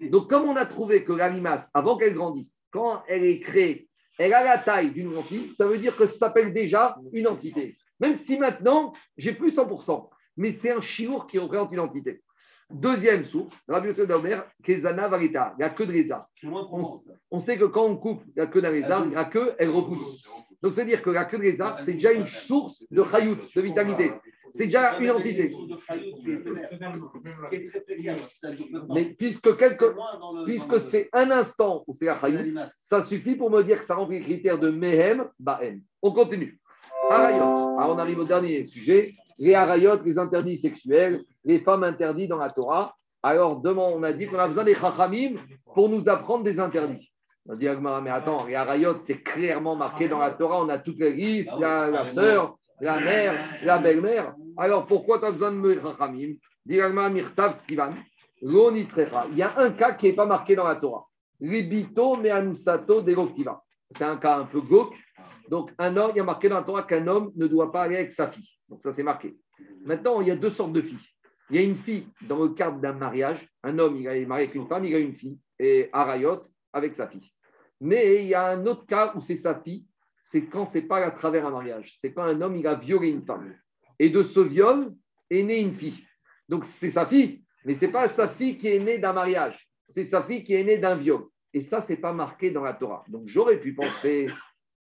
Donc, 0.09 0.29
comme 0.29 0.49
on 0.49 0.55
a 0.55 0.65
trouvé 0.65 1.03
que 1.03 1.13
la 1.13 1.29
limace, 1.29 1.69
avant 1.73 1.97
qu'elle 1.97 2.13
grandisse, 2.13 2.61
quand 2.71 3.03
elle 3.07 3.23
est 3.23 3.39
créée, 3.39 3.89
elle 4.17 4.33
a 4.33 4.43
la 4.43 4.57
taille 4.57 4.91
d'une 4.91 5.13
lentille, 5.13 5.49
ça 5.49 5.65
veut 5.65 5.77
dire 5.77 5.95
que 5.95 6.05
ça 6.07 6.17
s'appelle 6.17 6.53
déjà 6.53 6.97
une 7.13 7.27
entité. 7.27 7.75
Même 7.99 8.15
si 8.15 8.37
maintenant, 8.37 8.93
j'ai 9.17 9.33
plus 9.33 9.55
100%, 9.55 10.09
mais 10.37 10.51
c'est 10.51 10.71
un 10.71 10.81
chiour 10.81 11.27
qui 11.27 11.39
représente 11.39 11.71
une 11.71 11.79
entité. 11.79 12.21
Deuxième 12.69 13.25
source, 13.25 13.63
Rabbi 13.67 13.87
Yosef 13.87 14.07
d'Omer, 14.07 14.41
Kezana 14.63 15.07
Varita, 15.07 15.55
la 15.57 15.69
queue 15.69 15.85
de 15.85 15.91
lézard. 15.91 16.27
On, 16.43 16.85
on 17.31 17.39
sait 17.39 17.57
que 17.57 17.65
quand 17.65 17.85
on 17.85 17.97
coupe 17.97 18.23
la 18.35 18.47
queue 18.47 18.61
d'un 18.61 18.71
lézard, 18.71 19.05
la 19.07 19.25
queue, 19.25 19.53
elle 19.57 19.69
repousse. 19.69 20.23
Donc, 20.61 20.73
c'est-à-dire 20.73 21.01
que 21.01 21.09
la 21.09 21.25
queue 21.25 21.37
de 21.37 21.43
lézard, 21.43 21.79
c'est 21.83 21.93
déjà 21.93 22.11
une 22.11 22.27
source 22.27 22.85
de 22.91 23.03
chayout, 23.03 23.37
de 23.55 23.61
vitalité. 23.61 24.11
C'est 24.53 24.65
déjà 24.65 24.97
une 24.99 25.11
entité. 25.11 25.55
Mais 28.93 29.05
puisque, 29.17 29.55
quelque, 29.57 29.95
puisque 30.45 30.81
c'est 30.81 31.09
un 31.13 31.31
instant 31.31 31.83
où 31.87 31.93
c'est 31.93 32.05
la 32.05 32.19
chayout, 32.19 32.59
ça 32.75 33.01
suffit 33.01 33.35
pour 33.35 33.49
me 33.49 33.63
dire 33.63 33.79
que 33.79 33.85
ça 33.85 33.95
remplit 33.95 34.19
le 34.19 34.25
critère 34.25 34.59
de 34.59 34.69
mehem, 34.69 35.29
bahem. 35.39 35.81
On 36.01 36.11
continue. 36.11 36.59
Arayot. 37.09 37.77
Alors, 37.77 37.95
on 37.95 37.97
arrive 37.97 38.19
au 38.19 38.25
dernier 38.25 38.65
sujet. 38.65 39.13
Les 39.37 39.53
arayot, 39.53 40.01
les 40.03 40.17
interdits 40.17 40.57
sexuels, 40.57 41.23
les 41.45 41.59
femmes 41.59 41.83
interdites 41.83 42.29
dans 42.29 42.37
la 42.37 42.49
Torah. 42.49 42.95
Alors, 43.23 43.61
demain, 43.61 43.83
on 43.93 44.03
a 44.03 44.11
dit 44.11 44.27
qu'on 44.27 44.39
a 44.39 44.47
besoin 44.47 44.63
des 44.63 44.75
chachamim 44.75 45.37
pour 45.73 45.89
nous 45.89 46.09
apprendre 46.09 46.43
des 46.43 46.59
interdits. 46.59 47.08
On 47.49 47.53
a 47.53 47.55
dit, 47.55 47.67
mais 48.03 48.11
attends, 48.11 48.45
les 48.45 48.53
arayot, 48.53 48.99
c'est 49.01 49.23
clairement 49.23 49.75
marqué 49.75 50.07
dans 50.07 50.19
la 50.19 50.33
Torah. 50.33 50.63
On 50.63 50.69
a 50.69 50.77
toutes 50.77 50.99
les 50.99 51.13
listes, 51.13 51.49
la, 51.59 51.87
la 51.87 52.05
sœur, 52.05 52.59
la 52.79 52.99
mère, 52.99 53.33
la 53.63 53.79
belle-mère. 53.79 54.35
Alors, 54.55 54.85
pourquoi 54.85 55.17
tu 55.17 55.25
as 55.25 55.31
besoin 55.31 55.51
de 55.53 55.57
me 55.57 55.81
chachamim 55.81 56.35
Il 56.67 56.75
y 56.75 56.81
a 59.41 59.59
un 59.59 59.71
cas 59.71 59.93
qui 59.93 60.05
n'est 60.05 60.13
pas 60.13 60.27
marqué 60.27 60.55
dans 60.55 60.67
la 60.67 60.75
Torah. 60.75 61.07
Libito 61.39 62.17
meanusato 62.17 63.01
deroktiva. 63.01 63.59
C'est 63.89 64.03
un 64.03 64.17
cas 64.17 64.37
un 64.37 64.45
peu 64.45 64.61
glauque. 64.61 64.93
Donc, 65.49 65.71
un 65.79 65.97
homme, 65.97 66.11
il 66.13 66.17
y 66.17 66.21
a 66.21 66.23
marqué 66.23 66.49
dans 66.49 66.57
la 66.57 66.63
Torah 66.63 66.83
qu'un 66.83 67.07
homme 67.07 67.31
ne 67.35 67.47
doit 67.47 67.71
pas 67.71 67.81
aller 67.81 67.95
avec 67.95 68.11
sa 68.11 68.27
fille. 68.27 68.47
Donc, 68.67 68.83
ça, 68.83 68.93
c'est 68.93 69.01
marqué. 69.01 69.35
Maintenant, 69.83 70.21
il 70.21 70.27
y 70.27 70.31
a 70.31 70.35
deux 70.35 70.51
sortes 70.51 70.73
de 70.73 70.81
filles. 70.81 70.99
Il 71.49 71.55
y 71.55 71.59
a 71.59 71.63
une 71.63 71.73
fille 71.73 72.07
dans 72.27 72.43
le 72.43 72.49
cadre 72.49 72.79
d'un 72.79 72.93
mariage. 72.93 73.49
Un 73.63 73.79
homme, 73.79 73.97
il 73.97 74.05
est 74.05 74.25
marié 74.27 74.45
avec 74.45 74.55
une 74.55 74.67
femme, 74.67 74.85
il 74.85 74.93
a 74.93 74.99
une 74.99 75.15
fille. 75.15 75.39
Et 75.57 75.89
Arayot 75.91 76.43
avec 76.71 76.93
sa 76.93 77.07
fille. 77.07 77.31
Mais 77.81 78.23
il 78.23 78.27
y 78.27 78.33
a 78.33 78.47
un 78.47 78.65
autre 78.65 78.85
cas 78.85 79.13
où 79.15 79.21
c'est 79.21 79.37
sa 79.37 79.59
fille. 79.59 79.85
C'est 80.21 80.45
quand 80.45 80.65
c'est 80.65 80.83
pas 80.83 80.97
à 80.97 81.11
travers 81.11 81.45
un 81.45 81.51
mariage. 81.51 81.97
C'est 82.01 82.13
quand 82.13 82.23
un 82.23 82.41
homme, 82.41 82.57
il 82.57 82.67
a 82.67 82.75
violé 82.75 83.09
une 83.09 83.25
femme. 83.25 83.55
Et 83.97 84.09
de 84.09 84.23
ce 84.23 84.39
viol 84.39 84.93
est 85.29 85.43
née 85.43 85.59
une 85.59 85.73
fille. 85.73 86.03
Donc, 86.47 86.65
c'est 86.65 86.91
sa 86.91 87.05
fille. 87.05 87.43
Mais 87.65 87.73
c'est 87.73 87.91
pas 87.91 88.07
sa 88.09 88.29
fille 88.29 88.57
qui 88.57 88.67
est 88.67 88.79
née 88.79 88.99
d'un 88.99 89.13
mariage. 89.13 89.67
C'est 89.87 90.05
sa 90.05 90.23
fille 90.23 90.43
qui 90.43 90.53
est 90.53 90.63
née 90.63 90.77
d'un 90.77 90.95
viol. 90.95 91.23
Et 91.53 91.61
ça, 91.61 91.81
c'est 91.81 91.97
pas 91.97 92.13
marqué 92.13 92.51
dans 92.51 92.63
la 92.63 92.73
Torah. 92.73 93.03
Donc, 93.07 93.27
j'aurais 93.27 93.59
pu 93.59 93.73
penser 93.73 94.29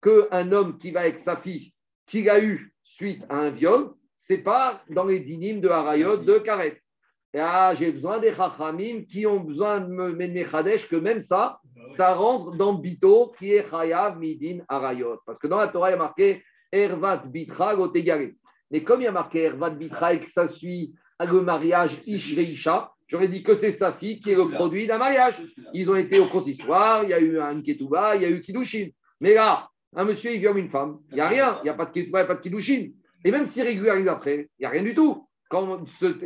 qu'un 0.02 0.52
homme 0.52 0.78
qui 0.78 0.92
va 0.92 1.02
avec 1.02 1.20
sa 1.20 1.38
fille, 1.38 1.74
qu'il 2.08 2.30
a 2.30 2.44
eu 2.44 2.74
suite 2.84 3.24
à 3.30 3.38
un 3.38 3.52
viol, 3.52 3.94
c'est 4.20 4.44
pas 4.44 4.84
dans 4.90 5.06
les 5.06 5.20
dynimes 5.20 5.62
de 5.62 5.70
Harayot 5.70 6.18
de 6.18 6.38
Karet. 6.40 6.82
Ah, 7.36 7.74
j'ai 7.78 7.92
besoin 7.92 8.20
des 8.20 8.36
Chachamim 8.36 9.06
qui 9.10 9.26
ont 9.26 9.40
besoin 9.40 9.82
de 9.82 9.88
me 9.88 10.12
mettre 10.12 10.88
que 10.88 10.96
même 10.96 11.22
ça, 11.22 11.60
ça 11.88 12.14
rentre 12.14 12.56
dans 12.56 12.76
Bito 12.76 13.34
qui 13.38 13.54
est 13.54 13.68
Chayav 13.70 14.20
Midin 14.20 14.60
Harayot. 14.70 15.20
Parce 15.26 15.40
que 15.40 15.48
dans 15.48 15.58
la 15.58 15.70
Torah, 15.70 15.90
il 15.90 15.94
y 15.94 15.96
a 15.96 15.98
marqué 15.98 16.44
Ervat 16.72 17.24
Bitra 17.26 17.76
Gotegare. 17.76 18.30
Mais 18.70 18.84
comme 18.84 19.02
il 19.02 19.06
y 19.06 19.08
a 19.08 19.12
marqué 19.12 19.44
Ervat 19.44 19.72
Bitra 19.72 20.14
et 20.14 20.22
que 20.22 20.30
ça 20.30 20.48
suit 20.48 20.94
le 21.20 21.42
mariage 21.42 22.02
Ish 22.06 22.34
Isha, 22.34 22.92
j'aurais 23.08 23.30
dit 23.30 23.42
que 23.42 23.56
c'est 23.56 23.72
sa 23.72 23.94
fille 23.94 24.20
qui 24.20 24.32
est 24.32 24.36
le 24.36 24.50
produit 24.50 24.86
d'un 24.86 25.00
mariage. 25.00 25.42
Ils 25.74 25.90
ont 25.90 25.96
été 25.96 26.20
au 26.20 26.26
consistoire, 26.26 27.04
il 27.04 27.10
y 27.10 27.14
a 27.14 27.20
eu 27.20 27.40
un 27.40 27.62
Ketouba, 27.62 28.16
il 28.16 28.22
y 28.22 28.26
a 28.26 28.30
eu 28.30 28.42
Kidushin. 28.42 28.90
Mais 29.22 29.34
là, 29.34 29.70
un 29.96 30.06
monsieur, 30.06 30.34
il 30.34 30.40
viole 30.40 30.58
une 30.60 30.70
femme. 30.70 31.00
Il 31.10 31.16
n'y 31.16 31.22
a 31.22 31.28
rien. 31.28 31.60
Il 31.62 31.64
n'y 31.64 31.70
a 31.70 31.74
pas 31.74 31.86
de 31.86 31.92
Ketouba, 31.94 32.20
il 32.20 32.26
n'y 32.26 32.26
a 32.26 32.28
pas 32.28 32.36
de 32.36 32.42
Kidushin. 32.42 32.90
Et 33.26 33.32
même 33.32 33.48
s'il 33.48 33.64
régularise 33.64 34.08
après, 34.08 34.50
il 34.60 34.62
n'y 34.62 34.66
a 34.66 34.70
rien 34.70 34.84
du 34.84 34.94
tout. 34.94 35.28
Quand 35.50 35.84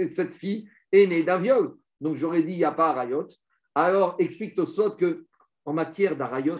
cette 0.10 0.34
fille 0.36 0.68
est 0.92 1.08
née 1.08 1.24
d'un 1.24 1.40
viol. 1.40 1.76
Donc 2.02 2.16
j'aurais 2.16 2.44
dit, 2.44 2.54
il 2.54 2.58
n'y 2.58 2.64
a 2.64 2.72
pas 2.72 2.90
Arayot. 2.90 3.28
Alors 3.76 4.16
explique 4.20 4.58
au 4.60 4.66
sort 4.66 4.98
que 4.98 5.26
en 5.66 5.74
matière 5.74 6.16
d'Arayot, 6.16 6.58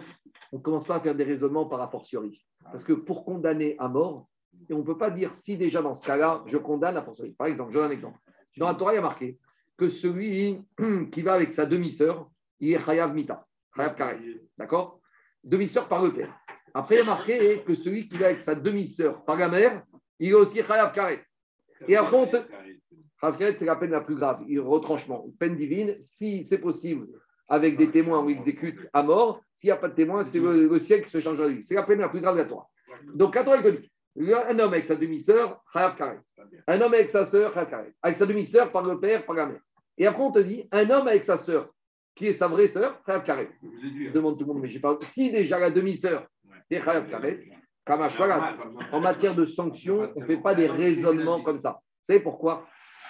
on 0.52 0.58
ne 0.58 0.62
commence 0.62 0.86
pas 0.86 0.96
à 0.96 1.00
faire 1.00 1.16
des 1.16 1.24
raisonnements 1.24 1.66
par 1.66 1.80
rapport 1.80 2.02
fortiori. 2.02 2.46
Parce 2.64 2.84
que 2.84 2.94
pour 2.94 3.24
condamner 3.24 3.76
à 3.80 3.88
mort, 3.88 4.28
et 4.70 4.74
on 4.74 4.80
ne 4.80 4.84
peut 4.84 4.98
pas 4.98 5.12
dire 5.12 5.34
si 5.34 5.58
déjà 5.58 5.82
dans 5.82 5.96
ce 5.96 6.06
cas-là, 6.06 6.44
je 6.48 6.58
condamne 6.58 6.98
à 6.98 7.04
fortiori. 7.04 7.32
Par 7.32 7.48
exemple, 7.48 7.72
je 7.72 7.80
donne 7.80 7.90
un 7.90 7.94
exemple. 7.94 8.20
Dans 8.58 8.68
la 8.68 8.76
Torah, 8.76 8.94
il 8.94 8.96
y 8.96 9.00
a 9.00 9.02
marqué 9.02 9.38
que 9.78 9.90
celui 9.90 10.60
qui 11.12 11.22
va 11.22 11.34
avec 11.34 11.54
sa 11.54 11.66
demi-sœur, 11.66 12.30
il 12.60 12.74
est 12.74 12.84
Chayav 12.84 13.14
Mita, 13.14 13.46
Chayav 13.76 13.96
Karet. 13.96 14.20
D'accord? 14.58 15.00
Demi-sœur 15.44 15.88
par 15.88 16.04
le 16.04 16.14
père. 16.14 16.36
Après, 16.74 16.96
il 16.96 16.98
y 17.00 17.02
a 17.02 17.06
marqué 17.06 17.64
que 17.66 17.76
celui 17.76 18.10
qui 18.10 18.18
va 18.18 18.28
avec 18.28 18.42
sa 18.42 18.56
demi-sœur 18.56 19.24
par 19.24 19.38
la 19.38 19.50
mère, 19.50 19.84
il 20.20 20.30
est 20.30 20.34
aussi 20.34 20.64
Chayav 20.64 20.94
Karet. 20.94 21.24
Et 21.88 21.96
après, 21.96 22.18
on 22.18 22.28
te... 22.28 22.38
C'est 23.22 23.66
la 23.66 23.76
peine 23.76 23.92
la 23.92 24.02
plus 24.02 24.16
grave, 24.16 24.44
il 24.48 24.60
retranchement, 24.60 25.26
peine 25.40 25.56
divine, 25.56 25.96
si 26.00 26.44
c'est 26.44 26.60
possible, 26.60 27.08
avec 27.50 27.78
des 27.78 27.92
témoins, 27.92 28.20
on 28.20 28.28
exécute 28.28 28.88
à 28.94 29.04
mort. 29.04 29.42
S'il 29.54 29.70
n'y 29.70 29.72
a 29.72 29.78
pas 29.78 29.88
de 29.88 29.96
témoins, 29.96 30.24
c'est 30.24 30.40
le, 30.40 30.68
le, 30.68 30.80
ciel 30.80 31.04
qui 31.04 31.10
se 31.10 31.22
change 31.22 31.40
la 31.40 31.48
vie. 31.48 31.64
C'est 31.64 31.76
la 31.76 31.84
peine 31.84 32.00
la 32.00 32.10
plus 32.10 32.20
grave 32.20 32.36
de 32.36 32.42
la 32.42 32.48
Torah. 32.48 32.68
Donc, 33.16 33.36
la 33.36 33.44
Torah, 33.44 33.62
dit 33.62 33.90
un 34.16 34.60
homme 34.60 34.74
avec 34.74 34.86
sa 34.86 34.96
demi-sœur. 34.96 35.64
Un 36.68 36.82
homme 36.82 36.94
avec 36.94 37.10
sa 37.10 37.26
sœur. 37.26 37.54
Avec 38.02 38.18
sa 38.18 38.26
demi-sœur, 38.26 38.72
par 38.72 38.84
le 38.84 39.00
père, 39.00 39.26
par 39.26 39.36
la 39.36 39.46
mère. 39.48 39.62
Et 39.98 40.06
après, 40.06 40.22
on 40.22 40.32
te 40.32 40.40
dit 40.40 40.68
un 40.72 40.90
homme 40.90 41.08
avec 41.08 41.24
sa 41.24 41.38
sœur, 41.38 41.70
qui 42.16 42.28
est 42.28 42.34
sa 42.34 42.48
vraie 42.48 42.68
sœur, 42.68 43.02
Chayav 43.06 43.24
Karet. 43.24 43.50
Je 43.64 44.12
demande 44.12 44.38
tout 44.38 44.46
le 44.46 44.54
monde, 44.54 44.62
mais 44.62 44.70
j'ai 44.70 44.80
pas. 44.80 44.98
Si 45.02 45.32
déjà 45.32 45.58
la 45.58 45.72
demi-sœur, 45.72 46.28
c'est 46.70 46.84
Chayav 46.84 47.10
Karet, 47.10 47.48
en 48.92 49.00
matière 49.00 49.36
de 49.36 49.46
sanctions, 49.46 50.12
on 50.16 50.20
ne 50.20 50.26
fait 50.26 50.38
pas 50.38 50.54
des 50.54 50.68
raisonnements 50.68 51.42
comme 51.42 51.58
ça. 51.58 51.72
Vous 51.72 52.14
savez 52.14 52.20
pourquoi? 52.22 52.68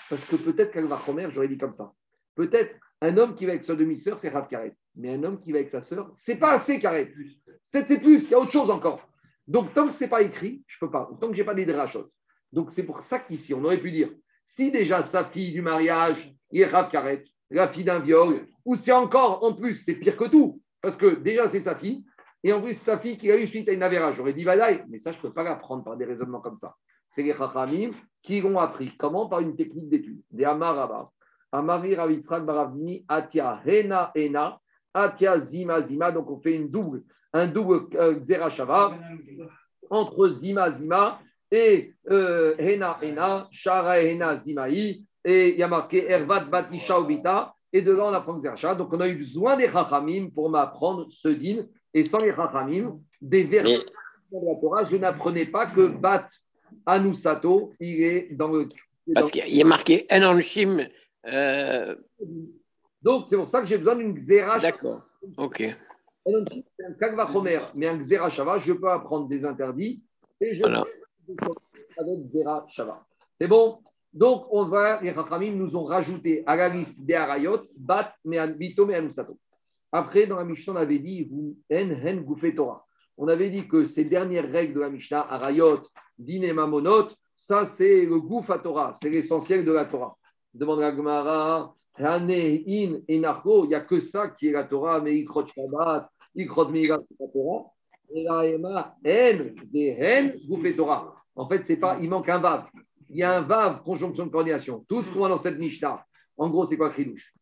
Parce 0.09 0.25
que 0.25 0.35
peut-être 0.35 0.71
qu'elle 0.71 0.87
va 0.87 0.99
Khomer, 1.03 1.27
j'aurais 1.31 1.47
dit 1.47 1.57
comme 1.57 1.73
ça. 1.73 1.93
Peut-être 2.35 2.75
un 3.01 3.17
homme 3.17 3.35
qui 3.35 3.45
va 3.45 3.53
avec 3.53 3.63
sa 3.63 3.75
demi-sœur, 3.75 4.17
c'est 4.17 4.29
Rav 4.29 4.47
Karet. 4.47 4.75
Mais 4.95 5.13
un 5.13 5.23
homme 5.23 5.39
qui 5.39 5.51
va 5.51 5.59
avec 5.59 5.69
sa 5.69 5.81
sœur, 5.81 6.09
c'est 6.13 6.37
pas 6.37 6.53
assez 6.53 6.79
Karet. 6.79 7.13
Peut-être 7.71 7.87
c'est 7.87 7.99
plus, 7.99 8.23
il 8.23 8.31
y 8.31 8.33
a 8.33 8.39
autre 8.39 8.51
chose 8.51 8.69
encore. 8.69 9.07
Donc, 9.47 9.73
tant 9.73 9.87
que 9.87 9.93
ce 9.93 10.03
n'est 10.03 10.09
pas 10.09 10.21
écrit, 10.21 10.63
je 10.67 10.77
ne 10.77 10.87
peux 10.87 10.91
pas. 10.91 11.09
Tant 11.19 11.27
que 11.27 11.33
je 11.33 11.41
n'ai 11.41 11.45
pas 11.45 11.53
des 11.53 11.65
drachotes. 11.65 12.11
Donc, 12.51 12.71
c'est 12.71 12.85
pour 12.85 13.03
ça 13.03 13.19
qu'ici, 13.19 13.53
on 13.53 13.63
aurait 13.63 13.79
pu 13.79 13.91
dire 13.91 14.09
si 14.45 14.71
déjà 14.71 15.03
sa 15.03 15.25
fille 15.25 15.51
du 15.51 15.61
mariage 15.61 16.33
est 16.53 16.65
Rav 16.65 16.89
Karet, 16.89 17.25
la 17.49 17.67
fille 17.67 17.83
d'un 17.83 17.99
viol, 17.99 18.47
ou 18.65 18.75
c'est 18.75 18.93
encore, 18.93 19.43
en 19.43 19.53
plus, 19.53 19.75
c'est 19.75 19.95
pire 19.95 20.15
que 20.15 20.25
tout. 20.25 20.61
Parce 20.81 20.95
que 20.95 21.15
déjà, 21.15 21.47
c'est 21.47 21.61
sa 21.61 21.75
fille. 21.75 22.05
Et 22.43 22.53
en 22.53 22.61
plus, 22.61 22.75
sa 22.75 22.97
fille 22.97 23.17
qui 23.17 23.31
a 23.31 23.37
eu 23.37 23.47
suite 23.47 23.67
à 23.67 23.73
une 23.73 23.83
avéra. 23.83 24.13
J'aurais 24.13 24.33
dit 24.33 24.43
Vadaï, 24.43 24.85
mais 24.89 24.99
ça, 24.99 25.11
je 25.11 25.17
ne 25.17 25.21
peux 25.21 25.33
pas 25.33 25.43
l'apprendre 25.43 25.83
par 25.83 25.97
des 25.97 26.05
raisonnements 26.05 26.39
comme 26.39 26.57
ça. 26.57 26.75
C'est 27.07 27.23
les 27.23 27.33
Chachamim 27.33 27.91
qui 28.21 28.41
l'ont 28.41 28.59
appris. 28.59 28.91
Comment 28.97 29.27
Par 29.27 29.39
une 29.39 29.55
technique 29.55 29.89
d'étude. 29.89 30.21
Des 30.31 30.45
Amaraba. 30.45 31.11
Amari 31.51 31.95
Ravitzrak 31.95 32.45
Baravni, 32.45 33.05
Atia 33.07 33.61
Hena 33.65 34.11
Hena, 34.15 34.59
Atia 34.93 35.39
Zima 35.39 35.81
Zima. 35.81 36.11
Donc, 36.11 36.29
on 36.29 36.39
fait 36.39 36.55
une 36.55 36.69
double, 36.69 37.03
un 37.33 37.47
double 37.47 37.87
euh, 37.95 38.19
Xerashava 38.19 38.97
entre 39.89 40.29
Zima 40.29 40.71
Zima 40.71 41.19
et 41.49 41.93
euh, 42.09 42.55
Hena 42.59 42.97
Hena, 43.01 43.47
Shara 43.51 44.01
Hena 44.01 44.35
Zimaï. 44.35 45.05
Et 45.23 45.53
il 45.53 45.59
y 45.59 45.63
a 45.63 45.67
marqué 45.67 46.09
Ervat 46.09 46.45
Batisha 46.45 46.99
Obita. 46.99 47.53
Et 47.73 47.81
devant, 47.81 48.09
on 48.09 48.13
apprend 48.13 48.39
Xerashava. 48.39 48.75
Donc, 48.75 48.93
on 48.93 48.99
a 48.99 49.07
eu 49.07 49.17
besoin 49.17 49.55
des 49.55 49.69
Chachamim 49.69 50.29
pour 50.29 50.49
m'apprendre 50.49 51.07
ce 51.09 51.29
din 51.29 51.65
et 51.93 52.03
sans 52.03 52.19
les 52.19 52.31
rachamim, 52.31 52.99
des 53.21 53.43
versets. 53.43 53.85
de 54.31 54.45
la 54.45 54.61
Torah, 54.61 54.83
je 54.83 54.97
n'apprenais 54.97 55.45
pas 55.45 55.65
que 55.65 55.87
Bat 55.87 56.27
Anusato, 56.86 57.74
il 57.80 58.03
est 58.03 58.36
dans 58.36 58.49
le. 58.49 58.68
Parce 59.13 59.32
qu'il 59.32 59.61
a 59.61 59.65
marqué 59.65 60.05
Enanshim. 60.11 60.88
Euh... 61.28 61.95
Donc, 63.01 63.28
c'est 63.30 63.38
pour 63.38 63.47
ça 63.47 63.61
que 63.61 63.68
j'ai 63.68 63.78
besoin 63.78 63.95
d'une 63.95 64.13
Xera. 64.13 64.59
D'accord. 64.59 65.01
Ok. 65.38 65.63
Enanshim, 66.26 66.63
c'est 66.78 66.86
un 66.86 66.93
Kagvachomer, 66.93 67.61
mais 67.76 67.88
un 67.88 67.97
Xera 67.97 68.30
Shava, 68.30 68.59
je 68.59 68.74
peux 68.74 68.89
apprendre 68.89 69.28
des 69.28 69.45
interdits 69.45 70.03
et 70.41 70.55
je 70.55 70.63
peux 70.63 70.70
avec 71.97 72.20
Shava. 72.70 73.05
C'est 73.39 73.47
bon? 73.47 73.80
Donc, 74.13 74.47
on 74.51 74.65
va, 74.65 75.01
les 75.01 75.11
Rachamim 75.11 75.51
nous 75.51 75.76
ont 75.76 75.84
rajouté 75.84 76.43
à 76.47 76.55
la 76.55 76.70
liste 76.70 76.99
des 76.99 77.13
Arayot, 77.13 77.68
Bat, 77.76 78.13
Bito, 78.26 78.89
et 78.89 78.95
Anusato. 78.95 79.38
Après, 79.91 80.26
dans 80.26 80.38
la 80.38 80.45
Mishnah, 80.45 80.74
on 80.74 80.76
avait 80.78 80.99
dit 80.99 81.30
En, 81.32 81.76
Hen, 81.76 82.24
Goufé, 82.24 82.55
Torah. 82.55 82.86
On 83.18 83.28
avait 83.28 83.49
dit 83.49 83.68
que 83.68 83.86
ces 83.86 84.05
dernières 84.05 84.49
règles 84.51 84.76
de 84.76 84.80
la 84.80 84.89
Mishnah, 84.89 85.22
Arayot, 85.30 85.82
Din 86.18 86.41
et 86.41 86.53
ça 87.36 87.65
c'est 87.65 88.05
le 88.05 88.20
Gouf 88.20 88.49
à 88.49 88.59
Torah, 88.59 88.93
c'est 88.99 89.09
l'essentiel 89.09 89.63
de 89.63 89.72
la 89.72 89.86
Torah. 89.86 90.18
Demande 90.53 90.80
la 90.80 90.95
Gemara, 90.95 91.76
Hane, 91.95 92.32
In 92.32 92.99
et 93.07 93.20
Narko, 93.20 93.65
il 93.65 93.70
n'y 93.70 93.76
a 93.76 93.82
que 93.82 93.99
ça 93.99 94.30
qui 94.30 94.47
est 94.47 94.51
la 94.51 94.63
Torah, 94.63 94.99
mais 95.01 95.18
Ikrot 95.20 95.45
Shabbat, 95.47 96.09
Ikrot 96.36 96.72
c'est 96.74 96.88
la 96.88 97.28
Torah. 97.28 97.72
Et 98.13 98.24
la 98.24 98.45
Ema, 98.45 98.95
En, 99.03 99.53
des 99.65 99.95
Hen, 99.99 100.39
Goufé, 100.47 100.76
Torah. 100.76 101.13
En 101.36 101.47
fait, 101.47 101.65
c'est 101.65 101.76
pas, 101.78 101.97
il 102.01 102.09
manque 102.09 102.30
un 102.30 102.39
Vav. 102.39 102.68
Il 103.09 103.18
y 103.18 103.24
a 103.24 103.38
un 103.38 103.41
Vav, 103.41 103.84
conjonction 103.84 104.26
de 104.26 104.32
coordination. 104.32 104.86
Tout 104.88 105.03
ce 105.03 105.11
qu'on 105.11 105.20
voit 105.20 105.30
dans 105.30 105.38
cette 105.38 105.59
Mishnah, 105.59 106.05
en 106.38 106.49
gros, 106.49 106.65
c'est 106.65 106.78
quoi 106.78 106.91
Khidouche? 106.91 107.34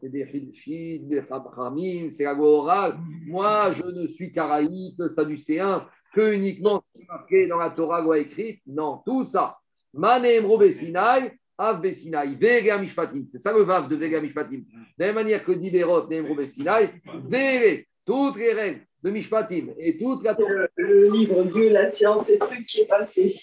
C'est 0.00 0.08
des 0.08 0.26
Khidouchis, 0.26 1.00
des 1.00 1.22
Khamim, 1.22 2.10
c'est 2.12 2.24
la 2.24 2.34
orale. 2.38 2.96
Moi, 3.26 3.72
je 3.72 3.84
ne 3.84 4.06
suis 4.06 4.32
karaïte, 4.32 5.08
sadducéen, 5.08 5.86
que 6.14 6.32
uniquement 6.32 6.82
ce 6.82 6.98
qui 6.98 7.04
est 7.04 7.08
marqué 7.08 7.46
dans 7.48 7.58
la 7.58 7.70
Torah, 7.70 8.00
loi 8.00 8.18
écrite. 8.18 8.60
Non, 8.66 9.02
tout 9.04 9.24
ça. 9.24 9.58
Manem 9.92 10.46
Besinaï, 10.58 11.32
Av 11.58 11.80
Besinaï, 11.80 12.36
Vega 12.36 12.78
Mishpatim. 12.78 13.26
C'est 13.30 13.38
ça 13.38 13.52
le 13.52 13.62
vav 13.62 13.88
de 13.88 13.96
Vega 13.96 14.20
Mishpatim. 14.20 14.58
De 14.58 14.64
la 14.98 15.06
même 15.06 15.14
manière 15.16 15.44
que 15.44 15.52
Diberot, 15.52 16.08
Neem 16.08 16.34
Besinaï, 16.34 16.90
Vere, 17.28 17.84
toutes 18.04 18.36
les 18.36 18.52
règles 18.52 18.86
de 19.02 19.10
Mishpatim 19.10 19.74
et 19.78 19.98
toute 19.98 20.22
la 20.22 20.34
Torah. 20.34 20.50
Le, 20.50 20.68
le 20.76 21.12
livre 21.12 21.44
Dieu, 21.44 21.70
la 21.70 21.90
science 21.90 22.30
et 22.30 22.38
trucs 22.38 22.66
qui 22.66 22.80
est 22.82 22.86
passé. 22.86 23.34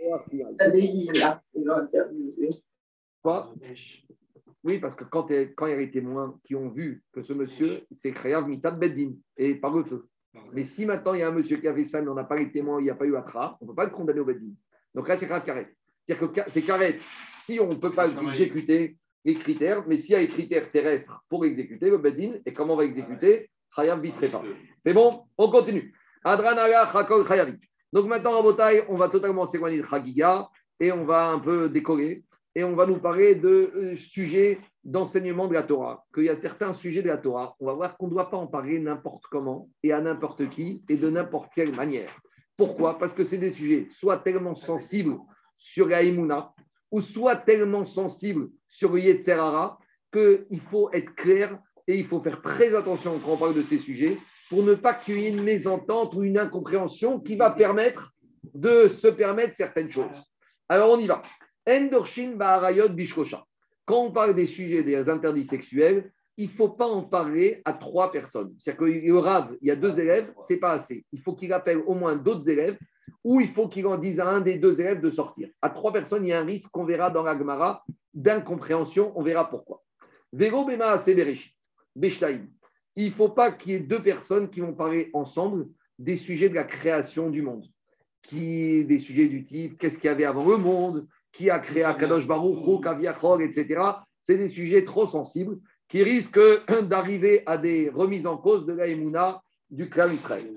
Là, 0.00 1.42
ils 1.54 1.64
l'ont 1.64 1.74
interviewé. 1.74 2.50
Quoi? 3.22 3.52
Oui, 4.62 4.78
parce 4.78 4.94
que 4.94 5.04
quand, 5.04 5.28
quand 5.56 5.66
il 5.66 5.70
y 5.70 5.74
a 5.74 5.78
les 5.78 5.90
témoins 5.90 6.38
qui 6.44 6.54
ont 6.54 6.68
vu 6.70 7.02
que 7.12 7.22
ce 7.22 7.32
monsieur, 7.32 7.82
c'est 7.92 8.12
Khayab 8.12 8.48
Mitat 8.48 8.72
Beddin, 8.72 9.12
et 9.36 9.54
par 9.54 9.72
le 9.72 9.84
feu. 9.84 10.08
Mais 10.52 10.64
si 10.64 10.86
maintenant 10.86 11.14
il 11.14 11.20
y 11.20 11.22
a 11.22 11.28
un 11.28 11.32
monsieur 11.32 11.58
qui 11.58 11.68
a 11.68 11.74
fait 11.74 11.84
ça, 11.84 12.00
mais 12.00 12.08
on 12.08 12.14
n'a 12.14 12.24
pas 12.24 12.36
les 12.36 12.50
témoins, 12.50 12.80
il 12.80 12.84
n'y 12.84 12.90
a 12.90 12.94
pas 12.94 13.04
eu 13.04 13.16
Atra, 13.16 13.56
on 13.60 13.64
ne 13.64 13.70
peut 13.70 13.74
pas 13.74 13.84
le 13.84 13.90
condamner 13.90 14.20
au 14.20 14.24
Beddin. 14.24 14.52
Donc 14.94 15.08
là, 15.08 15.16
c'est 15.16 15.26
Khayab 15.26 15.44
Karet. 15.44 15.74
C'est-à-dire 16.06 16.32
que 16.32 16.50
c'est 16.50 16.62
Karet, 16.62 16.98
si 17.32 17.60
on 17.60 17.68
ne 17.68 17.74
peut 17.74 17.90
pas 17.90 18.08
exécuter 18.08 18.96
les 19.24 19.34
critères, 19.34 19.84
mais 19.86 19.98
s'il 19.98 20.12
y 20.12 20.14
a 20.14 20.20
les 20.20 20.28
critères 20.28 20.70
terrestres 20.70 21.22
pour 21.28 21.44
exécuter 21.44 21.90
le 21.90 21.98
Beddin, 21.98 22.34
et 22.46 22.52
comment 22.52 22.74
on 22.74 22.76
va 22.76 22.84
exécuter 22.84 23.50
Khayab 23.74 24.00
Bisrefa. 24.00 24.42
C'est 24.80 24.94
bon? 24.94 25.24
On 25.36 25.50
continue. 25.50 25.92
Adranaga 26.24 26.90
Chakol 26.92 27.26
Khayavi. 27.26 27.58
Donc 27.92 28.06
maintenant, 28.06 28.38
en 28.38 28.42
bataille, 28.42 28.84
on 28.88 28.96
va 28.96 29.08
totalement 29.08 29.46
s'éloigner 29.46 29.78
de 29.78 29.86
Chagiga 29.86 30.48
et 30.80 30.92
on 30.92 31.04
va 31.04 31.28
un 31.28 31.38
peu 31.38 31.68
décoller 31.68 32.24
et 32.56 32.64
on 32.64 32.74
va 32.74 32.86
nous 32.86 32.98
parler 32.98 33.34
de 33.34 33.70
euh, 33.76 33.96
sujets 33.96 34.58
d'enseignement 34.82 35.46
de 35.46 35.52
la 35.52 35.62
Torah. 35.62 36.06
Qu'il 36.14 36.24
y 36.24 36.30
a 36.30 36.36
certains 36.36 36.72
sujets 36.72 37.02
de 37.02 37.08
la 37.08 37.18
Torah, 37.18 37.54
on 37.60 37.66
va 37.66 37.74
voir 37.74 37.96
qu'on 37.98 38.06
ne 38.06 38.12
doit 38.12 38.30
pas 38.30 38.38
en 38.38 38.46
parler 38.46 38.78
n'importe 38.78 39.24
comment 39.30 39.68
et 39.82 39.92
à 39.92 40.00
n'importe 40.00 40.48
qui 40.48 40.82
et 40.88 40.96
de 40.96 41.10
n'importe 41.10 41.50
quelle 41.54 41.74
manière. 41.74 42.10
Pourquoi? 42.56 42.98
Parce 42.98 43.12
que 43.12 43.24
c'est 43.24 43.36
des 43.36 43.52
sujets 43.52 43.88
soit 43.90 44.20
tellement 44.20 44.54
sensibles 44.54 45.18
sur 45.54 45.86
la 45.86 46.02
Imuna 46.02 46.54
ou 46.90 47.02
soit 47.02 47.36
tellement 47.36 47.84
sensibles 47.84 48.48
sur 48.68 48.94
le 48.94 49.00
Yetzerara 49.00 49.78
qu'il 50.10 50.60
faut 50.70 50.90
être 50.94 51.14
clair 51.14 51.58
et 51.86 51.98
il 51.98 52.06
faut 52.06 52.22
faire 52.22 52.40
très 52.40 52.74
attention 52.74 53.20
quand 53.22 53.32
on 53.32 53.36
parle 53.36 53.54
de 53.54 53.62
ces 53.64 53.78
sujets 53.78 54.16
pour 54.48 54.62
ne 54.62 54.72
pas 54.72 54.94
qu'il 54.94 55.20
y 55.20 55.26
ait 55.26 55.30
une 55.30 55.42
mésentente 55.42 56.14
ou 56.14 56.22
une 56.22 56.38
incompréhension 56.38 57.20
qui 57.20 57.36
va 57.36 57.50
permettre 57.50 58.14
de 58.54 58.88
se 58.88 59.08
permettre 59.08 59.56
certaines 59.56 59.90
choses. 59.90 60.24
Alors 60.70 60.90
on 60.90 60.98
y 60.98 61.06
va. 61.06 61.20
Endorshin 61.68 62.36
Baharayot 62.36 62.90
Bishkosha. 62.90 63.44
Quand 63.84 64.04
on 64.04 64.10
parle 64.10 64.34
des 64.34 64.46
sujets 64.46 64.82
des 64.82 65.08
interdits 65.08 65.46
sexuels, 65.46 66.10
il 66.36 66.48
ne 66.48 66.52
faut 66.52 66.68
pas 66.68 66.86
en 66.86 67.02
parler 67.02 67.62
à 67.64 67.72
trois 67.72 68.12
personnes. 68.12 68.54
C'est-à-dire 68.58 68.80
que 68.80 69.06
le 69.06 69.18
Rav, 69.18 69.56
il 69.62 69.68
y 69.68 69.70
a 69.70 69.76
deux 69.76 69.98
élèves, 69.98 70.32
c'est 70.46 70.58
pas 70.58 70.72
assez. 70.72 71.04
Il 71.12 71.20
faut 71.20 71.34
qu'il 71.34 71.52
appelle 71.52 71.78
au 71.86 71.94
moins 71.94 72.16
d'autres 72.16 72.48
élèves 72.48 72.78
ou 73.24 73.40
il 73.40 73.48
faut 73.48 73.68
qu'il 73.68 73.86
en 73.86 73.96
dise 73.96 74.20
à 74.20 74.28
un 74.28 74.40
des 74.40 74.58
deux 74.58 74.80
élèves 74.80 75.00
de 75.00 75.10
sortir. 75.10 75.48
À 75.62 75.70
trois 75.70 75.92
personnes, 75.92 76.24
il 76.24 76.28
y 76.28 76.32
a 76.32 76.40
un 76.40 76.44
risque 76.44 76.70
qu'on 76.70 76.84
verra 76.84 77.10
dans 77.10 77.22
la 77.22 77.38
Gemara 77.38 77.84
d'incompréhension. 78.12 79.12
On 79.18 79.22
verra 79.22 79.48
pourquoi. 79.48 79.82
Vego 80.32 80.64
Bema. 80.64 80.96
Beshtaim. 81.94 82.46
Il 82.96 83.06
ne 83.06 83.14
faut 83.14 83.30
pas 83.30 83.52
qu'il 83.52 83.72
y 83.72 83.74
ait 83.76 83.80
deux 83.80 84.02
personnes 84.02 84.50
qui 84.50 84.60
vont 84.60 84.74
parler 84.74 85.10
ensemble 85.14 85.66
des 85.98 86.16
sujets 86.16 86.50
de 86.50 86.54
la 86.54 86.64
création 86.64 87.30
du 87.30 87.42
monde. 87.42 87.64
Qui, 88.22 88.84
des 88.84 88.98
sujets 88.98 89.28
du 89.28 89.44
type 89.44 89.78
qu'est-ce 89.78 89.98
qu'il 89.98 90.08
y 90.08 90.12
avait 90.12 90.24
avant 90.24 90.46
le 90.48 90.56
monde, 90.56 91.06
qui 91.36 91.50
a 91.50 91.58
créé 91.58 91.84
Akadosh 91.84 92.26
Baruch 92.26 92.82
Kaviachor, 92.82 93.40
etc. 93.42 93.80
C'est 94.20 94.38
des 94.38 94.48
sujets 94.48 94.84
trop 94.84 95.06
sensibles 95.06 95.58
qui 95.88 96.02
risquent 96.02 96.64
d'arriver 96.88 97.42
à 97.46 97.58
des 97.58 97.90
remises 97.90 98.26
en 98.26 98.36
cause 98.36 98.66
de 98.66 98.72
la 98.72 98.86
Emouna 98.88 99.42
du 99.70 99.88
clan 99.88 100.10
Israël. 100.10 100.50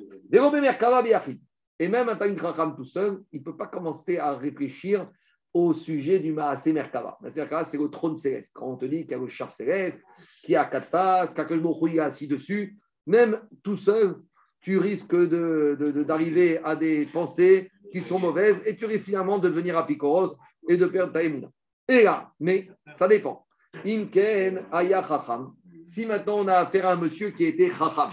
Et 1.80 1.88
même 1.88 2.10
un 2.10 2.38
Chacham 2.38 2.76
tout 2.76 2.86
seul, 2.86 3.22
il 3.32 3.40
ne 3.40 3.46
peut 3.46 3.58
pas 3.58 3.68
commencer 3.68 4.18
à 4.18 4.36
réfléchir 4.36 5.10
au 5.54 5.74
sujet 5.74 6.20
du 6.20 6.32
Maasé 6.32 6.74
Merkava. 6.74 7.18
Maasé 7.22 7.42
Merkava, 7.42 7.64
c'est 7.64 7.78
le 7.78 7.90
trône 7.90 8.18
céleste. 8.18 8.52
Quand 8.54 8.68
on 8.68 8.78
te 8.78 8.86
dit 8.86 9.04
qu'il 9.04 9.12
y 9.12 9.16
a 9.16 9.18
le 9.18 9.28
char 9.28 9.52
céleste, 9.52 10.00
qui 10.44 10.56
a 10.56 10.66
quatre 10.66 10.90
faces, 10.90 11.34
qu'Akadosh 11.34 11.64
Baruch 11.64 11.96
est 11.96 12.00
assis 12.00 12.28
dessus, 12.28 12.78
même 13.06 13.42
tout 13.64 13.78
seul, 13.78 14.18
tu 14.62 14.78
risques 14.78 15.16
d'arriver 15.16 15.76
de, 15.78 15.92
de, 15.92 16.04
d'arriver 16.04 16.60
à 16.64 16.76
des 16.76 17.06
pensées 17.06 17.72
qui 17.92 18.02
sont 18.02 18.20
mauvaises 18.20 18.62
et 18.66 18.76
tu 18.76 18.86
risques 18.86 19.06
finalement 19.06 19.40
de 19.40 19.50
devenir 19.50 19.78
apicoros 19.78 20.36
et 20.68 20.78
de 20.78 20.86
perdre 20.86 21.14
ta 21.14 21.24
émouna. 21.24 21.48
Et 21.88 22.04
là, 22.04 22.32
mais 22.40 22.70
ça 22.96 23.08
dépend. 23.08 23.46
Imken 23.86 24.66
aya 24.72 25.06
chacham. 25.08 25.54
Si 25.88 26.06
maintenant 26.06 26.38
on 26.40 26.48
a 26.48 26.58
affaire 26.58 26.88
à 26.88 26.94
un 26.94 26.96
monsieur 26.96 27.32
qui 27.32 27.46
était 27.46 27.72
chacham, 27.72 28.10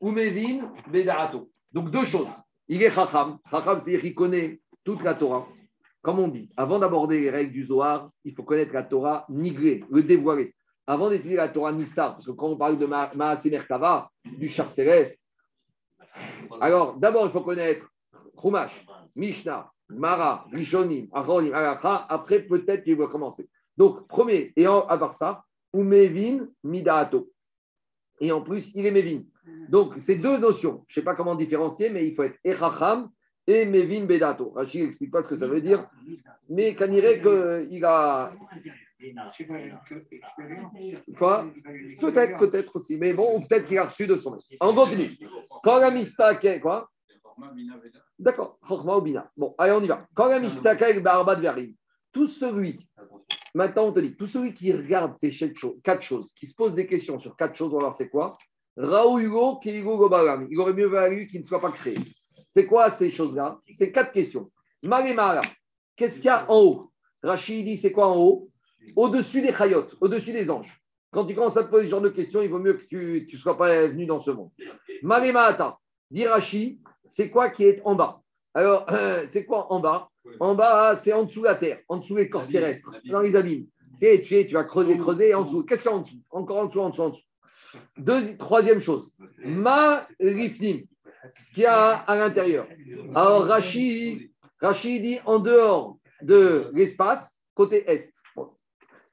ou 0.00 0.10
mevin 0.10 0.72
bedarato. 0.90 1.50
Donc 1.72 1.90
deux 1.90 2.04
choses. 2.04 2.28
Il 2.68 2.82
est 2.82 2.90
chacham. 2.90 3.38
Chacham, 3.50 3.80
c'est-à-dire 3.80 4.00
qu'il 4.00 4.14
connaît 4.14 4.60
toute 4.84 5.02
la 5.02 5.14
Torah. 5.14 5.46
Comme 6.02 6.18
on 6.18 6.28
dit, 6.28 6.50
avant 6.56 6.78
d'aborder 6.78 7.20
les 7.20 7.30
règles 7.30 7.52
du 7.52 7.66
Zohar, 7.66 8.10
il 8.24 8.34
faut 8.34 8.42
connaître 8.42 8.72
la 8.72 8.82
Torah 8.82 9.26
nigrée, 9.28 9.84
le 9.90 10.02
dévoiler. 10.02 10.54
Avant 10.86 11.10
d'étudier 11.10 11.36
la 11.36 11.48
Torah 11.48 11.72
Nistar, 11.72 12.14
parce 12.14 12.26
que 12.26 12.30
quand 12.30 12.48
on 12.48 12.56
parle 12.56 12.78
de 12.78 12.86
Maasé 12.86 13.50
Merkava, 13.50 14.10
du 14.24 14.48
char 14.48 14.70
céleste, 14.70 15.20
alors, 16.60 16.96
d'abord, 16.96 17.26
il 17.26 17.32
faut 17.32 17.42
connaître 17.42 17.86
Chumash, 18.40 18.72
Mishnah, 19.14 19.70
Mara, 19.90 20.46
Rishonim, 20.52 21.08
Aronim, 21.12 21.52
Alakha. 21.52 22.06
Après, 22.08 22.40
peut-être 22.40 22.84
qu'il 22.84 22.96
va 22.96 23.06
commencer. 23.06 23.48
Donc, 23.76 24.06
premier, 24.08 24.52
et 24.56 24.66
en, 24.66 24.86
à 24.86 24.98
part 24.98 25.14
ça, 25.14 25.44
ou 25.72 25.82
Mevin, 25.82 26.48
Midaato. 26.64 27.30
Et 28.20 28.32
en 28.32 28.42
plus, 28.42 28.74
il 28.74 28.86
est 28.86 28.90
Mevin. 28.90 29.22
Donc, 29.68 29.94
c'est 29.98 30.16
deux 30.16 30.38
notions. 30.38 30.84
Je 30.88 30.92
ne 30.92 30.94
sais 31.00 31.04
pas 31.04 31.14
comment 31.14 31.34
différencier, 31.34 31.90
mais 31.90 32.06
il 32.06 32.14
faut 32.14 32.22
être 32.22 32.38
Echacham 32.44 33.10
et 33.46 33.64
Mevin 33.64 34.04
Bedato. 34.04 34.50
Rachid 34.50 34.82
n'explique 34.82 35.10
pas 35.10 35.22
ce 35.22 35.28
que 35.28 35.36
ça 35.36 35.46
veut 35.46 35.60
dire, 35.60 35.88
mais 36.48 36.74
dirait 36.74 37.20
qu'il 37.20 37.84
a. 37.84 38.32
Quoi? 41.16 41.46
Peut-être, 42.00 42.38
peut-être 42.38 42.76
aussi. 42.76 42.96
Mais 42.98 43.12
bon, 43.12 43.38
ou 43.38 43.40
peut-être 43.40 43.64
qu'il 43.64 43.78
a 43.78 43.84
reçu 43.84 44.06
de 44.06 44.16
son 44.16 44.32
maître. 44.32 44.44
On 44.60 44.74
continue. 44.74 45.18
Quand 45.62 45.78
la 45.78 45.90
mistake, 45.90 46.60
quoi? 46.60 46.90
D'accord. 48.18 48.58
Ou 48.68 49.00
Bina. 49.00 49.30
Bon, 49.36 49.54
allez, 49.58 49.72
on 49.72 49.82
y 49.82 49.86
va. 49.86 50.06
Quand 50.14 50.28
tout 52.12 52.26
celui, 52.26 52.88
maintenant 53.54 53.84
on 53.86 53.92
te 53.92 54.00
dit, 54.00 54.16
tout 54.16 54.26
celui 54.26 54.52
qui 54.52 54.72
regarde 54.72 55.16
ces 55.16 55.30
quatre 55.84 56.02
choses, 56.02 56.32
qui 56.34 56.46
se 56.46 56.54
pose 56.54 56.74
des 56.74 56.86
questions 56.86 57.18
sur 57.20 57.36
quatre 57.36 57.54
choses, 57.54 57.72
on 57.72 57.76
va 57.76 57.84
voir 57.84 57.94
c'est 57.94 58.08
quoi 58.08 58.36
Gobaram. 58.76 60.48
Il 60.50 60.58
aurait 60.58 60.72
mieux 60.72 60.86
valu 60.86 61.28
qu'il 61.28 61.40
ne 61.40 61.44
soit 61.44 61.60
pas 61.60 61.70
créé. 61.70 61.98
C'est 62.48 62.66
quoi 62.66 62.90
ces 62.90 63.12
choses-là? 63.12 63.60
C'est 63.68 63.92
quatre 63.92 64.12
questions. 64.12 64.50
Marimara, 64.82 65.42
qu'est-ce 65.96 66.16
qu'il 66.16 66.24
y 66.24 66.28
a 66.28 66.50
en 66.50 66.62
haut? 66.62 66.92
Rachid 67.22 67.64
dit 67.66 67.76
c'est 67.76 67.92
quoi 67.92 68.08
en 68.08 68.16
haut? 68.16 68.48
Au-dessus 68.96 69.42
des 69.42 69.52
chayotes, 69.52 69.94
au-dessus 70.00 70.32
des 70.32 70.50
anges. 70.50 70.80
Quand 71.12 71.26
tu 71.26 71.34
commences 71.34 71.56
à 71.56 71.64
te 71.64 71.70
poser 71.70 71.86
ce 71.86 71.90
genre 71.90 72.00
de 72.00 72.08
questions, 72.08 72.40
il 72.40 72.48
vaut 72.48 72.58
mieux 72.58 72.74
que 72.74 72.86
tu 72.86 73.28
ne 73.32 73.38
sois 73.38 73.58
pas 73.58 73.88
venu 73.88 74.06
dans 74.06 74.20
ce 74.20 74.30
monde. 74.30 74.50
Marimata, 75.02 75.78
dit 76.10 76.26
Rachid, 76.26 76.78
c'est 77.08 77.30
quoi 77.30 77.50
qui 77.50 77.64
est 77.64 77.80
en 77.84 77.94
bas? 77.94 78.22
Alors, 78.54 78.86
euh, 78.90 79.26
c'est 79.28 79.44
quoi 79.44 79.72
en 79.72 79.80
bas? 79.80 80.08
En 80.38 80.54
bas, 80.54 80.96
c'est 80.96 81.12
en 81.12 81.24
dessous 81.24 81.40
de 81.40 81.46
la 81.46 81.54
terre, 81.54 81.80
en 81.88 81.98
dessous 81.98 82.16
des 82.16 82.28
corps 82.28 82.46
terrestres, 82.46 82.90
dans 83.04 83.20
les 83.20 83.34
abîmes. 83.34 83.66
Tu, 84.00 84.06
sais, 84.06 84.22
tu, 84.22 84.46
tu 84.46 84.54
vas 84.54 84.64
creuser, 84.64 84.98
creuser, 84.98 85.28
et 85.28 85.34
en 85.34 85.44
dessous. 85.44 85.64
Qu'est-ce 85.64 85.82
qu'il 85.82 85.90
y 85.90 85.94
a 85.94 85.96
en 85.96 86.00
dessous? 86.00 86.20
Encore 86.30 86.58
en 86.58 86.66
dessous, 86.66 86.80
en 86.80 86.90
dessous, 86.90 87.02
en 87.02 87.10
dessous. 87.10 87.22
Deux, 87.98 88.36
troisième 88.36 88.80
chose, 88.80 89.14
ma 89.38 90.08
rifnim. 90.18 90.80
ce 91.34 91.52
qu'il 91.52 91.62
y 91.62 91.66
a 91.66 91.96
à 91.98 92.16
l'intérieur. 92.16 92.66
Alors 93.14 93.44
Rachid, 93.44 94.30
Rachid 94.60 95.02
dit 95.02 95.18
en 95.24 95.38
dehors 95.38 95.98
de 96.22 96.70
l'espace, 96.72 97.40
côté 97.54 97.84
est. 97.90 98.12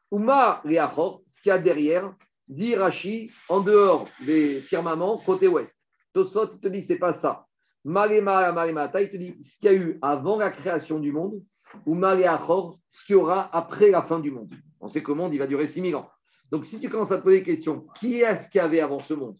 Ouma 0.10 0.62
Réachor, 0.64 1.22
ce 1.28 1.42
qu'il 1.42 1.50
y 1.50 1.54
a 1.54 1.60
derrière, 1.60 2.14
dit 2.48 2.76
Rachid, 2.76 3.30
en 3.50 3.60
dehors 3.60 4.08
des 4.26 4.62
firmaments, 4.62 5.18
côté 5.18 5.48
ouest. 5.48 5.77
Tosot 6.18 6.54
il 6.56 6.60
te 6.60 6.68
dit, 6.68 6.82
c'est 6.82 6.98
pas 6.98 7.14
ça. 7.14 7.46
Marema, 7.86 8.52
Maremata, 8.52 9.00
il 9.04 9.12
te 9.12 9.18
dit, 9.18 9.36
ce 9.44 9.56
qu'il 9.58 9.66
y 9.66 9.70
a 9.70 9.76
eu 9.76 10.00
avant 10.02 10.38
la 10.38 10.50
création 10.50 11.00
du 11.00 11.12
monde, 11.12 11.44
ou 11.86 11.94
Maréachor, 11.94 12.80
ce 12.90 13.06
qu'il 13.06 13.14
y 13.14 13.16
aura 13.20 13.56
après 13.56 13.92
la 13.92 14.02
fin 14.02 14.20
du 14.20 14.32
monde. 14.32 14.52
On 14.80 14.88
sait 14.88 15.04
que 15.04 15.12
le 15.12 15.18
monde, 15.18 15.36
il 15.36 15.38
va 15.38 15.46
durer 15.46 15.68
6000 15.68 15.96
ans. 15.96 16.10
Donc, 16.52 16.66
si 16.66 16.80
tu 16.80 16.90
commences 16.90 17.12
à 17.12 17.20
te 17.20 17.24
poser 17.24 17.40
des 17.40 17.46
questions, 17.46 17.86
qui 18.00 18.22
est-ce 18.22 18.50
qu'il 18.50 18.58
y 18.58 18.64
avait 18.64 18.80
avant 18.80 18.98
ce 18.98 19.14
monde? 19.14 19.38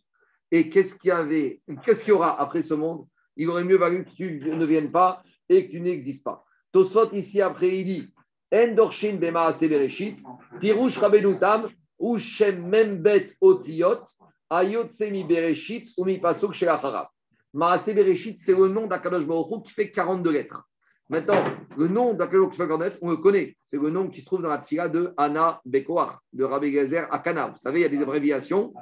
Et 0.52 0.70
qu'est-ce 0.70 1.00
qu'il 1.00 1.08
y 1.08 1.12
avait 1.12 1.62
Qu'est-ce 1.84 2.04
qu'il 2.04 2.10
y 2.10 2.16
aura 2.16 2.40
après 2.40 2.62
ce 2.62 2.76
monde? 2.76 3.08
Il 3.38 3.50
aurait 3.50 3.64
mieux 3.64 3.78
valu 3.78 4.06
que 4.06 4.12
tu 4.12 4.40
ne 4.40 4.66
viennes 4.66 4.92
pas 4.92 5.24
et 5.50 5.66
que 5.66 5.72
tu 5.72 5.82
n'existes 5.82 6.24
pas. 6.24 6.46
Tosot, 6.72 7.12
ici, 7.14 7.42
après, 7.42 7.76
il 7.76 7.86
dit 7.86 8.14
Endorshin 8.54 9.16
bema 9.16 9.52
bereshit, 9.52 10.20
pirush 10.60 11.00
rabenutam, 11.00 11.70
ou 11.98 12.20
shem 12.20 12.70
membet 12.70 13.36
otiyot, 13.42 14.04
ayot 14.50 14.90
semi 14.90 15.24
bereshit, 15.24 15.90
ou 15.98 16.06
mi 16.06 16.20
pasuk 16.20 16.54
shel 16.54 16.70
acharab. 16.70 17.08
Maasé 17.54 17.94
bereshit, 17.94 18.40
c'est 18.40 18.54
le 18.54 18.68
nom 18.70 18.88
d'Akadosh 18.88 19.26
Baruch 19.26 19.64
qui 19.66 19.74
fait 19.74 19.92
42 19.92 20.32
lettres. 20.32 20.64
Maintenant, 21.10 21.44
le 21.78 21.88
nom 21.88 22.14
d'Akadosh 22.14 22.52
qui 22.52 22.58
fait 22.58 22.68
42 22.68 22.84
lettres, 22.84 22.98
on 23.02 23.12
le 23.12 23.18
connaît. 23.18 23.56
C'est 23.64 23.80
le 23.80 23.90
nom 23.90 24.10
qui 24.10 24.22
se 24.22 24.26
trouve 24.26 24.42
dans 24.42 24.50
la 24.50 24.60
tfila 24.60 24.90
de 24.90 25.14
Anna 25.18 25.62
Bekoar, 25.66 26.22
de 26.34 26.44
Rabbi 26.44 26.72
Gezer 26.72 27.08
Akana. 27.12 27.48
Vous 27.48 27.60
savez, 27.60 27.80
il 27.80 27.84
y 27.84 27.86
a 27.86 27.90
des 27.90 28.02
abréviations. 28.02 28.74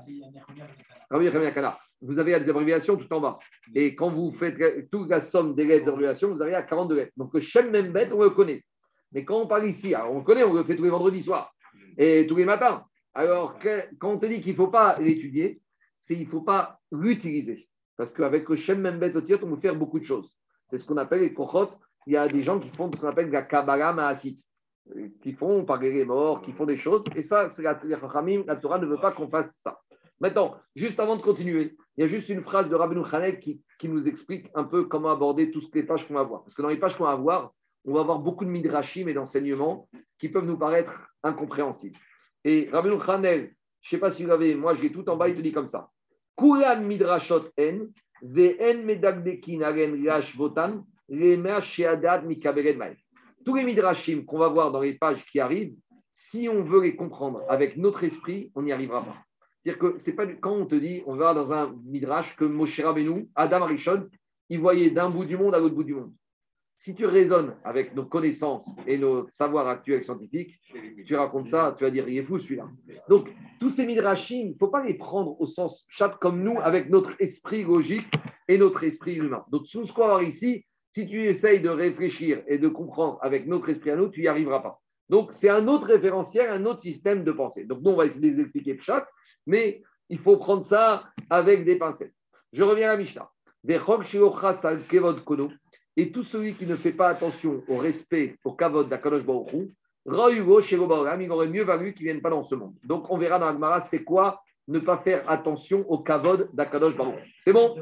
Rabbi 1.10 1.28
Akana. 1.28 1.78
Vous 2.02 2.20
avez 2.20 2.40
des 2.40 2.50
abréviations 2.50 2.98
tout 2.98 3.12
en 3.14 3.20
bas. 3.20 3.40
Et 3.74 3.96
quand 3.96 4.12
vous 4.12 4.32
faites 4.32 4.90
toute 4.92 5.10
la 5.10 5.22
somme 5.22 5.56
des 5.56 5.66
lettres 5.66 5.86
d'abréviation, 5.86 6.30
vous 6.30 6.42
arrivez 6.42 6.58
à 6.58 6.64
42 6.64 6.96
lettres. 6.96 7.14
Donc, 7.18 7.40
Shem 7.40 7.72
Membet, 7.72 8.12
on 8.12 8.22
le 8.22 8.30
connaît. 8.32 8.64
Mais 9.12 9.24
quand 9.24 9.38
on 9.38 9.48
parle 9.48 9.68
ici, 9.68 9.96
alors 9.96 10.12
on 10.12 10.18
le 10.20 10.24
connaît, 10.24 10.44
on 10.44 10.54
le 10.54 10.64
fait 10.64 10.76
tous 10.76 10.84
les 10.84 10.90
vendredis 10.90 11.24
soirs 11.24 11.54
et 11.98 12.28
tous 12.28 12.36
les 12.36 12.46
matins. 12.46 12.84
Alors, 13.16 13.58
quand 14.00 14.10
on 14.12 14.20
te 14.20 14.26
dit 14.26 14.42
qu'il 14.42 14.52
ne 14.52 14.58
faut 14.58 14.68
pas 14.68 15.00
l'étudier, 15.00 15.62
c'est 16.00 16.16
qu'il 16.16 16.26
ne 16.26 16.30
faut 16.30 16.42
pas 16.42 16.80
l'utiliser. 16.92 17.70
Parce 17.96 18.12
qu'avec 18.12 18.48
le 18.50 18.58
Shem 18.58 18.82
Membet 18.82 19.16
Otiot, 19.16 19.40
on 19.44 19.56
peut 19.56 19.62
faire 19.62 19.76
beaucoup 19.76 20.00
de 20.00 20.06
choses. 20.06 20.38
C'est 20.70 20.78
ce 20.78 20.86
qu'on 20.86 20.98
appelle 20.98 21.22
les 21.22 21.34
kochot. 21.34 21.70
Il 22.08 22.14
y 22.14 22.18
a 22.18 22.28
des 22.28 22.44
gens 22.44 22.60
qui 22.60 22.70
font 22.70 22.92
ce 22.92 23.00
qu'on 23.00 23.08
appelle 23.08 23.32
la 23.32 23.44
Kabbalah 23.44 23.94
Maasit, 23.94 24.44
qui 25.22 25.32
font 25.32 25.64
parler 25.64 25.94
les 25.94 26.04
morts, 26.04 26.42
qui 26.42 26.52
font 26.52 26.66
des 26.66 26.78
choses. 26.78 27.04
Et 27.16 27.24
ça, 27.24 27.50
c'est 27.56 27.62
la, 27.62 27.76
Torah 27.76 28.22
ne 28.80 28.86
veut 28.86 29.00
pas 29.00 29.14
qu'on 29.14 29.30
fasse 29.30 29.56
ça. 29.62 29.80
Maintenant, 30.20 30.56
juste 30.76 31.00
avant 31.00 31.16
de 31.16 31.22
continuer, 31.22 31.78
il 31.98 32.02
y 32.02 32.04
a 32.04 32.08
juste 32.08 32.28
une 32.28 32.44
phrase 32.44 32.70
de 32.70 32.76
Rabbeinu 32.76 33.04
Chanek 33.10 33.40
qui, 33.40 33.64
qui 33.80 33.88
nous 33.88 34.08
explique 34.10 34.50
un 34.56 34.66
peu 34.66 34.86
comment 34.86 35.10
aborder 35.10 35.52
toutes 35.52 35.74
les 35.74 35.84
pages 35.84 36.06
qu'on 36.08 36.16
va 36.16 36.24
voir. 36.24 36.44
Parce 36.44 36.54
que 36.54 36.62
dans 36.62 36.70
les 36.70 36.80
pages 36.80 36.98
qu'on 36.98 37.06
va 37.06 37.16
voir, 37.16 37.54
on 37.86 37.94
va 37.94 38.02
avoir 38.02 38.20
beaucoup 38.20 38.44
de 38.44 38.50
midrashim 38.50 39.08
et 39.08 39.14
d'enseignements 39.14 39.88
qui 40.20 40.28
peuvent 40.30 40.46
nous 40.46 40.58
paraître 40.58 41.08
incompréhensibles. 41.24 41.98
Et 42.48 42.70
Rabbeinu 42.72 43.02
Chanel, 43.04 43.56
je 43.82 43.88
ne 43.88 43.90
sais 43.90 43.98
pas 43.98 44.12
si 44.12 44.22
vous 44.22 44.30
l'avez, 44.30 44.54
moi 44.54 44.76
j'ai 44.76 44.92
tout 44.92 45.10
en 45.10 45.18
bas, 45.18 45.28
il 45.28 45.36
te 45.36 45.42
dit 45.42 45.52
comme 45.52 45.68
ça. 45.68 45.90
Kulan 46.38 46.82
midrashot 46.82 47.50
en, 47.60 47.88
ve'en 48.22 48.84
medagdekin 48.86 49.62
aren 49.62 49.96
votan, 50.38 50.86
lema 51.10 51.60
sheadad 51.60 52.24
mikaberen 52.24 52.78
maï. 52.78 52.96
Tous 53.44 53.56
les 53.56 53.64
midrashim 53.64 54.26
qu'on 54.26 54.38
va 54.38 54.50
voir 54.50 54.72
dans 54.72 54.82
les 54.82 54.94
pages 54.94 55.26
qui 55.26 55.40
arrivent, 55.40 55.76
si 56.14 56.48
on 56.48 56.64
veut 56.64 56.82
les 56.82 56.96
comprendre 56.96 57.42
avec 57.50 57.78
notre 57.78 58.04
esprit, 58.04 58.52
on 58.54 58.62
n'y 58.62 58.72
arrivera 58.72 59.04
pas. 59.04 59.18
C'est-à-dire 59.64 59.80
que 59.80 59.98
c'est 59.98 60.14
pas 60.14 60.28
quand 60.28 60.54
on 60.54 60.66
te 60.68 60.76
dit, 60.76 61.02
on 61.08 61.16
va 61.16 61.34
dans 61.34 61.52
un 61.52 61.76
midrash 61.84 62.36
que 62.36 62.46
Moshe 62.46 62.80
Rabbeinu, 62.80 63.28
Adam 63.34 63.64
Arishon, 63.64 64.08
il 64.50 64.60
voyait 64.60 64.92
d'un 64.92 65.10
bout 65.10 65.26
du 65.26 65.36
monde 65.36 65.56
à 65.56 65.60
l'autre 65.60 65.76
bout 65.76 65.84
du 65.84 65.96
monde. 65.96 66.14
Si 66.78 66.94
tu 66.94 67.06
raisonnes 67.06 67.56
avec 67.64 67.96
nos 67.96 68.06
connaissances 68.06 68.70
et 68.86 68.98
nos 68.98 69.28
savoirs 69.32 69.68
actuels 69.68 70.04
scientifiques, 70.04 70.60
tu 71.06 71.16
racontes 71.16 71.48
ça, 71.48 71.74
tu 71.78 71.84
vas 71.84 71.92
dire, 71.92 72.08
il 72.08 72.18
est 72.18 72.24
fou 72.24 72.38
celui-là. 72.40 72.68
Donc, 73.10 73.30
tous 73.60 73.70
ces 73.70 73.86
midrashim, 73.86 74.48
il 74.48 74.52
ne 74.52 74.58
faut 74.58 74.68
pas 74.68 74.84
les 74.84 74.94
prendre 74.94 75.40
au 75.40 75.48
sens 75.48 75.86
chat 75.88 76.18
comme 76.22 76.44
nous, 76.44 76.60
avec 76.60 76.90
notre 76.90 77.20
esprit 77.20 77.64
logique 77.64 78.08
et 78.48 78.58
notre 78.58 78.84
esprit 78.84 79.16
humain. 79.16 79.46
Donc, 79.52 79.64
tout 79.72 79.88
ce 79.88 79.94
qu'on 79.94 80.02
va 80.02 80.08
voir 80.08 80.24
ici, 80.24 80.66
si 80.92 81.08
tu 81.08 81.24
essayes 81.24 81.62
de 81.62 81.70
réfléchir 81.70 82.44
et 82.48 82.58
de 82.58 82.68
comprendre 82.68 83.18
avec 83.22 83.48
notre 83.48 83.70
esprit 83.70 83.92
à 83.92 83.96
nous, 83.96 84.10
tu 84.10 84.22
n'y 84.22 84.28
arriveras 84.28 84.60
pas. 84.60 84.80
Donc, 85.10 85.30
c'est 85.34 85.50
un 85.50 85.68
autre 85.68 85.88
référentiel, 85.88 86.50
un 86.50 86.66
autre 86.66 86.82
système 86.82 87.24
de 87.24 87.32
pensée. 87.32 87.66
Donc, 87.66 87.82
nous, 87.82 87.92
on 87.92 87.96
va 87.96 88.06
essayer 88.06 88.32
de 88.32 88.36
les 88.36 88.42
expliquer 88.42 88.78
chat, 88.80 89.08
mais 89.46 89.82
il 90.10 90.20
faut 90.20 90.38
prendre 90.38 90.66
ça 90.66 91.06
avec 91.30 91.66
des 91.66 91.78
pincettes. 91.78 92.14
Je 92.54 92.64
reviens 92.64 92.92
à 92.92 92.98
Mishnah. 92.98 93.30
Et 95.98 96.12
tout 96.12 96.24
celui 96.24 96.56
qui 96.56 96.66
ne 96.66 96.76
fait 96.76 96.92
pas 96.92 97.08
attention 97.10 97.64
au 97.68 97.78
respect, 97.78 98.36
au 98.44 98.54
kavod 98.54 98.90
d'Akadosh 98.90 99.24
Baruch 99.26 99.54
Hu, 99.54 99.72
Ra'ugo 100.06 100.62
shelo 100.62 100.88
baolam, 100.88 101.22
il 101.22 101.32
aurait 101.32 101.48
mieux 101.50 101.64
valu 101.64 101.94
qu'il 101.94 102.06
ne 102.06 102.12
vienne 102.12 102.22
pas 102.22 102.30
dans 102.30 102.44
ce 102.44 102.54
monde. 102.56 102.76
Donc, 102.84 103.10
on 103.10 103.18
verra 103.18 103.40
dans 103.40 103.48
Agmara, 103.48 103.82
c'est 103.82 104.04
quoi 104.04 104.42
ne 104.68 104.80
pas 104.80 104.98
faire 104.98 105.30
attention 105.30 105.86
au 105.90 106.00
kavod 106.00 106.50
d'Akadosh 106.54 106.98
Baruch. 106.98 107.40
C'est 107.44 107.54
bon? 107.54 107.76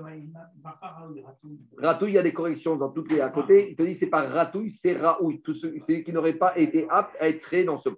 Ratouille, 1.78 2.12
il 2.12 2.16
y 2.16 2.18
a 2.18 2.24
des 2.24 2.34
corrections 2.34 2.76
dans 2.76 2.90
toutes 2.90 3.12
les 3.12 3.22
à 3.22 3.30
côté. 3.30 3.72
Il 3.72 3.76
te 3.76 3.84
dit 3.84 3.96
c'est 3.96 4.10
pas 4.10 4.28
ratouille, 4.28 4.72
c'est 4.72 4.98
raouille. 4.98 5.42
Tout 5.42 5.54
ce, 5.54 5.68
c'est 5.80 6.04
qui 6.04 6.12
n'aurait 6.14 6.38
pas 6.38 6.58
été 6.58 6.86
apte 6.90 7.16
à 7.20 7.30
être 7.30 7.42
créé 7.42 7.64
dans 7.64 7.80
ce 7.80 7.90
monde. 7.90 7.98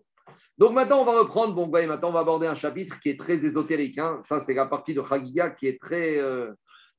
Donc 0.58 0.74
maintenant, 0.74 1.02
on 1.02 1.06
va 1.06 1.20
reprendre. 1.20 1.54
Bon, 1.54 1.68
ouais, 1.70 1.86
maintenant, 1.86 2.10
on 2.10 2.14
va 2.14 2.20
aborder 2.22 2.48
un 2.48 2.56
chapitre 2.56 3.00
qui 3.00 3.10
est 3.10 3.20
très 3.20 3.44
ésotérique. 3.44 3.98
hein. 3.98 4.20
Ça, 4.24 4.40
c'est 4.40 4.54
la 4.54 4.68
partie 4.68 4.94
de 4.94 5.04
Chagiga 5.04 5.50
qui 5.50 5.68
est 5.68 5.82
très. 5.82 6.18
euh, 6.20 6.54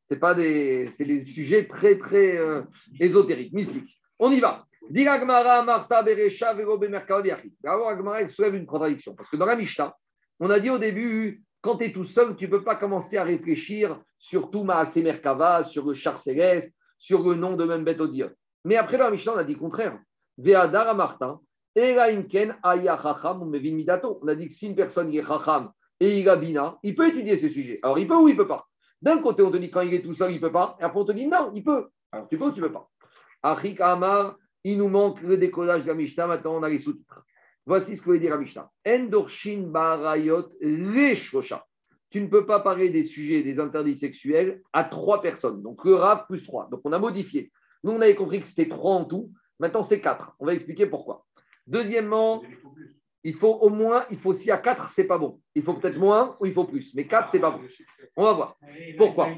c'est 0.07 0.18
pas 0.18 0.34
des, 0.34 0.90
c'est 0.96 1.04
des 1.04 1.24
sujets 1.24 1.66
très 1.66 1.98
très 1.98 2.38
euh, 2.38 2.62
ésotériques, 2.98 3.52
mystiques. 3.52 3.98
On 4.18 4.30
y 4.30 4.40
va. 4.40 4.64
Vero, 4.88 6.78
Bemerkava, 6.78 7.22
Biachid. 7.22 7.52
D'abord, 7.61 7.88
Agmara 7.88 8.22
il 8.22 8.30
soulève 8.30 8.54
une 8.54 8.66
contradiction 8.66 9.14
parce 9.14 9.28
que 9.28 9.36
dans 9.36 9.46
la 9.46 9.57
Mishnah, 9.57 9.94
on 10.38 10.48
a 10.48 10.61
dit 10.61 10.70
au 10.70 10.78
début, 10.78 11.42
quand 11.61 11.78
tu 11.78 11.86
es 11.86 11.92
tout 11.92 12.04
seul, 12.04 12.36
tu 12.36 12.44
ne 12.44 12.50
peux 12.50 12.62
pas 12.62 12.76
commencer 12.76 13.16
à 13.16 13.24
réfléchir 13.24 14.00
sur 14.18 14.50
tout 14.50 14.62
Maasé 14.62 15.02
Merkava, 15.02 15.64
sur 15.64 15.84
le 15.86 15.94
char 15.94 16.20
céleste, 16.20 16.72
sur 16.98 17.28
le 17.28 17.34
nom 17.34 17.57
de 17.57 17.64
Membet 17.64 18.00
Odiot. 18.00 18.30
Mais 18.64 18.76
après, 18.76 18.98
dans 18.98 19.07
la 19.07 19.11
Mishnah, 19.11 19.34
on 19.34 19.38
a 19.38 19.44
dit 19.44 19.54
le 19.54 19.59
contraire. 19.59 19.98
Ve'adar 20.38 20.94
Martin. 20.94 21.40
On 21.78 21.82
a 21.82 22.11
dit 24.34 24.48
que 24.48 24.54
si 24.54 24.66
une 24.66 24.76
personne 24.76 25.12
est 25.12 25.26
Chacham 25.26 25.70
et 26.00 26.20
il 26.20 26.28
a 26.28 26.36
Bina, 26.36 26.78
il 26.82 26.94
peut 26.94 27.09
étudier 27.09 27.36
ces 27.36 27.50
sujets. 27.50 27.80
Alors, 27.82 27.98
il 27.98 28.09
peut 28.09 28.14
ou 28.16 28.28
il 28.28 28.32
ne 28.32 28.38
peut 28.38 28.48
pas? 28.48 28.66
D'un 29.03 29.18
côté, 29.18 29.42
on 29.42 29.51
te 29.51 29.57
dit 29.57 29.70
quand 29.70 29.82
il 29.82 29.94
est 29.94 30.03
tout 30.03 30.14
seul, 30.14 30.32
il 30.32 30.36
ne 30.36 30.40
peut 30.40 30.53
pas. 30.53 30.76
Et 30.80 30.84
après, 30.84 31.01
on 31.01 31.05
te 31.05 31.12
dit 31.12 31.26
non, 31.26 31.53
il 31.55 31.62
peut. 31.62 31.88
Alors, 32.12 32.28
tu 32.28 32.38
peux 32.38 32.47
ou 32.47 32.53
tu 32.53 32.61
ne 32.61 32.66
peux 32.66 32.72
pas? 32.72 32.88
Achik 33.42 33.80
Amar, 33.80 34.36
il 34.64 34.78
nous 34.78 34.88
manque 34.88 35.20
le 35.22 35.36
décollage 35.36 35.82
de 35.82 35.88
la 35.88 35.94
Mishnah. 35.94 36.26
Maintenant, 36.26 36.57
on 36.57 36.62
a 36.62 36.68
les 36.68 36.78
sous-titres. 36.78 37.24
Voici 37.66 37.97
ce 37.97 38.03
que 38.03 38.11
veut 38.11 38.18
dire 38.18 38.30
la 38.30 38.38
Mishnah. 38.38 38.70
Endorshin 38.86 39.64
barayot 39.68 40.49
reshosha. 40.61 41.66
Tu 42.11 42.20
ne 42.20 42.28
peux 42.28 42.47
pas 42.47 42.61
parler 42.61 42.90
des 42.90 43.05
sujets, 43.05 43.42
des 43.42 43.59
interdits 43.59 43.99
sexuels 43.99 44.62
à 44.72 44.84
trois 44.84 45.20
personnes. 45.20 45.62
Donc 45.62 45.84
le 45.84 45.97
rap 45.97 46.28
plus 46.28 46.42
trois. 46.44 46.68
Donc 46.70 46.80
on 46.84 46.92
a 46.92 46.99
modifié. 46.99 47.51
Nous, 47.82 47.92
on 47.92 48.01
avait 48.01 48.14
compris 48.14 48.40
que 48.40 48.47
c'était 48.47 48.68
trois 48.68 48.94
en 48.94 49.05
tout. 49.05 49.30
Maintenant, 49.59 49.84
c'est 49.84 50.01
quatre. 50.01 50.34
On 50.38 50.47
va 50.47 50.55
expliquer 50.55 50.86
pourquoi. 50.86 51.26
Deuxièmement, 51.66 52.42
il 53.27 53.35
faut 53.35 53.55
au 53.55 53.70
moins, 53.70 54.05
il 54.12 54.19
faut 54.19 54.32
y 54.35 54.53
a 54.53 54.59
quatre, 54.59 54.89
c'est 54.90 55.03
pas 55.03 55.19
bon. 55.19 55.40
Il 55.57 55.65
faut 55.65 55.74
peut-être 55.74 55.98
moins 55.98 56.36
ou 56.39 56.47
il 56.47 56.53
faut 56.53 56.62
plus. 56.62 56.94
Mais 56.94 57.09
quatre, 57.09 57.28
c'est 57.28 57.40
pas 57.40 57.51
bon. 57.51 57.62
On 58.15 58.23
va 58.23 58.32
voir. 58.35 58.57
Pourquoi? 58.97 59.31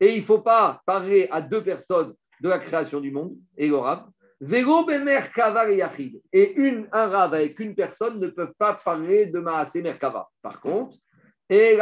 Et 0.00 0.14
il 0.14 0.20
ne 0.20 0.24
faut 0.24 0.38
pas 0.38 0.80
parler 0.86 1.28
à 1.30 1.42
deux 1.42 1.62
personnes 1.62 2.14
de 2.40 2.48
la 2.48 2.58
création 2.58 3.00
du 3.00 3.10
monde, 3.10 3.36
et 3.58 3.68
le 3.68 3.76
et 6.32 6.54
une, 6.54 6.88
un 6.90 7.06
rab 7.06 7.34
avec 7.34 7.60
une 7.60 7.74
personne 7.74 8.18
ne 8.18 8.28
peuvent 8.28 8.54
pas 8.58 8.78
parler 8.82 9.26
de 9.26 9.40
maase 9.40 9.74
merkava. 9.74 10.26
Par 10.40 10.58
contre. 10.62 10.96
Mais 11.50 11.76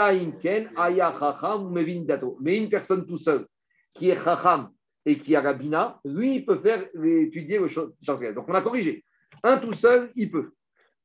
une 2.58 2.68
personne 2.68 3.06
tout 3.06 3.18
seul 3.18 3.46
qui 3.94 4.10
est 4.10 4.22
chacham 4.22 4.68
et 5.06 5.18
qui 5.18 5.36
a 5.36 5.42
la 5.42 5.54
bina, 5.54 6.00
lui, 6.04 6.36
il 6.36 6.46
peut 6.46 6.58
faire 6.58 6.88
étudier 7.02 7.58
le 7.58 7.68
céleste. 7.68 8.34
Donc 8.34 8.48
on 8.48 8.54
a 8.54 8.62
corrigé. 8.62 9.04
Un 9.42 9.58
tout 9.58 9.72
seul, 9.74 10.10
il 10.14 10.30
peut. 10.30 10.52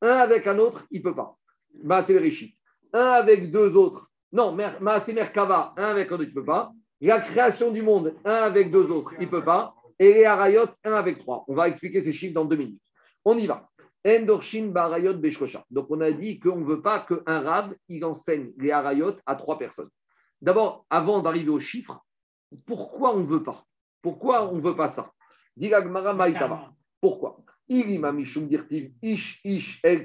Un 0.02 0.16
avec 0.16 0.48
un 0.48 0.58
autre, 0.60 0.86
il 0.92 1.00
ne 1.00 1.04
peut 1.04 1.16
pas. 1.16 1.36
Bereshit. 1.84 2.56
Un 2.94 3.00
avec 3.00 3.52
deux 3.52 3.76
autres. 3.76 4.10
Non, 4.32 4.56
Maase 4.80 5.10
merkava, 5.10 5.74
un 5.76 5.84
avec 5.84 6.12
un 6.12 6.16
autre, 6.16 6.24
il 6.24 6.30
ne 6.30 6.34
peut 6.34 6.46
pas. 6.46 6.72
La 7.02 7.22
création 7.22 7.72
du 7.72 7.82
monde, 7.82 8.14
un 8.26 8.34
avec 8.34 8.72
deux 8.72 8.92
autres, 8.92 9.14
il 9.20 9.26
ne 9.26 9.32
peut 9.32 9.44
pas. 9.44 9.74
Et 9.98 10.14
les 10.14 10.26
harayot, 10.26 10.68
un 10.84 10.94
avec 10.94 11.20
trois. 11.20 11.44
On 11.48 11.56
va 11.56 11.68
expliquer 11.68 12.02
ces 12.02 12.14
chiffres 12.14 12.34
dans 12.34 12.46
deux 12.46 12.56
minutes. 12.56 12.82
On 13.26 13.38
y 13.38 13.48
va. 13.48 13.70
Endorshin 14.08 14.68
barayot 14.68 15.16
beshkosha. 15.16 15.66
Donc 15.70 15.88
on 15.90 16.00
a 16.00 16.12
dit 16.12 16.40
qu'on 16.40 16.58
ne 16.58 16.66
veut 16.66 16.82
pas 16.82 17.06
qu'un 17.06 17.42
rab, 17.42 17.76
il 17.90 18.06
enseigne 18.06 18.52
les 18.58 18.72
harayot 18.72 19.16
à 19.26 19.36
trois 19.36 19.58
personnes. 19.58 19.90
D'abord, 20.42 20.86
avant 20.90 21.22
d'arriver 21.22 21.50
aux 21.50 21.60
chiffres, 21.60 22.00
pourquoi 22.66 23.14
on 23.14 23.20
ne 23.20 23.28
veut 23.28 23.44
pas? 23.44 23.66
Pourquoi 24.02 24.52
on 24.52 24.56
ne 24.56 24.62
veut 24.62 24.76
pas 24.76 24.90
ça? 24.90 25.12
Maïtava. 25.58 26.72
Pourquoi? 27.02 27.44
Dirtiv 27.68 28.94
ish 29.02 29.42
ish 29.44 29.80
el. 29.84 30.04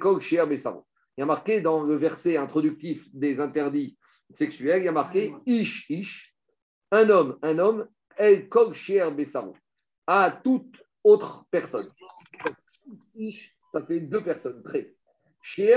Il 1.16 1.20
y 1.20 1.22
a 1.22 1.26
marqué 1.26 1.60
dans 1.60 1.82
le 1.82 1.94
verset 1.94 2.36
introductif 2.36 3.06
des 3.12 3.38
interdits 3.38 3.96
sexuelle, 4.30 4.82
il 4.82 4.86
y 4.86 4.88
a 4.88 4.92
marqué 4.92 5.34
Ish, 5.46 5.88
Ish, 5.88 6.34
un 6.90 7.08
homme, 7.08 7.38
un 7.42 7.58
homme, 7.58 7.88
El 8.16 8.48
Bessaro, 9.16 9.54
à 10.06 10.30
toute 10.42 10.76
autre 11.02 11.44
personne. 11.50 11.88
Ish, 13.14 13.54
ça 13.72 13.84
fait 13.84 14.00
deux 14.00 14.22
personnes, 14.22 14.62
très. 14.62 14.94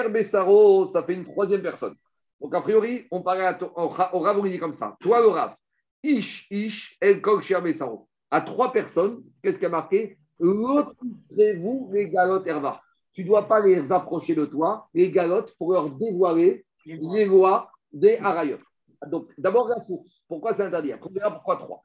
Bessaro, 0.09 0.87
ça 0.87 1.03
fait 1.03 1.13
une 1.13 1.25
troisième 1.25 1.61
personne. 1.61 1.95
Donc, 2.39 2.53
a 2.53 2.61
priori, 2.61 3.07
on 3.11 3.19
au, 3.19 3.23
au 3.23 3.87
Rav, 3.89 4.39
on 4.39 4.43
dit 4.43 4.59
comme 4.59 4.73
ça. 4.73 4.95
Toi, 4.99 5.21
le 5.21 5.27
Rav, 5.27 5.55
Ish, 6.03 6.47
Ish, 6.51 6.97
El 7.01 7.21
Bessaro. 7.63 8.07
À 8.29 8.41
trois 8.41 8.71
personnes, 8.71 9.23
qu'est-ce 9.41 9.59
qui 9.59 9.65
a 9.65 9.69
marqué? 9.69 10.17
L'autre-vous 10.39 11.89
les 11.91 12.09
galotes 12.09 12.45
herva. 12.45 12.81
Tu 13.13 13.23
ne 13.23 13.27
dois 13.27 13.47
pas 13.47 13.59
les 13.59 13.91
approcher 13.91 14.35
de 14.35 14.45
toi, 14.45 14.87
les 14.93 15.11
galotes, 15.11 15.55
pour 15.57 15.73
leur 15.73 15.89
dévoiler 15.89 16.65
les 16.85 17.25
lois 17.25 17.71
des 17.91 18.17
harayot. 18.17 18.59
Donc, 19.07 19.29
d'abord 19.37 19.67
la 19.67 19.83
source. 19.85 20.21
Pourquoi 20.27 20.53
c'est 20.53 20.63
interdit? 20.63 20.91
Après, 20.91 21.09
pourquoi 21.09 21.57
trois? 21.57 21.83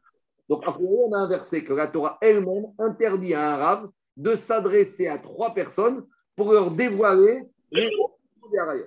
Donc, 0.48 0.62
après, 0.66 0.84
on 0.84 1.12
a 1.12 1.18
un 1.18 1.28
verset 1.28 1.64
que 1.64 1.72
la 1.72 1.88
Torah 1.88 2.18
elle-même 2.20 2.66
interdit 2.78 3.34
à 3.34 3.40
un 3.40 3.52
arabe 3.54 3.90
de 4.16 4.34
s'adresser 4.34 5.06
à 5.06 5.18
trois 5.18 5.54
personnes 5.54 6.04
pour 6.36 6.52
leur 6.52 6.70
dévoiler 6.70 7.44
les 7.70 7.90
lois 7.90 8.18
des 8.50 8.58
harayot. 8.58 8.86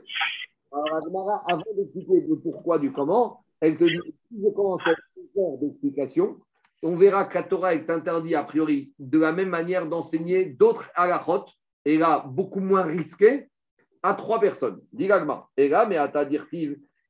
Alors, 0.71 0.95
Agmara, 0.95 1.43
avant 1.47 1.63
d'expliquer 1.75 2.21
le 2.27 2.35
pourquoi 2.37 2.77
du 2.77 2.91
comment, 2.91 3.43
elle 3.61 3.77
te 3.77 3.85
dit 3.85 4.13
si 4.29 4.43
je 4.43 4.49
commence 4.49 4.85
à 4.85 4.91
d'explication, 5.35 6.39
on 6.83 6.95
verra 6.95 7.25
que 7.25 7.35
la 7.35 7.43
Torah 7.43 7.73
est 7.73 7.89
interdit 7.89 8.35
a 8.35 8.43
priori 8.43 8.93
de 8.99 9.19
la 9.19 9.31
même 9.31 9.49
manière 9.49 9.87
d'enseigner 9.87 10.45
d'autres 10.45 10.89
halachot, 10.95 11.45
et 11.85 11.97
là, 11.97 12.23
beaucoup 12.27 12.59
moins 12.59 12.83
risqué, 12.83 13.47
à 14.05 14.13
trois 14.13 14.39
personnes. 14.39 14.81
Digagma. 14.93 15.47
Et 15.57 15.67
là, 15.67 15.85
mais 15.87 15.97
à 15.97 16.07
ta 16.07 16.25
dire 16.25 16.45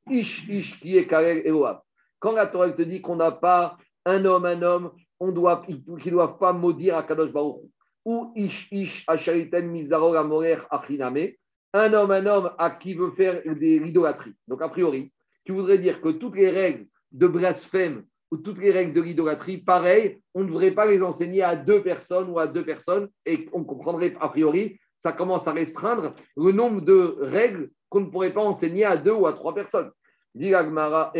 Ish, 0.08 0.48
Ish, 0.48 0.80
qui 0.80 0.96
est 0.96 1.06
Karel 1.06 1.46
Eloab. 1.46 1.80
Quand 2.18 2.32
la 2.32 2.46
Torah 2.46 2.70
te 2.70 2.82
dit 2.82 3.02
qu'on 3.02 3.16
n'a 3.16 3.32
pas 3.32 3.76
un 4.04 4.24
homme, 4.24 4.46
un 4.46 4.62
homme, 4.62 4.92
on 5.20 5.30
doit, 5.32 5.62
qu'ils 5.66 5.82
ne 5.86 6.10
doivent 6.10 6.38
pas 6.38 6.52
maudire 6.52 6.96
à 6.96 7.02
Kadosh 7.02 7.32
Baruch. 7.32 7.62
Ou 8.04 8.32
Ish, 8.36 8.68
Ish, 8.70 9.04
Achariten, 9.06 9.68
Mizaro, 9.68 10.14
Amorer, 10.14 10.58
Achiname. 10.70 11.32
Un 11.74 11.92
homme, 11.92 12.12
un 12.12 12.24
homme 12.24 12.50
à 12.56 12.70
qui 12.70 12.94
veut 12.94 13.10
faire 13.10 13.42
des 13.44 13.78
l'idolâtrie. 13.78 14.32
Donc, 14.48 14.62
a 14.62 14.68
priori, 14.68 15.12
tu 15.44 15.52
voudrais 15.52 15.78
dire 15.78 16.00
que 16.00 16.10
toutes 16.10 16.36
les 16.36 16.50
règles 16.50 16.86
de 17.12 17.26
blasphème 17.26 18.04
toutes 18.44 18.58
les 18.58 18.70
règles 18.70 18.92
de 18.92 19.00
l'idolâtrie, 19.00 19.58
pareil, 19.58 20.20
on 20.34 20.42
ne 20.42 20.48
devrait 20.48 20.72
pas 20.72 20.86
les 20.86 21.02
enseigner 21.02 21.42
à 21.42 21.56
deux 21.56 21.82
personnes 21.82 22.28
ou 22.30 22.38
à 22.38 22.46
deux 22.46 22.64
personnes 22.64 23.08
et 23.24 23.48
on 23.52 23.64
comprendrait 23.64 24.14
a 24.20 24.28
priori, 24.28 24.78
ça 24.96 25.12
commence 25.12 25.46
à 25.46 25.52
restreindre 25.52 26.14
le 26.36 26.52
nombre 26.52 26.80
de 26.80 27.16
règles 27.20 27.70
qu'on 27.88 28.00
ne 28.00 28.10
pourrait 28.10 28.32
pas 28.32 28.42
enseigner 28.42 28.84
à 28.84 28.96
deux 28.96 29.12
ou 29.12 29.26
à 29.26 29.32
trois 29.32 29.54
personnes. 29.54 29.90
Non, 30.34 31.12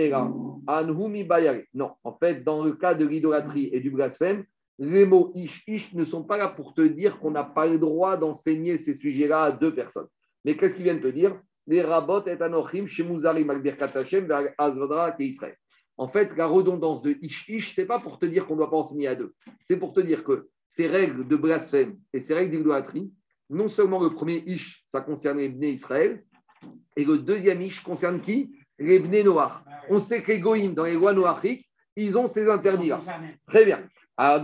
en 2.04 2.12
fait, 2.18 2.44
dans 2.44 2.64
le 2.64 2.72
cas 2.72 2.94
de 2.94 3.06
l'idolâtrie 3.06 3.70
et 3.72 3.80
du 3.80 3.90
blasphème, 3.90 4.44
les 4.78 5.06
mots 5.06 5.32
ish 5.34 5.62
ish 5.66 5.94
ne 5.94 6.04
sont 6.04 6.24
pas 6.24 6.36
là 6.36 6.48
pour 6.48 6.74
te 6.74 6.82
dire 6.82 7.18
qu'on 7.18 7.30
n'a 7.30 7.44
pas 7.44 7.66
le 7.66 7.78
droit 7.78 8.18
d'enseigner 8.18 8.76
ces 8.76 8.94
sujets-là 8.94 9.44
à 9.44 9.52
deux 9.52 9.74
personnes. 9.74 10.08
Mais 10.44 10.56
qu'est-ce 10.56 10.74
qu'ils 10.74 10.84
viennent 10.84 11.00
te 11.00 11.06
dire? 11.06 11.40
Les 11.66 11.82
rabot 11.82 12.26
et 12.26 12.42
anochim, 12.42 12.86
shemuzarim 12.86 13.48
al 13.48 13.62
birkat 13.62 13.90
Hashem, 13.94 14.28
azvadra 14.58 15.16
Israël. 15.18 15.56
En 15.98 16.08
fait, 16.08 16.36
la 16.36 16.46
redondance 16.46 17.02
de 17.02 17.16
ish 17.22 17.48
ish, 17.48 17.74
c'est 17.74 17.86
pas 17.86 17.98
pour 17.98 18.18
te 18.18 18.26
dire 18.26 18.46
qu'on 18.46 18.54
ne 18.54 18.58
doit 18.58 18.70
pas 18.70 18.76
enseigner 18.76 19.08
à 19.08 19.14
deux. 19.14 19.34
C'est 19.60 19.78
pour 19.78 19.92
te 19.92 20.00
dire 20.00 20.24
que 20.24 20.48
ces 20.68 20.88
règles 20.88 21.26
de 21.26 21.36
blasphème 21.36 21.96
et 22.12 22.20
ces 22.20 22.34
règles 22.34 22.56
d'idolâtrie, 22.56 23.12
non 23.48 23.68
seulement 23.68 24.02
le 24.02 24.10
premier 24.10 24.42
ish, 24.46 24.82
ça 24.86 25.00
concerne 25.00 25.38
les 25.38 25.48
Bnei 25.48 25.74
Israël, 25.74 26.22
et 26.96 27.04
le 27.04 27.18
deuxième 27.18 27.62
ish 27.62 27.82
concerne 27.82 28.20
qui? 28.20 28.52
Les 28.78 28.98
Bnei 28.98 29.24
Noach. 29.24 29.62
On 29.88 30.00
sait 30.00 30.22
que 30.22 30.32
les 30.32 30.40
Goïm, 30.40 30.74
dans 30.74 30.84
les 30.84 30.94
lois 30.94 31.14
noachiques, 31.14 31.66
ils 31.94 32.18
ont 32.18 32.26
ces 32.26 32.48
interdits-là. 32.48 33.00
Très 33.46 33.64
bien. 33.64 33.88
Très 34.18 34.40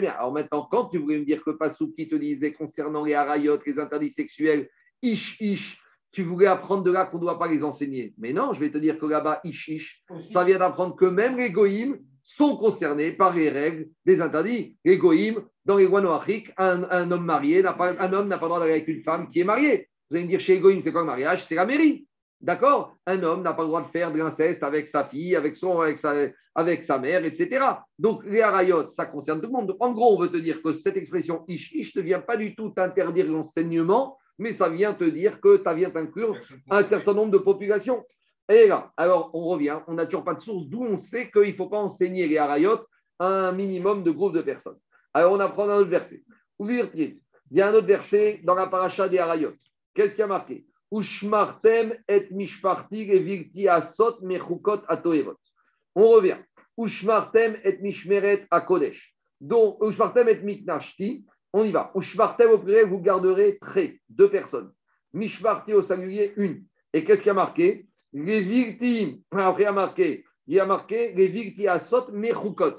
bien. 0.00 0.12
Alors 0.12 0.32
maintenant, 0.32 0.68
quand 0.70 0.88
tu 0.88 0.98
voulais 0.98 1.18
me 1.18 1.24
dire 1.24 1.42
que 1.42 1.50
Pasouki 1.50 2.08
te 2.08 2.14
disait 2.14 2.52
concernant 2.52 3.04
les 3.04 3.14
harayot, 3.14 3.58
les 3.66 3.78
interdits 3.78 4.10
sexuels, 4.10 4.68
ish, 5.02 5.36
ish, 5.40 5.80
tu 6.14 6.22
voulais 6.22 6.46
apprendre 6.46 6.84
de 6.84 6.92
là 6.92 7.06
qu'on 7.06 7.18
ne 7.18 7.22
doit 7.22 7.38
pas 7.38 7.48
les 7.48 7.62
enseigner. 7.64 8.14
Mais 8.18 8.32
non, 8.32 8.54
je 8.54 8.60
vais 8.60 8.70
te 8.70 8.78
dire 8.78 8.98
que 8.98 9.06
là-bas, 9.06 9.40
ish, 9.44 9.68
ish, 9.68 10.04
ça 10.20 10.44
vient 10.44 10.58
d'apprendre 10.58 10.94
que 10.96 11.04
même 11.04 11.36
les 11.36 11.50
goïms 11.50 11.98
sont 12.22 12.56
concernés 12.56 13.12
par 13.12 13.34
les 13.34 13.50
règles 13.50 13.88
des 14.06 14.20
interdits. 14.22 14.78
Les 14.84 14.96
goïms, 14.96 15.42
dans 15.64 15.76
les 15.76 15.86
lois 15.86 16.00
noachiques, 16.00 16.50
un, 16.56 16.84
un, 16.84 17.10
homme 17.10 17.24
marié, 17.24 17.62
n'a 17.62 17.74
pas, 17.74 18.00
un 18.00 18.12
homme 18.12 18.28
n'a 18.28 18.38
pas 18.38 18.46
le 18.46 18.48
droit 18.48 18.60
d'aller 18.60 18.72
avec 18.72 18.88
une 18.88 19.02
femme 19.02 19.28
qui 19.30 19.40
est 19.40 19.44
mariée. 19.44 19.88
Vous 20.08 20.16
allez 20.16 20.24
me 20.24 20.30
dire, 20.30 20.40
chez 20.40 20.54
les 20.54 20.60
goïms, 20.60 20.82
c'est 20.82 20.92
quoi 20.92 21.00
le 21.00 21.08
mariage? 21.08 21.44
C'est 21.46 21.56
la 21.56 21.66
mairie. 21.66 22.06
D'accord? 22.40 22.96
Un 23.06 23.22
homme 23.22 23.42
n'a 23.42 23.52
pas 23.52 23.62
le 23.62 23.68
droit 23.68 23.82
de 23.82 23.88
faire 23.88 24.12
de 24.12 24.18
l'inceste 24.18 24.62
avec 24.62 24.86
sa 24.86 25.04
fille, 25.04 25.34
avec, 25.34 25.56
son, 25.56 25.80
avec, 25.80 25.98
sa, 25.98 26.14
avec 26.54 26.82
sa 26.82 26.98
mère, 26.98 27.24
etc. 27.24 27.64
Donc, 27.98 28.24
les 28.24 28.40
harayot, 28.40 28.88
ça 28.88 29.06
concerne 29.06 29.40
tout 29.40 29.46
le 29.48 29.52
monde. 29.52 29.76
En 29.80 29.92
gros, 29.92 30.14
on 30.16 30.20
veut 30.20 30.30
te 30.30 30.36
dire 30.36 30.62
que 30.62 30.74
cette 30.74 30.96
expression 30.96 31.44
ish 31.48 31.72
ish 31.72 31.96
ne 31.96 32.02
vient 32.02 32.20
pas 32.20 32.36
du 32.36 32.54
tout 32.54 32.70
t'interdire 32.70 33.26
l'enseignement, 33.26 34.16
mais 34.38 34.52
ça 34.52 34.68
vient 34.68 34.94
te 34.94 35.04
dire 35.04 35.40
que 35.40 35.62
ça 35.62 35.74
vient 35.74 35.90
t'inclure 35.90 36.38
un 36.70 36.86
certain 36.86 37.14
nombre 37.14 37.32
de 37.32 37.38
populations. 37.38 38.04
Et 38.48 38.66
là, 38.66 38.92
alors 38.96 39.30
on 39.34 39.44
revient, 39.46 39.80
on 39.86 39.94
n'a 39.94 40.04
toujours 40.04 40.24
pas 40.24 40.34
de 40.34 40.40
source 40.40 40.66
d'où 40.66 40.84
on 40.84 40.96
sait 40.96 41.30
qu'il 41.30 41.42
ne 41.42 41.52
faut 41.52 41.68
pas 41.68 41.78
enseigner 41.78 42.26
les 42.26 42.36
harayot 42.36 42.78
à 43.18 43.26
un 43.26 43.52
minimum 43.52 44.02
de 44.02 44.10
groupes 44.10 44.34
de 44.34 44.42
personnes. 44.42 44.78
Alors 45.12 45.32
on 45.32 45.40
apprend 45.40 45.68
un 45.68 45.78
autre 45.78 45.90
verset. 45.90 46.22
Il 46.60 47.18
y 47.50 47.60
a 47.60 47.68
un 47.68 47.74
autre 47.74 47.86
verset 47.86 48.40
dans 48.44 48.54
la 48.54 48.66
paracha 48.66 49.08
des 49.08 49.18
harayot. 49.18 49.54
Qu'est-ce 49.94 50.16
qui 50.16 50.22
a 50.22 50.26
marqué? 50.26 50.66
Ushmartem 50.92 51.94
et 52.08 52.28
asot 53.68 54.20
mechukot 54.22 54.80
atoevot. 54.88 55.36
On 55.94 56.08
revient. 56.08 56.38
Ushmartem 56.76 57.56
et 57.64 57.78
mishmeret 57.78 58.46
akodesh. 58.50 59.14
Donc, 59.40 59.78
Ushmartem 59.82 60.28
et 60.28 60.40
miknashti. 60.42 61.24
On 61.54 61.62
y 61.62 61.70
va. 61.70 61.92
Ushmartem 61.94 62.50
au 62.50 62.58
pluriel, 62.58 62.86
vous 62.86 62.98
garderez 62.98 63.58
très, 63.60 64.00
deux 64.08 64.28
personnes. 64.28 64.72
Mishparti 65.12 65.72
au 65.72 65.82
singulier, 65.82 66.32
une. 66.36 66.64
Et 66.92 67.04
qu'est-ce 67.04 67.22
qui 67.22 67.30
a 67.30 67.34
marqué? 67.34 67.86
Les 68.12 68.40
victimes, 68.40 69.20
après 69.30 69.62
il 69.62 69.66
a 69.66 69.72
marqué, 69.72 70.24
il 70.48 70.58
a 70.58 70.66
marqué 70.66 71.12
les 71.14 71.28
victimes 71.28 71.68
asot 71.68 72.10
mechukot. 72.10 72.74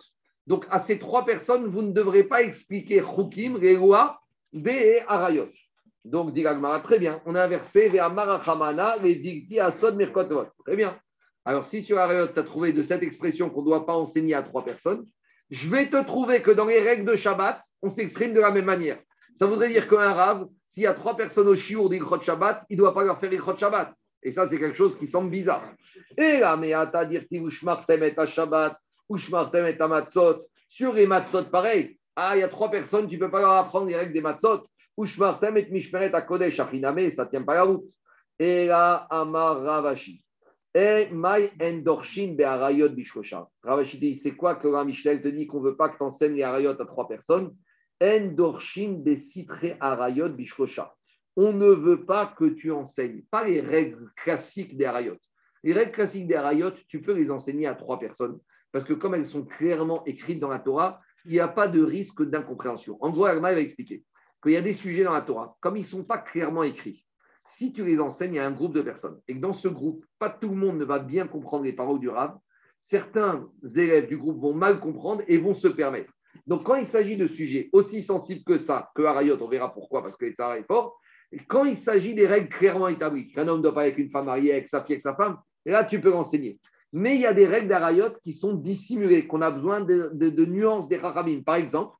Donc, 0.45 0.65
à 0.69 0.80
ces 0.80 0.99
trois 0.99 1.26
personnes, 1.26 1.68
vous 1.68 1.84
ne 1.84 1.93
devrez 1.93 2.26
pas 2.26 2.43
expliquer 2.43 3.02
chukim, 3.02 3.57
les 3.57 3.77
lois 3.77 4.19
des 4.52 5.02
harayot. 5.07 5.49
Donc, 6.03 6.34
dit 6.34 6.45
très 6.84 6.99
bien. 6.99 7.22
On 7.26 7.34
a 7.34 7.43
inversé 7.43 7.88
vers 7.88 8.14
Marachamana, 8.14 8.97
les 8.97 9.15
Vigti 9.15 9.60
Asod 9.60 9.95
Mirkotovot. 9.95 10.47
Très 10.65 10.76
bien. 10.76 10.99
Alors, 11.45 11.65
si 11.65 11.81
sur 11.81 11.97
Ariot, 11.97 12.27
tu 12.27 12.39
as 12.39 12.43
trouvé 12.43 12.73
de 12.73 12.84
cette 12.84 13.03
expression 13.03 13.49
qu'on 13.49 13.61
ne 13.61 13.68
doit 13.68 13.85
pas 13.85 13.93
enseigner 13.93 14.34
à 14.35 14.43
trois 14.43 14.65
personnes, 14.65 15.06
je 15.49 15.69
vais 15.69 15.89
te 15.89 16.03
trouver 16.05 16.41
que 16.41 16.51
dans 16.51 16.65
les 16.65 16.80
règles 16.80 17.05
de 17.05 17.15
Shabbat, 17.15 17.61
on 17.81 17.89
s'exprime 17.89 18.34
de 18.34 18.41
la 18.41 18.51
même 18.51 18.65
manière. 18.65 18.99
Ça 19.35 19.45
voudrait 19.45 19.69
dire 19.69 19.88
qu'un 19.88 20.13
rave, 20.13 20.47
s'il 20.67 20.84
y 20.84 20.88
a 20.88 20.93
trois 20.93 21.15
personnes 21.15 21.47
au 21.47 21.55
chiour 21.55 21.89
d'Ikrot 21.89 22.22
Shabbat, 22.22 22.63
il 22.69 22.77
ne 22.77 22.81
doit 22.81 22.93
pas 22.93 23.03
leur 23.03 23.19
faire 23.19 23.31
Ikrot 23.31 23.57
Shabbat. 23.57 23.93
Et 24.23 24.31
ça, 24.31 24.47
c'est 24.47 24.57
quelque 24.57 24.76
chose 24.76 24.97
qui 24.97 25.07
semble 25.07 25.30
bizarre. 25.30 25.63
Et 26.17 26.39
là, 26.39 26.57
mais 26.57 26.73
à 26.73 27.05
dire, 27.05 27.23
et 27.30 28.26
Shabbat, 28.27 28.77
Ushmartem 29.09 29.65
et 29.67 29.77
Matzot, 29.88 30.47
sur 30.67 30.93
les 30.93 31.05
Matzot, 31.05 31.45
pareil. 31.45 31.99
Ah, 32.15 32.35
il 32.35 32.39
y 32.39 32.43
a 32.43 32.49
trois 32.49 32.72
personnes, 32.72 33.07
tu 33.07 33.15
ne 33.15 33.19
peux 33.19 33.30
pas 33.30 33.41
leur 33.41 33.51
apprendre 33.51 33.85
les 33.88 33.95
règles 33.95 34.13
des 34.13 34.22
Matzot. 34.22 34.63
Ushmartem 34.97 35.57
et 35.57 35.67
Mishmeret 35.69 36.15
à 36.15 36.22
Kodesh, 36.22 36.59
Achiname, 36.59 37.11
ça 37.11 37.26
ne 37.26 37.30
tient 37.30 37.43
pas 37.43 37.55
la 37.55 37.63
route. 37.63 37.85
Et 38.39 38.65
là, 38.65 39.05
Amar 39.11 39.61
Ravashi. 39.61 40.24
Ravashi 43.64 44.15
c'est 44.18 44.35
quoi 44.35 44.56
que 44.56 44.68
la 44.68 44.84
Michel 44.84 45.22
te 45.22 45.30
dit 45.30 45.47
qu'on 45.47 45.61
ne 45.61 45.69
veut 45.69 45.77
pas 45.77 45.88
que 45.88 45.95
tu 45.95 46.03
enseignes 46.03 46.35
les 46.35 46.43
Arayot 46.43 46.72
à 46.72 46.85
trois 46.85 47.07
personnes? 47.07 47.56
Endorshin 48.03 48.99
Be'sitre 48.99 49.77
Arayot 49.80 50.27
Bishkosha. 50.30 50.93
On 51.38 51.53
ne 51.53 51.69
veut 51.69 52.06
pas 52.06 52.27
que 52.38 52.43
tu 52.43 52.73
enseignes, 52.73 53.23
pas 53.31 53.47
les 53.47 53.61
règles 53.61 54.11
classiques 54.18 54.76
des 54.76 54.84
Arayot. 54.84 55.15
Les 55.64 55.72
règles 55.72 55.93
classiques 55.93 56.27
des 56.27 56.35
Arayot, 56.35 56.72
tu 56.89 57.02
peux 57.02 57.14
les 57.14 57.31
enseigner 57.31 57.68
à 57.68 57.76
trois 57.76 57.97
personnes, 57.97 58.38
parce 58.73 58.84
que 58.84 58.93
comme 58.93 59.15
elles 59.15 59.26
sont 59.26 59.45
clairement 59.45 60.03
écrites 60.03 60.41
dans 60.41 60.49
la 60.49 60.60
Torah, 60.60 60.99
il 61.23 61.31
n'y 61.31 61.39
a 61.39 61.47
pas 61.47 61.69
de 61.69 61.81
risque 61.81 62.22
d'incompréhension. 62.22 62.97
En 62.99 63.11
gros, 63.11 63.26
Agma 63.26 63.53
va 63.53 63.61
expliquer 63.61 64.03
qu'il 64.43 64.52
y 64.52 64.57
a 64.57 64.61
des 64.61 64.73
sujets 64.73 65.06
dans 65.06 65.14
la 65.14 65.22
Torah, 65.22 65.56
comme 65.61 65.77
ils 65.77 65.84
ne 65.84 65.88
sont 65.88 66.03
pas 66.03 66.18
clairement 66.18 66.64
écrits, 66.64 67.05
si 67.47 67.73
tu 67.73 67.84
les 67.84 67.99
enseignes 67.99 68.39
à 68.39 68.47
un 68.47 68.51
groupe 68.51 68.73
de 68.73 68.81
personnes, 68.81 69.19
et 69.27 69.35
que 69.35 69.39
dans 69.39 69.53
ce 69.53 69.67
groupe, 69.67 70.05
pas 70.19 70.30
tout 70.30 70.49
le 70.49 70.55
monde 70.55 70.77
ne 70.77 70.85
va 70.85 70.99
bien 70.99 71.27
comprendre 71.27 71.63
les 71.63 71.73
paroles 71.73 71.99
du 71.99 72.09
Rav, 72.09 72.38
certains 72.81 73.47
élèves 73.76 74.07
du 74.07 74.17
groupe 74.17 74.39
vont 74.39 74.53
mal 74.53 74.80
comprendre 74.80 75.23
et 75.27 75.38
vont 75.38 75.53
se 75.53 75.67
permettre. 75.67 76.11
Donc, 76.47 76.63
quand 76.63 76.76
il 76.76 76.85
s'agit 76.85 77.17
de 77.17 77.27
sujets 77.27 77.69
aussi 77.72 78.03
sensibles 78.03 78.43
que 78.43 78.57
ça, 78.57 78.91
que 78.95 79.03
Harayot, 79.03 79.41
on 79.41 79.47
verra 79.47 79.73
pourquoi, 79.73 80.03
parce 80.03 80.17
que 80.17 80.31
ça 80.34 80.57
est 80.57 80.67
fort, 80.67 80.99
quand 81.47 81.65
il 81.65 81.77
s'agit 81.77 82.13
des 82.13 82.27
règles 82.27 82.49
clairement 82.49 82.88
établies, 82.88 83.31
qu'un 83.31 83.47
homme 83.47 83.57
ne 83.57 83.63
doit 83.63 83.73
pas 83.73 83.81
avec 83.81 83.97
une 83.97 84.09
femme 84.09 84.26
mariée, 84.26 84.51
avec 84.51 84.67
sa 84.67 84.84
fille, 84.84 84.93
avec 84.93 85.01
sa 85.01 85.15
femme, 85.15 85.38
là, 85.65 85.84
tu 85.84 85.99
peux 86.01 86.11
l'enseigner. 86.11 86.59
Mais 86.93 87.15
il 87.15 87.22
y 87.22 87.26
a 87.26 87.34
des 87.34 87.47
règles 87.47 87.67
d'Harayot 87.67 88.11
qui 88.23 88.34
sont 88.34 88.53
dissimulées, 88.53 89.27
qu'on 89.27 89.41
a 89.41 89.51
besoin 89.51 89.81
de, 89.81 90.45
nuances 90.45 90.88
des 90.88 90.97
Rachamim. 90.97 91.41
Par 91.43 91.55
exemple, 91.55 91.95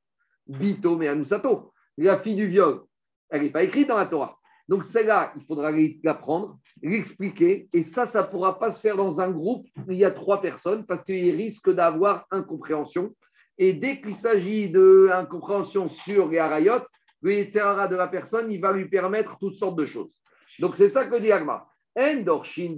Bito 0.46 0.96
mais 0.96 1.08
Anusato 1.08 1.72
la 1.98 2.18
fille 2.18 2.34
du 2.34 2.46
viol, 2.46 2.82
elle 3.30 3.42
n'est 3.42 3.50
pas 3.50 3.62
écrite 3.62 3.88
dans 3.88 3.96
la 3.96 4.06
Torah. 4.06 4.38
Donc 4.68 4.84
celle-là, 4.84 5.32
il 5.36 5.44
faudra 5.44 5.70
l'apprendre, 6.02 6.58
l'expliquer, 6.82 7.68
et 7.72 7.84
ça, 7.84 8.06
ça 8.06 8.22
ne 8.22 8.26
pourra 8.26 8.58
pas 8.58 8.72
se 8.72 8.80
faire 8.80 8.96
dans 8.96 9.20
un 9.20 9.30
groupe 9.30 9.66
où 9.76 9.92
il 9.92 9.98
y 9.98 10.04
a 10.04 10.10
trois 10.10 10.40
personnes 10.40 10.84
parce 10.86 11.04
qu'il 11.04 11.34
risque 11.36 11.70
d'avoir 11.70 12.26
incompréhension. 12.30 13.14
Et 13.58 13.72
dès 13.72 14.00
qu'il 14.00 14.14
s'agit 14.14 14.68
d'incompréhension 14.68 15.88
sur 15.88 16.28
les 16.28 16.38
harayot, 16.38 16.82
le 17.22 17.34
Yetzerara 17.34 17.88
de 17.88 17.96
la 17.96 18.08
personne, 18.08 18.50
il 18.50 18.60
va 18.60 18.72
lui 18.72 18.88
permettre 18.88 19.38
toutes 19.38 19.56
sortes 19.56 19.78
de 19.78 19.86
choses. 19.86 20.12
Donc 20.58 20.76
c'est 20.76 20.88
ça 20.88 21.06
que 21.06 21.16
dit 21.16 21.32
Agma. 21.32 21.66
Endorshin 21.96 22.76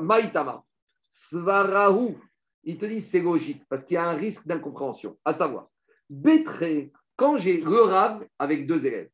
maitama. 0.00 0.62
Svarahu. 1.10 2.16
Il 2.64 2.78
te 2.78 2.86
dit 2.86 3.00
c'est 3.00 3.20
logique 3.20 3.62
parce 3.68 3.84
qu'il 3.84 3.94
y 3.94 3.98
a 3.98 4.08
un 4.08 4.14
risque 4.14 4.46
d'incompréhension. 4.46 5.16
À 5.24 5.32
savoir, 5.32 5.68
Bétré, 6.08 6.92
quand 7.16 7.36
j'ai 7.36 7.60
le 7.60 7.82
rab 7.82 8.24
avec 8.38 8.66
deux 8.66 8.86
élèves, 8.86 9.10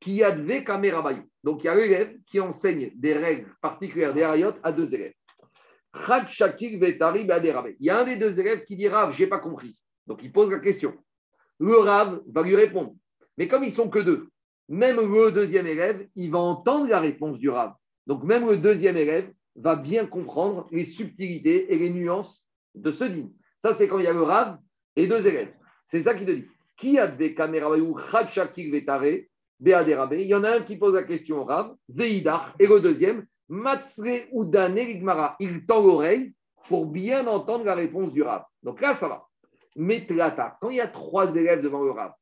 qui 0.00 0.22
a 0.22 0.28
advé 0.28 0.64
kamerabayou. 0.64 1.22
Donc 1.44 1.62
il 1.62 1.66
y 1.66 1.68
a 1.68 1.74
l'élève 1.74 2.16
qui 2.26 2.40
enseigne 2.40 2.90
des 2.94 3.14
règles 3.14 3.52
particulières 3.60 4.14
des 4.14 4.22
harayot 4.22 4.52
à 4.62 4.72
deux 4.72 4.94
élèves. 4.94 5.14
Il 5.94 7.86
y 7.86 7.90
a 7.90 7.98
un 7.98 8.04
des 8.04 8.16
deux 8.16 8.38
élèves 8.38 8.64
qui 8.64 8.76
dit 8.76 8.88
Rav, 8.88 9.12
j'ai 9.12 9.26
pas 9.26 9.38
compris. 9.38 9.76
Donc 10.06 10.22
il 10.22 10.32
pose 10.32 10.50
la 10.50 10.60
question. 10.60 10.94
Le 11.58 11.76
Rav 11.76 12.22
va 12.28 12.42
lui 12.42 12.54
répondre. 12.56 12.94
Mais 13.36 13.48
comme 13.48 13.64
ils 13.64 13.72
sont 13.72 13.88
que 13.88 13.98
deux, 13.98 14.28
même 14.68 14.96
le 14.96 15.32
deuxième 15.32 15.66
élève, 15.66 16.06
il 16.14 16.30
va 16.30 16.38
entendre 16.38 16.88
la 16.88 17.00
réponse 17.00 17.38
du 17.38 17.48
Rav. 17.48 17.74
Donc 18.06 18.22
même 18.22 18.46
le 18.46 18.58
deuxième 18.58 18.96
élève 18.96 19.32
va 19.56 19.76
bien 19.76 20.06
comprendre 20.06 20.68
les 20.70 20.84
subtilités 20.84 21.72
et 21.72 21.78
les 21.78 21.90
nuances 21.90 22.46
de 22.74 22.92
ce 22.92 23.04
dîme. 23.04 23.32
Ça, 23.58 23.74
c'est 23.74 23.88
quand 23.88 23.98
il 23.98 24.04
y 24.04 24.08
a 24.08 24.12
le 24.12 24.22
Rav 24.22 24.58
et 24.94 25.08
deux 25.08 25.26
élèves. 25.26 25.52
C'est 25.86 26.02
ça 26.02 26.14
qui 26.14 26.24
te 26.24 26.30
dit. 26.30 26.46
Qui 26.76 26.98
a 26.98 27.08
des 27.08 27.34
caméras 27.34 27.76
il 29.60 30.26
y 30.26 30.34
en 30.34 30.44
a 30.44 30.56
un 30.56 30.62
qui 30.62 30.76
pose 30.76 30.94
la 30.94 31.02
question 31.02 31.40
au 31.40 31.44
Rav, 31.44 31.74
Veidar, 31.88 32.54
et 32.58 32.66
le 32.66 32.80
deuxième, 32.80 33.26
Matsre 33.48 34.28
Udane 34.32 34.76
Ligmara. 34.76 35.36
Il 35.40 35.66
tend 35.66 35.82
l'oreille 35.82 36.32
pour 36.68 36.86
bien 36.86 37.26
entendre 37.26 37.64
la 37.64 37.74
réponse 37.74 38.12
du 38.12 38.22
Rav. 38.22 38.44
Donc 38.62 38.80
là, 38.80 38.94
ça 38.94 39.08
va. 39.08 39.26
Metlata, 39.76 40.56
quand 40.60 40.70
il 40.70 40.76
y 40.76 40.80
a 40.80 40.88
trois 40.88 41.34
élèves 41.34 41.62
devant 41.62 41.82
le 41.82 41.90
Rav, 41.90 42.12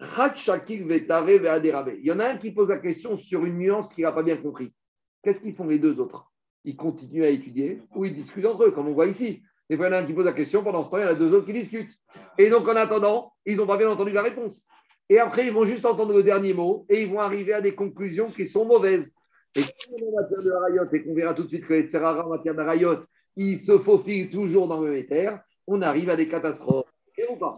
il 0.00 2.06
y 2.06 2.12
en 2.12 2.20
a 2.20 2.24
un 2.24 2.38
qui 2.38 2.52
pose 2.52 2.70
la 2.70 2.78
question 2.78 3.18
sur 3.18 3.44
une 3.44 3.58
nuance 3.58 3.92
qu'il 3.92 4.04
n'a 4.04 4.12
pas 4.12 4.22
bien 4.22 4.38
compris. 4.38 4.72
Qu'est-ce 5.22 5.42
qu'ils 5.42 5.54
font 5.54 5.66
les 5.66 5.78
deux 5.78 6.00
autres? 6.00 6.32
Ils 6.64 6.76
continuent 6.76 7.24
à 7.24 7.28
étudier 7.28 7.82
ou 7.94 8.06
ils 8.06 8.14
discutent 8.14 8.46
entre 8.46 8.64
eux, 8.64 8.70
comme 8.70 8.88
on 8.88 8.94
voit 8.94 9.06
ici. 9.06 9.42
Et 9.68 9.74
il 9.74 9.80
y 9.80 9.84
en 9.84 9.92
a 9.92 9.98
un 9.98 10.06
qui 10.06 10.14
pose 10.14 10.24
la 10.24 10.32
question, 10.32 10.64
pendant 10.64 10.84
ce 10.84 10.90
temps, 10.90 10.96
il 10.96 11.02
y 11.02 11.04
en 11.04 11.08
a 11.08 11.14
deux 11.14 11.34
autres 11.34 11.46
qui 11.46 11.52
discutent. 11.52 11.92
Et 12.38 12.48
donc, 12.48 12.66
en 12.66 12.76
attendant, 12.76 13.34
ils 13.44 13.56
n'ont 13.56 13.66
pas 13.66 13.76
bien 13.76 13.90
entendu 13.90 14.12
la 14.12 14.22
réponse. 14.22 14.66
Et 15.10 15.18
après, 15.18 15.48
ils 15.48 15.52
vont 15.52 15.64
juste 15.64 15.84
entendre 15.84 16.14
le 16.14 16.22
dernier 16.22 16.54
mot 16.54 16.86
et 16.88 17.02
ils 17.02 17.10
vont 17.10 17.18
arriver 17.18 17.52
à 17.52 17.60
des 17.60 17.74
conclusions 17.74 18.30
qui 18.30 18.46
sont 18.46 18.64
mauvaises. 18.64 19.12
Et 19.56 19.62
en 19.62 20.12
matière 20.22 20.42
de 20.42 20.50
Harayot, 20.52 20.84
et 20.92 21.02
qu'on 21.02 21.14
verra 21.14 21.34
tout 21.34 21.42
de 21.42 21.48
suite 21.48 21.66
que 21.66 21.74
les 21.74 21.88
Tserara 21.88 22.24
en 22.24 22.28
matière 22.30 22.54
d'Harayot, 22.54 23.00
ils 23.34 23.58
se 23.58 23.76
faufilent 23.80 24.30
toujours 24.30 24.68
dans 24.68 24.80
le 24.80 24.96
éther, 24.96 25.40
on 25.66 25.82
arrive 25.82 26.10
à 26.10 26.16
des 26.16 26.28
catastrophes. 26.28 26.86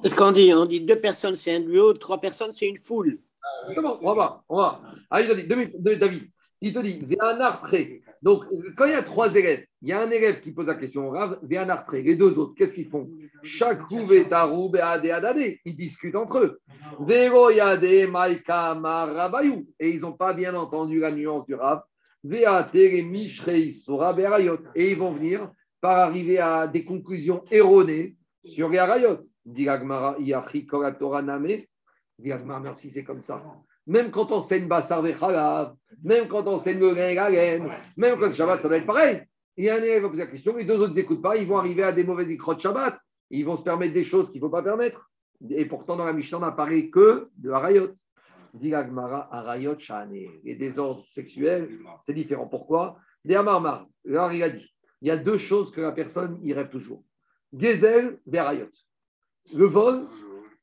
C'est 0.03 0.09
ce 0.09 0.15
qu'on 0.15 0.33
dit? 0.33 0.53
On 0.55 0.65
dit 0.65 0.81
deux 0.81 0.99
personnes, 0.99 1.37
c'est 1.37 1.55
un 1.55 1.61
duo, 1.61 1.93
trois 1.93 2.19
personnes, 2.19 2.53
c'est 2.55 2.67
une 2.67 2.83
foule. 2.83 3.19
Comment 3.75 3.99
On 4.01 4.07
va 4.07 4.15
voir. 4.15 4.45
On 4.49 4.57
va. 4.57 4.81
Ah, 5.11 5.21
il 5.21 5.29
te 5.29 5.35
dit, 5.35 5.47
David, 5.47 6.31
il 6.63 6.73
te 6.73 6.79
dit, 6.81 7.07
Donc, 8.23 8.45
quand 8.77 8.85
il 8.85 8.93
y 8.93 8.95
a 8.95 9.03
trois 9.03 9.35
élèves, 9.35 9.67
il 9.83 9.89
y 9.89 9.93
a 9.93 10.01
un 10.01 10.11
élève 10.11 10.41
qui 10.41 10.53
pose 10.53 10.69
la 10.69 10.77
question 10.77 11.09
au 11.09 11.11
Rav, 11.11 11.41
Les 11.43 12.15
deux 12.15 12.39
autres, 12.39 12.55
qu'est-ce 12.57 12.73
qu'ils 12.73 12.89
font? 12.89 13.11
Chaque 13.43 13.81
ils 15.65 15.77
discutent 15.77 16.15
entre 16.15 16.39
eux. 16.39 16.61
Et 19.81 19.91
ils 19.91 20.01
n'ont 20.01 20.13
pas 20.13 20.35
bien 20.35 20.55
entendu 20.55 21.01
la 21.01 21.11
nuance 21.11 21.45
du 21.47 21.55
Rav. 21.57 21.83
Et 22.25 22.39
ils 24.93 24.97
vont 24.97 25.13
venir 25.13 25.51
par 25.81 25.99
arriver 25.99 26.39
à 26.39 26.69
des 26.69 26.85
conclusions 26.85 27.43
erronées 27.51 28.17
sur 28.45 28.69
les 28.69 28.79
Arayot. 28.79 29.19
Dit 29.45 29.67
merci, 32.61 32.91
c'est 32.93 33.03
comme 33.03 33.23
ça. 33.23 33.43
Même 33.87 34.11
quand 34.11 34.31
on 34.31 34.43
saigne 34.43 34.69
Bassar 34.69 35.03
Vechalav, 35.03 35.75
même 36.03 36.29
quand 36.29 36.47
on 36.47 36.59
saigne 36.59 36.79
le 36.79 36.95
grain 36.95 37.31
même 37.97 38.19
quand 38.19 38.33
Shabbat, 38.33 38.63
ça 38.63 38.69
va 38.69 38.77
être 38.77 38.87
pareil. 38.87 39.23
Il 39.57 39.65
y 39.65 39.71
a 39.71 39.75
un 39.75 39.83
élève 39.83 40.05
qui 40.05 40.09
pose 40.11 40.19
la 40.19 40.27
question, 40.27 40.57
les 40.57 40.65
deux 40.65 40.79
autres 40.79 40.95
n'écoutent 40.95 41.23
pas, 41.23 41.37
ils 41.37 41.47
vont 41.47 41.59
arriver 41.59 41.83
à 41.83 41.93
des 41.93 42.05
mauvaises 42.05 42.29
de 42.29 42.59
Shabbat. 42.59 42.99
Ils 43.31 43.45
vont 43.45 43.57
se 43.57 43.63
permettre 43.63 43.95
des 43.95 44.05
choses 44.05 44.31
qu'il 44.31 44.41
ne 44.41 44.47
faut 44.47 44.51
pas 44.51 44.63
permettre. 44.63 45.11
Et 45.51 45.65
pourtant, 45.65 45.97
dans 45.97 46.05
la 46.05 46.13
Mishnah, 46.13 46.39
on 46.39 46.41
n'apparaît 46.43 46.89
que 46.91 47.29
de 47.39 47.51
Harayot. 47.51 47.91
Dit 48.55 48.75
Harayot 48.75 49.77
Les 50.45 50.55
désordres 50.55 51.05
sexuels, 51.09 51.69
c'est 52.05 52.13
différent. 52.13 52.47
Pourquoi? 52.47 52.99
Là, 53.25 53.81
il 54.33 54.43
a 54.43 54.51
dit 54.51 54.73
il 55.03 55.09
y 55.09 55.11
a 55.11 55.17
deux 55.17 55.37
choses 55.37 55.73
que 55.73 55.81
la 55.81 55.91
personne 55.91 56.39
y 56.45 56.53
rêve 56.53 56.69
toujours. 56.69 57.03
Gezel, 57.53 58.21
Harayot. 58.33 58.71
Le 59.53 59.65
vol, 59.65 60.05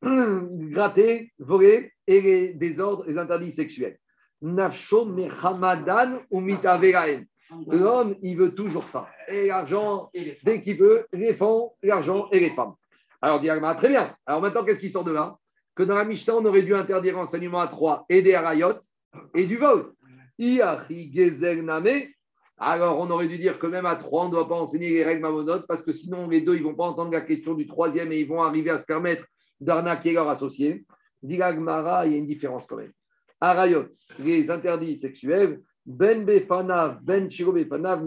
gratter, 0.02 1.32
voler 1.40 1.92
et 2.08 2.22
les 2.22 2.54
désordres, 2.54 3.06
les 3.08 3.18
interdits 3.18 3.52
sexuels. 3.52 3.98
Nafsho 4.42 5.06
mechamadan 5.06 6.20
ou 6.32 6.42
L'homme, 7.68 8.16
il 8.22 8.38
veut 8.38 8.54
toujours 8.54 8.88
ça. 8.90 9.08
Et 9.28 9.48
l'argent, 9.48 10.10
dès 10.44 10.62
qu'il 10.62 10.78
veut, 10.78 11.08
les 11.14 11.34
fonds, 11.34 11.72
l'argent 11.82 12.30
et 12.32 12.40
les 12.40 12.52
femmes. 12.52 12.74
Alors, 13.22 13.42
Diagma, 13.42 13.76
très 13.76 13.90
bien. 13.90 14.16
Alors 14.26 14.42
maintenant, 14.42 14.64
qu'est-ce 14.64 14.80
qui 14.80 14.90
sort 14.90 15.04
de 15.04 15.12
là? 15.12 15.36
Que 15.76 15.84
dans 15.84 15.96
la 15.96 16.06
Mishnah, 16.06 16.36
on 16.36 16.46
aurait 16.46 16.62
dû 16.62 16.76
interdire 16.76 17.16
l'enseignement 17.16 17.60
à 17.60 17.68
trois 17.68 18.06
et 18.08 18.22
des 18.22 18.34
harayot 18.34 18.76
et 19.34 19.46
du 19.46 19.58
vol. 19.58 19.94
Alors, 22.62 23.00
on 23.00 23.10
aurait 23.10 23.28
dû 23.28 23.38
dire 23.38 23.60
que 23.60 23.68
même 23.68 23.86
à 23.86 23.96
trois, 23.96 24.24
on 24.24 24.28
ne 24.28 24.32
doit 24.32 24.48
pas 24.48 24.56
enseigner 24.56 24.90
les 24.90 25.04
règles 25.04 25.22
mamonotes 25.22 25.66
parce 25.68 25.82
que 25.82 25.92
sinon, 25.92 26.28
les 26.28 26.42
deux, 26.42 26.56
ils 26.56 26.60
ne 26.62 26.68
vont 26.68 26.76
pas 26.76 26.86
entendre 26.86 27.12
la 27.12 27.22
question 27.22 27.56
du 27.56 27.66
troisième 27.68 28.12
et 28.12 28.20
ils 28.20 28.28
vont 28.28 28.42
arriver 28.42 28.70
à 28.70 28.78
se 28.78 28.86
permettre 28.86 29.26
d'arnaquer 29.60 30.14
leur 30.14 30.30
associé. 30.30 30.86
Dilagmara, 31.22 32.06
il 32.06 32.14
y 32.14 32.16
a 32.16 32.18
une 32.18 32.28
différence 32.28 32.66
quand 32.66 32.78
même. 32.78 32.94
Arayot, 33.42 33.86
les 34.20 34.50
interdits 34.50 35.00
sexuels, 35.00 35.62
Ben 35.86 36.26
Befanav, 36.26 37.00
Ben 37.02 37.30
Shiro 37.30 37.52
Befanav, 37.52 38.06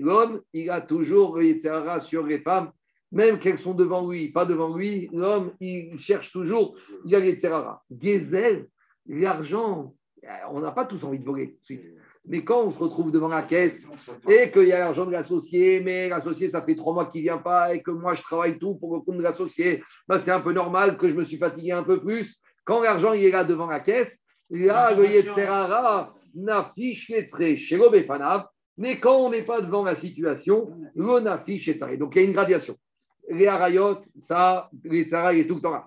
L'homme, 0.00 0.40
il 0.52 0.70
a 0.70 0.80
toujours 0.80 1.38
le 1.38 2.00
sur 2.00 2.26
les 2.26 2.40
femmes, 2.40 2.72
même 3.12 3.38
qu'elles 3.38 3.58
sont 3.58 3.74
devant 3.74 4.08
lui, 4.08 4.30
pas 4.30 4.46
devant 4.46 4.74
lui, 4.74 5.08
l'homme, 5.12 5.52
il 5.60 5.98
cherche 5.98 6.32
toujours, 6.32 6.76
il 7.04 7.14
a 7.14 7.20
les 7.20 7.38
Gezel, 7.90 8.68
l'argent, 9.06 9.94
on 10.50 10.60
n'a 10.60 10.70
pas 10.70 10.84
tous 10.84 11.02
envie 11.04 11.18
de 11.18 11.24
voler 11.24 11.56
mais 12.26 12.44
quand 12.44 12.62
on 12.62 12.70
se 12.70 12.78
retrouve 12.78 13.10
devant 13.10 13.28
la 13.28 13.42
caisse 13.42 13.90
et 14.28 14.50
qu'il 14.50 14.68
y 14.68 14.72
a 14.72 14.78
l'argent 14.78 15.06
de 15.06 15.10
l'associé, 15.10 15.80
mais 15.80 16.08
l'associé, 16.08 16.48
ça 16.48 16.62
fait 16.62 16.76
trois 16.76 16.92
mois 16.92 17.06
qu'il 17.06 17.22
ne 17.22 17.26
vient 17.26 17.38
pas 17.38 17.74
et 17.74 17.82
que 17.82 17.90
moi, 17.90 18.14
je 18.14 18.22
travaille 18.22 18.58
tout 18.58 18.74
pour 18.74 18.94
le 18.94 19.00
compte 19.00 19.16
de 19.16 19.22
l'associé, 19.22 19.82
ben, 20.06 20.18
c'est 20.18 20.30
un 20.30 20.40
peu 20.40 20.52
normal 20.52 20.98
que 20.98 21.08
je 21.08 21.14
me 21.14 21.24
suis 21.24 21.38
fatigué 21.38 21.72
un 21.72 21.82
peu 21.82 22.00
plus. 22.00 22.40
Quand 22.64 22.82
l'argent 22.82 23.12
il 23.12 23.24
est 23.24 23.30
là 23.30 23.44
devant 23.44 23.66
la 23.66 23.80
caisse, 23.80 24.22
là, 24.50 24.94
le 24.94 25.08
Yetzerara 25.08 26.14
n'affiche 26.34 27.10
chez 27.56 27.76
l'Obefanav, 27.76 28.46
mais 28.76 29.00
quand 29.00 29.16
on 29.16 29.30
n'est 29.30 29.42
pas 29.42 29.60
devant 29.60 29.82
la 29.82 29.94
situation, 29.94 30.70
l'on 30.94 31.24
affiche 31.26 31.68
Donc 31.98 32.14
il 32.14 32.22
y 32.22 32.24
a 32.24 32.28
une 32.28 32.32
gradation. 32.32 32.76
Les 33.28 33.46
harayot, 33.46 33.98
ça, 34.18 34.70
les 34.84 35.08
il 35.08 35.40
est 35.40 35.46
tout 35.46 35.56
le 35.56 35.60
temps 35.60 35.70
là. 35.70 35.84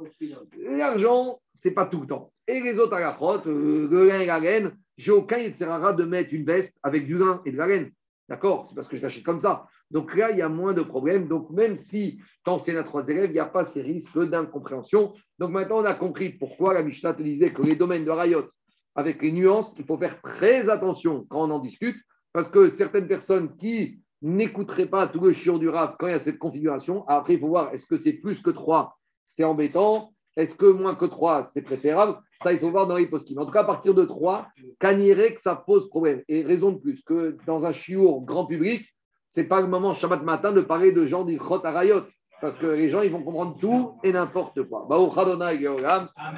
L'argent, 0.69 1.39
c'est 1.53 1.71
pas 1.71 1.85
tout 1.85 2.01
le 2.01 2.07
temps. 2.07 2.31
Et 2.47 2.59
les 2.61 2.77
autres 2.77 2.95
à 2.95 3.17
euh, 3.21 3.87
le 3.89 4.07
lin 4.07 4.19
et 4.19 4.25
la 4.25 4.39
laine, 4.39 4.71
j'ai 4.97 5.11
aucun 5.11 5.37
Yetzerara 5.37 5.93
de 5.93 6.03
mettre 6.03 6.33
une 6.33 6.45
veste 6.45 6.77
avec 6.83 7.05
du 7.05 7.17
lin 7.17 7.41
et 7.45 7.51
de 7.51 7.57
la 7.57 7.67
laine. 7.67 7.91
D'accord? 8.29 8.67
C'est 8.67 8.75
parce 8.75 8.87
que 8.87 8.97
je 8.97 9.01
l'achète 9.01 9.23
comme 9.23 9.39
ça. 9.39 9.67
Donc 9.91 10.15
là, 10.15 10.31
il 10.31 10.37
y 10.37 10.41
a 10.41 10.49
moins 10.49 10.73
de 10.73 10.81
problèmes. 10.81 11.27
Donc 11.27 11.49
même 11.49 11.77
si 11.77 12.19
quand 12.43 12.57
c'est 12.57 12.75
à 12.77 12.83
trois 12.83 13.07
élèves, 13.07 13.29
il 13.29 13.33
n'y 13.33 13.39
a 13.39 13.45
pas 13.45 13.65
ces 13.65 13.81
risques 13.81 14.19
d'incompréhension. 14.19 15.13
Donc 15.39 15.51
maintenant, 15.51 15.81
on 15.81 15.85
a 15.85 15.93
compris 15.93 16.29
pourquoi 16.29 16.73
la 16.73 16.83
Mishnah 16.83 17.13
te 17.13 17.21
disait 17.21 17.51
que 17.51 17.61
les 17.61 17.75
domaines 17.75 18.05
de 18.05 18.11
Rayot, 18.11 18.49
avec 18.95 19.21
les 19.21 19.31
nuances, 19.31 19.75
il 19.77 19.85
faut 19.85 19.97
faire 19.97 20.21
très 20.21 20.69
attention 20.69 21.25
quand 21.29 21.41
on 21.47 21.51
en 21.51 21.59
discute, 21.59 21.97
parce 22.31 22.47
que 22.47 22.69
certaines 22.69 23.07
personnes 23.07 23.55
qui 23.57 23.99
n'écouteraient 24.21 24.87
pas 24.87 25.07
tout 25.07 25.19
le 25.19 25.33
chiot 25.33 25.59
du 25.59 25.67
rap 25.67 25.97
quand 25.99 26.07
il 26.07 26.11
y 26.11 26.15
a 26.15 26.19
cette 26.19 26.39
configuration, 26.39 27.05
après, 27.07 27.33
il 27.33 27.39
faut 27.39 27.47
voir, 27.47 27.73
est-ce 27.73 27.85
que 27.85 27.97
c'est 27.97 28.13
plus 28.13 28.41
que 28.41 28.51
trois? 28.51 28.97
C'est 29.25 29.43
embêtant. 29.43 30.13
Est-ce 30.36 30.54
que 30.54 30.66
moins 30.66 30.94
que 30.94 31.04
3, 31.04 31.46
c'est 31.52 31.62
préférable 31.62 32.16
Ça, 32.42 32.52
il 32.52 32.60
faut 32.60 32.70
voir 32.70 32.86
dans 32.86 32.96
les 32.96 33.06
post 33.06 33.28
En 33.36 33.44
tout 33.44 33.50
cas, 33.50 33.62
à 33.62 33.64
partir 33.64 33.92
de 33.92 34.04
3, 34.04 34.46
caniré 34.78 35.34
que 35.34 35.40
ça 35.40 35.56
pose 35.56 35.88
problème. 35.88 36.22
Et 36.28 36.44
raison 36.44 36.70
de 36.70 36.78
plus, 36.78 37.02
que 37.02 37.36
dans 37.44 37.66
un 37.66 37.72
chiour 37.72 38.24
grand 38.24 38.46
public, 38.46 38.86
ce 39.30 39.40
n'est 39.40 39.48
pas 39.48 39.60
le 39.60 39.66
moment 39.66 39.94
Shabbat 39.94 40.22
matin 40.22 40.52
de 40.52 40.60
parler 40.60 40.92
de 40.92 41.06
gens 41.06 41.24
d'Ichot 41.24 41.66
à 41.66 41.72
Rayot. 41.72 42.02
Parce 42.40 42.56
que 42.56 42.66
les 42.66 42.88
gens, 42.88 43.02
ils 43.02 43.10
vont 43.10 43.24
comprendre 43.24 43.58
tout 43.58 43.98
et 44.04 44.12
n'importe 44.12 44.62
quoi. 44.62 44.86
Amen. 44.88 45.10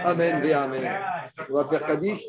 Amen. 0.02 0.52
Amen. 0.54 0.98
On 1.50 1.54
va 1.54 1.64
faire 1.66 1.86
Kaddish. 1.86 2.22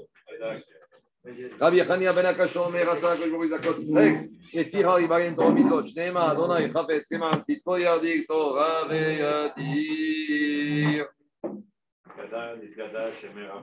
רבי 1.62 1.86
חניה 1.86 2.14
בן 2.14 2.26
הקשור 2.26 2.66
אומר 2.66 2.90
רצה 2.90 3.14
הקדוש 3.14 3.30
ברוך 3.30 3.44
הוא 3.44 3.46
יזכות 3.46 3.80
ישראל 3.80 4.16
לפי 4.54 4.84
הריבן 4.84 5.36
תורה 5.36 5.50
מצוות 5.50 5.88
שנימה 5.88 6.32
אדוני 6.32 6.70
חפץ 6.70 7.12
למען 7.12 7.40
צדקו 7.42 7.78
ידיר 7.78 8.24
תורה 8.28 8.84
וידיר 8.90 10.26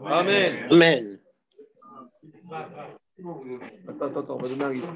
Amen. 0.06 0.68
Amen. 0.72 1.20
Attends, 3.88 4.06
attends, 4.06 4.20
attends, 4.20 4.36
on 4.36 4.38
va 4.38 4.50
donner 4.50 4.64
un 4.64 4.74
livre. 4.74 4.88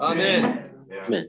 Amen. 0.00 0.42
Amen. 1.06 1.28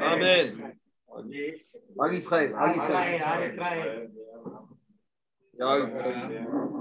Amen. 0.00 0.74
En 1.98 2.10
Israël, 2.12 2.54
en 2.54 2.74
Israël. 2.74 4.10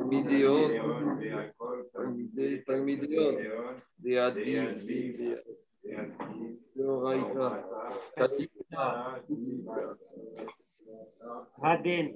Midiot, 0.06 0.70
Talmidiot, 2.66 3.38
Hadin, 11.62 12.12